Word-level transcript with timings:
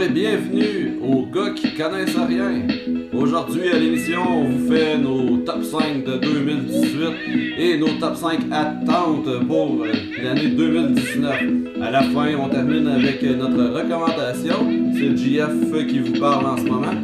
Bonjour 0.00 0.16
et 0.16 0.18
bienvenue 0.18 0.98
aux 1.02 1.26
gars 1.26 1.50
qui 1.50 1.74
connaissent 1.74 2.16
rien. 2.16 2.66
Aujourd'hui 3.12 3.68
à 3.68 3.78
l'émission, 3.78 4.22
on 4.26 4.44
vous 4.44 4.72
fait 4.72 4.96
nos 4.96 5.36
top 5.44 5.62
5 5.62 6.04
de 6.04 6.16
2018 6.16 7.58
et 7.58 7.76
nos 7.76 7.98
top 8.00 8.16
5 8.16 8.40
attentes 8.50 9.46
pour 9.46 9.84
euh, 9.84 9.92
l'année 10.22 10.48
2019. 10.52 11.82
À 11.82 11.90
la 11.90 12.02
fin, 12.04 12.34
on 12.34 12.48
termine 12.48 12.86
avec 12.88 13.22
notre 13.22 13.62
recommandation. 13.78 14.70
C'est 14.94 15.10
le 15.10 15.16
GF 15.16 15.86
qui 15.86 15.98
vous 15.98 16.18
parle 16.18 16.46
en 16.46 16.56
ce 16.56 16.62
moment. 16.62 16.94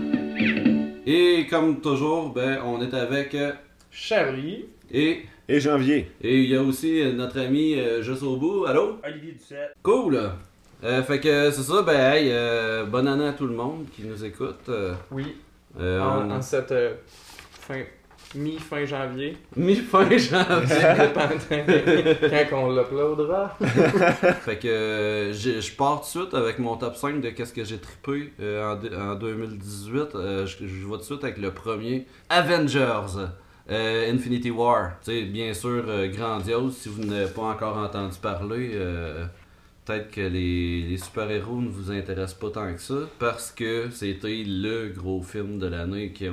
Et 1.06 1.46
comme 1.50 1.82
toujours, 1.82 2.32
ben, 2.32 2.60
on 2.64 2.80
est 2.80 2.94
avec 2.94 3.34
euh, 3.34 3.52
Charlie. 3.90 4.64
et 4.90 5.26
Et 5.50 5.60
janvier. 5.60 6.10
et 6.22 6.38
il 6.44 6.48
y 6.48 6.56
a 6.56 6.62
aussi 6.62 7.02
notre 7.14 7.40
ami 7.40 7.74
euh, 7.74 8.00
juste 8.00 8.22
au 8.22 8.36
bout. 8.38 8.64
Allô? 8.64 9.00
Olivier 9.04 9.32
Ducette. 9.32 9.74
Cool! 9.82 10.18
Euh, 10.86 11.02
fait 11.02 11.18
que 11.20 11.50
c'est 11.50 11.62
ça, 11.62 11.82
ben 11.82 11.98
hey, 12.12 12.28
euh, 12.30 12.84
bonne 12.84 13.08
année 13.08 13.26
à 13.26 13.32
tout 13.32 13.46
le 13.46 13.54
monde 13.54 13.86
qui 13.94 14.02
nous 14.04 14.24
écoute. 14.24 14.68
Euh, 14.68 14.94
Oui. 15.10 15.36
euh, 15.80 16.00
en, 16.00 16.28
on- 16.28 16.30
en 16.30 16.40
cette 16.42 16.72
fin, 17.50 17.80
mi-fin 18.36 18.84
janvier. 18.84 19.36
Mi-fin 19.56 20.08
janvier. 20.16 20.76
Quand 22.48 22.68
on 22.68 22.76
l'uploadera. 22.76 23.56
fait 24.44 24.58
que 24.58 25.32
je 25.34 25.74
pars 25.76 26.02
tout 26.02 26.18
de 26.18 26.24
suite 26.24 26.34
avec 26.34 26.60
mon 26.60 26.76
top 26.76 26.94
5 26.94 27.20
de 27.20 27.30
qu'est-ce 27.30 27.52
que 27.52 27.64
j'ai 27.64 27.78
trippé 27.78 28.30
en, 28.40 28.76
dé- 28.76 28.94
en 28.96 29.16
2018. 29.16 30.14
Euh, 30.14 30.46
je, 30.46 30.58
je 30.68 30.86
vais 30.86 30.90
tout 30.92 30.96
de 30.98 31.02
suite 31.02 31.24
avec 31.24 31.38
le 31.38 31.50
premier. 31.50 32.06
Avengers. 32.28 33.26
euh, 33.70 34.12
Infinity 34.14 34.52
War. 34.52 34.92
Tu 35.04 35.10
sais, 35.10 35.22
bien 35.22 35.52
sûr, 35.52 35.82
euh, 35.88 36.06
grandiose. 36.06 36.76
Si 36.76 36.88
vous 36.88 37.02
n'avez 37.02 37.26
pas 37.30 37.42
encore 37.42 37.76
entendu 37.76 38.16
parler, 38.22 38.70
euh, 38.74 39.24
peut-être 39.86 40.10
que 40.10 40.20
les, 40.20 40.82
les 40.82 40.98
super-héros 40.98 41.60
ne 41.62 41.68
vous 41.68 41.90
intéressent 41.90 42.34
pas 42.38 42.50
tant 42.50 42.74
que 42.74 42.80
ça. 42.80 43.08
Parce 43.18 43.52
que 43.52 43.88
c'était 43.90 44.42
le 44.46 44.88
gros 44.94 45.22
film 45.22 45.58
de 45.58 45.66
l'année 45.68 46.12
qui, 46.12 46.26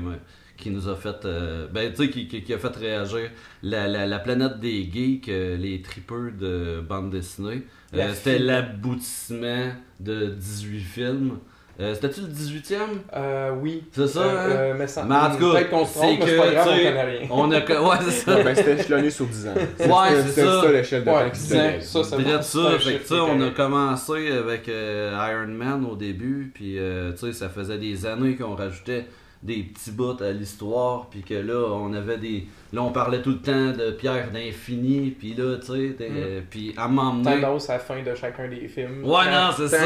qui 0.57 0.69
nous 0.71 0.87
a 0.89 0.95
fait. 0.95 1.23
euh, 1.25 1.67
ben, 1.67 1.91
tu 1.91 1.97
sais, 2.03 2.09
qui, 2.09 2.27
qui- 2.27 2.43
qui 2.43 2.53
a 2.53 2.57
fait 2.57 2.75
réagir 2.75 3.29
la, 3.61 3.87
la, 3.87 4.05
la 4.07 4.19
planète 4.19 4.59
des 4.59 4.89
geeks, 4.91 5.29
euh, 5.29 5.55
les 5.57 5.81
tripeurs 5.81 6.31
de 6.37 6.81
bande 6.81 7.11
dessinée. 7.11 7.63
Euh, 7.93 8.11
C'était 8.13 8.39
l'aboutissement 8.39 9.71
de 9.99 10.27
18 10.29 10.79
films. 10.79 11.39
Euh, 11.79 11.95
C'était-tu 11.95 12.21
le 12.21 12.27
18e? 12.27 12.75
Euh, 13.15 13.51
oui. 13.59 13.83
C'est 13.91 14.05
ça, 14.07 14.19
Euh, 14.19 14.29
hein? 14.29 14.49
euh, 14.51 14.73
mais 14.77 14.85
ça, 14.85 15.03
Mais 15.09 15.15
en 15.15 15.31
tout 15.31 15.37
cas, 15.39 15.51
peut-être 15.57 15.69
qu'on 15.71 15.85
se 15.85 15.93
c'est 15.93 15.99
trompe, 16.01 16.19
mais 16.19 16.25
c'est 16.27 16.37
pas 16.37 16.47
que, 16.47 16.51
grave, 16.53 16.67
on 16.67 16.77
connaît 16.77 17.03
rien. 17.03 17.27
On 17.31 17.51
a. 17.51 17.55
Ouais, 17.81 17.97
c'est 18.05 18.11
ça. 18.31 18.43
ben, 18.43 18.55
c'était 18.55 18.73
échelonné 18.79 19.09
sur 19.09 19.25
10 19.25 19.47
ans. 19.47 19.53
Ouais, 19.55 19.63
C'était- 19.79 19.89
c'est 20.21 20.27
C'était 20.29 20.41
ça. 20.47 20.61
ça 20.61 20.71
l'échelle 20.71 21.03
de 21.03 21.09
Ouais, 21.09 21.23
temps 21.25 21.29
qui 21.31 21.39
se 21.39 21.45
10 21.47 21.53
ans, 21.53 21.57
donnait. 21.57 21.81
ça, 21.81 22.03
ça 22.03 22.03
ça, 22.03 22.17
C'est 22.43 22.59
un 22.59 22.69
fait 22.69 22.75
que, 22.77 22.79
chiffre 22.83 23.01
tu 23.01 23.07
sais, 23.07 23.19
on 23.19 23.41
a 23.41 23.49
commencé 23.49 24.31
avec 24.31 24.69
euh, 24.69 25.29
Iron 25.31 25.47
Man 25.51 25.85
au 25.91 25.95
début, 25.95 26.51
puis 26.53 26.77
euh, 26.77 27.11
tu 27.13 27.17
sais, 27.25 27.33
ça 27.33 27.49
faisait 27.49 27.79
des 27.79 28.05
années 28.05 28.35
qu'on 28.35 28.53
rajoutait 28.55 29.07
des 29.41 29.63
petits 29.63 29.91
bouts 29.91 30.21
à 30.23 30.31
l'histoire, 30.31 31.07
puis 31.09 31.21
que 31.23 31.33
là, 31.33 31.69
on 31.73 31.91
avait 31.93 32.17
des... 32.17 32.45
Là, 32.73 32.81
on 32.81 32.91
parlait 32.91 33.21
tout 33.21 33.29
le 33.29 33.37
temps 33.39 33.71
de 33.71 33.91
pierre 33.91 34.31
d'infini, 34.31 35.11
puis 35.11 35.33
là, 35.35 35.57
tu 35.57 35.67
sais, 35.67 35.95
Mm. 36.09 36.41
puis 36.49 36.73
à 36.75 36.87
m'emmener... 36.87 37.39
Tendance 37.39 37.69
à 37.69 37.73
la 37.73 37.79
fin 37.79 38.01
de 38.01 38.15
chacun 38.15 38.47
des 38.49 38.67
films. 38.67 39.03
Ouais, 39.05 39.31
non, 39.31 39.49
c'est 39.55 39.67
ça. 39.67 39.77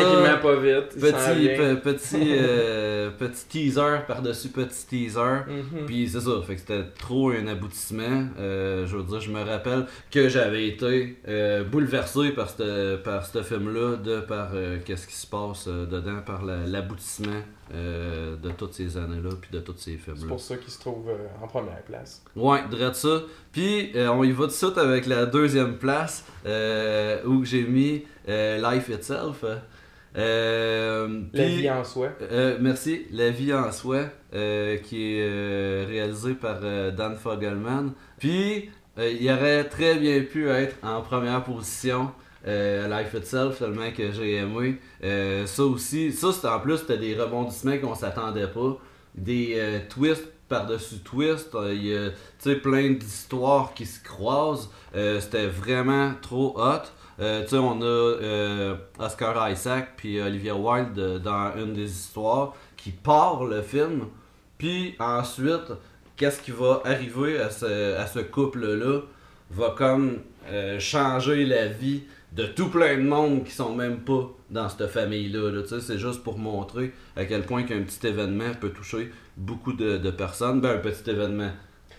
Pas 0.42 0.56
vite. 0.56 0.90
Petit, 1.00 1.50
petit, 1.84 2.28
euh, 2.40 3.10
petit 3.20 3.46
teaser 3.50 3.98
par-dessus 4.08 4.50
petit 4.50 4.86
teaser. 4.88 5.42
Mhm. 5.48 5.86
Puis 5.86 6.08
c'est 6.08 6.22
ça, 6.22 6.32
fait 6.46 6.56
que 6.56 6.62
c'était 6.62 6.84
trop 6.98 7.32
un 7.32 7.46
aboutissement. 7.48 8.28
Euh, 8.40 8.86
je 8.88 8.96
veux 8.96 9.04
dire, 9.04 9.20
je 9.20 9.32
me 9.32 9.44
rappelle 9.44 9.86
que 10.10 10.30
j'avais 10.30 10.68
été 10.68 11.18
euh, 11.28 11.64
bouleversé 11.66 12.30
par 12.32 12.50
ce 12.50 12.96
par 12.98 13.26
film-là, 13.26 13.98
de 13.98 14.22
par 14.22 14.52
qu'est-ce 14.86 15.08
qui 15.08 15.16
se 15.16 15.28
passe 15.28 15.68
dedans, 15.68 16.22
par 16.26 16.46
la- 16.46 16.66
l'aboutissement 16.66 17.42
de 17.74 18.50
toutes 18.58 18.74
ces 18.74 18.96
années-là, 18.98 19.32
puis 19.42 19.50
de 19.52 19.60
tous 19.60 19.76
ces 19.78 19.92
C'est 19.92 19.98
films-là. 19.98 20.28
pour 20.28 20.40
ça 20.40 20.56
qu'il 20.56 20.72
se 20.72 20.80
trouve 20.80 21.10
en 21.44 21.48
première 21.48 21.82
place. 21.84 22.24
Ouais, 22.36 22.60
de 22.78 22.94
ça. 22.94 23.22
Puis 23.52 23.92
euh, 23.96 24.10
on 24.10 24.24
y 24.24 24.32
va 24.32 24.44
tout 24.46 24.48
de 24.48 24.52
suite 24.52 24.78
avec 24.78 25.06
la 25.08 25.26
deuxième 25.26 25.78
place 25.78 26.24
euh, 26.46 27.22
où 27.26 27.44
j'ai 27.44 27.64
mis 27.64 28.04
euh, 28.30 28.58
Life 28.72 28.90
Itself. 28.90 29.44
La 30.16 31.08
vie 31.34 31.70
en 31.70 31.84
soi. 31.84 32.10
merci. 32.60 33.06
La 33.12 33.30
vie 33.30 33.54
en 33.54 33.72
soi, 33.72 34.06
qui 34.32 35.18
est 35.18 35.86
réalisé 35.86 36.34
par 36.34 36.60
Dan 36.94 37.16
Fogelman. 37.16 37.92
Puis, 38.18 38.70
il 38.98 39.32
aurait 39.32 39.66
très 39.66 39.96
bien 39.96 40.22
pu 40.22 40.50
être 40.50 40.76
en 40.84 41.02
première 41.02 41.44
position. 41.44 42.12
euh, 42.48 42.88
Life 42.88 43.14
Itself, 43.14 43.60
tellement 43.60 43.92
que 43.92 44.12
j'ai 44.12 44.36
aimé. 44.38 44.78
Euh, 45.04 45.46
ça 45.46 45.64
aussi, 45.64 46.12
ça 46.14 46.32
c'était 46.32 46.48
en 46.48 46.60
plus, 46.60 46.78
c'était 46.78 46.98
des 46.98 47.16
rebondissements 47.16 47.78
qu'on 47.78 47.96
s'attendait 47.96 48.48
pas. 48.48 48.78
Des 49.16 49.56
euh, 49.58 49.80
twists 49.90 50.32
par-dessus 50.48 51.00
twists. 51.00 51.56
Euh, 51.56 51.74
Il 51.74 51.86
y 51.86 51.96
a 51.96 52.56
plein 52.56 52.92
d'histoires 52.92 53.74
qui 53.74 53.86
se 53.86 54.04
croisent. 54.04 54.70
Euh, 54.96 55.20
c'était 55.20 55.48
vraiment 55.48 56.14
trop 56.22 56.54
hot. 56.58 56.84
Euh, 57.20 57.46
on 57.54 57.82
a 57.82 59.04
Oscar 59.04 59.50
Isaac 59.50 59.94
puis 59.98 60.22
Olivia 60.22 60.56
Wilde 60.56 61.22
dans 61.24 61.52
une 61.58 61.74
des 61.74 61.90
histoires 61.90 62.54
qui 62.76 62.92
part 62.92 63.44
le 63.44 63.62
film. 63.62 64.06
Puis 64.58 64.96
ensuite, 65.00 65.74
qu'est-ce 66.16 66.42
qui 66.42 66.52
va 66.52 66.82
arriver 66.86 67.40
à 67.40 67.50
ce, 67.50 67.96
à 67.96 68.06
ce 68.06 68.20
couple-là 68.20 69.02
va 69.50 69.74
comme 69.76 70.20
changer 70.80 71.46
la 71.46 71.68
vie 71.68 72.04
de 72.38 72.46
tout 72.46 72.70
plein 72.70 72.96
de 72.98 73.02
monde 73.02 73.44
qui 73.44 73.52
sont 73.52 73.76
même 73.76 73.98
pas 73.98 74.30
dans 74.50 74.70
cette 74.70 74.88
famille-là. 74.88 75.52
là. 75.52 75.62
C'est 75.82 75.98
juste 75.98 76.24
pour 76.24 76.38
montrer 76.38 76.94
à 77.16 77.26
quel 77.26 77.42
point 77.42 77.64
qu'un 77.64 77.82
petit 77.82 78.08
événement 78.08 78.52
peut 78.62 78.70
toucher 78.70 79.12
beaucoup 79.36 79.74
de, 79.74 79.98
de 79.98 80.12
personnes. 80.12 80.62
Ben, 80.62 80.76
un 80.76 80.78
petit 80.78 81.10
événement. 81.10 81.50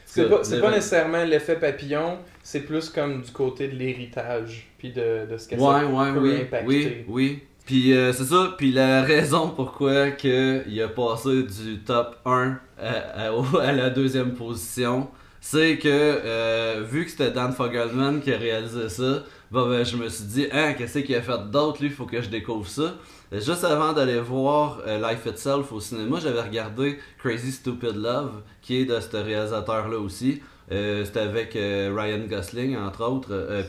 C'est 0.07 0.29
pas, 0.31 0.43
c'est 0.43 0.61
pas 0.61 0.71
nécessairement 0.71 1.23
l'effet 1.25 1.57
papillon, 1.57 2.17
c'est 2.43 2.61
plus 2.61 2.89
comme 2.89 3.21
du 3.21 3.31
côté 3.31 3.69
de 3.69 3.77
l'héritage, 3.77 4.67
puis 4.79 4.91
de, 4.91 5.31
de 5.31 5.37
ce 5.37 5.49
que 5.49 5.55
Ouais, 5.57 5.61
ça 5.61 5.87
ouais, 5.87 6.13
peut 6.15 6.19
oui, 6.21 6.41
impacter. 6.41 6.67
oui, 6.67 7.05
oui. 7.09 7.43
Puis 7.67 7.93
euh, 7.93 8.15
c'est 8.15 8.25
ça, 8.25 8.55
puis 8.57 8.73
la 8.73 9.03
raison 9.13 9.51
pourquoi 9.51 10.13
que 10.13 10.63
il 10.67 10.81
a 10.81 10.89
passé 10.89 11.43
du 11.43 11.81
top 11.81 12.17
1 12.25 12.59
à, 12.81 13.29
à 13.61 13.73
la 13.73 13.91
deuxième 13.91 14.33
position, 14.33 15.09
c'est 15.43 15.77
que 15.77 15.89
euh, 15.89 16.83
vu 16.91 17.05
que 17.05 17.11
c'était 17.11 17.31
Dan 17.31 17.53
Fogelman 17.53 18.21
qui 18.21 18.33
a 18.33 18.39
réalisé 18.39 18.89
ça, 18.89 19.25
bah, 19.51 19.65
ben, 19.69 19.85
je 19.85 19.97
me 19.97 20.09
suis 20.09 20.25
dit, 20.25 20.47
hein, 20.53 20.75
qu'est-ce 20.75 20.99
qu'il 21.01 21.15
a 21.15 21.23
fait 21.23 21.51
d'autre, 21.51 21.83
lui, 21.83 21.91
faut 21.91 22.05
que 22.07 22.21
je 22.21 22.29
découvre 22.29 22.67
ça. 22.69 22.95
Et 23.33 23.41
Juste 23.41 23.65
avant 23.65 23.93
d'aller 23.93 24.21
voir 24.21 24.81
euh, 24.87 24.99
Life 25.11 25.27
Itself 25.27 25.73
au 25.73 25.81
cinéma, 25.81 26.19
j'avais 26.21 26.41
regardé 26.43 26.99
Crazy 27.19 27.53
Stupid 27.53 27.97
Love, 27.97 28.43
qui 28.63 28.81
est 28.81 28.85
de 28.85 28.99
ce 29.01 29.17
réalisateur-là 29.17 29.99
aussi. 29.99 30.43
Euh, 30.71 31.03
c'était 31.05 31.21
avec 31.21 31.57
euh, 31.57 31.95
Ryan 31.99 32.27
Gosling, 32.29 32.77
entre 32.77 33.05
autres. 33.05 33.29
euh, 33.33 33.63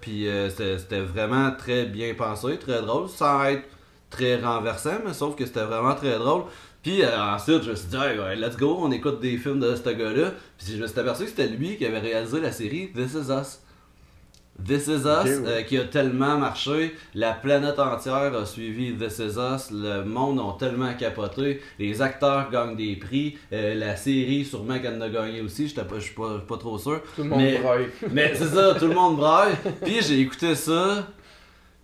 puis 0.00 0.26
c'était 0.50 0.96
euh, 1.00 1.04
vraiment 1.06 1.52
très 1.56 1.86
bien 1.86 2.12
pensé, 2.14 2.58
très 2.58 2.82
drôle, 2.82 3.08
sans 3.08 3.44
être 3.44 3.64
très 4.10 4.36
renversant, 4.36 4.98
mais 5.06 5.14
sauf 5.14 5.34
que 5.36 5.46
c'était 5.46 5.64
vraiment 5.64 5.94
très 5.94 6.18
drôle. 6.18 6.42
Puis 6.82 7.02
euh, 7.02 7.08
ensuite, 7.18 7.62
je 7.62 7.70
me 7.70 7.76
suis 7.76 7.88
dit, 7.88 7.96
Hey, 7.96 8.18
ouais, 8.18 8.36
let's 8.36 8.56
go, 8.58 8.76
on 8.80 8.90
écoute 8.90 9.20
des 9.20 9.38
films 9.38 9.60
de 9.60 9.74
ce 9.74 9.88
gars-là. 9.88 10.32
Puis 10.58 10.76
je 10.76 10.82
me 10.82 10.86
suis 10.86 10.98
aperçu 11.00 11.24
que 11.24 11.30
c'était 11.30 11.48
lui 11.48 11.78
qui 11.78 11.86
avait 11.86 12.00
réalisé 12.00 12.40
la 12.40 12.52
série 12.52 12.90
This 12.92 13.14
Is 13.14 13.30
Us. 13.32 13.60
This 14.64 14.86
Is 14.86 14.90
Us, 14.90 15.04
ouais. 15.04 15.40
euh, 15.46 15.62
qui 15.62 15.76
a 15.78 15.84
tellement 15.84 16.38
marché, 16.38 16.94
la 17.14 17.32
planète 17.32 17.78
entière 17.78 18.34
a 18.36 18.46
suivi 18.46 18.92
This 18.94 19.18
Is 19.18 19.38
Us, 19.38 19.70
le 19.72 20.04
monde 20.04 20.38
a 20.40 20.56
tellement 20.58 20.92
capoté, 20.94 21.60
les 21.78 22.00
acteurs 22.02 22.50
gagnent 22.50 22.76
des 22.76 22.94
prix, 22.96 23.38
euh, 23.52 23.74
la 23.74 23.96
série 23.96 24.44
sûrement 24.44 24.78
qu'elle 24.78 24.96
en 24.96 25.00
a 25.00 25.08
gagné 25.08 25.40
aussi, 25.40 25.68
je 25.68 26.00
suis 26.00 26.14
pas, 26.14 26.38
pas 26.46 26.56
trop 26.58 26.78
sûr. 26.78 27.00
Tout 27.16 27.22
le 27.22 27.28
monde 27.30 27.40
Mais- 27.40 27.58
braille. 27.58 27.86
Mais 28.12 28.32
c'est 28.34 28.48
ça, 28.48 28.74
tout 28.78 28.86
le 28.86 28.94
monde 28.94 29.16
braille. 29.16 29.54
Puis 29.84 30.00
j'ai 30.02 30.20
écouté 30.20 30.54
ça. 30.54 31.08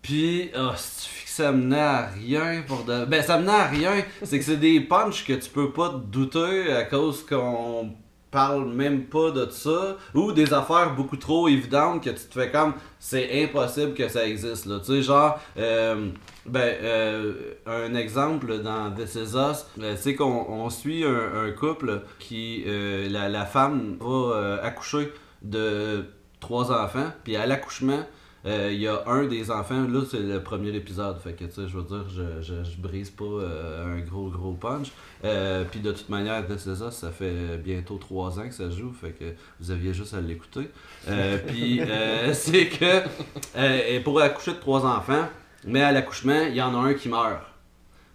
Puis, 0.02 0.50
oh, 0.56 0.70
ça 0.76 1.50
menait 1.52 1.76
à 1.78 2.06
rien 2.06 2.62
pour 2.66 2.84
de. 2.84 3.04
Ben, 3.04 3.22
ça 3.22 3.38
menait 3.38 3.50
à 3.52 3.66
rien. 3.66 3.92
C'est 4.22 4.38
que 4.38 4.44
c'est 4.44 4.56
des 4.56 4.80
punchs 4.80 5.24
que 5.26 5.32
tu 5.32 5.50
peux 5.50 5.70
pas 5.72 5.88
te 5.90 5.96
douter 5.96 6.72
à 6.72 6.84
cause 6.84 7.24
qu'on 7.26 7.90
parle 8.30 8.68
même 8.68 9.04
pas 9.04 9.30
de 9.30 9.48
ça. 9.50 9.96
Ou 10.14 10.32
des 10.32 10.52
affaires 10.52 10.94
beaucoup 10.94 11.16
trop 11.16 11.48
évidentes 11.48 12.02
que 12.02 12.10
tu 12.10 12.26
te 12.26 12.34
fais 12.34 12.50
comme. 12.50 12.74
C'est 12.98 13.44
impossible 13.44 13.94
que 13.94 14.08
ça 14.08 14.26
existe, 14.26 14.66
là. 14.66 14.78
Tu 14.80 14.86
sais, 14.86 15.02
genre. 15.02 15.38
euh, 15.58 16.10
ben, 16.46 16.74
euh, 16.82 17.34
un 17.66 17.94
exemple 17.94 18.62
dans 18.62 18.90
This 18.90 19.16
Is 19.16 19.36
Us, 19.36 19.66
euh, 19.82 19.96
c'est 19.98 20.14
qu'on 20.14 20.46
on 20.48 20.70
suit 20.70 21.04
un, 21.04 21.50
couple 21.52 22.00
qui, 22.18 22.64
euh, 22.66 23.06
la, 23.10 23.28
la 23.28 23.44
femme 23.44 23.96
va 24.00 24.06
euh, 24.36 24.58
accoucher 24.62 25.12
de 25.42 26.06
trois 26.40 26.72
enfants, 26.72 27.12
puis 27.24 27.36
à 27.36 27.44
l'accouchement, 27.44 28.00
euh, 28.46 28.70
il 28.72 28.80
y 28.80 28.86
a 28.86 29.02
un 29.06 29.24
des 29.26 29.50
enfants, 29.50 29.86
là 29.88 30.00
c'est 30.08 30.20
le 30.20 30.42
premier 30.42 30.70
épisode, 30.74 31.18
fait 31.18 31.32
que 31.32 31.44
tu 31.44 31.50
sais, 31.52 31.68
je 31.68 31.76
veux 31.76 31.82
dire, 31.82 32.04
je, 32.08 32.22
je, 32.40 32.54
je 32.64 32.76
brise 32.80 33.10
pas 33.10 33.24
euh, 33.24 33.96
un 33.96 34.00
gros 34.00 34.28
gros 34.28 34.52
punch. 34.52 34.92
Euh, 35.24 35.64
puis 35.68 35.80
de 35.80 35.90
toute 35.90 36.08
manière, 36.08 36.46
This 36.46 36.66
Is 36.66 36.82
Us, 36.82 36.92
ça 36.94 37.10
fait 37.10 37.58
bientôt 37.58 37.96
trois 37.98 38.38
ans 38.38 38.46
que 38.48 38.54
ça 38.54 38.70
joue, 38.70 38.92
fait 38.92 39.10
que 39.10 39.24
vous 39.60 39.70
aviez 39.72 39.92
juste 39.92 40.14
à 40.14 40.20
l'écouter. 40.20 40.70
Euh, 41.08 41.38
puis 41.46 41.80
euh, 41.80 42.32
c'est 42.32 42.66
que 42.68 43.02
euh, 43.56 43.80
et 43.88 44.00
pour 44.00 44.20
accoucher 44.20 44.52
de 44.52 44.58
trois 44.60 44.86
enfants, 44.86 45.26
mais 45.64 45.82
à 45.82 45.90
l'accouchement, 45.92 46.42
il 46.48 46.54
y 46.54 46.62
en 46.62 46.74
a 46.74 46.88
un 46.88 46.94
qui 46.94 47.08
meurt. 47.08 47.42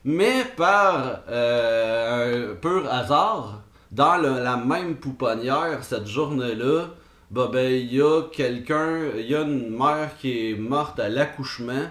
Mais 0.05 0.43
par 0.57 1.19
euh, 1.29 2.51
un 2.51 2.55
pur 2.55 2.87
hasard, 2.91 3.61
dans 3.91 4.17
le- 4.17 4.43
la 4.43 4.57
même 4.57 4.95
pouponnière, 4.95 5.79
cette 5.83 6.07
journée-là, 6.07 6.87
bah 7.31 7.49
ben, 7.51 7.71
il 7.71 7.93
y 7.93 8.01
a 8.01 8.23
quelqu'un, 8.31 8.99
il 9.17 9.25
y 9.25 9.35
a 9.35 9.41
une 9.41 9.69
mère 9.75 10.11
qui 10.19 10.51
est 10.51 10.55
morte 10.55 10.99
à 10.99 11.09
l'accouchement, 11.09 11.89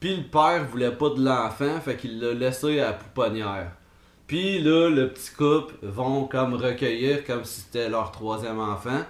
puis 0.00 0.16
le 0.16 0.22
père 0.24 0.64
voulait 0.70 0.92
pas 0.92 1.10
de 1.10 1.24
l'enfant, 1.24 1.80
fait 1.80 1.96
qu'il 1.96 2.20
l'a 2.20 2.32
laissé 2.34 2.80
à 2.80 2.86
la 2.86 2.92
pouponnière. 2.92 3.72
Puis 4.26 4.60
là, 4.60 4.88
le 4.90 5.08
petit 5.10 5.30
couple 5.32 5.74
vont 5.82 6.24
comme 6.26 6.54
recueillir 6.54 7.24
comme 7.24 7.44
si 7.44 7.60
c'était 7.60 7.88
leur 7.88 8.10
troisième 8.12 8.58
enfant. 8.60 9.00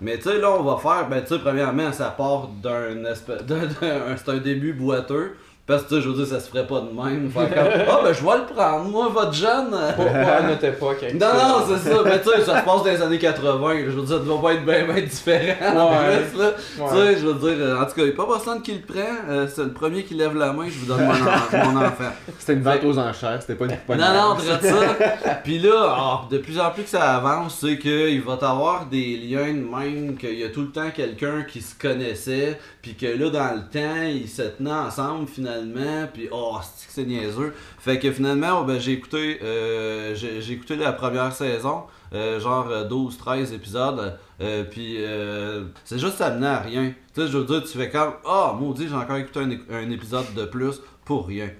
Mais 0.00 0.16
tu 0.16 0.24
sais, 0.24 0.38
là, 0.38 0.50
on 0.52 0.62
va 0.62 0.78
faire, 0.78 1.08
ben 1.08 1.20
tu 1.22 1.28
sais, 1.34 1.40
premièrement, 1.40 1.92
ça 1.92 2.10
part 2.10 2.48
d'un 2.48 2.94
d'un- 2.96 4.16
c'est 4.16 4.28
un 4.30 4.38
début 4.38 4.72
boiteux. 4.72 5.36
Parce 5.70 5.84
que 5.84 6.00
je 6.00 6.08
veux 6.08 6.14
dire, 6.14 6.26
ça 6.26 6.40
se 6.40 6.48
ferait 6.50 6.66
pas 6.66 6.80
de 6.80 6.88
même. 6.92 7.30
Faire 7.30 7.48
comme, 7.48 7.82
ah 7.88 8.00
ben 8.02 8.12
je 8.12 8.24
vais 8.24 8.36
le 8.38 8.54
prendre, 8.54 8.84
moi, 8.86 9.08
votre 9.08 9.32
jeune. 9.32 9.70
Pas, 9.70 10.04
pas 10.04 10.36
à 10.36 10.42
notre 10.42 10.64
époque. 10.64 11.04
Non, 11.14 11.26
non, 11.32 11.54
c'est 11.68 11.90
ça. 11.90 11.96
Mais 12.04 12.20
tu 12.20 12.28
sais, 12.28 12.40
ça 12.44 12.60
se 12.60 12.64
passe 12.64 12.82
dans 12.82 12.84
les 12.84 13.02
années 13.02 13.18
80. 13.18 13.74
Je 13.86 13.90
veux 13.90 14.02
dire, 14.02 14.18
ça 14.18 14.24
doit 14.24 14.40
pas 14.42 14.54
être 14.54 14.64
bien, 14.64 14.84
bien 14.84 15.02
différent. 15.02 15.76
en 15.76 15.90
Ouais. 15.90 16.18
plus, 16.30 16.38
là. 16.38 16.46
Ouais. 16.46 16.88
Tu 16.90 16.96
sais, 17.14 17.20
je 17.20 17.26
veux 17.26 17.34
dire, 17.54 17.64
euh, 17.66 17.76
en 17.80 17.84
tout 17.84 17.92
cas, 17.92 18.02
il 18.02 18.04
n'y 18.06 18.10
a 18.12 18.16
pas 18.16 18.26
personne 18.26 18.62
qui 18.62 18.72
le 18.72 18.80
prend. 18.80 19.00
euh, 19.28 19.46
c'est 19.54 19.62
le 19.62 19.72
premier 19.72 20.02
qui 20.02 20.14
lève 20.14 20.36
la 20.36 20.52
main, 20.52 20.64
je 20.68 20.78
vous 20.78 20.86
donne 20.86 21.04
mon, 21.06 21.12
en- 21.12 21.64
mon 21.72 21.80
enfant. 21.80 22.10
C'était 22.38 22.54
une 22.54 22.62
vente 22.62 22.84
aux 22.84 22.98
enchères, 22.98 23.38
c'était 23.40 23.54
pas 23.54 23.66
une 23.66 23.96
Non, 23.98 24.12
non, 24.12 24.34
regarde 24.34 24.62
ça. 24.64 25.34
Puis 25.44 25.58
là, 25.60 25.94
ah, 25.96 26.20
de 26.30 26.38
plus 26.38 26.58
en 26.58 26.70
plus 26.70 26.82
que 26.84 26.88
ça 26.90 27.16
avance, 27.16 27.58
c'est 27.60 27.78
qu'il 27.78 28.20
va 28.22 28.32
avoir 28.40 28.86
des 28.86 29.16
liens 29.16 29.52
de 29.54 29.64
même, 29.78 30.16
qu'il 30.16 30.38
y 30.38 30.44
a 30.44 30.48
tout 30.48 30.62
le 30.62 30.70
temps 30.70 30.90
quelqu'un 30.94 31.42
qui 31.46 31.60
se 31.60 31.74
connaissait, 31.78 32.58
puis 32.82 32.94
que 32.94 33.06
là, 33.06 33.30
dans 33.30 33.54
le 33.54 33.68
temps, 33.68 34.02
ils 34.02 34.28
se 34.28 34.42
tenaient 34.42 34.70
ensemble 34.70 35.28
finalement, 35.28 36.08
puis 36.12 36.28
oh, 36.30 36.56
c'est 36.62 36.86
que 36.86 36.92
c'est 36.92 37.04
niaiseux? 37.04 37.54
Fait 37.78 37.98
que 37.98 38.10
finalement, 38.10 38.60
oh, 38.60 38.64
ben, 38.64 38.78
j'ai 38.78 38.92
écouté, 38.92 39.38
euh, 39.42 40.14
j'ai 40.14 40.40
j'ai 40.40 40.54
écouté 40.54 40.76
la 40.76 40.92
première 40.92 41.32
saison, 41.34 41.82
euh, 42.14 42.40
genre 42.40 42.68
euh, 42.70 42.88
12-13 42.88 43.52
épisodes, 43.52 44.18
euh, 44.40 44.64
puis 44.64 44.96
euh, 44.98 45.66
c'est 45.84 45.98
juste 45.98 46.16
ça 46.16 46.26
à 46.26 46.58
rien. 46.58 46.92
Tu 47.14 47.20
sais, 47.20 47.28
je 47.28 47.38
veux 47.38 47.44
dire, 47.44 47.62
tu 47.62 47.76
fais 47.76 47.90
comme, 47.90 48.14
ah, 48.26 48.56
maudit, 48.58 48.88
j'ai 48.88 48.94
encore 48.94 49.16
écouté 49.16 49.40
un, 49.40 49.90
épisode 49.90 50.32
de 50.34 50.44
plus 50.44 50.80
pour 51.04 51.26
rien. 51.26 51.50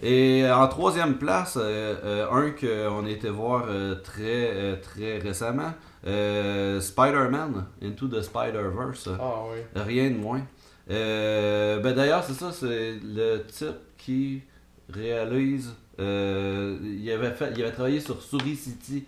Et 0.00 0.48
en 0.48 0.68
troisième 0.68 1.18
place, 1.18 1.56
un 1.56 2.50
qu'on 2.50 3.04
a 3.04 3.10
été 3.10 3.28
voir 3.30 3.64
très, 4.04 4.80
très 4.80 5.18
récemment, 5.18 5.72
euh, 6.06 6.80
Spider-Man, 6.80 7.66
Into 7.82 8.06
the 8.08 8.22
Spider-Verse. 8.22 9.08
Ah 9.20 9.42
oui. 9.52 9.58
Rien 9.74 10.10
de 10.10 10.16
moins. 10.16 10.42
Euh, 10.90 11.80
ben 11.80 11.94
d'ailleurs, 11.94 12.24
c'est 12.24 12.32
ça, 12.34 12.50
c'est 12.52 12.94
le 13.02 13.42
type 13.46 13.76
qui 13.98 14.42
réalise. 14.88 15.74
euh, 16.00 16.78
il, 16.82 17.10
avait 17.10 17.30
fait, 17.32 17.52
il 17.56 17.62
avait 17.62 17.72
travaillé 17.72 18.00
sur 18.00 18.22
Souris 18.22 18.56
City. 18.56 19.04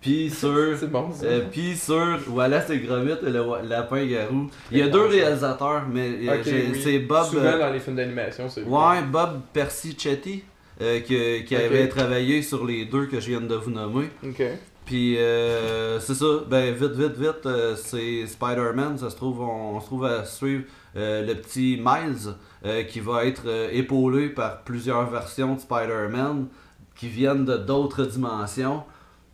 Puis 0.00 0.30
sur. 0.30 0.52
C'est 0.80 0.90
bon 0.90 1.12
ça. 1.12 1.26
Euh, 1.26 1.42
puis 1.50 1.76
sur 1.76 2.18
Wallace 2.30 2.70
et 2.70 2.78
Gromit 2.80 3.12
et 3.24 3.30
le 3.30 3.68
lapin 3.68 4.04
garou. 4.04 4.48
Il 4.72 4.78
y 4.78 4.82
a 4.82 4.88
deux 4.88 5.06
réalisateurs, 5.06 5.84
mais 5.88 6.28
Ok, 6.28 6.40
j'ai- 6.44 6.68
oui. 6.72 6.80
c'est 6.82 6.98
Bob. 6.98 7.24
Souvent 7.26 7.56
dans 7.58 7.70
les 7.72 7.78
films 7.78 7.94
d'animation, 7.96 8.48
c'est 8.48 8.64
Ouais, 8.64 9.02
Bob 9.02 9.42
Persichetti, 9.52 10.42
euh, 10.80 10.98
qui 11.00 11.54
avait 11.54 11.88
travaillé 11.88 12.42
sur 12.42 12.64
les 12.66 12.84
deux 12.86 13.06
que 13.06 13.20
je 13.20 13.28
viens 13.30 13.40
de 13.40 13.54
vous 13.54 13.70
nommer. 13.70 14.08
Ok. 14.26 14.42
Puis 14.84 15.16
euh, 15.16 16.00
c'est 16.00 16.14
ça, 16.14 16.26
ben 16.48 16.74
vite, 16.74 16.92
vite, 16.92 17.16
vite, 17.16 17.46
euh, 17.46 17.76
c'est 17.76 18.26
Spider-Man, 18.26 18.98
ça 18.98 19.10
se 19.10 19.16
trouve, 19.16 19.40
on, 19.40 19.80
se 19.80 19.86
trouve 19.86 20.04
à 20.04 20.24
suivre 20.24 20.64
euh, 20.96 21.24
le 21.24 21.34
petit 21.36 21.80
Miles 21.82 22.34
euh, 22.64 22.82
qui 22.82 23.00
va 23.00 23.24
être 23.24 23.46
épaulé 23.72 24.28
par 24.28 24.62
plusieurs 24.62 25.08
versions 25.08 25.54
de 25.54 25.60
Spider-Man 25.60 26.48
qui 26.96 27.08
viennent 27.08 27.44
de 27.44 27.56
d'autres 27.56 28.04
dimensions 28.04 28.82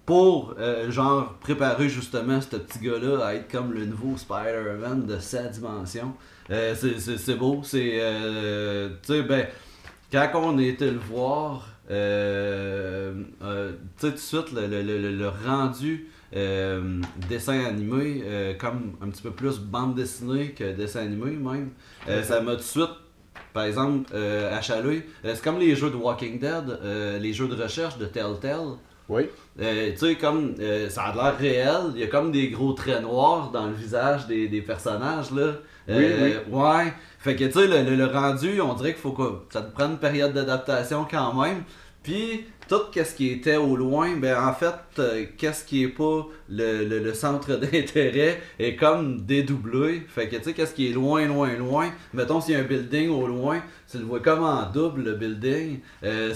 pour 0.06 0.54
genre 0.88 1.34
préparer 1.34 1.90
justement 1.90 2.40
ce 2.40 2.56
petit 2.56 2.78
gars-là 2.78 3.26
à 3.26 3.34
être 3.34 3.50
comme 3.50 3.74
le 3.74 3.84
nouveau 3.84 4.16
Spider-Man 4.16 5.04
de 5.04 5.18
sa 5.18 5.42
dimension. 5.48 6.14
C'est- 6.48 7.34
beau, 7.36 7.60
c'est 7.62 8.00
tu 9.02 9.12
sais 9.12 9.22
ben 9.22 9.46
quand 10.10 10.30
on 10.34 10.58
était 10.58 10.90
le 10.90 10.98
voir, 10.98 11.67
euh, 11.90 13.12
euh, 13.42 13.72
tu 13.98 14.06
sais, 14.06 14.08
tout 14.08 14.14
de 14.14 14.18
suite, 14.18 14.52
le, 14.52 14.66
le- 14.66 14.82
le- 14.82 15.12
le 15.16 15.28
rendu 15.46 16.08
euh, 16.36 17.00
dessin 17.28 17.64
animé, 17.64 18.22
comme 18.58 18.92
un 19.02 19.08
petit 19.08 19.22
peu 19.22 19.30
plus 19.30 19.58
bande 19.58 19.94
dessinée 19.94 20.50
que 20.52 20.72
dessin 20.72 21.00
animé 21.00 21.32
même, 21.32 21.70
ça 22.22 22.40
m'a 22.40 22.52
tout 22.52 22.58
de 22.58 22.62
suite, 22.62 22.90
par 23.54 23.64
exemple, 23.64 24.10
achalé. 24.52 25.06
Euh, 25.24 25.32
c'est 25.34 25.42
comme 25.42 25.58
les 25.58 25.74
jeux 25.74 25.90
de 25.90 25.96
Walking 25.96 26.38
Dead, 26.38 26.78
les 27.20 27.32
jeux 27.32 27.48
de 27.48 27.60
recherche 27.60 27.96
de 27.98 28.06
Telltale. 28.06 28.76
Oui. 29.08 29.22
Euh, 29.58 29.90
tu 29.92 29.96
sais, 29.96 30.16
comme 30.16 30.54
euh, 30.60 30.90
ça 30.90 31.04
a 31.04 31.14
l'air 31.14 31.38
réel, 31.38 31.80
il 31.94 32.00
y 32.00 32.04
a 32.04 32.08
comme 32.08 32.30
des 32.30 32.50
gros 32.50 32.74
traits 32.74 33.00
noirs 33.00 33.50
dans 33.50 33.66
le 33.66 33.72
visage 33.72 34.26
des, 34.26 34.48
des 34.48 34.60
personnages, 34.60 35.30
là. 35.30 35.54
Euh, 35.88 36.40
Ouais. 36.50 36.92
Fait 37.28 37.36
que, 37.36 37.44
tu 37.44 37.52
sais, 37.52 37.66
le, 37.66 37.82
le- 37.90 37.96
le 37.96 38.06
rendu, 38.06 38.60
on 38.60 38.74
dirait 38.74 38.92
qu'il 38.92 39.02
faut 39.02 39.12
que 39.12 39.22
ça 39.52 39.62
te 39.62 39.72
prenne 39.72 39.92
une 39.92 39.98
période 39.98 40.32
d'adaptation 40.32 41.06
quand 41.10 41.34
même. 41.42 41.64
Puis, 42.02 42.46
tout 42.68 42.80
ce 42.94 43.14
qui 43.14 43.28
était 43.30 43.56
au 43.56 43.76
loin, 43.76 44.16
ben 44.16 44.36
en 44.42 44.54
fait, 44.54 44.74
euh, 44.98 45.26
qu'est-ce 45.36 45.64
qui 45.64 45.82
est 45.84 45.88
pas 45.88 46.26
le, 46.48 46.84
le- 46.84 47.00
le 47.00 47.14
centre 47.14 47.56
d'intérêt 47.60 48.40
est 48.58 48.76
comme 48.76 49.26
dédoublé. 49.26 50.02
Fait 50.08 50.28
que, 50.28 50.36
tu 50.36 50.44
sais, 50.44 50.52
qu'est-ce 50.54 50.74
qui 50.74 50.90
est 50.90 50.92
loin, 50.94 51.26
loin, 51.26 51.54
loin? 51.56 51.92
Mettons, 52.14 52.40
s'il 52.40 52.54
y 52.54 52.56
a 52.56 52.60
un 52.60 52.64
building 52.64 53.10
au 53.10 53.26
loin, 53.26 53.62
tu 53.90 53.98
le 53.98 54.04
vois 54.04 54.20
comme 54.20 54.42
en 54.44 54.70
double, 54.70 55.02
le 55.02 55.14
building. 55.14 55.80
Euh, 56.04 56.32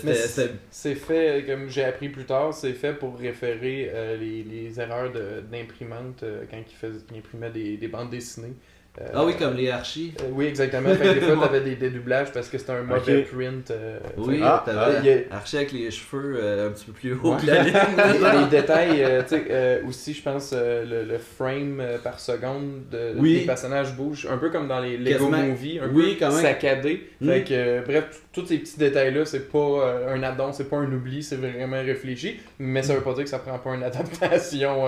c'est 0.71 0.95
fait, 0.95 1.45
comme 1.47 1.69
j'ai 1.69 1.85
appris 1.85 2.09
plus 2.09 2.25
tard, 2.25 2.53
c'est 2.55 2.73
fait 2.75 2.95
pour 2.95 3.19
référer 3.19 3.91
euh, 3.93 4.17
les, 4.17 4.43
les 4.43 4.81
erreurs 4.81 5.12
d'imprimante 5.50 6.25
quand 6.50 6.56
ils, 6.59 6.75
faisaient, 6.75 7.05
ils 7.12 7.19
imprimaient 7.19 7.50
des, 7.50 7.77
des 7.77 7.88
bandes 7.88 8.11
dessinées. 8.11 8.55
Euh, 9.00 9.05
Ah 9.15 9.25
oui, 9.25 9.33
comme 9.39 9.55
les 9.56 9.71
archis. 9.71 10.12
euh, 10.21 10.25
oui, 10.33 10.44
exactement. 10.44 10.91
Fait 10.94 11.15
que 11.15 11.15
des 11.15 11.21
fois, 11.23 11.47
t'avais 11.47 11.62
des 11.62 11.77
dédoublages 11.77 12.31
parce 12.31 12.49
que 12.50 12.59
c'était 12.59 12.73
un 12.73 12.83
mauvais 12.83 13.23
print. 13.23 13.71
euh, 13.71 13.99
Oui, 14.19 14.39
Ah, 14.43 14.62
t'avais 14.67 14.79
ah, 14.79 15.00
il 15.03 15.06
y 15.06 15.11
a- 15.15 15.35
Archie 15.35 15.56
avec 15.56 15.73
les 15.73 15.91
cheveux 15.91 16.35
euh, 16.37 16.69
un 16.69 16.73
petit 16.73 16.85
peu 16.85 16.93
plus 16.93 17.12
haut 17.15 17.33
Ouais. 17.35 17.41
que 17.41 17.47
la 17.47 17.62
ligne. 17.62 17.73
les, 18.35 18.41
les 18.41 18.47
détails, 18.50 19.03
euh, 19.03 19.23
tu 19.23 19.29
sais, 19.31 19.44
euh, 19.49 19.81
aussi, 19.89 20.12
je 20.12 20.23
pense, 20.23 20.50
euh, 20.53 20.85
le, 20.85 21.11
le 21.11 21.17
frame 21.19 21.79
euh, 21.81 21.97
par 21.97 22.21
seconde 22.21 22.83
de, 22.91 23.15
Oui. 23.17 23.41
des 23.41 23.47
personnages 23.47 23.94
bouge, 23.97 24.29
un 24.31 24.37
peu 24.37 24.50
comme 24.50 24.69
dans 24.69 24.81
les 24.81 24.99
Lego 24.99 25.31
Quasiment. 25.31 25.38
Movie, 25.49 25.79
un 25.83 25.88
Oui, 25.88 26.12
peu 26.19 26.27
quand 26.27 26.33
même. 26.33 26.43
saccadé. 26.43 27.09
Mm. 27.23 27.29
Fait 27.31 27.45
que, 27.45 27.55
euh, 27.55 27.81
bref, 27.87 28.21
tous 28.31 28.45
ces 28.45 28.59
petits 28.59 28.79
détails-là, 28.79 29.25
c'est 29.25 29.50
pas 29.50 29.59
euh, 29.59 30.14
un 30.14 30.23
addon, 30.23 30.52
c'est 30.52 30.69
pas 30.69 30.76
un 30.76 30.93
oubli, 30.93 31.23
c'est 31.23 31.37
vraiment 31.37 31.81
réfléchi, 31.83 32.40
mais 32.59 32.83
ça 32.83 32.95
veut 32.95 33.00
pas 33.00 33.14
dire 33.14 33.25
que 33.25 33.31
ça 33.31 33.38
prend 33.38 33.59
pas 33.59 33.75
une 33.75 33.85
adaptation 33.85 34.87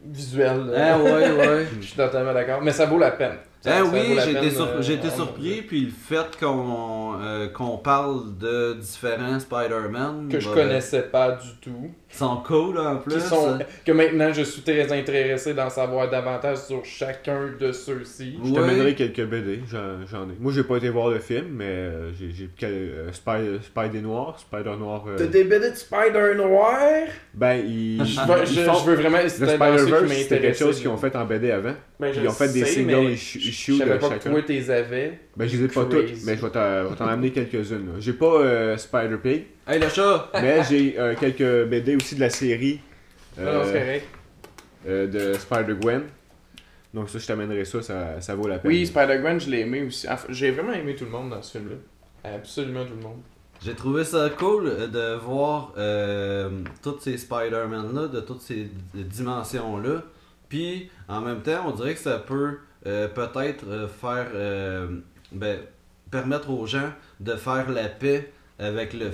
visuelle. 0.00 0.72
Ah 0.76 0.98
ouais, 0.98 1.30
ouais. 1.32 1.66
Je 1.80 1.86
suis 1.86 1.96
totalement 1.96 2.32
d'accord, 2.34 2.60
mais 2.62 2.72
ça 2.72 2.86
vaut 2.86 2.98
la 2.98 3.10
peine. 3.12 3.36
Ça- 3.64 3.70
Ah 3.76 3.78
ça 3.78 3.84
oui, 3.84 4.00
peine, 4.34 4.50
sur- 4.50 4.66
euh, 4.66 4.82
j'ai 4.82 4.94
été 4.94 5.08
mon 5.08 5.14
surpris, 5.14 5.62
puis 5.62 5.80
le 5.86 5.90
fait 5.90 6.38
qu'on 6.38 7.14
euh, 7.22 7.48
qu'on 7.48 7.78
parle 7.78 8.36
de 8.38 8.74
différents 8.74 9.40
Spider-Man. 9.40 10.28
Que 10.30 10.38
je 10.38 10.48
bah, 10.50 10.54
connaissais 10.54 11.02
pas 11.02 11.32
du 11.32 11.48
tout. 11.62 11.90
sont 12.10 12.36
cool 12.46 12.78
en 12.78 12.96
plus. 12.96 13.14
Qui 13.14 13.20
sont, 13.22 13.58
que 13.86 13.92
maintenant 13.92 14.32
je 14.32 14.42
suis 14.42 14.62
très 14.62 14.92
intéressé 14.92 15.54
d'en 15.54 15.70
savoir 15.70 16.10
davantage 16.10 16.58
sur 16.58 16.84
chacun 16.84 17.50
de 17.58 17.72
ceux-ci. 17.72 18.38
Je 18.44 18.50
Ouais. 18.50 18.54
t'amènerai 18.54 18.94
quelques 18.94 19.24
BD, 19.24 19.60
j'en 19.70 20.06
j'en 20.10 20.24
ai. 20.28 20.34
Moi, 20.38 20.52
j'ai 20.52 20.62
pas 20.64 20.76
été 20.76 20.90
voir 20.90 21.08
le 21.08 21.18
film, 21.18 21.46
mais 21.52 21.64
euh, 21.64 22.12
j'ai 22.12 22.30
j'ai 22.32 22.50
quel- 22.56 22.70
euh, 22.72 23.12
Spider, 23.12 23.58
Spider 23.62 24.00
Noir, 24.02 24.38
Spider 24.38 24.76
Noir. 24.78 25.04
euh, 25.08 25.16
T'as 25.16 25.26
des 25.26 25.44
BD 25.44 25.70
de 25.70 25.74
Spider 25.76 26.34
Noir? 26.36 26.78
ben, 27.32 27.54
ils, 27.66 27.98
Je 28.04 28.20
veux, 28.20 28.42
ils 28.42 28.46
je, 28.46 28.60
font- 28.60 28.74
je 28.84 28.90
veux 28.90 28.96
vraiment 28.96 29.22
Le 29.22 29.28
Spider-Verse, 29.28 30.12
c'était 30.12 30.40
quelque 30.40 30.58
chose 30.58 30.78
qu'ils 30.78 30.88
ont 30.88 30.96
fait 30.98 31.16
en 31.16 31.24
BD 31.24 31.50
avant. 31.50 31.74
Ben, 32.00 32.12
je 32.12 32.20
Ils 32.20 32.28
ont 32.28 32.32
fait 32.32 32.52
des 32.52 32.64
sais, 32.64 32.72
singles 32.74 32.86
mais 33.06 33.12
issues 33.14 33.40
Je 33.40 33.48
issues 33.50 33.76
savais 33.76 33.92
de 33.94 33.98
pas 33.98 34.08
que 34.08 34.14
chacun. 34.14 34.30
toi 34.30 34.42
t'es 34.42 34.70
avais. 34.70 35.18
Ben, 35.36 35.48
je 35.48 35.56
les 35.56 35.64
ai 35.64 35.68
pas 35.68 35.84
toutes, 35.84 36.24
mais 36.26 36.36
je 36.36 36.42
vais 36.46 36.50
t'en 36.96 37.06
amener 37.06 37.30
quelques-unes. 37.30 37.92
J'ai 38.00 38.12
pas 38.14 38.40
euh, 38.40 38.76
Spider-Pig, 38.76 39.44
Hey 39.68 39.78
le 39.80 39.88
chat! 39.88 40.28
mais 40.34 40.62
j'ai 40.68 40.98
euh, 40.98 41.14
quelques 41.18 41.68
BD 41.68 41.94
aussi 41.96 42.16
de 42.16 42.20
la 42.20 42.30
série 42.30 42.80
euh, 43.38 43.46
Ah 43.48 43.52
non, 43.58 43.64
c'est 43.64 43.78
correct. 43.80 44.06
euh, 44.88 45.06
de 45.06 45.34
Spider-Gwen. 45.34 46.02
Donc 46.92 47.10
ça, 47.10 47.18
je 47.18 47.26
t'amènerai 47.26 47.64
ça, 47.64 47.80
ça, 47.82 48.20
ça 48.20 48.34
vaut 48.34 48.48
la 48.48 48.58
peine. 48.58 48.70
Oui, 48.70 48.86
Spider-Gwen, 48.86 49.40
je 49.40 49.50
l'ai 49.50 49.60
aimé 49.60 49.82
aussi. 49.82 50.08
Enfin, 50.08 50.26
J'ai 50.30 50.50
vraiment 50.50 50.72
aimé 50.72 50.94
tout 50.96 51.04
le 51.04 51.10
monde 51.10 51.30
dans 51.30 51.42
ce 51.42 51.58
film-là. 51.58 51.76
Absolument 52.36 52.84
tout 52.84 52.94
le 52.96 53.02
monde. 53.02 53.18
J'ai 53.64 53.74
trouvé 53.74 54.04
ça 54.04 54.30
cool 54.36 54.90
de 54.90 55.14
voir 55.16 55.72
euh, 55.78 56.50
tous 56.82 56.98
ces 57.00 57.16
Spider-Man-là, 57.18 58.08
de 58.08 58.20
toutes 58.20 58.42
ces 58.42 58.68
dimensions-là. 58.94 60.02
Puis, 60.54 60.88
en 61.08 61.20
même 61.20 61.42
temps, 61.42 61.64
on 61.66 61.72
dirait 61.72 61.94
que 61.94 61.98
ça 62.00 62.16
peut 62.20 62.58
euh, 62.86 63.08
peut-être 63.08 63.66
euh, 63.66 63.88
faire. 63.88 64.28
euh, 64.36 64.86
ben, 65.32 65.58
permettre 66.12 66.48
aux 66.48 66.64
gens 66.64 66.90
de 67.18 67.34
faire 67.34 67.68
la 67.72 67.88
paix 67.88 68.30
avec 68.60 68.92
le, 68.92 69.10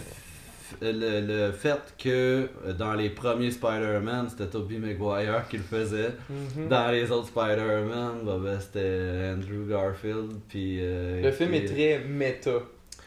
le, 0.82 1.46
le 1.46 1.52
fait 1.52 1.80
que 1.96 2.46
dans 2.78 2.92
les 2.92 3.08
premiers 3.08 3.50
Spider-Man, 3.50 4.26
c'était 4.28 4.48
Tobey 4.48 4.76
Maguire 4.76 5.48
qui 5.48 5.56
le 5.56 5.62
faisait. 5.62 6.12
Mhm. 6.28 6.68
Dans 6.68 6.90
les 6.90 7.10
autres 7.10 7.28
Spider-Man, 7.28 8.16
bah, 8.26 8.36
ben, 8.44 8.60
c'était 8.60 9.32
Andrew 9.32 9.66
Garfield. 9.66 10.32
Puis, 10.46 10.78
Le 10.82 11.30
film 11.32 11.54
est 11.54 11.64
très 11.64 12.04
méta. 12.06 12.50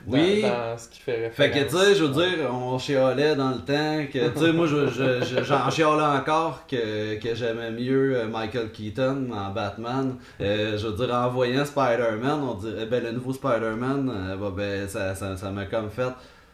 Oui. 0.07 0.41
dans 0.41 0.77
ce 0.77 0.89
qui 0.89 0.99
fait 0.99 1.27
référence. 1.29 1.35
Fait 1.35 1.51
que, 1.51 1.63
tu 1.69 1.77
sais, 1.77 1.95
je 1.95 2.03
veux 2.03 2.13
dire, 2.13 2.49
on 2.53 2.77
chialait 2.77 3.35
dans 3.35 3.49
le 3.51 3.57
temps 3.59 4.05
que, 4.11 4.29
tu 4.29 4.39
sais, 4.39 4.51
moi, 4.51 4.67
je- 4.67 4.87
je- 4.87 5.23
je- 5.23 5.43
j'en 5.43 5.69
chialais 5.69 6.17
encore 6.19 6.65
que, 6.67 7.15
que 7.19 7.33
j'aimais 7.35 7.71
mieux 7.71 8.17
euh, 8.17 8.27
Michael 8.27 8.71
Keaton 8.71 9.29
en 9.33 9.51
Batman. 9.51 10.15
Euh, 10.41 10.77
je 10.77 10.87
veux 10.87 11.05
dire, 11.05 11.15
en 11.15 11.29
voyant 11.29 11.63
Spider-Man, 11.65 12.39
on 12.41 12.53
dirait, 12.55 12.85
ben, 12.85 13.03
le 13.03 13.11
nouveau 13.13 13.33
Spider-Man, 13.33 14.37
bah, 14.39 14.51
ben, 14.55 14.87
ça 14.87 15.15
ça- 15.15 15.37
ça 15.37 15.49
m'a 15.51 15.65
comme 15.65 15.89
fait, 15.89 16.11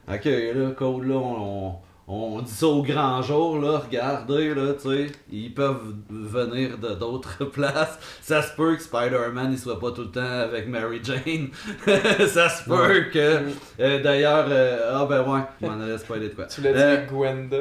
ok, 0.07 0.25
là, 0.25 0.71
Code, 0.77 1.03
là, 1.07 1.15
on, 1.15 1.67
on, 1.69 1.75
on 2.11 2.41
dit 2.41 2.51
ça 2.51 2.65
au 2.65 2.81
grand 2.81 3.21
jour, 3.21 3.59
là, 3.59 3.77
regardez, 3.85 4.55
là, 4.55 4.73
tu 4.73 4.89
sais, 4.89 5.11
ils 5.31 5.53
peuvent 5.53 5.93
venir 6.09 6.77
de 6.79 6.95
d'autres 6.95 7.45
places. 7.51 7.99
Ça 8.21 8.41
se 8.41 8.55
peut 8.55 8.75
que 8.75 8.81
Spider-Man, 8.81 9.51
il 9.51 9.59
soit 9.59 9.79
pas 9.79 9.91
tout 9.91 10.01
le 10.01 10.09
temps 10.11 10.21
avec 10.21 10.67
Mary 10.67 10.99
Jane. 11.03 11.49
ça 12.27 12.49
se 12.49 12.63
peut 12.67 13.05
que... 13.13 13.39
Mm. 13.41 13.51
Euh, 13.79 14.01
D'ailleurs, 14.03 14.45
euh, 14.49 14.91
ah 15.01 15.05
ben 15.07 15.21
ouais, 15.21 15.41
je 15.61 15.67
m'en 15.67 15.79
allais 15.79 15.97
spoiler 15.99 16.29
de 16.29 16.33
quoi. 16.33 16.45
Tu 16.49 16.61
l'as 16.61 16.73
dit 16.73 16.79
Euh, 16.79 16.93
avec 16.97 17.09
Gwenda. 17.11 17.57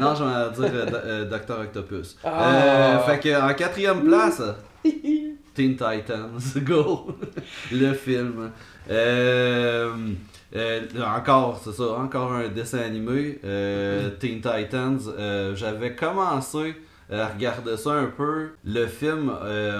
non, 0.00 0.14
je 0.16 0.24
m'en 0.24 0.34
allais 0.34 0.50
dire 0.50 0.70
euh, 0.74 0.86
euh, 1.04 1.24
Docteur 1.26 1.60
Octopus. 1.60 2.16
Ah. 2.24 3.04
Fait 3.06 3.20
que 3.20 3.40
en 3.40 3.54
quatrième 3.54 4.02
place, 4.04 4.42
Teen 5.60 5.72
Titans, 5.72 6.40
go, 6.64 7.08
le 7.70 7.92
film. 7.92 8.50
Euh, 8.90 9.94
euh, 10.56 10.80
encore, 11.04 11.60
c'est 11.62 11.72
ça, 11.72 11.98
encore 11.98 12.32
un 12.32 12.48
dessin 12.48 12.78
animé, 12.78 13.38
euh, 13.44 14.08
Teen 14.18 14.40
Titans. 14.40 14.98
J'avais 15.54 15.94
commencé 15.94 16.76
à 17.12 17.26
regarder 17.26 17.76
ça 17.76 17.90
un 17.90 18.06
peu. 18.06 18.52
Le 18.64 18.86
film, 18.86 19.30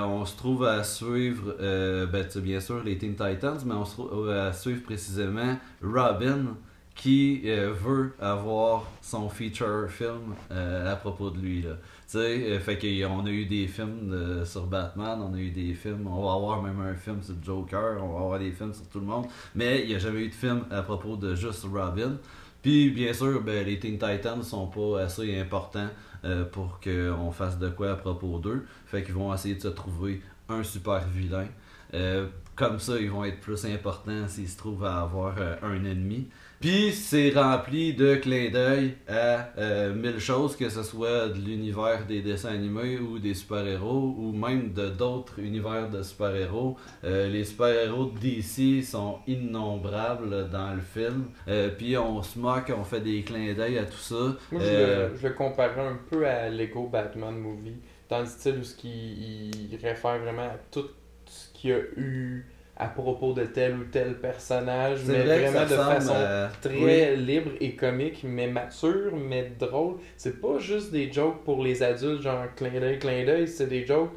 on 0.05 0.27
se 0.27 0.37
trouve 0.37 0.67
à 0.67 0.85
suivre, 0.85 1.55
ben, 1.59 2.27
bien 2.43 2.61
sûr, 2.61 2.85
les 2.85 2.99
Teen 2.99 3.13
Titans, 3.13 3.57
mais 3.65 3.73
on 3.73 3.87
se 3.87 3.93
trouve 3.95 4.29
à 4.29 4.53
suivre 4.53 4.83
précisément 4.83 5.57
Robin 5.83 6.59
qui 6.95 7.41
veut 7.51 8.13
avoir 8.21 8.85
son 9.01 9.31
feature 9.31 9.89
film 9.89 10.35
à 10.51 10.95
propos 10.97 11.31
de 11.31 11.39
lui. 11.39 11.63
Là. 11.63 11.77
Sais, 12.11 12.19
euh, 12.19 12.59
fait 12.59 12.77
qu'on 12.77 13.25
a 13.25 13.31
eu 13.31 13.47
des 13.47 13.69
films 13.69 14.11
de- 14.11 14.45
sur 14.45 14.67
Batman, 14.67 15.21
on 15.23 15.33
a 15.33 15.39
eu 15.39 15.51
des 15.53 15.75
films, 15.75 16.09
on 16.09 16.25
va 16.25 16.33
avoir 16.35 16.61
même 16.61 16.81
un 16.81 16.97
film 16.97 17.23
sur 17.23 17.35
Joker, 17.41 18.03
on 18.03 18.09
va 18.15 18.19
avoir 18.25 18.39
des 18.41 18.51
films 18.51 18.75
sur 18.75 18.89
tout 18.89 18.99
le 18.99 19.07
monde, 19.07 19.27
mais 19.55 19.83
il 19.83 19.91
n'y 19.91 19.95
a 19.95 19.99
jamais 20.01 20.23
eu 20.23 20.29
de 20.29 20.35
film 20.35 20.65
à 20.73 20.83
propos 20.83 21.15
de 21.15 21.37
juste 21.37 21.65
Robin. 21.73 22.17
Puis 22.63 22.91
bien 22.91 23.13
sûr, 23.13 23.41
ben, 23.43 23.65
les 23.65 23.79
Teen 23.79 23.93
Titans 23.97 24.43
sont 24.43 24.67
pas 24.67 25.03
assez 25.03 25.39
importants 25.39 25.89
euh, 26.25 26.45
pour 26.47 26.81
qu'on 26.81 27.31
fasse 27.31 27.61
de 27.61 27.69
quoi 27.69 27.93
à 27.93 27.95
propos 27.95 28.41
d'eux. 28.41 28.67
Fait 28.87 29.05
qu'ils 29.05 29.15
vont 29.15 29.33
essayer 29.33 29.55
de 29.55 29.63
se 29.63 29.69
trouver 29.69 30.21
un 30.49 30.65
super 30.65 31.07
vilain. 31.07 31.47
Euh, 31.95 32.27
comme 32.57 32.81
ça, 32.81 32.99
ils 32.99 33.09
vont 33.09 33.25
être 33.25 33.39
plus 33.39 33.65
importants 33.67 34.27
s'ils 34.27 34.49
se 34.49 34.59
trouvent 34.59 34.85
à 34.85 35.03
avoir 35.03 35.37
euh, 35.39 35.55
un 35.63 35.85
ennemi. 35.85 36.27
Puis 36.61 36.93
c'est 36.93 37.31
rempli 37.31 37.95
de 37.95 38.17
clins 38.17 38.51
d'œil 38.51 38.95
à 39.09 39.49
euh, 39.57 39.95
mille 39.95 40.19
choses, 40.19 40.57
que 40.57 40.69
ce 40.69 40.83
soit 40.83 41.29
de 41.29 41.39
l'univers 41.39 42.05
des 42.07 42.21
dessins 42.21 42.51
animés 42.51 42.99
ou 42.99 43.19
des 43.19 43.33
super-héros, 43.33 44.15
ou 44.19 44.33
même 44.33 44.75
de 44.75 44.91
d'autres 44.91 45.39
univers 45.39 45.89
de 45.89 46.03
super-héros. 46.03 46.77
Euh, 47.05 47.29
les 47.29 47.45
super-héros 47.45 48.11
de 48.11 48.19
DC 48.19 48.85
sont 48.85 49.21
innombrables 49.27 50.51
dans 50.51 50.75
le 50.75 50.83
film. 50.83 51.31
Euh, 51.49 51.71
puis 51.71 51.97
on 51.97 52.23
se 52.23 52.39
moque, 52.39 52.71
on 52.77 52.85
fait 52.85 53.01
des 53.01 53.23
clins 53.23 53.55
d'œil 53.55 53.79
à 53.79 53.85
tout 53.85 53.97
ça. 53.97 54.37
Moi, 54.53 54.61
je, 54.63 54.71
le, 54.71 55.17
je 55.17 55.29
le 55.29 55.33
comparais 55.33 55.81
un 55.81 55.99
peu 56.11 56.27
à 56.27 56.51
Lego 56.51 56.89
Batman 56.89 57.39
Movie, 57.39 57.79
dans 58.11 58.21
le 58.21 58.27
style 58.27 58.59
où 58.59 58.77
qui, 58.77 59.71
il 59.71 59.79
réfère 59.81 60.19
vraiment 60.19 60.43
à 60.43 60.59
tout 60.71 60.91
ce 61.25 61.49
qu'il 61.55 61.71
y 61.71 61.73
a 61.73 61.79
eu 61.97 62.45
à 62.81 62.87
propos 62.89 63.33
de 63.33 63.45
tel 63.45 63.75
ou 63.75 63.85
tel 63.85 64.15
personnage, 64.19 65.01
mais 65.07 65.23
vrai 65.25 65.39
vraiment 65.51 65.67
de 65.67 65.75
façon 65.95 66.15
très 66.63 67.17
libre 67.17 67.51
et 67.61 67.75
comique, 67.77 68.25
mais 68.25 68.47
mature, 68.47 69.13
mais 69.17 69.53
drôle. 69.59 69.97
C'est 70.17 70.41
pas 70.41 70.59
juste 70.59 70.91
des 70.91 71.13
jokes 71.13 71.45
pour 71.45 71.63
les 71.63 71.83
adultes, 71.83 72.23
genre 72.23 72.45
clin 72.57 72.71
d'œil, 72.81 72.99
clin 72.99 73.25
d'œil, 73.25 73.47
c'est 73.49 73.67
des 73.69 73.85
jokes 73.87 74.11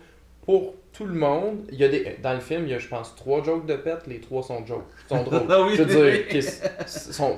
pour 0.45 0.75
tout 0.91 1.05
le 1.05 1.13
monde. 1.15 1.65
Il 1.71 1.77
y 1.79 1.83
a 1.83 1.87
des, 1.87 2.17
dans 2.21 2.33
le 2.33 2.39
film, 2.39 2.63
il 2.65 2.71
y 2.71 2.73
a, 2.73 2.79
je 2.79 2.87
pense, 2.87 3.15
trois 3.15 3.43
jokes 3.43 3.65
de 3.65 3.75
pète, 3.75 4.05
les 4.07 4.19
trois 4.19 4.43
sont 4.43 4.65
jokes, 4.65 4.85
sont 5.09 5.23
drôles. 5.27 5.41
Ah 5.49 5.63
oui, 5.65 5.73
je 5.75 5.83
veux 5.83 6.11
dire, 6.11 6.43
sont, 6.85 7.35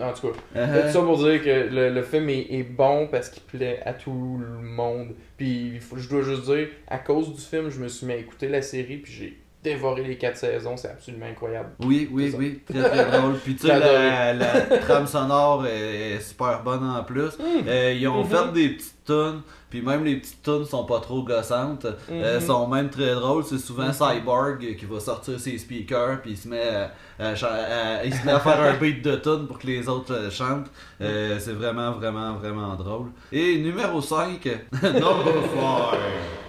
en 0.00 0.12
tout 0.12 0.28
cas, 0.28 0.38
Uh-huh. 0.56 0.82
tout 0.86 0.92
ça 0.92 1.00
pour 1.02 1.18
dire 1.18 1.42
que 1.42 1.68
le, 1.74 1.90
le 1.90 2.02
film 2.02 2.28
est, 2.30 2.46
est 2.50 2.62
bon 2.62 3.08
parce 3.08 3.28
qu'il 3.28 3.42
plaît 3.42 3.80
à 3.84 3.92
tout 3.92 4.40
le 4.40 4.62
monde. 4.62 5.14
Puis 5.36 5.80
je 5.96 6.08
dois 6.08 6.22
juste 6.22 6.44
dire, 6.44 6.68
à 6.88 6.98
cause 6.98 7.34
du 7.34 7.40
film, 7.40 7.68
je 7.70 7.80
me 7.80 7.88
suis 7.88 8.06
mis 8.06 8.12
à 8.14 8.16
écouter 8.16 8.48
la 8.48 8.62
série, 8.62 8.98
puis 8.98 9.12
j'ai 9.12 9.38
dévoré 9.64 10.02
les 10.04 10.16
quatre 10.18 10.36
saisons, 10.36 10.76
c'est 10.76 10.90
absolument 10.90 11.26
incroyable. 11.26 11.70
Oui, 11.84 12.08
oui, 12.12 12.32
oui, 12.38 12.60
très 12.70 12.88
très 12.88 13.10
drôle. 13.18 13.34
Puis 13.42 13.56
tu 13.56 13.66
sais, 13.66 13.78
la, 13.78 14.32
la 14.34 14.60
trame 14.78 15.06
sonore 15.06 15.66
est, 15.66 16.12
est 16.16 16.20
super 16.20 16.62
bonne 16.62 16.84
en 16.88 17.02
plus. 17.02 17.30
Euh, 17.66 17.92
ils 17.98 18.06
ont 18.06 18.22
Mhm. 18.22 18.30
fait 18.30 18.52
des 18.52 18.68
petites 18.70 19.04
tunes, 19.06 19.40
puis 19.70 19.82
même 19.82 20.04
les 20.04 20.16
petites 20.16 20.42
tunes 20.42 20.64
sont 20.64 20.84
pas 20.84 21.00
trop 21.00 21.22
gossantes. 21.22 21.86
Euh, 22.10 22.38
Mhm. 22.38 22.46
sont 22.46 22.68
même 22.68 22.90
très 22.90 23.14
drôles. 23.14 23.44
C'est 23.44 23.58
souvent 23.58 23.86
Mhm. 23.86 23.92
Cyborg 23.94 24.76
qui 24.76 24.84
va 24.84 25.00
sortir 25.00 25.40
ses 25.40 25.56
speakers, 25.58 26.20
puis 26.22 26.32
il 26.32 26.36
se 26.36 26.46
met 26.48 26.68
à, 26.68 26.90
à 27.30 27.34
cha- 27.34 27.48
à- 27.48 28.04
il 28.04 28.14
se 28.14 28.24
met 28.26 28.32
à 28.32 28.40
faire 28.40 28.60
un 28.60 28.74
beat 28.74 29.02
de 29.02 29.16
tune 29.16 29.46
pour 29.46 29.58
que 29.58 29.66
les 29.66 29.88
autres 29.88 30.12
euh, 30.14 30.30
chantent. 30.30 30.70
Euh, 31.00 31.38
c'est 31.40 31.52
vraiment, 31.54 31.92
vraiment, 31.92 32.34
vraiment 32.34 32.74
drôle. 32.76 33.08
Et 33.32 33.56
numéro 33.58 34.00
5, 34.02 34.46
Number 34.82 35.42
5, 35.54 35.98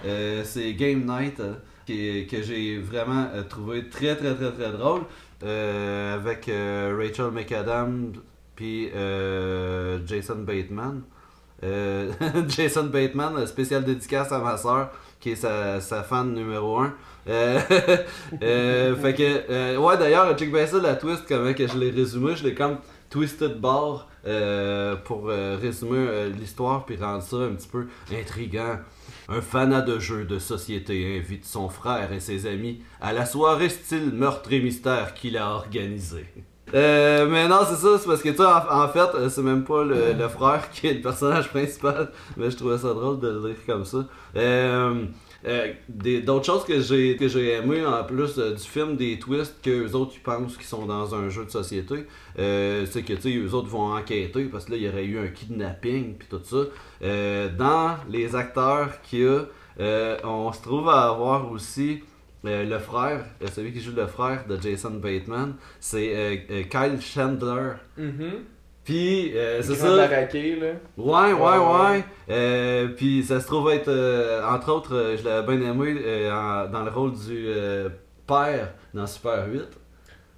euh, 0.04 0.42
c'est 0.44 0.74
Game 0.74 1.04
Night. 1.06 1.40
Que 1.86 2.42
j'ai 2.42 2.78
vraiment 2.78 3.28
euh, 3.34 3.42
trouvé 3.42 3.88
très 3.88 4.16
très 4.16 4.34
très 4.34 4.52
très 4.52 4.72
drôle 4.72 5.02
euh, 5.44 6.14
avec 6.14 6.48
euh, 6.48 6.96
Rachel 6.98 7.30
McAdams 7.30 8.14
puis 8.54 8.90
Jason 10.06 10.38
Bateman. 10.38 11.02
Jason 12.48 12.84
Bateman, 12.84 13.46
spécial 13.46 13.84
dédicace 13.84 14.32
à 14.32 14.38
ma 14.38 14.56
soeur 14.56 14.90
qui 15.20 15.30
est 15.30 15.36
sa, 15.36 16.02
fan 16.02 16.32
numéro 16.32 16.78
1. 16.78 16.94
Euh, 17.28 17.60
euh, 18.42 18.96
fait 18.96 19.14
que, 19.14 19.76
ouais, 19.76 19.98
d'ailleurs, 19.98 20.36
check 20.36 20.52
bien 20.52 20.66
ça, 20.66 20.78
la 20.78 20.94
twist, 20.94 21.24
comment 21.28 21.52
que 21.52 21.66
je 21.66 21.76
l'ai 21.76 21.90
résumé. 21.90 22.36
Je 22.36 22.44
l'ai 22.44 22.54
comme 22.54 22.78
twisted 23.10 23.60
bar 23.60 24.08
pour 25.04 25.28
résumer 25.28 26.30
l'histoire 26.38 26.84
puis 26.84 26.96
rendre 26.96 27.22
ça 27.22 27.36
un 27.36 27.54
petit 27.54 27.68
peu 27.68 27.86
intriguant. 28.12 28.78
Un 29.28 29.40
fanat 29.40 29.82
de 29.82 29.98
jeux 29.98 30.24
de 30.24 30.38
société 30.38 31.18
invite 31.18 31.44
son 31.44 31.68
frère 31.68 32.12
et 32.12 32.20
ses 32.20 32.46
amis 32.46 32.80
à 33.00 33.12
la 33.12 33.26
soirée 33.26 33.68
style 33.68 34.12
meurtre 34.12 34.52
et 34.52 34.60
mystère 34.60 35.14
qu'il 35.14 35.36
a 35.36 35.50
organisée. 35.50 36.26
Euh, 36.74 37.26
mais 37.28 37.46
non, 37.48 37.60
c'est 37.68 37.76
ça, 37.76 37.98
c'est 37.98 38.06
parce 38.06 38.22
que 38.22 38.28
tu 38.28 38.42
en, 38.42 38.84
en 38.84 38.88
fait, 38.88 39.14
euh, 39.14 39.28
c'est 39.28 39.42
même 39.42 39.64
pas 39.64 39.84
le, 39.84 40.12
le 40.12 40.28
frère 40.28 40.68
qui 40.70 40.88
est 40.88 40.94
le 40.94 41.00
personnage 41.00 41.48
principal, 41.50 42.10
mais 42.36 42.50
je 42.50 42.56
trouvais 42.56 42.78
ça 42.78 42.92
drôle 42.92 43.20
de 43.20 43.28
le 43.28 43.40
dire 43.48 43.56
comme 43.66 43.84
ça. 43.84 44.04
Euh, 44.36 45.04
euh, 45.44 45.72
D'autres 45.88 46.46
choses 46.46 46.64
que 46.64 46.80
j'ai 46.80 47.16
que 47.16 47.28
j'ai 47.28 47.52
aimé 47.52 47.84
en 47.84 48.04
plus 48.04 48.38
euh, 48.38 48.54
du 48.54 48.62
film, 48.62 48.96
des 48.96 49.18
twists 49.18 49.56
que 49.62 49.70
les 49.70 49.94
autres 49.94 50.14
pensent 50.22 50.56
qu'ils 50.56 50.66
sont 50.66 50.86
dans 50.86 51.14
un 51.14 51.28
jeu 51.28 51.44
de 51.44 51.50
société, 51.50 52.06
euh, 52.38 52.86
c'est 52.90 53.02
que 53.02 53.12
eux 53.12 53.54
autres 53.54 53.68
vont 53.68 53.92
enquêter 53.94 54.44
parce 54.44 54.64
que 54.64 54.72
là 54.72 54.76
il 54.76 54.84
y 54.84 54.88
aurait 54.88 55.04
eu 55.04 55.18
un 55.18 55.28
kidnapping 55.28 56.14
puis 56.14 56.28
tout 56.28 56.40
ça. 56.42 56.64
Dans 57.58 57.96
les 58.08 58.34
acteurs 58.34 59.00
qu'il 59.02 59.20
y 59.20 59.26
a, 59.26 59.44
on 60.24 60.52
se 60.52 60.62
trouve 60.62 60.88
à 60.88 61.08
avoir 61.08 61.50
aussi 61.50 62.02
le 62.44 62.78
frère, 62.78 63.24
celui 63.52 63.72
qui 63.72 63.80
joue 63.80 63.94
le 63.94 64.06
frère 64.06 64.46
de 64.48 64.60
Jason 64.60 64.92
Bateman, 64.92 65.54
c'est 65.80 66.46
Kyle 66.70 67.00
Chandler. 67.00 67.72
Mhm. 67.96 68.55
Puis 68.86 69.32
euh, 69.36 69.60
c'est 69.62 69.74
ça. 69.74 69.94
baraqué, 69.96 70.56
là. 70.56 70.68
Ouais, 70.96 71.32
ouais, 71.34 71.58
Ouais. 71.90 72.04
Euh, 72.30 72.88
puis 72.96 73.22
ça 73.24 73.40
se 73.40 73.46
trouve 73.46 73.70
être, 73.70 73.88
euh, 73.88 74.42
entre 74.48 74.72
autres, 74.72 74.94
euh, 74.94 75.16
je 75.18 75.24
l'avais 75.24 75.56
bien 75.56 75.70
aimé 75.72 75.96
euh, 76.02 76.30
en- 76.32 76.68
dans 76.70 76.82
le 76.84 76.90
rôle 76.90 77.12
du 77.12 77.48
père 78.26 78.72
dans 78.94 79.06
Super 79.06 79.46
8. 79.52 79.62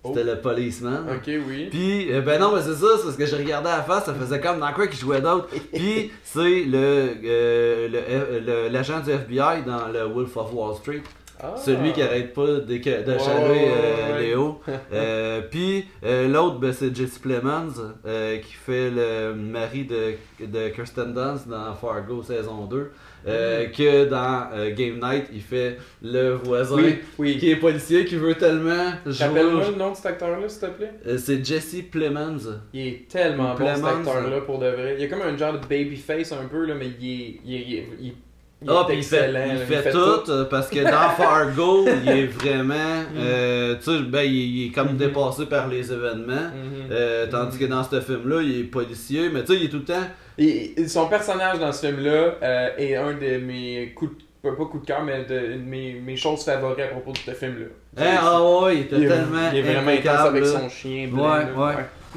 C'était 0.05 0.25
le 0.25 0.41
policeman. 0.41 1.05
Ok, 1.15 1.29
oui. 1.47 1.67
Puis, 1.71 2.09
ben 2.25 2.41
non, 2.41 2.53
mais 2.55 2.63
c'est 2.63 2.75
ça, 2.75 2.87
c'est 2.97 3.03
parce 3.05 3.17
que 3.17 3.27
je 3.27 3.37
regardais 3.37 3.69
à 3.69 3.79
la 3.79 3.83
face, 3.83 4.05
ça 4.07 4.15
faisait 4.15 4.41
comme 4.41 4.59
dans 4.61 4.73
quoi 4.73 4.87
qu'il 4.87 4.99
jouait 4.99 5.21
d'autre. 5.21 5.49
Puis, 5.75 6.11
c'est 6.23 6.65
le- 6.67 8.69
l'agent 8.69 9.01
du 9.01 9.11
FBI 9.11 9.63
dans 9.67 9.89
le 9.89 10.05
Wolf 10.05 10.35
of 10.37 10.55
Wall 10.55 10.75
Street. 10.77 11.03
Ah. 11.41 11.55
Celui 11.57 11.93
qui 11.93 12.03
arrête 12.03 12.33
pas 12.35 12.47
de 12.47 12.73
Ouais, 12.73 13.19
chaler 13.19 13.49
ouais, 13.51 13.71
euh, 13.77 14.15
ouais. 14.17 14.23
Léo. 14.27 14.61
Euh, 14.93 15.41
Puis 15.51 15.85
euh, 16.05 16.27
l'autre, 16.29 16.59
ben, 16.59 16.73
c'est 16.73 16.95
Jesse 16.95 17.19
Plemons 17.19 17.73
euh, 18.07 18.39
qui 18.39 18.53
fait 18.55 18.91
le 18.91 19.35
mari 19.35 19.85
de, 19.85 20.15
de 20.45 20.69
Kirsten 20.71 21.13
Dunst 21.15 21.47
dans 21.49 21.75
Fargo 21.75 22.23
saison 22.23 22.65
2. 22.67 22.91
euh, 23.27 23.67
Mm. 23.69 23.73
Que 23.73 24.05
dans 24.07 24.49
euh, 24.55 24.75
Game 24.75 24.99
Night, 25.01 25.27
il 25.33 25.41
fait 25.43 25.77
le 26.03 26.31
voisin 26.35 26.77
Oui, 26.77 26.99
oui. 27.19 27.39
qui 27.39 27.51
est 27.51 27.57
policier 27.57 28.05
qui 28.05 28.17
veut 28.17 28.35
tellement 28.35 28.93
jouer. 29.07 29.27
Rappelle-moi 29.27 29.65
le 29.71 29.77
nom 29.77 29.91
de 29.91 29.97
cet 29.97 30.07
acteur-là, 30.07 30.49
s'il 30.49 30.61
te 30.61 30.67
plaît. 30.73 30.93
Euh, 31.07 31.19
c'est 31.19 31.45
Jesse 31.45 31.77
Plemons. 31.91 32.61
Il 32.73 32.87
est 32.87 33.09
tellement 33.09 33.55
bon 33.55 33.67
cet 33.67 33.75
Plemons, 33.83 33.89
acteur-là 33.99 34.41
pour 34.43 34.59
de 34.59 34.67
vrai. 34.69 34.97
Il 34.99 35.05
a 35.05 35.09
comme 35.09 35.23
un 35.23 35.37
genre 35.37 35.53
de 35.53 35.59
babyface 35.67 36.33
un 36.33 36.47
peu, 36.47 36.65
là, 36.65 36.75
mais 36.75 36.87
il 37.01 37.11
est, 37.11 37.41
il 37.45 37.55
est, 37.55 37.61
il 37.69 37.75
est- 37.77 37.89
il 38.01 38.09
est 38.09 38.15
Il 38.61 38.69
Ah, 38.71 38.85
puis 38.89 38.97
il 38.97 39.03
fait, 39.05 39.31
il 39.53 39.59
fait, 39.77 39.91
tout, 39.93 40.29
euh, 40.31 40.45
parce 40.47 40.69
que 40.69 40.81
dans 40.83 41.11
Fargo, 41.17 41.87
il 42.05 42.09
est 42.11 42.27
vraiment. 42.27 42.75
euh, 43.17 43.77
tu 43.77 43.85
sais, 43.85 44.01
ben, 44.03 44.23
il, 44.23 44.67
est 44.67 44.71
comme 44.75 44.89
Mhm. 44.91 44.97
dépassé 44.97 45.47
par 45.47 45.69
les 45.69 45.93
événements. 45.93 46.35
Mhm. 46.35 46.89
Euh, 46.91 47.27
tandis 47.31 47.57
que 47.57 47.67
dans 47.67 47.85
ce 47.85 48.01
film-là, 48.01 48.41
il 48.43 48.61
est 48.61 48.65
policier, 48.65 49.29
mais 49.33 49.43
tu 49.45 49.53
sais, 49.53 49.61
il 49.61 49.67
est 49.67 49.69
tout 49.69 49.77
le 49.79 49.85
temps. 49.85 50.07
Et, 50.39 50.75
son 50.89 51.07
personnage 51.07 51.61
dans 51.61 51.71
ce 51.73 51.87
film-là 51.87 52.35
euh, 52.43 52.69
est 52.79 52.97
un 52.97 53.13
de 53.13 53.39
mes 53.39 53.93
coups 53.95 54.13
de, 54.45 54.51
pas 54.51 54.65
coup 54.65 54.81
de 54.81 54.87
cœur, 54.87 55.03
mais 55.05 55.25
de, 55.25 55.53
une 55.55 55.65
de 55.65 55.71
mes, 55.71 55.93
mes 55.95 56.17
choses 56.17 56.45
favorites 56.45 56.85
à 56.85 56.89
propos 56.89 57.13
de 57.13 57.19
ce 57.19 57.31
film-là. 57.33 57.67
Hein, 57.97 58.19
ah 58.21 58.43
ouais, 58.63 58.75
il 58.77 58.81
était 58.83 58.97
il, 58.97 59.09
tellement. 59.09 59.51
il 59.53 59.59
est 59.59 59.63
vraiment 59.63 59.91
intense 59.91 60.27
avec 60.27 60.47
son 60.47 60.69
chien. 60.69 61.09
Ouais, 61.13 61.45
ouais. 61.57 61.75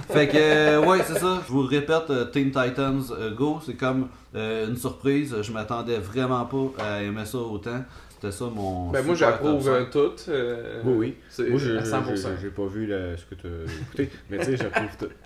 Fait 0.09 0.27
que, 0.27 0.37
euh, 0.37 0.79
ouais, 0.85 0.99
c'est 1.05 1.19
ça. 1.19 1.41
Je 1.45 1.51
vous 1.51 1.63
répète, 1.65 2.09
euh, 2.09 2.25
Teen 2.25 2.47
Titans 2.51 3.01
euh, 3.11 3.31
Go, 3.33 3.59
c'est 3.65 3.73
comme 3.75 4.07
euh, 4.35 4.67
une 4.67 4.77
surprise. 4.77 5.35
Je 5.41 5.51
m'attendais 5.51 5.97
vraiment 5.97 6.45
pas 6.45 6.83
à 6.83 7.01
aimer 7.01 7.25
ça 7.25 7.37
autant. 7.39 7.83
C'était 8.15 8.31
ça 8.31 8.45
mon. 8.53 8.89
Ben 8.91 9.03
moi 9.03 9.15
j'approuve 9.15 9.63
top 9.65 9.73
5. 9.73 9.89
tout. 9.91 10.11
euh, 10.31 10.81
Oui, 10.85 10.93
oui. 10.95 11.15
c'est 11.29 11.49
Moi, 11.49 11.59
je- 11.59 11.75
à 11.77 11.83
je- 11.83 11.89
100%. 11.89 12.15
je- 12.37 12.41
j'ai 12.41 12.49
pas 12.49 12.65
vu 12.67 12.85
la- 12.85 13.17
ce 13.17 13.25
que 13.25 13.33
tu 13.35 13.47
as 13.47 13.81
écouté, 13.81 14.09
mais 14.29 14.37
tu 14.37 14.45
sais, 14.45 14.57
j'approuve 14.57 14.95
tout. 14.99 15.09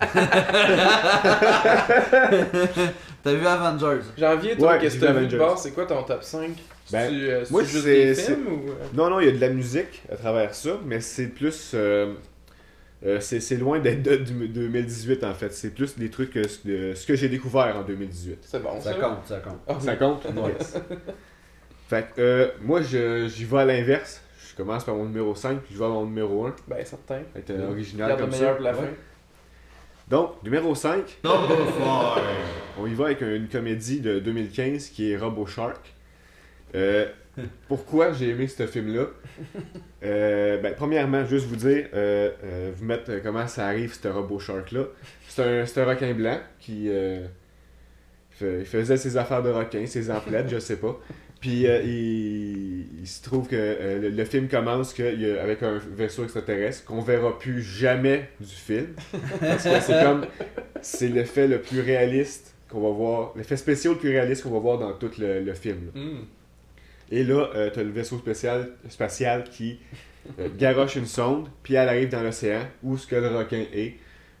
T'as 3.22 3.34
vu 3.34 3.46
Avengers? 3.46 4.00
Janvier, 4.16 4.56
toi, 4.56 4.72
Ouais, 4.72 4.78
qu'est-ce 4.78 4.94
que 4.96 5.00
j'ai 5.06 5.06
t'as 5.12 5.20
vu 5.20 5.26
de? 5.26 5.38
C'est 5.56 5.72
quoi 5.72 5.84
ton 5.86 6.02
top 6.04 6.22
5? 6.22 6.50
Ben, 6.92 7.10
tu, 7.10 7.28
euh, 7.28 7.44
moi, 7.50 7.62
c'est 7.64 7.70
juste 7.72 7.84
des 7.84 8.14
films 8.14 8.46
ou... 8.46 8.60
Non, 8.96 9.10
non, 9.10 9.20
il 9.20 9.26
y 9.26 9.28
a 9.28 9.32
de 9.32 9.40
la 9.40 9.48
musique 9.50 10.02
à 10.10 10.16
travers 10.16 10.54
ça, 10.54 10.70
mais 10.86 11.00
c'est 11.00 11.26
plus. 11.28 11.72
Euh, 13.04 13.20
c'est 13.20 13.40
c'est 13.40 13.56
loin 13.56 13.78
d'être 13.78 14.02
de, 14.02 14.16
du- 14.16 14.48
2018 14.48 15.22
en 15.24 15.34
fait. 15.34 15.52
C'est 15.52 15.70
plus 15.74 15.98
des 15.98 16.08
trucs, 16.10 16.30
que, 16.32 16.40
de, 16.66 16.94
ce 16.94 17.06
que 17.06 17.14
j'ai 17.14 17.28
découvert 17.28 17.76
en 17.76 17.82
2018. 17.82 18.38
C'est 18.42 18.62
bon, 18.62 18.80
ça. 18.80 18.92
Ça 18.92 18.98
compte, 18.98 19.26
ça 19.26 19.38
compte. 19.40 19.58
Ah, 19.68 19.76
Ça 19.80 19.96
compte? 19.96 20.26
Yes. 20.58 20.78
Fait 21.88 22.06
que 22.16 22.20
euh, 22.20 22.48
moi, 22.62 22.82
je- 22.82 23.28
j'y 23.28 23.44
vais 23.44 23.58
à 23.58 23.64
l'inverse. 23.64 24.20
Je 24.50 24.56
commence 24.56 24.84
par 24.84 24.94
mon 24.96 25.04
numéro 25.04 25.34
5, 25.34 25.60
puis 25.60 25.74
je 25.74 25.78
vais 25.78 25.84
à 25.84 25.88
mon 25.88 26.06
numéro 26.06 26.46
1. 26.46 26.56
Ben, 26.66 26.84
certain. 26.84 27.20
Être 27.36 27.50
euh, 27.50 27.70
original 27.70 28.08
Garde 28.08 28.20
le 28.20 28.26
comme 28.26 28.34
meilleur 28.34 28.50
ça. 28.50 28.54
pour 28.56 28.64
la 28.64 28.72
Ouais. 28.72 28.78
fin. 28.78 28.92
Donc, 30.08 30.42
numéro 30.42 30.74
5, 30.74 31.18
Number 31.24 31.48
five. 31.48 32.22
on 32.78 32.86
y 32.86 32.94
va 32.94 33.06
avec 33.06 33.20
une 33.22 33.48
comédie 33.48 34.00
de 34.00 34.18
2015 34.20 34.88
qui 34.90 35.10
est 35.10 35.16
Robo 35.16 35.46
Shark. 35.46 35.92
Euh, 36.74 37.06
pourquoi 37.68 38.12
j'ai 38.12 38.30
aimé 38.30 38.48
ce 38.48 38.66
film-là? 38.66 39.06
Euh, 40.04 40.60
ben, 40.60 40.72
Premièrement, 40.76 41.24
juste 41.26 41.46
vous 41.46 41.56
dire, 41.56 41.88
euh, 41.94 42.30
vous 42.76 42.84
mettre 42.84 43.10
comment 43.22 43.48
ça 43.48 43.66
arrive, 43.66 43.92
ce 44.00 44.08
Robo 44.08 44.38
Shark-là. 44.38 44.84
C'est 45.28 45.78
un, 45.78 45.84
requin 45.84 46.14
blanc 46.14 46.38
qui 46.60 46.90
faisait 48.30 48.96
ses 48.96 49.16
affaires 49.16 49.42
de 49.42 49.50
requin, 49.50 49.84
ses 49.86 50.10
emplettes, 50.10 50.48
je 50.48 50.58
sais 50.58 50.76
pas. 50.76 50.98
Puis 51.40 51.64
il, 51.64 53.06
se 53.06 53.22
trouve 53.22 53.48
que 53.48 53.98
le, 54.00 54.24
film 54.24 54.48
commence 54.48 54.98
avec 55.00 55.62
un 55.62 55.80
vaisseau 55.96 56.24
extraterrestre 56.24 56.84
qu'on 56.84 57.00
verra 57.00 57.38
plus 57.38 57.62
jamais 57.62 58.28
du 58.38 58.46
film. 58.46 58.88
Parce 59.40 59.64
que 59.64 59.80
c'est 59.80 60.02
comme. 60.02 60.26
C'est 60.82 61.08
l'effet 61.08 61.48
le 61.48 61.60
plus 61.60 61.80
réaliste 61.80 62.54
qu'on 62.70 62.80
va 62.80 62.90
voir. 62.90 63.32
L'effet 63.36 63.56
spécial 63.56 63.94
le 63.94 63.98
plus 63.98 64.10
réaliste 64.10 64.44
qu'on 64.44 64.50
va 64.50 64.60
voir 64.60 64.78
dans 64.78 64.92
tout 64.92 65.10
le, 65.18 65.52
film. 65.54 65.90
là. 65.94 66.00
Et 67.10 67.24
là, 67.24 67.50
euh, 67.54 67.70
t'as 67.72 67.82
le 67.82 67.90
vaisseau 67.90 68.18
spécial, 68.18 68.70
spatial 68.88 69.44
qui 69.44 69.78
euh, 70.38 70.48
garoche 70.56 70.96
une 70.96 71.06
sonde, 71.06 71.48
puis 71.62 71.74
elle 71.74 71.88
arrive 71.88 72.08
dans 72.08 72.22
l'océan 72.22 72.62
où 72.82 72.96
ce 72.96 73.06
que 73.06 73.16
le 73.16 73.28
requin 73.28 73.64
est. 73.72 73.94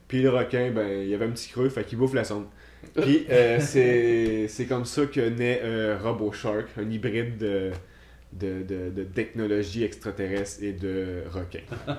Puis 0.08 0.22
le 0.22 0.30
requin, 0.30 0.70
ben, 0.70 1.02
il 1.02 1.08
y 1.08 1.14
avait 1.14 1.26
un 1.26 1.30
petit 1.30 1.48
creux, 1.48 1.68
fait 1.68 1.84
qu'il 1.84 1.98
bouffe 1.98 2.14
la 2.14 2.24
sonde. 2.24 2.46
Puis 2.94 3.26
euh, 3.30 3.58
c'est 4.48 4.66
comme 4.66 4.84
ça 4.84 5.06
que 5.06 5.20
naît 5.20 5.60
euh, 5.62 5.98
Robo 6.02 6.32
Shark, 6.32 6.66
un 6.78 6.90
hybride 6.90 7.38
de, 7.38 7.70
de, 8.32 8.62
de, 8.62 8.90
de 8.90 9.04
technologie 9.04 9.84
extraterrestre 9.84 10.62
et 10.62 10.72
de 10.72 11.22
requin. 11.30 11.60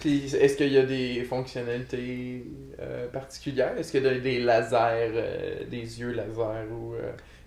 Puis, 0.00 0.36
est-ce 0.36 0.58
qu'il 0.58 0.70
y 0.70 0.76
a 0.76 0.84
des 0.84 1.24
fonctionnalités 1.24 2.44
particulières? 3.10 3.72
Est-ce 3.78 3.90
qu'il 3.90 4.04
y 4.04 4.06
a 4.06 4.18
des 4.18 4.38
lasers, 4.38 5.66
des 5.70 5.98
yeux 5.98 6.12
laser 6.12 6.66
ou 6.70 6.94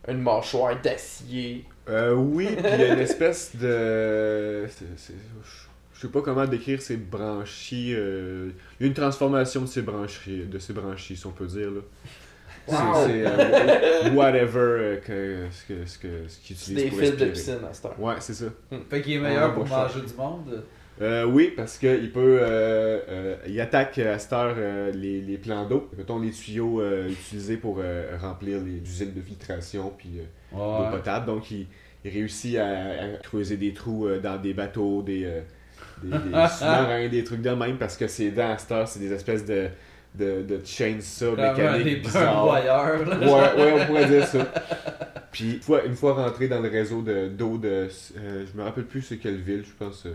une 0.07 0.21
mâchoire 0.21 0.81
d'acier? 0.81 1.65
Euh, 1.89 2.13
oui, 2.13 2.47
puis 2.47 2.65
il 2.73 2.79
y 2.79 2.83
a 2.83 2.93
une 2.93 2.99
espèce 2.99 3.55
de. 3.55 4.65
c'est- 4.69 4.85
c'est- 4.97 5.13
Je 5.93 6.01
sais 6.01 6.07
pas 6.09 6.21
comment 6.21 6.45
décrire 6.45 6.79
ces 6.81 6.97
branchies. 6.97 7.93
euh, 7.95 8.49
Il 8.79 8.83
y 8.83 8.85
a 8.85 8.87
une 8.87 8.93
transformation 8.93 9.61
de 9.61 9.65
ces 9.67 9.81
branchies, 9.81 10.43
de 10.45 10.59
ces 10.59 10.73
branchies, 10.73 11.15
si 11.15 11.25
on 11.25 11.31
peut 11.31 11.47
dire. 11.47 11.71
Là. 11.71 11.81
C'est- 12.67 12.73
Wow! 12.75 13.05
C'est 13.07 13.25
euh, 13.25 14.11
whatever 14.13 14.59
euh, 14.59 14.97
que, 14.97 15.45
ce 15.51 15.65
que- 15.65 15.85
ce 15.87 15.97
que- 15.97 16.27
ce 16.27 16.39
qu'ils 16.39 16.55
C'est 16.57 16.71
utilisent 16.71 16.83
des 16.83 16.89
pour 16.89 16.99
fils 16.99 17.11
de 17.17 17.25
piscine 17.25 17.57
à 17.67 17.73
cette 17.73 17.85
heure. 17.85 17.99
Ouais, 17.99 18.15
c'est 18.19 18.33
ça. 18.33 18.45
Fait 18.89 19.01
qu'il 19.01 19.13
est 19.13 19.17
Ah, 19.17 19.21
meilleur 19.21 19.53
bon 19.55 19.63
pour 19.63 19.77
manger 19.77 20.01
du 20.01 20.13
monde. 20.15 20.63
Euh, 21.01 21.25
oui, 21.25 21.53
parce 21.55 21.77
qu'il 21.77 22.11
peut. 22.11 22.39
euh, 22.41 22.99
euh, 23.07 23.35
il 23.47 23.59
attaque 23.61 23.99
à 23.99 24.17
cette 24.17 24.33
heure 24.33 24.55
les, 24.93 25.21
les 25.21 25.37
plans 25.37 25.65
d'eau. 25.67 25.89
Mettons 25.97 26.19
les 26.19 26.31
tuyaux 26.31 26.81
utilisés 27.07 27.57
pour 27.57 27.81
remplir 28.19 28.59
les 28.63 28.77
usines 28.81 29.13
de 29.13 29.21
filtration 29.21 29.93
puis 29.97 30.19
euh, 30.19 30.55
d'eau 30.55 30.85
Ouais. 30.85 30.91
potable. 30.97 31.25
Donc, 31.27 31.51
il, 31.51 31.67
il 32.03 32.11
réussit 32.11 32.57
à, 32.57 32.65
à 32.67 33.07
creuser 33.21 33.57
des 33.57 33.73
trous 33.73 34.07
dans 34.23 34.41
des 34.41 34.53
bateaux, 34.53 35.03
des, 35.03 35.27
des, 36.01 36.09
des 36.09 36.17
sous-marins, 36.57 37.07
des 37.09 37.23
trucs 37.23 37.41
de 37.41 37.49
même, 37.51 37.77
parce 37.77 37.95
que 37.97 38.07
ses 38.07 38.31
dents 38.31 38.51
à 38.51 38.57
cette 38.57 38.71
heure, 38.71 38.87
c'est 38.87 38.99
des 38.99 39.11
espèces 39.13 39.45
de, 39.45 39.67
de, 40.15 40.41
de 40.41 40.59
chainsaw 40.65 41.35
un 41.59 41.77
des 41.83 41.95
là. 43.05 43.19
Ouais, 43.19 43.61
ouais, 43.63 43.81
on 43.81 43.85
pourrait 43.85 44.07
dire 44.07 44.25
ça. 44.25 44.39
Puis, 45.31 45.53
une 45.55 45.61
fois, 45.61 45.83
une 45.85 45.95
fois 45.95 46.13
rentré 46.13 46.47
dans 46.47 46.59
le 46.61 46.69
réseau 46.69 47.01
de- 47.03 47.27
d'eau 47.27 47.57
de. 47.59 47.87
je 48.15 48.57
me 48.57 48.63
rappelle 48.63 48.85
plus 48.85 49.03
c'est 49.03 49.17
quelle 49.17 49.37
ville, 49.41 49.63
je 49.63 49.85
pense. 49.85 50.07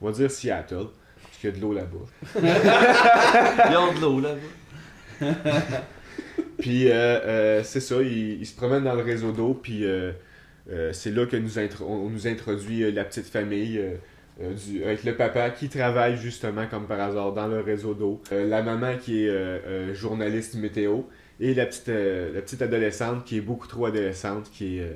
On 0.00 0.06
va 0.06 0.12
dire 0.12 0.30
Seattle, 0.30 0.86
parce 1.22 1.36
qu'il 1.40 1.50
y 1.50 1.52
a 1.52 1.56
de 1.56 1.60
l'eau 1.60 1.72
là-bas. 1.72 2.06
Ils 3.70 3.76
ont 3.76 3.92
de 3.94 4.00
l'eau, 4.00 4.20
là. 4.20 4.34
Puis 6.58 6.88
euh, 6.88 6.94
euh, 6.94 7.62
c'est 7.64 7.80
ça, 7.80 8.00
il, 8.02 8.40
il 8.40 8.46
se 8.46 8.54
promène 8.54 8.84
dans 8.84 8.94
le 8.94 9.02
réseau 9.02 9.32
d'eau, 9.32 9.54
puis 9.54 9.84
euh, 9.84 10.12
c'est 10.92 11.10
là 11.10 11.26
que 11.26 11.36
nous 11.36 11.58
on 11.82 12.10
nous 12.10 12.26
introduit 12.26 12.90
la 12.92 13.04
petite 13.04 13.26
famille 13.26 13.80
euh, 14.42 14.54
du, 14.54 14.82
avec 14.84 15.04
le 15.04 15.14
papa 15.16 15.50
qui 15.50 15.68
travaille 15.68 16.16
justement 16.16 16.66
comme 16.66 16.86
par 16.86 17.00
hasard 17.00 17.32
dans 17.32 17.46
le 17.46 17.60
réseau 17.60 17.92
d'eau, 17.94 18.22
euh, 18.32 18.48
la 18.48 18.62
maman 18.62 18.96
qui 18.96 19.24
est 19.24 19.28
euh, 19.28 19.92
journaliste 19.94 20.54
météo, 20.54 21.00
et 21.40 21.54
la 21.54 21.66
petite, 21.66 21.88
la 21.88 22.40
petite 22.42 22.60
adolescente 22.62 23.24
qui 23.24 23.38
est 23.38 23.40
beaucoup 23.40 23.66
trop 23.66 23.86
adolescente, 23.86 24.50
qui 24.52 24.78
est 24.78 24.94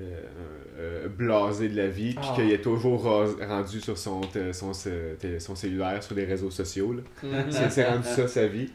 euh, 0.00 1.04
euh, 1.06 1.08
blasée 1.08 1.68
de 1.68 1.76
la 1.76 1.88
vie, 1.88 2.14
puis 2.14 2.24
Ah. 2.30 2.34
qui 2.36 2.52
est 2.52 2.62
toujours 2.62 3.02
rendue 3.02 3.80
sur 3.80 3.96
son, 3.98 4.20
son, 4.52 4.72
son, 4.72 5.54
cellulaire, 5.54 6.02
sur 6.02 6.14
les 6.14 6.24
réseaux 6.24 6.50
sociaux. 6.50 6.92
là. 7.22 7.44
C'est 7.70 7.84
rendu 7.86 8.06
ça 8.08 8.28
sa 8.28 8.46
vie. 8.46 8.70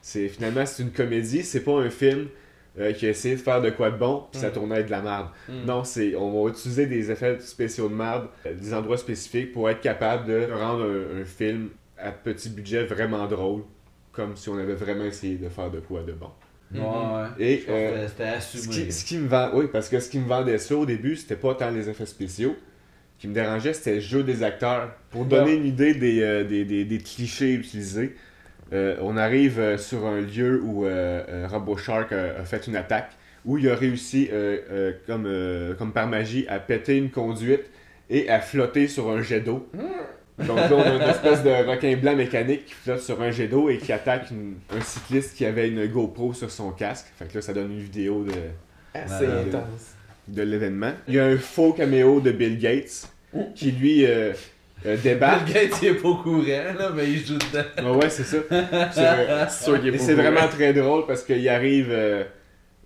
C'est 0.00 0.28
finalement 0.28 0.64
c'est 0.64 0.82
une 0.82 0.92
comédie, 0.92 1.42
c'est 1.42 1.64
pas 1.64 1.72
un 1.78 1.90
film 1.90 2.28
euh, 2.78 2.92
qui 2.92 3.06
a 3.06 3.10
essayé 3.10 3.34
de 3.34 3.40
faire 3.40 3.60
de 3.60 3.70
quoi 3.70 3.90
de 3.90 3.96
bon, 3.98 4.24
puis 4.30 4.40
ça 4.40 4.50
Mm. 4.50 4.52
tournait 4.52 4.84
de 4.84 4.90
la 4.90 5.02
merde. 5.02 5.26
Hmm. 5.48 5.64
Non, 5.66 5.82
c'est 5.84 6.14
on 6.14 6.44
va 6.44 6.50
utiliser 6.50 6.86
des 6.86 7.10
effets 7.10 7.38
spéciaux 7.40 7.88
de 7.88 7.94
merde, 7.94 8.28
euh, 8.46 8.54
des 8.54 8.72
endroits 8.72 8.96
spécifiques 8.98 9.52
pour 9.52 9.68
être 9.68 9.80
capable 9.80 10.26
de 10.28 10.48
rendre 10.52 10.84
un, 10.84 11.20
un 11.22 11.24
film 11.24 11.70
à 11.98 12.12
petit 12.12 12.48
budget 12.50 12.84
vraiment 12.84 13.26
drôle, 13.26 13.62
comme 14.12 14.36
si 14.36 14.48
on 14.48 14.56
avait 14.56 14.74
vraiment 14.76 15.04
essayé 15.04 15.36
de 15.36 15.48
faire 15.48 15.70
de 15.72 15.80
quoi 15.80 16.02
de 16.04 16.12
bon. 16.12 16.30
Ouais, 16.74 16.80
ouais. 16.80 17.28
Et 17.38 17.64
euh, 17.68 18.06
C'était 18.08 18.40
ce 18.40 18.58
assumé. 18.58 18.74
qui, 18.86 18.92
ce 18.92 19.04
qui 19.04 19.16
me 19.18 19.28
vend, 19.28 19.50
oui, 19.54 19.66
parce 19.72 19.88
que 19.88 20.00
ce 20.00 20.10
qui 20.10 20.18
me 20.18 20.26
vendait 20.28 20.58
ça 20.58 20.76
au 20.76 20.84
début, 20.86 21.16
c'était 21.16 21.36
pas 21.36 21.54
tant 21.54 21.70
les 21.70 21.88
effets 21.88 22.06
spéciaux. 22.06 22.56
Ce 23.16 23.22
qui 23.22 23.28
me 23.28 23.34
dérangeait, 23.34 23.72
c'était 23.72 23.94
le 23.94 24.00
jeu 24.00 24.22
des 24.22 24.42
acteurs. 24.42 24.90
Pour 25.10 25.24
donner 25.24 25.54
une 25.54 25.64
idée 25.66 25.94
des, 25.94 26.20
euh, 26.22 26.44
des, 26.44 26.64
des- 26.64 26.84
des 26.84 26.98
clichés 26.98 27.54
utilisés, 27.54 28.14
euh, 28.72 28.96
on 29.00 29.16
arrive 29.16 29.76
sur 29.78 30.06
un 30.06 30.20
lieu 30.20 30.60
où 30.62 30.84
Robo 31.48 31.76
Shark 31.76 32.12
a, 32.12 32.38
a 32.40 32.44
fait 32.44 32.66
une 32.66 32.76
attaque, 32.76 33.12
où 33.46 33.56
il 33.58 33.68
a 33.68 33.74
réussi, 33.74 34.28
comme, 35.06 35.26
comme 35.78 35.92
par 35.92 36.06
magie, 36.06 36.46
à 36.48 36.58
péter 36.60 36.98
une 36.98 37.10
conduite 37.10 37.64
et 38.10 38.28
à 38.28 38.40
flotter 38.40 38.88
sur 38.88 39.10
un 39.10 39.22
jet 39.22 39.40
d'eau. 39.40 39.66
Donc 40.46 40.56
là, 40.56 40.68
on 40.72 40.80
a 40.82 40.94
une 40.94 41.02
espèce 41.02 41.42
de 41.42 41.50
requin 41.68 41.96
blanc 41.96 42.14
mécanique 42.14 42.66
qui 42.66 42.74
flotte 42.74 43.00
sur 43.00 43.20
un 43.20 43.30
jet 43.30 43.48
d'eau 43.48 43.68
et 43.68 43.78
qui 43.78 43.92
attaque 43.92 44.30
une- 44.30 44.54
un 44.76 44.80
cycliste 44.80 45.36
qui 45.36 45.44
avait 45.44 45.68
une 45.68 45.86
GoPro 45.86 46.32
sur 46.32 46.50
son 46.50 46.70
casque. 46.70 47.06
Fait 47.18 47.26
que 47.26 47.34
là, 47.34 47.42
ça 47.42 47.52
donne 47.52 47.72
une 47.72 47.80
vidéo 47.80 48.24
de, 48.24 48.32
Assez 48.94 49.26
intense. 49.26 49.94
de 50.28 50.42
l'événement. 50.42 50.92
Il 51.08 51.14
y 51.14 51.18
a 51.18 51.24
un 51.26 51.36
faux 51.38 51.72
caméo 51.72 52.20
de 52.20 52.30
Bill 52.30 52.58
Gates 52.58 53.08
qui, 53.54 53.72
lui, 53.72 54.06
euh, 54.06 54.32
euh, 54.86 54.96
débarque. 54.96 55.44
Bill 55.46 55.54
Gates, 55.54 55.82
il 55.82 55.88
est 55.88 55.94
pas 55.94 56.08
au 56.08 56.16
courant, 56.16 56.42
là, 56.46 56.90
mais 56.94 57.06
il 57.10 57.18
joue 57.24 57.34
dedans. 57.38 57.64
Ah 57.76 57.92
ouais, 57.92 58.08
c'est 58.08 58.22
ça. 58.24 58.38
C'est 59.50 59.64
sûr 59.64 59.80
qu'il 59.80 59.94
est 59.94 60.08
Et 60.10 60.14
vraiment 60.14 60.46
très 60.48 60.72
drôle 60.72 61.04
parce 61.06 61.24
qu'il 61.24 61.48
arrive 61.48 61.88
euh, 61.90 62.22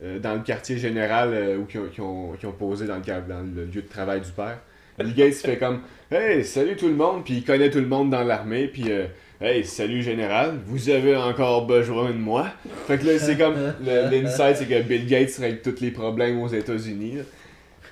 euh, 0.03 0.19
dans 0.19 0.35
le 0.35 0.41
quartier 0.41 0.79
général 0.79 1.29
où 1.59 1.67
ils 1.73 1.79
ont, 1.79 1.87
qui 1.88 2.01
ont, 2.01 2.33
qui 2.33 2.47
ont 2.47 2.53
posé 2.53 2.87
dans 2.87 2.97
le, 2.97 3.03
quar- 3.03 3.27
dans 3.27 3.41
le 3.43 3.65
lieu 3.67 3.83
de 3.83 3.88
travail 3.88 4.21
du 4.23 4.31
père. 4.31 4.59
Bill 4.98 5.14
Gates 5.14 5.35
fait 5.35 5.57
comme 5.59 5.81
Hey, 6.11 6.44
salut 6.44 6.76
tout 6.76 6.88
le 6.88 6.94
monde, 6.94 7.24
puis 7.24 7.35
il 7.35 7.44
connaît 7.44 7.70
tout 7.70 7.81
le 7.81 7.87
monde 7.87 8.11
dans 8.11 8.22
l'armée, 8.22 8.66
puis 8.68 8.85
euh, 8.90 9.07
Hey, 9.40 9.64
salut 9.64 10.02
général, 10.02 10.59
vous 10.66 10.88
avez 10.90 11.16
encore 11.16 11.66
besoin 11.66 12.11
de 12.11 12.16
moi? 12.18 12.46
Fait 12.87 12.98
que 12.98 13.07
là, 13.07 13.18
c'est 13.18 13.37
comme 13.37 13.55
le- 13.85 14.11
l'insight, 14.22 14.57
c'est 14.57 14.66
que 14.66 14.83
Bill 14.83 15.07
Gates 15.07 15.35
règle 15.40 15.61
tous 15.62 15.81
les 15.81 15.90
problèmes 15.90 16.40
aux 16.40 16.48
États-Unis. 16.48 17.18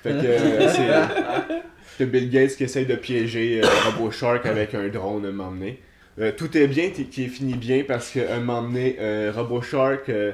Fait 0.03 0.11
que 0.11 0.15
euh, 0.25 0.67
c'est 1.97 2.05
Bill 2.05 2.29
Gates 2.29 2.55
qui 2.55 2.63
essaye 2.63 2.85
de 2.85 2.95
piéger 2.95 3.61
euh, 3.63 3.67
Robo 3.85 4.11
Shark 4.11 4.45
avec 4.45 4.73
un 4.75 4.87
drone 4.87 5.25
un 5.25 5.31
moment 5.31 5.51
donné. 5.51 5.79
Tout 6.37 6.55
est 6.55 6.67
bien 6.67 6.89
qui 6.91 7.27
finit 7.29 7.55
bien 7.55 7.83
parce 7.87 8.11
qu'un 8.11 8.39
moment 8.41 8.61
donné, 8.63 8.95
Robo 9.33 9.61
Shark 9.61 10.07
euh, 10.09 10.33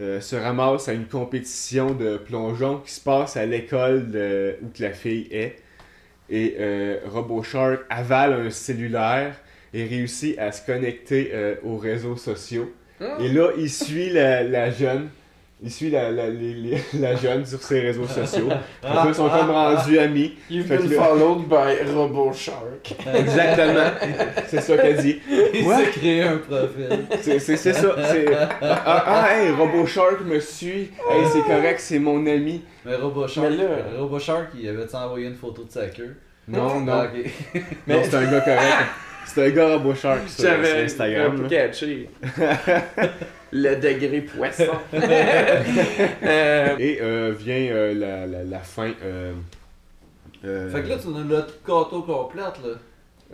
euh, 0.00 0.20
se 0.20 0.36
ramasse 0.36 0.88
à 0.88 0.92
une 0.92 1.06
compétition 1.06 1.92
de 1.94 2.16
plongeon 2.18 2.78
qui 2.84 2.92
se 2.92 3.00
passe 3.00 3.36
à 3.36 3.46
l'école 3.46 4.06
où 4.62 4.66
que 4.76 4.82
la 4.82 4.90
fille 4.90 5.28
est. 5.30 5.56
Et 6.30 6.56
euh, 6.58 6.98
Robo 7.06 7.42
Shark 7.42 7.80
avale 7.90 8.32
un 8.32 8.50
cellulaire 8.50 9.34
et 9.72 9.84
réussit 9.84 10.38
à 10.38 10.52
se 10.52 10.64
connecter 10.64 11.30
euh, 11.32 11.56
aux 11.62 11.76
réseaux 11.76 12.16
sociaux. 12.16 12.72
Ah. 13.00 13.18
Et 13.20 13.28
là, 13.28 13.50
il 13.58 13.70
suit 13.70 14.10
la, 14.10 14.42
la 14.42 14.70
jeune. 14.70 15.08
Il 15.64 15.70
suit 15.70 15.88
la, 15.90 16.10
la, 16.10 16.28
les- 16.28 16.52
les- 16.52 16.78
la 17.00 17.16
jeune 17.16 17.46
sur 17.46 17.58
ses 17.62 17.80
réseaux 17.80 18.06
sociaux. 18.06 18.48
Là, 18.82 19.04
ils 19.08 19.14
sont 19.14 19.30
comme 19.30 19.50
rendus 19.50 19.98
amis. 19.98 20.34
You've 20.50 20.66
Fait 20.66 20.76
been 20.76 20.90
là- 20.92 21.02
followed 21.02 21.48
by 21.48 21.90
Robo 21.94 22.32
Shark. 22.34 22.94
Exactement. 23.14 23.90
C'est 24.48 24.60
ça 24.60 24.76
qu'elle 24.76 24.98
dit. 24.98 25.20
Il 25.54 25.64
s'est 25.66 25.90
créé 25.98 26.22
un 26.22 26.36
profil. 26.36 27.06
C'est 27.22 27.38
ça. 27.38 27.72
c'est- 27.72 28.26
Ah, 28.60 29.04
ah, 29.06 29.28
hey, 29.40 29.50
Robo 29.52 29.86
Shark 29.86 30.20
me 30.26 30.38
suit. 30.38 30.90
Hey, 31.10 31.22
c'est 31.32 31.40
correct, 31.42 31.80
c'est 31.80 31.98
mon 31.98 32.26
ami. 32.26 32.62
Mais 32.84 32.96
RoboShark, 32.96 33.48
Mais 33.48 33.56
là- 33.56 33.68
RoboShark, 33.98 34.48
il 34.60 34.68
avait 34.68 34.94
envoyé 34.94 35.28
une 35.28 35.34
photo 35.36 35.64
de 35.64 35.70
sa 35.72 35.86
queue? 35.86 36.14
Non, 36.46 36.80
non. 36.80 36.92
Ah. 36.92 37.06
Non, 37.86 38.02
c'est 38.02 38.14
un 38.16 38.30
gars 38.30 38.40
correct. 38.42 38.86
C'est 39.24 39.46
un 39.46 39.50
gars 39.50 39.68
Robo 39.78 39.94
Shark 39.94 40.28
sur, 40.28 40.40
sur 40.40 40.44
J'avais 40.50 40.84
Instagram. 40.84 41.42
là. 41.44 41.48
catché. 41.48 42.10
Le 43.54 43.76
degré 43.76 44.20
poisson. 44.20 44.64
Euh, 46.24 46.76
Et 46.78 46.98
euh, 47.00 47.32
vient 47.38 47.54
euh, 47.70 47.94
la, 47.94 48.26
la, 48.26 48.44
la 48.44 48.58
fin. 48.60 48.90
Euh, 49.02 49.32
euh, 50.44 50.70
Fait 50.70 50.82
que 50.82 50.88
là, 50.88 50.96
tu 51.00 51.08
nous 51.08 51.28
l'as 51.28 51.42
tout 51.42 51.54
gâteau 51.66 52.02
complète, 52.02 52.44
là. 52.64 52.70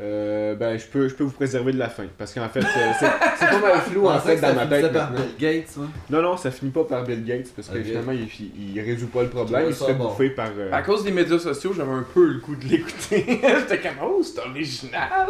euh, 0.00 0.54
ben, 0.54 0.78
je 0.78 0.87
peux, 0.87 1.09
je 1.09 1.14
peux 1.14 1.24
vous 1.24 1.33
préserver 1.33 1.72
de 1.72 1.78
la 1.78 1.88
fin. 1.88 2.04
Parce 2.18 2.33
qu'en 2.35 2.48
fait, 2.48 2.61
c'est 2.61 3.06
c'est 3.38 3.46
pas 3.46 3.59
mal 3.61 3.80
flou 3.80 4.09
en 4.09 4.18
fait 4.20 4.37
dans 4.37 4.54
ma 4.54 4.66
tête. 4.66 4.92
par 4.92 5.11
maintenant. 5.11 5.24
Bill 5.37 5.37
Gates, 5.38 5.76
moi. 5.76 5.87
Non, 6.11 6.22
non, 6.22 6.37
ça 6.37 6.50
finit 6.50 6.70
pas 6.70 6.85
par 6.85 7.02
Bill 7.04 7.24
Gates 7.24 7.48
parce 7.56 7.68
que 7.68 7.83
finalement, 7.83 8.12
il, 8.12 8.24
il, 8.24 8.76
il 8.76 8.80
résout 8.80 9.09
pas 9.09 9.22
le 9.22 9.28
problème. 9.30 9.64
Il 9.68 9.74
se 9.74 9.85
fait 9.85 9.94
bon. 9.94 10.09
bouffer 10.11 10.30
par. 10.30 10.50
euh, 10.56 10.70
À 10.72 10.83
cause 10.83 11.02
des 11.04 11.12
médias 11.12 11.38
sociaux, 11.38 11.72
j'avais 11.76 11.92
un 11.92 12.06
peu 12.14 12.26
le 12.26 12.38
goût 12.40 12.56
de 12.56 12.64
l'écouter. 12.66 13.24
J'étais 13.42 13.78
comme, 13.80 13.96
oh, 14.04 14.22
c'est 14.22 14.38
original. 14.40 15.28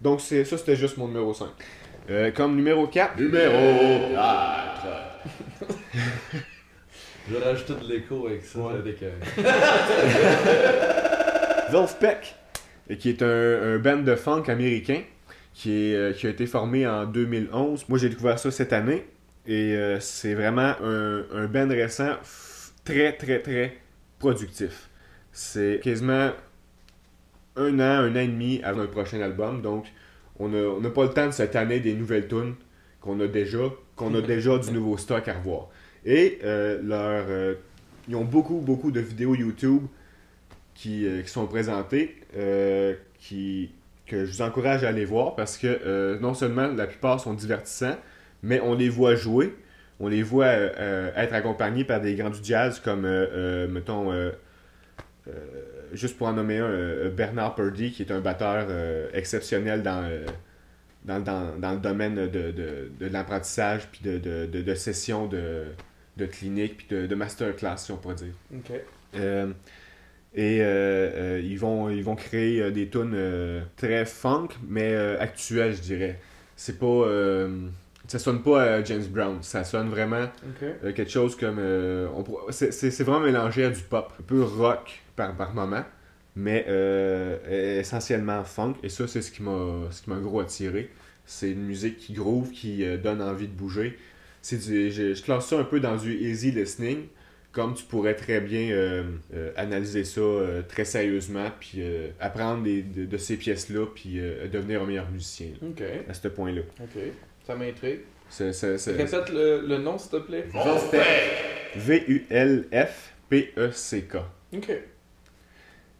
Donc, 0.00 0.20
c'est 0.22 0.44
ça, 0.46 0.56
c'était 0.56 0.76
juste 0.76 0.96
mon 0.96 1.06
numéro 1.08 1.34
5. 1.34 1.48
Euh, 2.08 2.30
comme 2.32 2.56
numéro 2.56 2.86
4. 2.86 3.18
Numéro 3.18 4.14
4. 4.14 4.86
Je 7.30 7.36
rajouter 7.36 7.74
de 7.74 7.92
l'écho 7.92 8.26
avec 8.26 8.42
ça. 8.42 8.58
Ouais. 8.58 8.74
avec, 8.74 9.02
euh, 9.02 9.12
Wolfpack, 11.70 12.34
euh, 12.90 12.94
qui 12.96 13.10
est 13.10 13.22
un, 13.22 13.74
un 13.74 13.78
band 13.78 13.98
de 13.98 14.14
funk 14.16 14.44
américain 14.48 15.02
qui, 15.54 15.92
est, 15.92 15.94
euh, 15.94 16.12
qui 16.12 16.26
a 16.26 16.30
été 16.30 16.46
formé 16.46 16.86
en 16.86 17.06
2011. 17.06 17.88
Moi, 17.88 17.98
j'ai 17.98 18.08
découvert 18.08 18.38
ça 18.38 18.50
cette 18.50 18.72
année 18.72 19.06
et 19.46 19.76
euh, 19.76 20.00
c'est 20.00 20.34
vraiment 20.34 20.74
un, 20.82 21.24
un 21.32 21.46
band 21.46 21.68
récent 21.68 22.14
très, 22.84 23.12
très, 23.12 23.40
très 23.40 23.76
productif. 24.18 24.88
C'est 25.32 25.80
quasiment 25.82 26.30
un 27.56 27.78
an, 27.78 28.04
un 28.04 28.12
an 28.16 28.20
et 28.20 28.26
demi 28.26 28.60
avant 28.64 28.82
le 28.82 28.88
prochain 28.90 29.20
album, 29.20 29.62
donc 29.62 29.86
on 30.40 30.80
n'a 30.80 30.90
pas 30.90 31.04
le 31.04 31.10
temps 31.10 31.26
de 31.26 31.32
cette 31.32 31.54
année 31.56 31.80
des 31.80 31.94
nouvelles 31.94 32.26
tunes 32.26 32.54
qu'on 33.00 33.20
a 33.20 33.26
déjà, 33.26 33.58
qu'on 33.96 34.14
a 34.14 34.20
déjà 34.20 34.58
du 34.58 34.72
nouveau 34.72 34.96
stock 34.96 35.26
à 35.28 35.34
revoir. 35.34 35.68
Et 36.04 36.38
euh, 36.44 36.80
leur, 36.82 37.26
euh, 37.28 37.54
ils 38.08 38.16
ont 38.16 38.24
beaucoup, 38.24 38.60
beaucoup 38.60 38.90
de 38.90 39.00
vidéos 39.00 39.34
YouTube 39.34 39.82
qui, 40.74 41.06
euh, 41.06 41.22
qui 41.22 41.28
sont 41.28 41.46
présentées, 41.46 42.16
qui, 43.18 43.70
que 44.06 44.24
je 44.24 44.32
vous 44.32 44.42
encourage 44.42 44.84
à 44.84 44.88
aller 44.88 45.04
voir 45.04 45.34
parce 45.34 45.58
que 45.58 46.18
non 46.20 46.34
seulement 46.34 46.68
la 46.68 46.86
plupart 46.86 47.20
sont 47.20 47.34
divertissants, 47.34 47.96
mais 48.42 48.60
on 48.60 48.74
les 48.74 48.88
voit 48.88 49.14
jouer, 49.14 49.54
on 49.98 50.08
les 50.08 50.22
voit 50.22 50.46
être 50.46 51.34
accompagnés 51.34 51.84
par 51.84 52.00
des 52.00 52.14
grands 52.14 52.30
du 52.30 52.38
jazz 52.42 52.80
comme, 52.80 53.02
mettons, 53.68 54.12
juste 55.92 56.16
pour 56.16 56.26
en 56.28 56.32
nommer 56.32 56.58
un, 56.58 56.64
euh, 56.64 57.10
Bernard 57.10 57.54
Purdy, 57.54 57.92
qui 57.92 58.02
est 58.02 58.12
un 58.12 58.20
batteur 58.20 58.66
euh, 58.68 59.08
exceptionnel 59.12 59.82
dans, 59.82 60.04
euh, 60.04 60.24
dans, 61.04 61.20
dans, 61.20 61.58
dans 61.58 61.72
le 61.72 61.78
domaine 61.80 62.14
de, 62.14 62.50
de, 62.50 62.90
de 62.98 63.06
l'apprentissage, 63.06 63.88
puis 63.90 64.00
de, 64.02 64.18
de, 64.18 64.46
de, 64.46 64.74
sessions 64.74 65.26
de, 65.26 65.64
de 66.16 66.26
clinique, 66.26 66.76
puis 66.76 66.86
de, 66.90 67.06
de 67.06 67.14
masterclass, 67.14 67.78
si 67.78 67.92
on 67.92 67.96
pourrait 67.96 68.16
dire. 68.16 68.34
Ok. 68.54 68.72
Euh, 69.16 69.52
et 70.34 70.60
euh, 70.60 70.66
euh, 70.66 71.40
ils, 71.42 71.58
vont, 71.58 71.90
ils 71.90 72.04
vont 72.04 72.14
créer 72.14 72.62
euh, 72.62 72.70
des 72.70 72.88
tunes 72.88 73.14
euh, 73.14 73.62
très 73.76 74.04
funk, 74.04 74.48
mais 74.68 74.92
euh, 74.94 75.18
actuelles, 75.18 75.74
je 75.74 75.80
dirais. 75.80 76.20
C'est 76.54 76.78
pas. 76.78 77.04
Euh, 78.10 78.18
ça 78.18 78.18
sonne 78.18 78.42
pas 78.42 78.62
à 78.62 78.84
James 78.84 79.04
Brown, 79.08 79.38
ça 79.42 79.64
sonne 79.64 79.88
vraiment 79.88 80.28
euh, 80.84 80.92
quelque 80.92 81.10
chose 81.10 81.36
comme. 81.36 81.58
euh, 81.58 82.08
c'est, 82.50 82.72
c'est- 82.72 82.90
c'est 82.90 83.04
vraiment 83.04 83.24
mélangé 83.24 83.64
à 83.64 83.70
du 83.70 83.80
pop, 83.82 84.12
un 84.18 84.22
peu 84.22 84.42
rock 84.42 85.00
par, 85.16 85.36
par 85.36 85.54
moment, 85.54 85.84
mais 86.36 86.64
euh, 86.68 87.80
essentiellement 87.80 88.44
funk. 88.44 88.74
Et 88.82 88.88
ça, 88.88 89.06
c'est 89.06 89.22
ce 89.22 89.30
qui 89.30 89.42
m'a, 89.42 89.88
ce 89.90 90.02
qui 90.02 90.10
m'a 90.10 90.16
gros 90.18 90.40
attiré. 90.40 90.90
C'est 91.26 91.50
une 91.52 91.62
musique 91.62 91.98
qui 91.98 92.12
groove, 92.12 92.50
qui 92.50 92.84
euh, 92.84 92.96
donne 92.96 93.22
envie 93.22 93.46
de 93.46 93.52
bouger. 93.52 93.96
C'est 94.42 94.56
du, 94.58 94.90
je, 94.90 95.14
je 95.14 95.22
classe 95.22 95.46
ça 95.46 95.58
un 95.58 95.64
peu 95.64 95.78
dans 95.80 95.96
du 95.96 96.12
easy 96.14 96.50
listening, 96.50 97.06
comme 97.52 97.74
tu 97.74 97.84
pourrais 97.84 98.14
très 98.14 98.40
bien 98.40 98.70
euh, 98.70 99.04
euh, 99.34 99.52
analyser 99.56 100.02
ça 100.04 100.20
euh, 100.20 100.62
très 100.62 100.84
sérieusement, 100.84 101.48
puis 101.60 101.74
euh, 101.78 102.08
apprendre 102.20 102.62
des- 102.62 102.82
de, 102.82 103.04
de 103.04 103.16
ces 103.18 103.36
pièces-là, 103.36 103.86
puis 103.94 104.18
euh, 104.18 104.48
devenir 104.48 104.82
un 104.82 104.86
meilleur 104.86 105.10
musicien 105.10 105.48
là, 105.60 105.68
à 106.08 106.14
ce 106.14 106.26
point-là. 106.28 106.62
Ça 107.46 107.54
m'intrigue. 107.54 108.00
C'est, 108.28 108.52
c'est- 108.52 108.78
c'est- 108.78 108.92
Répète 108.92 109.30
le, 109.30 109.66
le 109.66 109.78
nom, 109.78 109.98
s'il 109.98 110.10
te 110.12 110.16
plaît. 110.18 110.46
V-U-L-F-P-E-C-K. 112.90 114.16
Ok. 114.54 114.70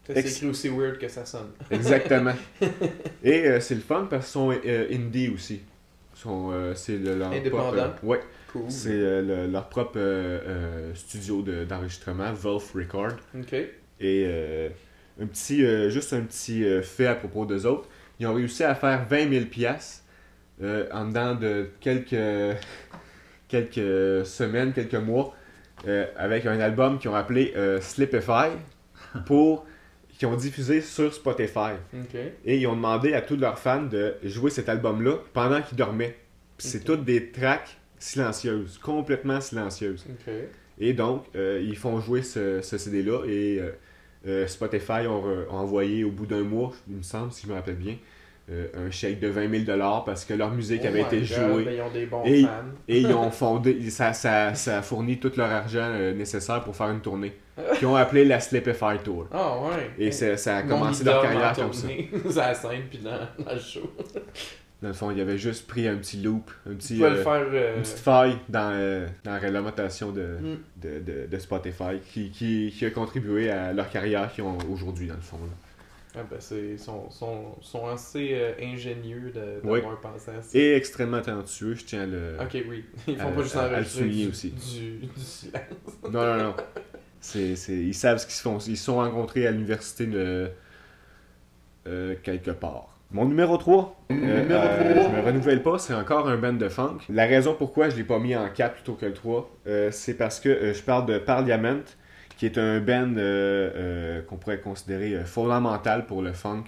Ça 0.06 0.12
Ex- 0.14 0.30
s'écrit 0.32 0.46
aussi 0.48 0.68
weird 0.68 0.98
que 0.98 1.08
ça 1.08 1.24
sonne. 1.24 1.50
Exactement. 1.70 2.34
Et 3.22 3.46
euh, 3.46 3.60
c'est 3.60 3.74
le 3.76 3.80
fun 3.80 4.06
parce 4.10 4.26
qu'ils 4.26 4.32
sont 4.32 4.50
euh, 4.64 4.88
indie 4.92 5.28
aussi. 5.28 5.60
Ils 6.16 6.18
sont, 6.20 6.50
euh, 6.52 6.74
c'est 6.74 6.96
le- 6.96 7.16
leur 7.16 7.30
Indépendant. 7.32 7.70
propre, 7.72 7.98
euh, 8.04 8.06
ouais, 8.06 8.20
Cool. 8.52 8.62
c'est 8.70 8.90
euh, 8.92 9.22
le- 9.22 9.46
leur 9.52 9.68
propre 9.68 9.92
euh, 9.98 10.40
euh, 10.46 10.94
studio 10.94 11.42
de- 11.42 11.64
d'enregistrement, 11.64 12.32
Wolf 12.32 12.72
Record. 12.74 13.12
Ok. 13.38 13.52
Et 13.52 14.24
euh, 14.26 14.68
un 15.20 15.26
petit, 15.26 15.64
euh, 15.64 15.90
juste 15.90 16.12
un 16.12 16.22
petit 16.22 16.64
euh, 16.64 16.82
fait 16.82 17.06
à 17.06 17.14
propos 17.14 17.44
d'eux 17.46 17.66
autres. 17.66 17.88
Ils 18.18 18.26
ont 18.26 18.34
réussi 18.34 18.64
à 18.64 18.74
faire 18.74 19.06
20 19.08 19.30
000 19.30 19.44
piastres 19.46 20.02
euh, 20.62 20.86
en 20.92 21.06
dedans 21.06 21.34
de 21.34 21.70
quelques, 21.80 22.56
quelques 23.48 24.26
semaines, 24.26 24.72
quelques 24.72 24.94
mois, 24.94 25.34
euh, 25.86 26.06
avec 26.16 26.44
un 26.46 26.60
album 26.60 26.98
qu'ils 26.98 27.10
ont 27.10 27.14
appelé 27.14 27.52
euh, 27.56 27.80
Slipify, 27.80 28.50
pour, 29.26 29.64
qui 30.18 30.26
ont 30.26 30.36
diffusé 30.36 30.82
sur 30.82 31.14
Spotify. 31.14 31.72
Ok. 31.94 32.14
Et 32.44 32.58
ils 32.58 32.66
ont 32.66 32.76
demandé 32.76 33.14
à 33.14 33.22
tous 33.22 33.36
leurs 33.36 33.58
fans 33.58 33.82
de 33.82 34.16
jouer 34.22 34.50
cet 34.50 34.68
album-là 34.68 35.16
pendant 35.32 35.62
qu'ils 35.62 35.78
dormaient. 35.78 36.16
Puis 36.58 36.68
c'est 36.68 36.84
toutes 36.84 37.04
des 37.04 37.30
tracks 37.30 37.78
silencieuses, 37.98 38.76
complètement 38.78 39.40
silencieuses. 39.40 40.04
Ok. 40.10 40.32
Et 40.78 40.92
donc, 40.92 41.26
ils 41.34 41.76
font 41.76 42.00
jouer 42.00 42.22
ce, 42.22 42.60
ce 42.60 42.78
CD-là 42.78 43.24
et 43.26 43.60
Spotify 44.46 45.06
ont, 45.06 45.24
ont 45.50 45.56
envoyé 45.56 46.04
au 46.04 46.10
bout 46.10 46.26
d'un 46.26 46.42
mois, 46.42 46.72
il 46.88 46.96
me 46.96 47.02
semble, 47.02 47.32
si 47.32 47.46
je 47.46 47.50
me 47.50 47.54
rappelle 47.54 47.76
bien, 47.76 47.96
euh, 48.50 48.66
un 48.86 48.90
chèque 48.90 49.20
de 49.20 49.28
20 49.28 49.64
000 49.66 49.78
parce 50.04 50.24
que 50.24 50.34
leur 50.34 50.50
musique 50.50 50.80
Oh 50.84 50.88
avait 50.88 51.02
été 51.02 51.18
God, 51.18 51.26
jouée. 51.26 51.64
ben, 51.64 51.74
ils 51.74 51.80
ont 51.82 51.90
des 51.90 52.06
bons 52.06 52.22
Et- 52.24 52.42
fans. 52.42 52.48
Et 52.88 53.00
ils 53.00 53.12
ont 53.14 53.30
fondé, 53.30 53.90
ça, 53.90 54.12
ça, 54.12 54.54
ça 54.54 54.78
a 54.78 54.82
fourni 54.82 55.18
tout 55.18 55.32
leur 55.36 55.50
argent 55.50 55.78
euh, 55.90 56.12
nécessaire 56.14 56.62
pour 56.64 56.74
faire 56.74 56.90
une 56.90 57.00
tournée. 57.00 57.32
Qu'ils 57.78 57.86
ont 57.88 57.96
appelé 57.96 58.24
la 58.24 58.40
Slipify 58.40 58.98
Tour. 59.04 59.26
Ah 59.32 59.54
ouais. 59.60 59.90
Et 59.98 60.10
ça, 60.12 60.36
ça 60.36 60.56
a 60.58 60.62
commencé 60.62 61.04
leur 61.04 61.22
carrière 61.22 61.52
comme 61.54 61.72
ça. 61.72 61.86
à 61.88 62.48
la 62.48 62.54
scène 62.54 62.82
puis 62.88 62.98
dans, 62.98 63.44
dans 63.44 63.52
le 63.54 63.60
show. 63.60 63.92
Dans 64.82 64.88
le 64.88 64.94
fond, 64.94 65.10
ils 65.10 65.20
avaient 65.20 65.36
juste 65.36 65.66
pris 65.66 65.86
un 65.86 65.96
petit 65.96 66.16
loop, 66.22 66.50
un 66.66 66.72
petit, 66.72 67.04
euh, 67.04 67.22
faire. 67.22 67.46
euh, 67.52 67.76
une 67.76 67.82
petite 67.82 67.98
faille 67.98 68.38
dans, 68.48 68.70
dans 69.22 69.32
la 69.32 69.38
réglementation 69.38 70.10
de, 70.10 70.22
Mm. 70.22 70.56
de, 70.82 70.88
de, 71.00 71.26
de 71.30 71.38
Spotify 71.38 72.00
qui, 72.10 72.30
qui, 72.30 72.72
qui 72.74 72.86
a 72.86 72.90
contribué 72.90 73.50
à 73.50 73.74
leur 73.74 73.90
carrière 73.90 74.32
qu'ils 74.32 74.44
ont 74.44 74.56
aujourd'hui, 74.72 75.06
dans 75.08 75.16
le 75.16 75.20
fond. 75.20 75.36
là. 75.36 75.52
Ah 76.16 76.24
ben 76.28 76.38
c'est 76.40 76.70
ils 76.72 76.78
sont, 76.78 77.08
sont, 77.10 77.54
sont 77.60 77.86
assez 77.86 78.30
euh, 78.32 78.52
ingénieux 78.60 79.30
de- 79.32 79.60
Oui. 79.62 79.80
d'avoir 79.80 80.00
pensé 80.00 80.30
à 80.32 80.42
ça. 80.42 80.58
Et 80.58 80.74
extrêmement 80.74 81.20
talentueux, 81.22 81.74
je 81.74 81.84
tiens 81.84 82.02
à 82.02 82.06
le. 82.06 82.36
Ok, 82.40 82.64
oui. 82.68 82.84
Ils 83.06 83.16
font 83.16 83.28
à- 83.28 83.32
pas 83.32 83.42
juste 83.42 83.56
à- 83.56 83.60
à 83.62 83.68
le 83.68 83.74
enregistrer 83.76 84.00
souligner 84.02 84.24
du, 84.24 84.30
aussi. 84.30 84.50
Du, 84.50 84.90
du 85.06 85.20
silence. 85.20 85.62
Non, 86.10 86.24
non, 86.24 86.36
non. 86.36 86.54
C'est, 87.20 87.54
c'est- 87.54 87.72
ils 87.76 87.94
savent 87.94 88.18
ce 88.18 88.26
qu'ils 88.26 88.34
se 88.34 88.42
font. 88.42 88.58
Ils 88.58 88.76
se 88.76 88.84
sont 88.84 88.96
rencontrés 88.96 89.46
à 89.46 89.50
l'université 89.52 90.06
de. 90.06 90.50
euh, 91.86 92.14
quelque 92.22 92.50
part. 92.50 92.96
Mon 93.12 93.24
numéro 93.24 93.56
3. 93.56 94.00
Numéro 94.10 94.38
je 94.50 95.16
me 95.16 95.20
renouvelle 95.24 95.62
pas, 95.62 95.78
c'est 95.78 95.94
encore 95.94 96.28
un 96.28 96.36
band 96.36 96.52
de 96.52 96.68
funk. 96.68 96.98
La 97.08 97.26
raison 97.26 97.54
pourquoi 97.58 97.88
je 97.88 97.96
l'ai 97.96 98.04
pas 98.04 98.18
mis 98.20 98.36
en 98.36 98.48
4 98.48 98.74
plutôt 98.74 98.94
que 98.94 99.06
le 99.06 99.12
3, 99.14 99.50
euh, 99.66 99.90
c'est 99.90 100.14
parce 100.14 100.38
que 100.38 100.48
euh, 100.48 100.74
je 100.74 100.82
parle 100.82 101.06
de 101.06 101.18
Parliament, 101.18 101.80
qui 102.40 102.46
est 102.46 102.56
un 102.56 102.80
band 102.80 103.16
euh, 103.18 103.70
euh, 103.76 104.22
qu'on 104.22 104.36
pourrait 104.36 104.60
considérer 104.60 105.14
euh, 105.14 105.24
fondamental 105.26 106.06
pour 106.06 106.22
le 106.22 106.32
funk 106.32 106.64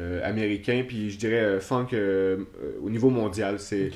euh, 0.00 0.20
américain, 0.28 0.82
puis 0.84 1.10
je 1.10 1.16
dirais 1.16 1.38
euh, 1.38 1.60
funk 1.60 1.90
euh, 1.92 2.38
au 2.82 2.90
niveau 2.90 3.08
mondial. 3.10 3.60
C'est 3.60 3.92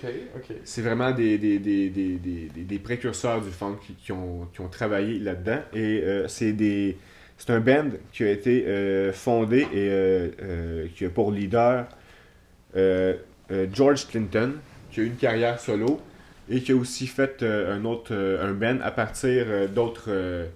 vraiment 0.83 1.11
des, 1.11 1.37
des, 1.37 1.59
des, 1.59 1.91
des, 1.91 2.19
des, 2.55 2.79
précurseurs 2.79 3.41
du 3.41 3.51
funk 3.51 3.79
qui, 3.85 3.95
qui 3.95 4.13
ont, 4.13 4.47
qui 4.55 4.61
ont 4.61 4.69
travaillé 4.69 5.19
là-dedans. 5.19 5.59
Et 5.75 6.05
c'est 6.29 6.53
des 6.53 6.97
c'est 7.39 7.51
un 7.51 7.59
band 7.59 7.91
qui 8.13 8.23
a 8.23 8.31
été 8.31 9.11
fondé 9.13 9.67
et 9.75 10.89
qui 10.95 11.07
a 11.07 11.11
pour 11.11 11.33
leader 11.33 11.89
George 13.73 14.07
Clinton, 14.07 14.53
qui 14.93 15.01
a 15.01 15.03
eu 15.03 15.07
une 15.07 15.17
carrière 15.17 15.59
solo 15.59 16.01
et 16.49 16.61
qui 16.61 16.71
a 16.71 16.77
aussi 16.77 17.09
fait 17.09 17.43
un 17.43 17.85
autre 17.85 18.15
un 18.15 18.53
band 18.53 18.79
à 18.83 18.93
partir 18.93 19.69
d'autres 19.69 20.51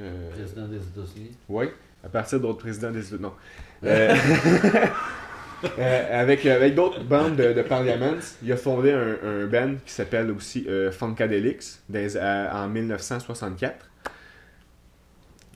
euh, 0.00 0.30
Président 0.30 0.66
des 0.68 0.76
États-Unis. 0.78 1.36
oui, 1.48 1.66
à 2.04 2.08
partir 2.08 2.40
d'autres 2.40 2.58
présidents 2.58 2.90
des 2.90 3.02
non. 3.18 3.32
Euh, 3.84 4.14
euh, 5.78 6.20
avec 6.22 6.46
avec 6.46 6.74
d'autres 6.74 7.02
bandes 7.04 7.36
de, 7.36 7.52
de 7.52 7.62
Parliaments, 7.62 8.16
il 8.42 8.50
a 8.52 8.56
fondé 8.56 8.92
un, 8.92 9.16
un 9.22 9.46
band 9.46 9.74
qui 9.84 9.92
s'appelle 9.92 10.30
aussi 10.30 10.64
euh, 10.68 10.90
Funkadelics 10.90 11.62
des- 11.88 12.16
à- 12.16 12.62
en 12.64 12.68
1964. 12.68 13.86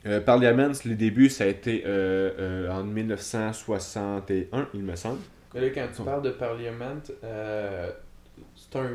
Euh, 0.06 0.20
Parliaments, 0.20 0.72
le 0.84 0.94
début, 0.96 1.30
ça 1.30 1.44
a 1.44 1.46
été 1.46 1.82
euh, 1.86 2.30
euh, 2.38 2.70
en 2.70 2.84
1961, 2.84 4.68
il 4.74 4.82
me 4.82 4.96
semble. 4.96 5.20
Mais 5.54 5.60
là, 5.62 5.68
quand 5.74 5.86
tu 5.96 6.02
parles 6.02 6.22
de 6.22 6.30
Parliament, 6.30 7.00
euh, 7.22 7.90
c'est 8.54 8.78
un, 8.78 8.90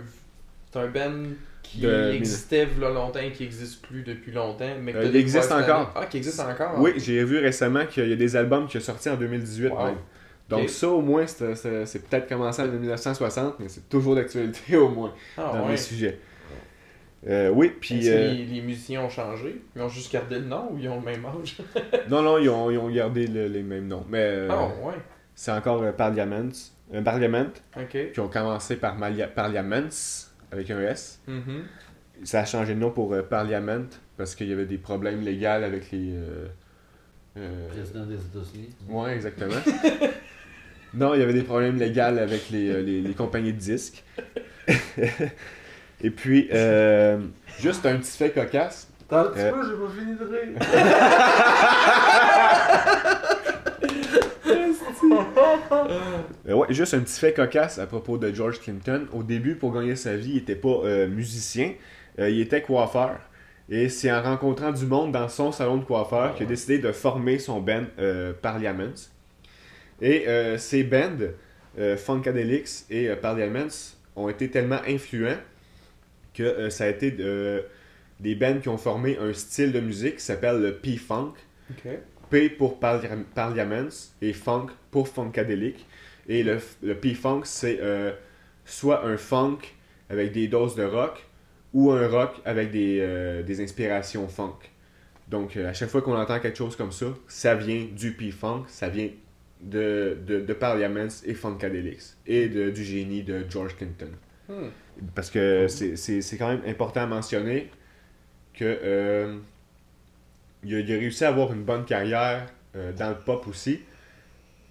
c'est 0.72 0.80
un 0.80 0.88
band 0.88 1.24
qui 1.72 1.82
De- 1.82 2.12
existait 2.14 2.68
là 2.80 2.90
longtemps 2.90 3.20
et 3.20 3.32
qui 3.32 3.44
n'existe 3.44 3.82
plus 3.86 4.02
depuis 4.04 4.32
longtemps. 4.32 4.66
Mais 4.82 4.96
Euh, 4.96 5.06
il 5.06 5.16
existe 5.16 5.52
encore. 5.52 5.92
Ah, 5.96 6.06
qui 6.08 6.18
existe 6.18 6.40
encore? 6.40 6.74
Oui, 6.80 6.94
j'ai 6.98 7.24
vu 7.24 7.38
récemment 7.40 7.86
qu'il 7.86 8.10
y 8.10 8.14
a 8.14 8.16
des 8.16 8.36
albums 8.36 8.66
qui 8.68 8.80
sont 8.80 8.86
sortis 8.94 9.10
en 9.10 9.16
2018 9.16 9.70
Wow. 9.70 9.86
même. 9.86 9.96
Donc 10.50 10.68
ça, 10.70 10.88
au 10.90 11.02
moins, 11.02 11.28
c'est 11.28 12.10
peut-être 12.10 12.28
commencé 12.28 12.64
en 12.64 12.68
1960, 12.68 13.60
mais 13.60 13.70
c'est 13.70 13.88
toujours 13.88 14.16
d'actualité 14.16 14.76
au 14.78 14.90
moins 14.90 15.14
Ah, 15.38 15.52
dans 15.54 15.66
ouais. 15.66 15.72
les 15.72 15.78
sujets. 15.78 16.20
Euh, 17.28 17.50
oui, 17.50 17.74
puis... 17.80 18.00
Est-ce 18.00 18.10
que 18.10 18.16
euh, 18.16 18.32
les, 18.34 18.46
les 18.46 18.62
musiciens 18.62 19.02
ont 19.04 19.10
changé? 19.10 19.62
Ils 19.76 19.82
ont 19.82 19.90
juste 19.90 20.12
gardé 20.12 20.36
le 20.40 20.46
nom 20.46 20.70
ou 20.72 20.78
ils 20.80 20.88
ont 20.88 20.96
le 21.02 21.06
même 21.06 21.24
âge? 21.26 21.58
Non, 22.10 22.22
non, 22.22 22.38
ils 22.40 22.50
ont, 22.50 22.72
ils 22.72 22.78
ont 22.78 22.90
gardé 22.90 23.28
le- 23.28 23.48
les 23.48 23.62
mêmes 23.62 23.88
noms. 23.88 24.06
Mais 24.10 24.24
euh, 24.24 24.48
Ah, 24.50 24.66
ouais. 24.88 24.94
c'est 25.36 25.52
encore 25.52 25.84
Parliament, 25.94 26.50
Parliament, 27.04 27.48
qui 27.92 28.20
ont 28.22 28.30
commencé 28.30 28.78
par 28.78 28.98
Malia- 28.98 29.28
Parliaments, 29.28 29.90
avec 30.52 30.70
un 30.72 30.80
S. 30.82 31.20
Mhm. 31.28 31.64
Ça 32.24 32.42
a 32.42 32.46
changé 32.46 32.74
de 32.76 32.80
nom 32.80 32.92
pour 32.92 33.14
euh, 33.14 33.22
Parliament, 33.22 33.86
parce 34.18 34.36
qu'il 34.36 34.48
y 34.50 34.54
avait 34.54 34.66
des 34.66 34.78
problèmes 34.78 35.22
légaux 35.22 35.46
avec 35.48 35.92
les... 35.92 36.12
euh, 36.14 36.48
euh, 37.38 37.68
Président 37.70 38.06
des 38.06 38.16
États-Unis. 38.16 38.70
Ouais, 38.90 39.14
exactement. 39.16 39.56
non, 40.94 41.14
il 41.14 41.20
y 41.22 41.24
avait 41.24 41.34
des 41.34 41.44
problèmes 41.44 41.78
légaux 41.78 42.02
avec 42.02 42.50
les, 42.50 42.70
euh, 42.70 42.82
les, 42.82 43.02
les 43.02 43.14
compagnies 43.14 43.54
de 43.54 43.60
disques. 43.60 44.04
Et 46.02 46.12
puis, 46.12 46.50
euh, 46.54 47.20
juste 47.60 47.86
un 47.86 47.98
petit 47.98 48.18
fait 48.18 48.32
cocasse. 48.32 48.88
T'as 49.10 49.22
un 49.22 49.26
petit 49.26 49.40
Euh. 49.42 49.52
peu, 49.52 49.64
j'ai 49.70 49.76
pas 49.76 49.90
fini 50.00 50.16
de 50.16 50.24
rire. 50.26 50.58
Euh, 56.48 56.54
ouais, 56.54 56.68
juste 56.74 56.94
un 56.94 57.00
petit 57.02 57.20
fait 57.20 57.34
cocasse 57.34 57.80
à 57.80 57.86
propos 57.88 58.18
de 58.18 58.34
George 58.34 58.60
Clinton. 58.60 59.08
Au 59.14 59.24
début, 59.24 59.56
pour 59.56 59.74
gagner 59.74 59.96
sa 59.96 60.16
vie, 60.16 60.32
il 60.32 60.36
n'était 60.36 60.56
pas 60.56 60.82
euh, 60.84 61.08
musicien, 61.08 61.74
euh, 62.20 62.30
il 62.30 62.40
était 62.42 62.62
coiffeur. 62.62 63.20
Et 63.70 63.88
c'est 63.90 64.12
en 64.12 64.22
rencontrant 64.22 64.72
du 64.72 64.86
monde 64.86 65.12
dans 65.12 65.28
son 65.30 65.52
salon 65.52 65.78
de 65.78 65.84
coiffeur 65.86 66.34
qu'il 66.36 66.46
a 66.48 66.50
décidé 66.50 66.80
de 66.80 66.92
former 66.92 67.38
son 67.38 67.60
band 67.62 67.84
Parliaments. 68.42 68.96
Et 70.02 70.26
ces 70.58 70.84
bands, 70.84 71.20
Funkadelics 71.98 72.86
et 72.90 73.10
Parliaments, 73.10 73.68
ont 74.16 74.28
été 74.28 74.50
tellement 74.50 74.80
influents 74.88 75.38
que 76.34 76.70
ça 76.72 76.86
a 76.86 76.88
été 76.88 77.12
des 78.20 78.34
bands 78.36 78.58
qui 78.60 78.70
ont 78.70 78.78
formé 78.80 79.20
un 79.22 79.34
style 79.34 79.72
de 79.72 79.80
musique 79.80 80.16
qui 80.16 80.24
s'appelle 80.24 80.60
le 80.62 80.74
P-Funk. 80.74 81.34
Ok. 81.70 81.92
P 82.32 82.50
pour 82.50 82.80
Parlia- 82.80 83.24
Parliaments 83.36 83.90
et 84.24 84.34
Funk 84.34 84.68
pour 84.92 85.08
Funkadelic. 85.08 85.86
Et 86.28 86.44
le, 86.44 86.60
le 86.84 86.96
P-Funk, 86.96 87.42
c'est 87.46 87.80
euh, 87.82 88.12
soit 88.66 89.06
un 89.06 89.18
funk 89.18 89.60
avec 90.10 90.32
des 90.32 90.48
doses 90.48 90.76
de 90.76 90.84
rock 90.84 91.26
ou 91.74 91.92
un 91.92 92.08
rock 92.08 92.36
avec 92.46 92.72
des, 92.72 93.00
euh, 93.00 93.44
des 93.44 93.62
inspirations 93.62 94.28
funk. 94.28 94.58
Donc, 95.28 95.56
euh, 95.58 95.70
à 95.70 95.74
chaque 95.74 95.90
fois 95.90 96.02
qu'on 96.02 96.16
entend 96.16 96.40
quelque 96.40 96.58
chose 96.58 96.76
comme 96.76 96.92
ça, 96.92 97.08
ça 97.28 97.56
vient 97.56 97.86
du 97.96 98.14
P-Funk, 98.14 98.66
ça 98.68 98.90
vient 98.90 99.10
de, 99.62 100.18
de, 100.26 100.40
de 100.40 100.54
Parliaments 100.54 101.08
et 101.26 101.34
Funkadelics 101.34 102.02
et 102.26 102.48
de- 102.50 102.70
du 102.70 102.84
génie 102.84 103.24
de 103.24 103.46
George 103.50 103.76
Clinton. 103.76 104.10
Hmm. 104.48 104.70
Parce 105.14 105.30
que 105.30 105.68
c'est- 105.68 106.38
quand 106.38 106.48
même 106.50 106.62
important 106.66 107.02
à 107.02 107.06
mentionner 107.06 107.70
que 108.54 108.66
euh, 108.66 109.38
il, 110.64 110.76
a, 110.76 110.80
il 110.80 110.92
a 110.92 110.96
réussi 110.98 111.24
à 111.24 111.30
avoir 111.30 111.54
une 111.54 111.64
bonne 111.64 111.86
carrière 111.86 112.48
euh, 112.76 112.92
dans 112.94 113.10
le 113.10 113.16
pop 113.18 113.48
aussi, 113.48 113.82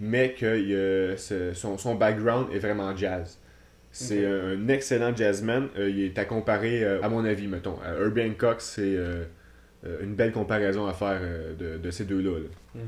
mais 0.01 0.35
que 0.35 1.15
ce- 1.17 1.53
son, 1.55 1.79
son 1.79 1.95
background 1.95 2.49
est 2.53 2.59
vraiment 2.59 2.97
jazz. 2.97 3.39
C'est 3.91 4.25
un, 4.27 4.69
excellent 4.69 5.17
jazzman. 5.17 5.69
Euh, 5.77 5.89
il 5.91 6.01
est 6.05 6.19
à 6.19 6.25
comparer, 6.25 6.85
euh, 6.85 7.03
à 7.03 7.09
mon 7.09 7.25
avis, 7.25 7.49
mettons. 7.49 7.79
à 7.85 7.95
Herbie 7.95 8.23
Hancock, 8.31 8.61
c'est 8.61 8.83
euh, 8.83 9.25
euh, 9.87 10.03
une 10.03 10.15
belle 10.15 10.31
comparaison 10.33 10.87
à 10.87 10.93
faire 10.93 11.19
euh, 11.23 11.55
de, 11.55 11.79
de 11.79 11.91
ces 11.91 12.05
deux-là. 12.05 12.39
là. 12.39 12.49
Mhm. 12.75 12.83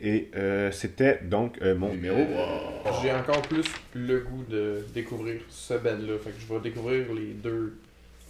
Et 0.00 0.30
euh, 0.36 0.70
c'était 0.70 1.18
donc 1.24 1.58
euh, 1.60 1.74
mon 1.74 1.88
numéro. 1.90 2.24
J'ai 3.02 3.12
encore 3.12 3.42
plus 3.42 3.66
le 3.94 4.20
goût 4.20 4.44
de 4.48 4.84
découvrir 4.94 5.40
ce 5.48 5.74
band-là. 5.74 6.16
Fait 6.22 6.30
que 6.30 6.36
je 6.40 6.54
vais 6.54 6.60
découvrir 6.60 7.12
les 7.12 7.32
deux 7.34 7.76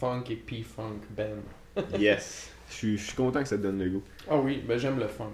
funk 0.01 0.25
et 0.31 0.37
P-funk 0.37 1.01
band. 1.15 1.83
Yes! 1.99 2.51
Je 2.71 2.75
suis- 2.75 2.99
je 2.99 3.05
suis 3.05 3.15
content 3.17 3.43
que 3.43 3.49
ça 3.49 3.57
te 3.59 3.63
donne 3.63 3.79
le 3.83 3.91
goût. 3.91 4.03
Ah 4.31 4.39
oui, 4.39 4.63
ben 4.67 4.79
j'aime 4.79 4.99
le 4.99 5.07
funk. 5.07 5.31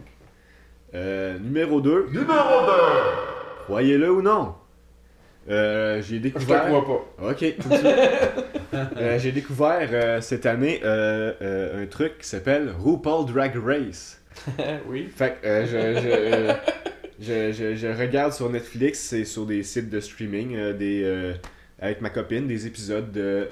Euh, 0.95 1.39
numéro 1.39 1.81
2. 1.81 2.07
Numéro 2.13 2.27
2! 2.27 2.73
Croyez-le 3.65 4.11
ou 4.13 4.23
non. 4.23 4.55
Euh, 5.51 5.97
j'ai 6.03 6.17
Je 6.17 6.19
te 6.19 6.23
découvert. 6.23 6.67
crois 6.67 6.87
pas. 7.19 7.31
Ok, 7.31 7.39
tout 7.61 7.69
de 7.69 7.75
suite. 7.75 7.87
Euh, 8.97 9.19
j'ai 9.19 9.33
découvert 9.33 9.89
euh, 9.93 10.21
cette 10.21 10.47
année 10.47 10.81
euh, 10.85 11.33
euh, 11.43 11.83
un 11.83 11.87
truc 11.87 12.19
qui 12.19 12.29
s'appelle 12.29 12.73
RuPaul 12.79 13.27
Drag 13.27 13.53
Race. 13.65 14.23
oui. 14.89 15.09
Fait 15.15 15.37
que 15.43 15.47
euh, 15.47 15.67
je, 15.67 16.01
je, 16.01 16.09
euh, 16.09 16.53
je, 17.21 17.53
je- 17.53 17.75
je 17.77 17.87
regarde 17.89 18.33
sur 18.33 18.49
Netflix, 18.51 19.01
c'est 19.01 19.25
sur 19.25 19.47
des 19.47 19.63
sites 19.63 19.91
de 19.91 20.01
streaming, 20.01 20.57
euh, 20.57 20.73
des, 20.73 21.03
euh, 21.05 21.33
avec 21.81 22.01
ma 22.01 22.11
copine, 22.11 22.47
des 22.47 22.67
épisodes 22.67 23.11
de, 23.13 23.21
euh, 23.21 23.49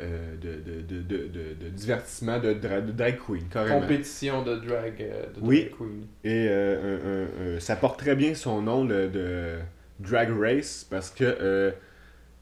euh, 0.00 0.36
de, 0.36 0.48
de, 0.70 1.02
de, 1.02 1.16
de, 1.28 1.54
de- 1.64 1.68
divertissement 1.68 2.38
de, 2.40 2.52
dra- 2.52 2.80
de 2.80 2.90
drag 2.92 3.18
queen, 3.24 3.44
carrément. 3.48 3.80
Compétition 3.80 4.42
de 4.42 4.56
drag, 4.56 4.94
euh, 5.00 5.26
de 5.34 5.40
Oui. 5.40 5.66
drag 5.66 5.78
queen. 5.78 6.06
Et 6.24 6.46
euh, 6.48 6.98
un- 6.98 7.52
un- 7.52 7.56
un- 7.56 7.60
ça 7.60 7.76
porte 7.76 7.98
très 7.98 8.16
bien 8.16 8.34
son 8.34 8.60
nom 8.62 8.84
le- 8.84 9.08
de 9.08 9.54
Drag 10.00 10.30
Race 10.38 10.86
parce 10.90 11.10
que 11.10 11.24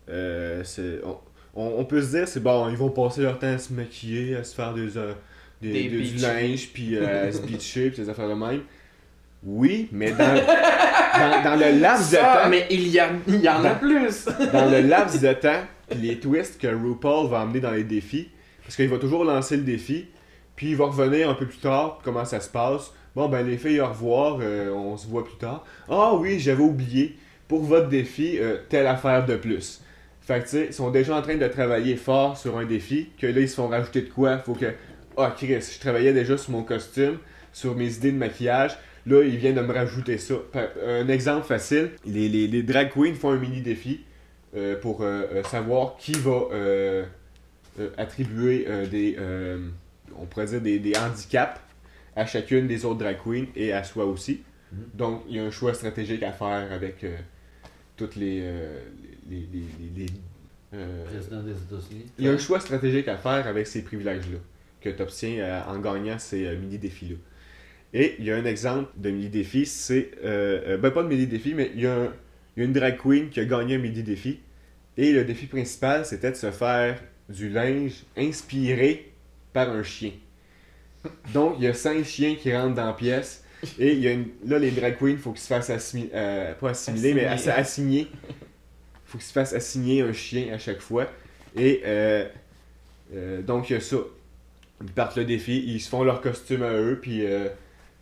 euh, 0.09 0.63
c'est- 0.65 1.01
on, 1.05 1.19
on- 1.55 1.75
on 1.81 1.85
peut 1.85 2.01
se 2.03 2.17
dire 2.17 2.27
c'est 2.29 2.43
bon, 2.43 2.69
ils 2.71 2.77
vont 2.77 2.91
passer 2.91 3.23
leur 3.23 3.39
temps 3.39 3.53
à 3.53 3.59
se 3.59 3.73
maquiller, 3.73 4.37
à 4.37 4.45
se 4.45 4.55
faire 4.55 4.73
des, 4.75 4.87
des, 5.61 5.73
Des 5.73 5.89
des- 5.89 6.03
du 6.11 6.17
linge, 6.19 6.71
puis 6.73 6.97
à 6.99 7.31
se 7.33 7.43
bitcher, 7.43 7.91
puis 7.91 8.03
des 8.03 8.09
affaires 8.09 8.29
de 8.29 8.35
même. 8.35 8.63
Oui, 9.45 9.89
mais 9.93 10.11
dans, 10.11 10.35
dans, 10.35 11.43
dans 11.45 11.57
le 11.57 11.81
laps 11.81 12.11
de 12.11 12.17
temps, 12.17 12.49
mais 12.51 12.67
il 12.71 12.89
y, 12.89 12.99
a, 12.99 13.11
il 13.27 13.41
y 13.41 13.49
en 13.49 13.65
a 13.65 13.71
plus! 13.71 14.27
dans 14.53 14.71
le 14.71 14.81
laps 14.81 15.21
de 15.21 15.33
temps, 15.33 15.63
les 15.97 16.19
twists 16.19 16.61
que 16.61 16.67
RuPaul 16.67 17.29
va 17.29 17.41
amener 17.41 17.61
dans 17.61 17.71
les 17.71 17.85
défis, 17.85 18.29
parce 18.65 18.77
qu'il 18.77 18.89
va 18.89 18.99
toujours 18.99 19.25
lancer 19.25 19.57
le 19.57 19.63
défi, 19.63 20.07
puis 20.57 20.71
il 20.71 20.77
va 20.77 20.87
revenir 20.87 21.31
un 21.31 21.35
peu 21.35 21.47
plus 21.47 21.59
tard, 21.59 22.01
comment 22.03 22.25
ça 22.25 22.41
se 22.41 22.49
passe. 22.49 22.93
Bon, 23.15 23.29
ben 23.29 23.47
les 23.47 23.57
filles, 23.59 23.81
au 23.81 23.87
revoir, 23.87 24.39
euh, 24.43 24.71
on 24.73 24.97
se 24.97 25.07
voit 25.07 25.25
plus 25.25 25.37
tard. 25.37 25.65
Ah 25.89 26.15
oui, 26.15 26.39
j'avais 26.41 26.63
oublié, 26.63 27.17
pour 27.47 27.63
votre 27.63 27.89
défi, 27.89 28.39
euh, 28.39 28.57
telle 28.69 28.87
affaire 28.87 29.25
de 29.25 29.37
plus. 29.37 29.81
Fait 30.21 30.41
que 30.41 30.45
tu 30.45 30.51
sais, 30.51 30.67
ils 30.67 30.75
sont 30.75 30.91
déjà 30.91 31.17
en 31.17 31.23
train 31.23 31.37
de 31.37 31.49
travailler 31.49 31.97
fort 31.97 32.37
sur 32.37 32.59
un 32.59 32.67
défi, 32.67 33.09
que 33.19 33.27
là, 33.27 33.41
ils 33.41 33.49
se 33.49 33.55
font 33.55 33.69
rajouter 33.69 34.03
de 34.03 34.11
quoi 34.11 34.39
Faut 34.39 34.53
que. 34.55 34.67
Ah, 35.17 35.33
Chris, 35.37 35.73
je 35.75 35.81
travaillais 35.81 36.13
déjà 36.13 36.37
sur 36.37 36.51
mon 36.53 36.63
costume, 36.63 37.19
sur 37.53 37.75
mes 37.75 37.95
idées 37.95 38.13
de 38.13 38.19
maquillage. 38.19 38.77
Là, 39.09 39.23
il 39.23 39.37
vient 39.37 39.53
de 39.53 39.61
me 39.61 39.73
rajouter 39.73 40.19
ça. 40.19 40.35
Par- 40.53 40.69
Un 40.87 41.09
exemple 41.09 41.47
facile 41.47 41.91
les, 42.05 42.29
les, 42.29 42.47
les 42.47 42.63
drag 42.63 42.91
queens 42.93 43.15
font 43.15 43.31
un 43.31 43.39
mini 43.39 43.61
défi 43.63 44.01
euh, 44.57 44.79
pour 44.81 45.03
euh, 45.03 45.23
euh, 45.33 45.43
savoir 45.45 45.97
qui 45.99 46.13
va 46.13 46.31
euh, 46.53 47.05
euh, 47.81 47.89
attribuer 47.97 48.67
euh, 48.69 48.87
des, 48.87 49.17
euh, 49.19 49.69
on 50.19 50.27
pourrait 50.27 50.47
dire 50.47 50.61
des, 50.61 50.79
des 50.79 50.95
handicaps 50.97 51.61
à 52.17 52.27
chacune 52.27 52.67
des 52.67 52.85
autres 52.85 52.99
drag 52.99 53.17
queens 53.25 53.47
et 53.57 53.73
à 53.73 53.85
soi 53.85 54.05
aussi. 54.05 54.43
Mhm. 54.73 54.79
Donc, 54.95 55.23
il 55.29 55.37
y 55.37 55.39
a 55.39 55.45
un 55.45 55.51
choix 55.51 55.73
stratégique 55.75 56.23
à 56.23 56.33
faire 56.33 56.73
avec 56.73 57.05
euh, 57.05 57.17
toutes 57.97 58.17
les, 58.17 58.41
euh, 58.43 58.79
les, 59.31 59.47
euh, 60.75 61.05
il 62.19 62.25
y 62.25 62.29
a 62.29 62.33
un 62.33 62.39
choix 62.39 62.61
stratégique 62.61 63.09
à 63.09 63.17
faire 63.17 63.47
avec 63.47 63.67
ces 63.67 63.83
privilèges-là. 63.83 64.39
que 64.83 64.91
tu 64.91 65.03
obtiens 65.03 65.65
en 65.69 65.79
gagnant 65.79 66.19
ces 66.19 66.47
euh, 66.47 66.57
mini-défis-là. 66.59 67.17
Et 67.95 68.17
il 68.19 68.25
y 68.27 68.31
a 68.33 68.37
un 68.37 68.45
exemple 68.45 68.91
de 68.97 69.11
mini-défi, 69.11 69.65
c'est. 69.67 70.11
euh, 70.25 70.75
euh, 70.75 70.79
ben, 70.79 70.91
pas 70.91 71.03
de 71.03 71.09
mini-défi, 71.09 71.55
mais 71.55 71.71
il 71.75 71.81
y, 71.83 71.87
a 71.87 71.95
un- 71.95 72.13
il 72.57 72.61
y 72.61 72.63
a 72.63 72.65
une 72.67 72.73
drag 72.73 72.99
queen 72.99 73.31
qui 73.31 73.41
a 73.41 73.45
gagné 73.45 73.77
un 73.77 73.79
mini-défi. 73.79 74.41
Et 74.97 75.13
le 75.13 75.25
défi 75.25 75.47
principal, 75.47 76.05
c'était 76.05 76.31
de 76.31 76.37
se 76.37 76.51
faire 76.51 77.01
du 77.29 77.49
linge 77.49 78.05
inspiré 78.17 79.13
par 79.53 79.71
un 79.71 79.83
chien. 79.83 80.11
Donc, 81.33 81.55
il 81.59 81.65
y 81.65 81.69
a 81.69 81.75
cinq 81.75 82.05
chiens 82.05 82.35
qui 82.35 82.55
rentrent 82.55 82.75
dans 82.75 82.87
la 82.87 82.93
pièce. 82.93 83.45
Et 83.79 83.93
il 83.93 84.01
y 84.01 84.09
a 84.09 84.13
une- 84.13 84.29
là, 84.47 84.59
les 84.59 84.71
drag 84.71 84.97
queens, 84.99 85.11
il 85.11 85.19
faut 85.19 85.33
qu'ils 85.33 85.41
se 85.41 85.47
fassent 85.49 85.71
assimiler. 85.71 86.11
pas 86.61 86.71
assimiler, 86.71 87.15
mais 87.15 87.25
ass- 87.25 87.49
assigner. 87.49 88.09
Il 88.11 88.27
faut 89.07 89.19
qu'ils 89.19 89.27
se 89.27 89.33
fassent 89.33 89.53
assigner 89.55 90.03
un 90.03 90.13
chien 90.13 90.53
à 90.53 90.59
chaque 90.59 90.81
fois. 90.81 91.11
Et 91.57 91.81
euh, 91.87 92.27
euh, 93.15 93.43
donc, 93.43 93.71
il 93.71 93.75
y 93.75 93.77
a 93.77 93.81
ça. 93.81 93.97
Ils 94.83 94.91
partent 94.93 95.17
le 95.17 95.25
défi, 95.25 95.65
ils 95.67 95.81
se 95.81 95.89
font 95.89 96.05
leur 96.05 96.21
costume 96.21 96.63
à 96.63 96.73
eux, 96.73 96.99
puis 97.01 97.25
euh, 97.27 97.49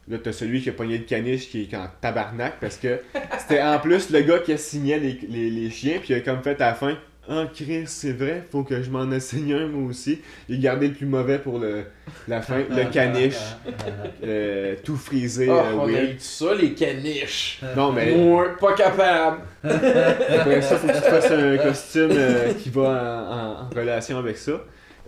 là, 0.09 0.19
t'as 0.23 0.33
celui 0.33 0.61
qui 0.63 0.69
a 0.71 0.73
pogné 0.73 0.99
le 0.99 1.05
caniche 1.05 1.49
qui 1.51 1.63
est 1.63 1.75
en 1.77 1.87
tabarnak 2.01 2.55
parce 2.61 2.77
que 2.77 3.01
c'était 3.39 3.63
en 3.63 3.79
plus 3.79 4.11
le 4.11 4.21
gars 4.21 4.39
qui 4.39 4.53
assignait 4.53 4.99
les, 4.99 5.19
les, 5.29 5.51
les 5.51 5.71
chiens, 5.71 5.99
puis 5.99 6.15
il 6.15 6.17
a 6.17 6.21
comme 6.21 6.43
fait 6.43 6.61
à 6.61 6.69
la 6.69 6.75
fin 6.75 6.97
Ah, 7.29 7.45
Chris, 7.53 7.85
c'est 7.87 8.13
vrai, 8.13 8.45
faut 8.53 8.63
que 8.63 8.81
je 8.83 8.89
m'en 8.91 9.11
assigne 9.11 9.53
un 9.55 9.67
moi 9.67 9.91
aussi. 9.91 10.21
Il 10.49 10.57
a 10.57 10.59
gardé 10.61 10.87
le 10.89 10.95
plus 10.95 11.07
mauvais 11.07 11.39
pour 11.41 11.59
le, 11.59 11.83
la 12.29 12.41
fin, 12.41 12.59
le 12.71 12.85
caniche, 12.93 13.35
euh, 14.25 14.77
tout 14.85 14.95
frisé. 14.97 15.49
Oh, 15.51 15.55
euh, 15.55 15.73
on 15.75 15.87
a 15.89 16.03
eu 16.03 16.15
ça, 16.21 16.55
les 16.55 16.73
caniches. 16.73 17.61
Non, 17.77 17.91
mais 17.91 18.13
Moi, 18.15 18.57
pas 18.61 18.75
capable. 18.75 19.39
après 19.65 20.63
ça, 20.63 20.77
faut 20.77 20.87
que 20.87 20.93
tu 20.93 20.99
te 21.01 21.05
fasses 21.07 21.31
un 21.33 21.57
costume 21.59 22.11
euh, 22.13 22.53
qui 22.55 22.71
va 22.71 22.83
en, 22.83 23.33
en- 23.33 23.67
en 23.67 23.69
relation 23.75 24.19
avec 24.19 24.37
ça. 24.37 24.53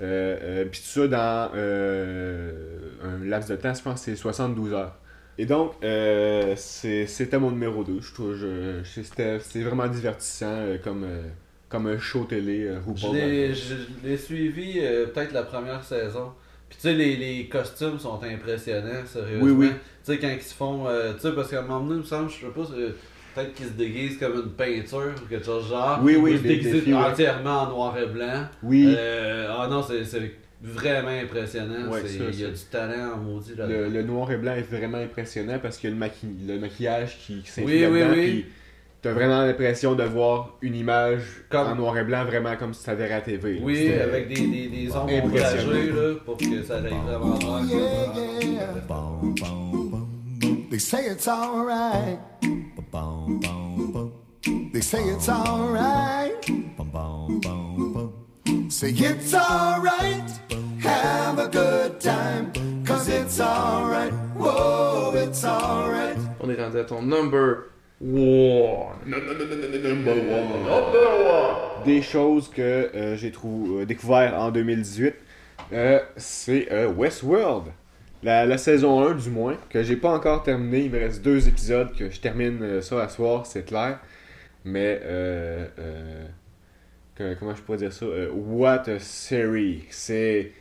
Euh, 0.00 0.37
euh, 0.42 0.64
Puis 0.70 0.80
tout 0.80 1.00
ça 1.00 1.06
dans 1.08 1.50
euh, 1.56 2.52
un 3.02 3.24
laps 3.24 3.48
de 3.50 3.56
temps, 3.56 3.74
je 3.74 3.82
pense 3.82 4.00
que 4.00 4.11
c'est 4.11 4.16
72 4.16 4.72
heures. 4.72 4.96
Et 5.40 5.46
donc, 5.46 5.72
euh, 5.84 6.54
c'est- 6.56 7.06
c'était 7.06 7.38
mon 7.38 7.50
numéro 7.52 7.84
2. 7.84 8.00
Je 8.00 8.12
trouve 8.12 8.34
je- 8.34 8.80
je- 8.82 9.02
c'était 9.02 9.62
vraiment 9.62 9.87
divertissant 9.87 10.46
euh, 10.50 10.78
comme, 10.82 11.04
euh, 11.04 11.22
comme 11.68 11.87
un 11.87 11.98
show 11.98 12.24
télé 12.24 12.64
euh, 12.66 12.78
Je 12.96 13.06
l'ai- 14.04 14.16
suivi 14.16 14.80
euh, 14.80 15.06
peut-être 15.06 15.32
la 15.32 15.44
première 15.44 15.84
saison. 15.84 16.32
Puis 16.68 16.76
tu 16.76 16.82
sais, 16.88 16.94
les, 16.94 17.16
les 17.16 17.46
costumes 17.48 17.98
sont 17.98 18.20
impressionnants, 18.22 19.06
sérieusement. 19.06 19.44
Oui, 19.44 19.52
oui. 19.52 19.68
Tu 20.04 20.12
sais, 20.12 20.18
quand 20.18 20.28
ils 20.28 20.42
se 20.42 20.54
font. 20.54 20.87
euh, 20.88 21.14
tu 21.14 21.20
sais, 21.20 21.32
parce 21.32 21.48
qu'à 21.50 21.61
un 21.61 21.62
moment 21.62 21.80
donné, 21.80 21.94
il 21.94 22.00
me 22.00 22.02
semble, 22.04 22.28
je 22.30 22.40
sais 22.40 22.46
pas, 22.52 22.62
peut-être 23.34 23.54
qu'ils 23.54 23.66
se 23.66 23.72
déguisent 23.72 24.18
comme 24.18 24.34
une 24.34 24.50
peinture 24.52 25.14
ou 25.22 25.26
quelque 25.28 25.46
chose 25.46 25.64
de 25.64 25.68
genre. 25.70 26.00
Oui, 26.02 26.16
oui, 26.16 26.34
Ou 26.34 26.37
se 26.38 26.42
déguisent 26.42 26.84
ouais. 26.88 26.94
entièrement 26.94 27.62
en 27.62 27.68
noir 27.70 27.96
et 27.98 28.06
blanc. 28.06 28.44
Oui, 28.62 28.92
Euh, 28.98 29.46
ah 29.50 29.68
non, 29.70 29.82
c'est 29.82 30.04
vraiment 30.62 31.08
impressionnant. 31.08 31.90
Ouais, 31.90 32.00
C'est- 32.04 32.18
ça, 32.18 32.24
Il 32.32 32.40
y 32.40 32.44
a 32.44 32.48
ça. 32.48 32.52
du 32.52 32.60
talent 32.70 33.14
en 33.14 33.16
maudit 33.18 33.54
là 33.56 33.66
le, 33.66 33.88
le 33.88 34.02
noir 34.02 34.30
et 34.32 34.36
blanc 34.36 34.52
est 34.54 34.62
vraiment 34.62 34.98
impressionnant 34.98 35.58
parce 35.62 35.78
qu'il 35.78 35.90
y 35.90 35.92
a 35.92 35.94
le, 35.94 36.00
maqui- 36.00 36.46
le 36.46 36.58
maquillage 36.58 37.18
qui, 37.24 37.42
qui 37.42 37.60
Oui, 37.60 37.64
oui, 37.86 38.00
là-dedans. 38.00 38.10
oui. 38.16 38.30
puis 38.30 38.46
T'as 39.00 39.12
vraiment 39.12 39.42
l'impression 39.44 39.94
de 39.94 40.02
voir 40.02 40.56
une 40.60 40.74
image 40.74 41.22
Comme- 41.50 41.68
en 41.68 41.74
noir 41.76 41.96
et 41.98 42.02
blanc, 42.02 42.24
vraiment 42.24 42.56
comme 42.56 42.74
si 42.74 42.80
c'était 42.82 43.04
à 43.04 43.08
la 43.08 43.20
TV. 43.20 43.60
Oui, 43.62 43.76
C'était- 43.76 44.00
avec 44.00 44.26
des, 44.28 44.34
des, 44.48 44.66
des 44.66 44.90
ombres 44.96 45.06
là, 45.12 46.14
pour 46.24 46.36
que 46.36 46.62
ça 46.64 46.78
aille 46.78 46.92
vraiment. 47.06 47.38
They 50.70 50.78
say 50.80 51.06
it's 51.12 51.28
alright. 51.28 52.18
They 54.72 54.82
say 54.82 54.98
it's 55.08 55.28
alright. 55.28 56.32
Say 58.68 58.90
it's 58.90 59.32
alright. 59.34 60.40
Have 60.88 61.38
a 61.38 61.48
good 61.48 62.01
time. 62.01 62.51
Cause 62.87 63.09
it's 63.09 63.38
alright. 63.40 64.12
Whoa, 64.37 65.12
it's 65.14 65.44
alright. 65.44 66.16
On 66.40 66.48
est 66.48 66.57
rendu 66.61 66.79
à 66.79 66.85
ton 66.85 67.03
number 67.03 67.64
one. 68.01 68.96
Des 71.85 72.01
choses 72.03 72.48
que 72.48 72.62
euh, 72.62 73.16
j'ai 73.16 73.31
trou- 73.31 73.81
euh, 73.81 73.85
découvert 73.87 74.35
en 74.40 74.51
2018, 74.51 75.14
euh, 75.72 76.01
c'est 76.16 76.72
euh, 76.72 76.88
Westworld. 76.88 77.64
La, 78.22 78.46
la 78.46 78.59
saison 78.59 79.01
1 79.07 79.14
du 79.14 79.31
moins, 79.31 79.57
que 79.70 79.83
j'ai 79.83 79.96
pas 79.96 80.11
encore 80.11 80.42
terminé. 80.42 80.81
Il 80.81 80.90
me 80.90 80.98
reste 80.98 81.22
deux 81.22 81.46
épisodes 81.48 81.94
que 81.96 82.11
je 82.11 82.20
termine 82.20 82.81
ça 82.83 83.03
à 83.03 83.09
soir, 83.09 83.46
c'est 83.46 83.64
clair. 83.64 83.98
Mais 84.64 85.01
euh, 85.05 85.66
euh, 85.79 86.24
que- 87.14 87.35
comment 87.35 87.55
je 87.55 87.62
pourrais 87.62 87.79
dire 87.79 87.92
ça? 87.92 88.07
Euh, 88.07 88.31
what 88.35 88.88
a 88.88 88.98
series! 88.98 89.85
C'est 89.90 90.53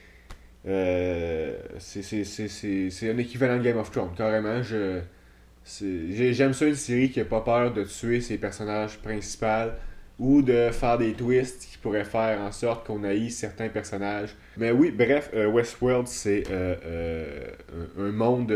euh, 0.67 1.53
c'est- 1.79 3.09
un 3.09 3.17
équivalent 3.17 3.57
de 3.57 3.63
Game 3.63 3.77
of 3.77 3.89
Thrones, 3.91 4.13
carrément. 4.17 4.61
J'aime 4.63 6.53
ça 6.53 6.65
une 6.65 6.75
série 6.75 7.09
qui 7.09 7.19
a 7.21 7.25
pas 7.25 7.41
peur 7.41 7.73
de 7.73 7.83
tuer 7.83 8.21
ses 8.21 8.37
personnages 8.37 8.97
principaux 8.97 9.71
ou 10.19 10.41
de 10.41 10.71
faire 10.71 10.97
des 10.97 11.13
twists 11.13 11.67
qui 11.71 11.77
pourraient 11.77 12.03
faire 12.03 12.39
en 12.41 12.51
sorte 12.51 12.85
qu'on 12.87 13.03
haïsse 13.03 13.37
certains 13.37 13.69
personnages. 13.69 14.35
Mais 14.57 14.71
oui, 14.71 14.91
bref, 14.91 15.29
euh, 15.33 15.47
Westworld, 15.47 16.07
c'est 16.07 16.43
euh, 16.49 17.51
un, 17.99 18.11
monde 18.11 18.51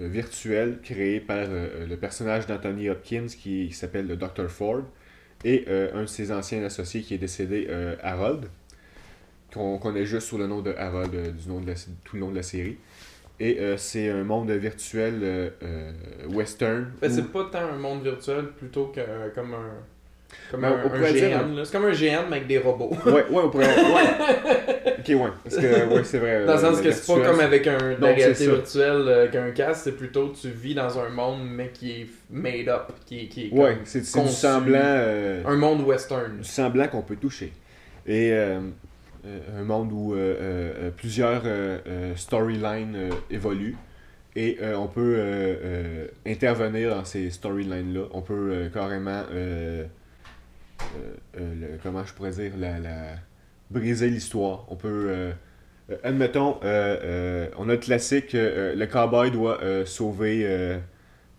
virtuel 0.00 0.78
créé 0.82 1.20
par 1.20 1.46
le 1.48 1.96
personnage 1.96 2.46
d'Anthony 2.46 2.88
Hopkins 2.88 3.26
qui, 3.26 3.68
qui 3.68 3.72
s'appelle 3.72 4.06
le 4.06 4.16
Dr. 4.16 4.48
Ford 4.48 4.82
et 5.44 5.66
un 5.68 6.02
de 6.02 6.06
ses 6.06 6.32
anciens 6.32 6.64
associés 6.64 7.02
qui 7.02 7.14
est 7.14 7.18
décédé, 7.18 7.68
Harold, 8.02 8.48
qu'on 9.52 9.78
connaît 9.78 10.04
juste 10.04 10.28
sous 10.28 10.38
le 10.38 10.46
nom 10.46 10.60
de 10.60 10.74
Harold 10.76 11.14
euh, 11.14 11.30
du 11.30 11.48
nom 11.48 11.60
de 11.60 11.66
la- 11.68 11.74
tout 12.04 12.16
le 12.16 12.20
long 12.20 12.30
de 12.30 12.36
la 12.36 12.42
série. 12.42 12.76
Et 13.40 13.58
euh, 13.60 13.76
c'est 13.76 14.08
un 14.10 14.24
monde 14.24 14.50
virtuel 14.50 15.20
euh, 15.22 15.50
euh, 15.62 15.92
western. 16.30 16.90
Ben, 17.00 17.10
où- 17.10 17.14
c'est 17.14 17.32
pas 17.32 17.48
tant 17.52 17.68
un 17.72 17.76
monde 17.78 18.02
virtuel 18.02 18.46
plutôt 18.58 18.86
que 18.94 19.00
comme 19.34 19.54
un. 19.54 19.70
Comme 20.50 20.60
Ben, 20.60 20.72
un, 20.72 20.92
un 20.92 21.12
GN. 21.12 21.64
C'est 21.64 21.72
comme 21.72 21.86
un 21.86 21.92
GN 21.92 22.26
mais 22.28 22.36
avec 22.36 22.46
des 22.48 22.58
robots. 22.58 22.94
Ouais, 23.06 23.12
ouais, 23.12 23.24
on 23.30 23.48
pourrait. 23.48 23.66
Ouais. 23.66 24.94
ok, 24.98 25.08
ouais. 25.08 25.30
Parce 25.44 25.56
que, 25.56 25.86
ouais, 25.94 26.04
c'est 26.04 26.18
vrai. 26.18 26.44
Dans 26.44 26.54
le 26.54 26.58
sens 26.58 26.80
que 26.82 26.90
c'est 26.90 27.06
pas 27.14 27.30
comme 27.30 27.40
avec 27.40 27.66
un, 27.66 27.78
de 27.78 27.96
la 28.00 28.12
réalité 28.12 28.46
virtuelle 28.46 29.30
qu'un 29.32 29.50
casque, 29.52 29.82
c'est 29.84 29.96
plutôt 29.96 30.30
tu 30.38 30.50
vis 30.50 30.74
dans 30.74 30.98
un 30.98 31.08
monde 31.08 31.40
mais 31.48 31.68
qui 31.72 31.92
est 31.92 32.06
made 32.30 32.68
up, 32.68 32.88
qui 33.06 33.20
est, 33.20 33.26
qui 33.28 33.46
est 33.46 33.52
Ouais, 33.52 33.78
c'est 33.84 34.00
du 34.00 34.04
semblant. 34.04 34.78
un 35.46 35.56
monde 35.56 35.80
western. 35.86 36.38
du 36.38 36.44
semblant 36.44 36.88
qu'on 36.88 37.02
peut 37.02 37.16
toucher. 37.16 37.52
Et 38.06 38.32
un 39.24 39.64
monde 39.64 39.92
où 39.92 40.14
euh, 40.14 40.16
euh, 40.16 40.72
euh, 40.78 40.90
plusieurs 40.90 41.42
euh, 41.44 41.78
euh, 41.86 42.16
storylines 42.16 42.94
euh, 42.96 43.10
évoluent. 43.30 43.76
Et 44.36 44.58
euh, 44.62 44.76
on 44.76 44.86
peut 44.86 45.16
euh, 45.16 45.56
euh, 45.64 46.06
intervenir 46.26 46.94
dans 46.94 47.04
ces 47.04 47.30
storylines-là. 47.30 48.02
On 48.12 48.22
peut 48.22 48.50
euh, 48.52 48.68
carrément, 48.68 49.24
euh, 49.32 49.84
euh, 50.80 51.14
euh, 51.40 51.76
comment 51.82 52.04
je 52.04 52.12
pourrais 52.14 52.30
dire, 52.30 52.52
la, 52.56 52.76
briser 53.70 54.08
l'histoire. 54.08 54.66
On 54.68 54.76
peut, 54.76 55.06
euh, 55.08 55.32
euh, 55.90 55.96
admettons, 56.04 56.58
euh, 56.62 56.96
euh, 57.02 57.48
on 57.58 57.68
a 57.68 57.72
le 57.72 57.78
classique, 57.78 58.34
euh, 58.34 58.74
le 58.74 58.86
cowboy 58.86 59.30
doit 59.30 59.62
euh, 59.62 59.84
sauver 59.84 60.42
euh, 60.44 60.78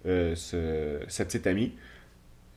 euh, 0.05 0.35
sa 0.35 1.25
petite 1.25 1.47
amie. 1.47 1.73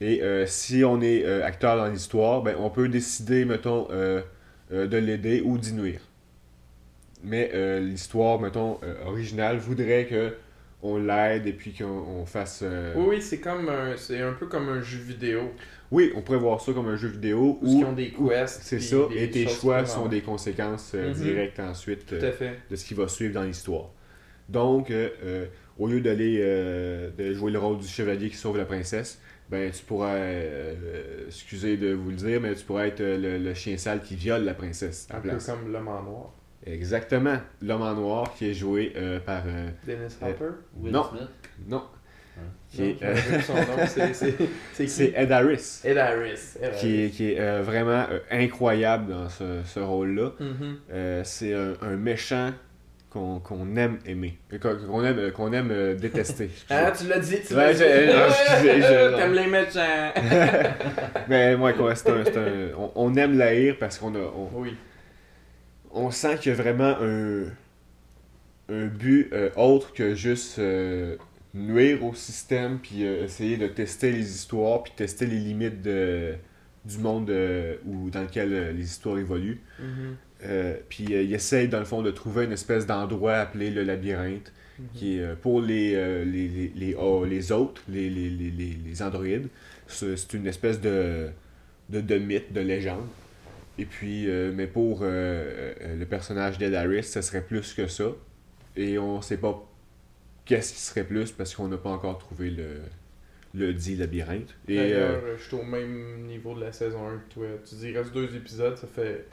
Et 0.01 0.23
euh, 0.23 0.47
si 0.47 0.83
on 0.85 1.01
est 1.01 1.25
euh, 1.25 1.45
acteur 1.45 1.77
dans 1.77 1.87
l'histoire, 1.87 2.43
ben, 2.43 2.57
on 2.59 2.71
peut 2.71 2.89
décider, 2.89 3.45
mettons, 3.45 3.87
euh, 4.73 4.87
de 4.87 4.97
l'aider 4.97 5.43
ou 5.45 5.59
d'y 5.59 5.73
nuire. 5.75 6.01
Mais 7.25 7.51
euh, 7.55 7.81
l'histoire, 7.81 8.41
mettons, 8.41 8.79
euh, 8.83 8.95
originale 9.07 9.59
voudrait 9.59 10.07
que 10.07 10.35
on 10.85 10.99
l'aide 10.99 11.47
et 11.47 11.53
puis 11.53 11.73
qu'on 11.73 11.85
on 11.85 12.27
fasse... 12.27 12.65
Oui, 12.97 13.05
oui, 13.11 13.23
c'est 13.23 13.39
comme 13.39 13.69
un, 13.69 13.97
c'est 13.97 14.21
un 14.21 14.33
peu 14.33 14.47
comme 14.47 14.69
un 14.69 14.83
jeu 14.83 14.99
vidéo. 14.99 15.53
Oui, 15.93 16.11
on 16.17 16.23
pourrait 16.23 16.39
voir 16.39 16.61
ça 16.61 16.73
comme 16.73 16.89
un 16.89 16.97
jeu 16.97 17.07
vidéo 17.07 17.59
Où 17.63 17.79
ils 17.81 17.85
ont 17.85 17.93
des 17.93 18.11
quests. 18.11 18.63
c'est 18.65 18.81
ça, 18.81 18.97
et 19.15 19.31
tes 19.31 19.47
choix 19.47 19.87
sont 19.87 20.09
des 20.09 20.23
conséquences 20.23 20.95
Mhm. 20.95 21.13
directes 21.13 21.61
ensuite 21.61 22.13
de 22.13 22.75
ce 22.77 22.85
qui 22.85 22.95
va 22.95 23.07
suivre 23.07 23.35
dans 23.35 23.45
l'histoire. 23.45 23.91
Donc, 24.49 24.93
au 25.79 25.87
lieu 25.87 26.01
d'aller 26.01 26.39
de 27.17 27.33
jouer 27.35 27.53
le 27.53 27.61
rôle 27.61 27.79
du 27.79 27.87
chevalier 27.87 28.29
qui 28.29 28.37
sauve 28.37 28.57
la 28.57 28.65
princesse, 28.65 29.21
ben 29.53 29.71
tu 29.71 29.85
pourrais, 29.85 30.09
euh, 30.17 31.27
excusez 31.27 31.77
de 31.77 31.93
vous 31.93 32.09
le 32.11 32.17
dire, 32.17 32.41
mais 32.41 32.55
tu 32.55 32.65
pourrais 32.65 32.89
être 32.89 33.01
euh, 33.03 33.19
le, 33.19 33.39
le 33.39 33.55
chien 33.55 33.77
sale 33.77 34.01
qui 34.01 34.17
viole 34.17 34.45
la 34.45 34.55
princesse 34.55 35.07
Un 35.13 35.21
peu 35.21 35.29
place. 35.29 35.47
comme 35.47 35.71
l'homme 35.71 35.89
en 35.89 36.03
noir. 36.03 36.31
Exactement, 36.67 37.37
l'homme 37.61 37.83
en 37.83 37.95
noir 37.95 38.35
qui 38.35 38.49
est 38.51 38.55
joué 38.55 38.93
euh, 38.97 39.21
par 39.21 39.43
euh, 39.47 39.69
Dennis 39.87 40.17
Euh, 40.23 40.31
Hopper? 40.31 40.55
Will 40.81 40.93
Non. 40.93 41.05
Smith? 41.11 41.29
non. 41.69 41.83
C'est- 44.75 45.13
Ed 45.15 45.31
Harris, 45.33 45.81
Ed 45.85 45.99
Harris. 45.99 46.57
Ed 46.63 46.75
qui 46.81 47.03
est, 47.03 47.11
qui 47.11 47.33
est 47.33 47.41
euh, 47.41 47.63
vraiment 47.63 48.07
euh, 48.11 48.19
incroyable 48.31 49.11
dans 49.13 49.29
ce, 49.29 49.61
ce 49.67 49.81
rôle-là. 49.81 50.31
Mhm. 50.41 50.77
Euh, 50.91 51.21
c'est 51.25 51.53
un, 51.53 51.75
un 51.83 51.97
méchant 51.97 52.53
qu'on 53.13 53.77
aime 53.77 53.99
aimer, 54.07 54.39
Euh, 54.53 54.59
qu'on 54.59 55.05
aime, 55.05 55.19
euh, 55.19 55.31
qu'on 55.31 55.53
aime 55.53 55.71
euh, 55.71 55.95
détester. 55.95 56.51
Ah, 56.71 56.91
tu 56.91 57.07
l'as 57.09 57.19
dit, 57.19 57.37
tu 57.47 57.55
Ouais, 57.55 57.73
l'as 57.73 57.75
dit. 57.75 57.81
je- 57.83 59.17
T'aimes 59.17 59.35
les 59.35 59.47
méchants. 59.47 60.13
Mais 61.29 61.57
moi, 61.57 61.73
quoi, 61.75 61.95
c'est 61.95 62.09
un, 62.11 62.23
on, 62.79 62.91
on 62.95 63.15
aime 63.17 63.37
l'haïr 63.37 63.77
parce 63.79 63.99
qu'on 63.99 64.15
a, 64.15 64.19
on, 64.19 64.49
Oui. 64.55 64.77
on 65.93 66.11
sent 66.11 66.37
qu'il 66.41 66.53
y 66.53 66.55
a 66.55 66.59
vraiment 66.63 66.97
un, 67.01 67.45
un 68.71 68.87
but 68.87 69.29
euh, 69.33 69.51
autre 69.57 69.93
que 69.93 70.15
juste 70.15 70.59
euh, 70.59 71.17
nuire 71.55 72.03
au 72.05 72.15
système, 72.15 72.79
puis 72.79 73.05
euh, 73.07 73.25
essayer 73.25 73.57
de 73.59 73.67
tester 73.67 74.11
les 74.11 74.31
histoires, 74.35 74.83
puis 74.83 74.93
tester 74.97 75.27
les 75.27 75.37
limites 75.37 75.83
de, 75.83 76.35
du 76.85 76.99
monde 76.99 77.29
euh, 77.31 77.77
où, 77.85 78.09
dans 78.11 78.23
lequel 78.23 78.53
euh, 78.53 78.73
les 78.73 78.85
histoires 78.85 79.19
évoluent. 79.19 79.61
Mhm. 79.79 80.17
Euh, 80.45 80.77
puis 80.89 81.15
euh, 81.15 81.23
il 81.23 81.33
essaye, 81.35 81.69
dans 81.69 81.79
le 81.79 81.85
fond, 81.85 82.03
de 82.03 82.11
trouver 82.11 82.45
une 82.45 82.53
espèce 82.53 82.87
d'endroit 82.87 83.35
appelé 83.37 83.71
le 83.71 83.83
labyrinthe, 83.85 84.53
Mhm. 84.79 84.89
qui 84.95 85.19
est 85.19 85.23
euh, 85.23 85.35
pour 85.41 85.61
les, 85.61 85.95
euh, 85.95 86.25
les, 86.25 86.49
les, 86.49 86.73
les, 86.75 86.95
oh, 86.99 87.25
les 87.25 87.53
autres, 87.53 87.83
les, 87.89 88.09
les, 88.09 88.31
les, 88.31 88.51
les, 88.51 88.79
les 88.85 89.03
androïdes. 89.03 89.49
C'est 89.87 90.33
une 90.33 90.47
espèce 90.47 90.81
de, 90.81 91.29
de, 91.91 92.01
de 92.01 92.19
mythe, 92.19 92.53
de 92.53 92.61
légende. 92.61 93.07
Et 93.79 93.85
puis, 93.85 94.27
mais 94.27 94.67
pour 94.67 95.03
le 95.03 96.05
personnage 96.09 96.57
d'Edaris, 96.59 97.05
ce 97.05 97.21
serait 97.21 97.43
plus 97.43 97.75
que 97.75 97.87
ça. 97.87 98.07
Et 98.77 98.99
on 98.99 99.21
sait 99.21 99.37
pas 99.37 99.63
qu'est-ce 100.45 100.73
qui 100.73 100.81
serait 100.81 101.05
plus 101.05 101.31
parce 101.33 101.55
qu'on 101.55 101.69
n'a 101.69 101.77
pas 101.79 101.91
encore 101.91 102.19
trouvé 102.19 102.51
le, 102.51 102.81
le 103.55 103.73
dit 103.75 103.97
labyrinthe. 103.97 104.55
Et 104.69 104.77
D'ailleurs, 104.77 105.21
je 105.39 105.43
suis 105.43 105.57
au 105.57 105.63
même 105.63 106.23
niveau 106.27 106.55
de 106.55 106.61
la 106.61 106.73
saison 106.73 107.07
1 107.07 107.19
que 107.19 107.35
toi. 107.35 107.47
Tu 107.69 107.75
dis, 107.77 107.89
il 107.91 107.99
reste 107.99 108.13
deux 108.15 108.35
épisodes, 108.35 108.77
ça 108.77 108.87
fait 108.87 109.27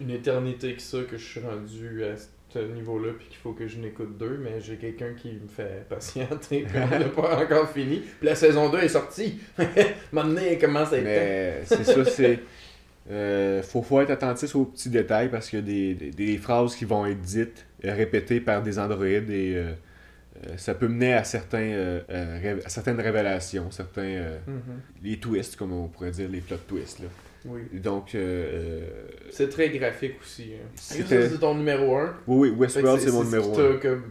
une 0.00 0.10
éternité 0.10 0.74
que 0.74 0.82
ça 0.82 0.98
que 1.02 1.16
je 1.16 1.24
suis 1.24 1.40
rendu 1.40 2.04
à 2.04 2.16
ce 2.52 2.58
niveau-là, 2.58 3.12
puis 3.18 3.26
qu'il 3.28 3.38
faut 3.38 3.52
que 3.52 3.66
je 3.66 3.78
n'écoute 3.78 4.16
deux, 4.16 4.38
mais 4.42 4.60
j'ai 4.60 4.76
quelqu'un 4.76 5.14
qui 5.14 5.32
me 5.32 5.48
fait 5.48 5.88
patienter, 5.88 6.66
puis 6.68 6.78
on 6.78 6.98
n'a 6.98 7.08
pas 7.08 7.42
encore 7.42 7.68
fini. 7.70 7.98
Puis 7.98 8.26
la 8.26 8.34
saison 8.34 8.70
2 8.70 8.78
est 8.78 8.88
sortie. 8.88 9.40
Commence 10.12 10.92
à 10.92 10.98
être 10.98 11.04
Mais 11.04 11.62
c'est 11.64 11.84
ça, 11.84 12.04
c'est. 12.04 12.40
Euh, 13.10 13.62
faut, 13.62 13.82
faut 13.82 14.00
être 14.00 14.12
attentif 14.12 14.56
aux 14.56 14.64
petits 14.64 14.88
détails 14.88 15.28
parce 15.28 15.50
qu'il 15.50 15.58
y 15.58 15.62
a 15.62 15.64
des, 15.66 15.94
des, 15.94 16.10
des 16.10 16.38
phrases 16.38 16.74
qui 16.74 16.86
vont 16.86 17.04
être 17.04 17.20
dites, 17.20 17.66
répétées 17.82 18.40
par 18.40 18.62
des 18.62 18.78
androïdes 18.78 19.30
et 19.30 19.56
euh, 19.56 19.72
euh, 20.46 20.56
ça 20.56 20.74
peut 20.74 20.88
mener 20.88 21.14
à, 21.14 21.24
certains, 21.24 21.58
euh, 21.58 22.60
à 22.64 22.68
certaines 22.68 23.00
révélations, 23.00 23.70
certains. 23.70 24.38
Mhm. 24.46 24.80
les 25.02 25.18
twists, 25.18 25.56
comme 25.56 25.72
on 25.72 25.88
pourrait 25.88 26.10
dire, 26.10 26.28
les 26.28 26.40
plot 26.40 26.56
twists. 26.66 27.00
Là. 27.00 27.06
Oui. 27.46 27.60
Donc, 27.74 28.14
euh, 28.14 28.18
euh, 28.20 28.80
C'est 29.30 29.48
très 29.50 29.68
graphique 29.70 30.14
aussi. 30.22 30.52
Hein. 30.54 30.66
C'est 30.76 31.38
ton 31.38 31.54
numéro 31.54 31.96
1. 31.96 32.14
oui, 32.26 32.48
oui, 32.50 32.56
Westworld, 32.58 33.00
c'est 33.00 33.12
mon 33.12 33.24
numéro 33.24 33.58
1. 33.58 34.02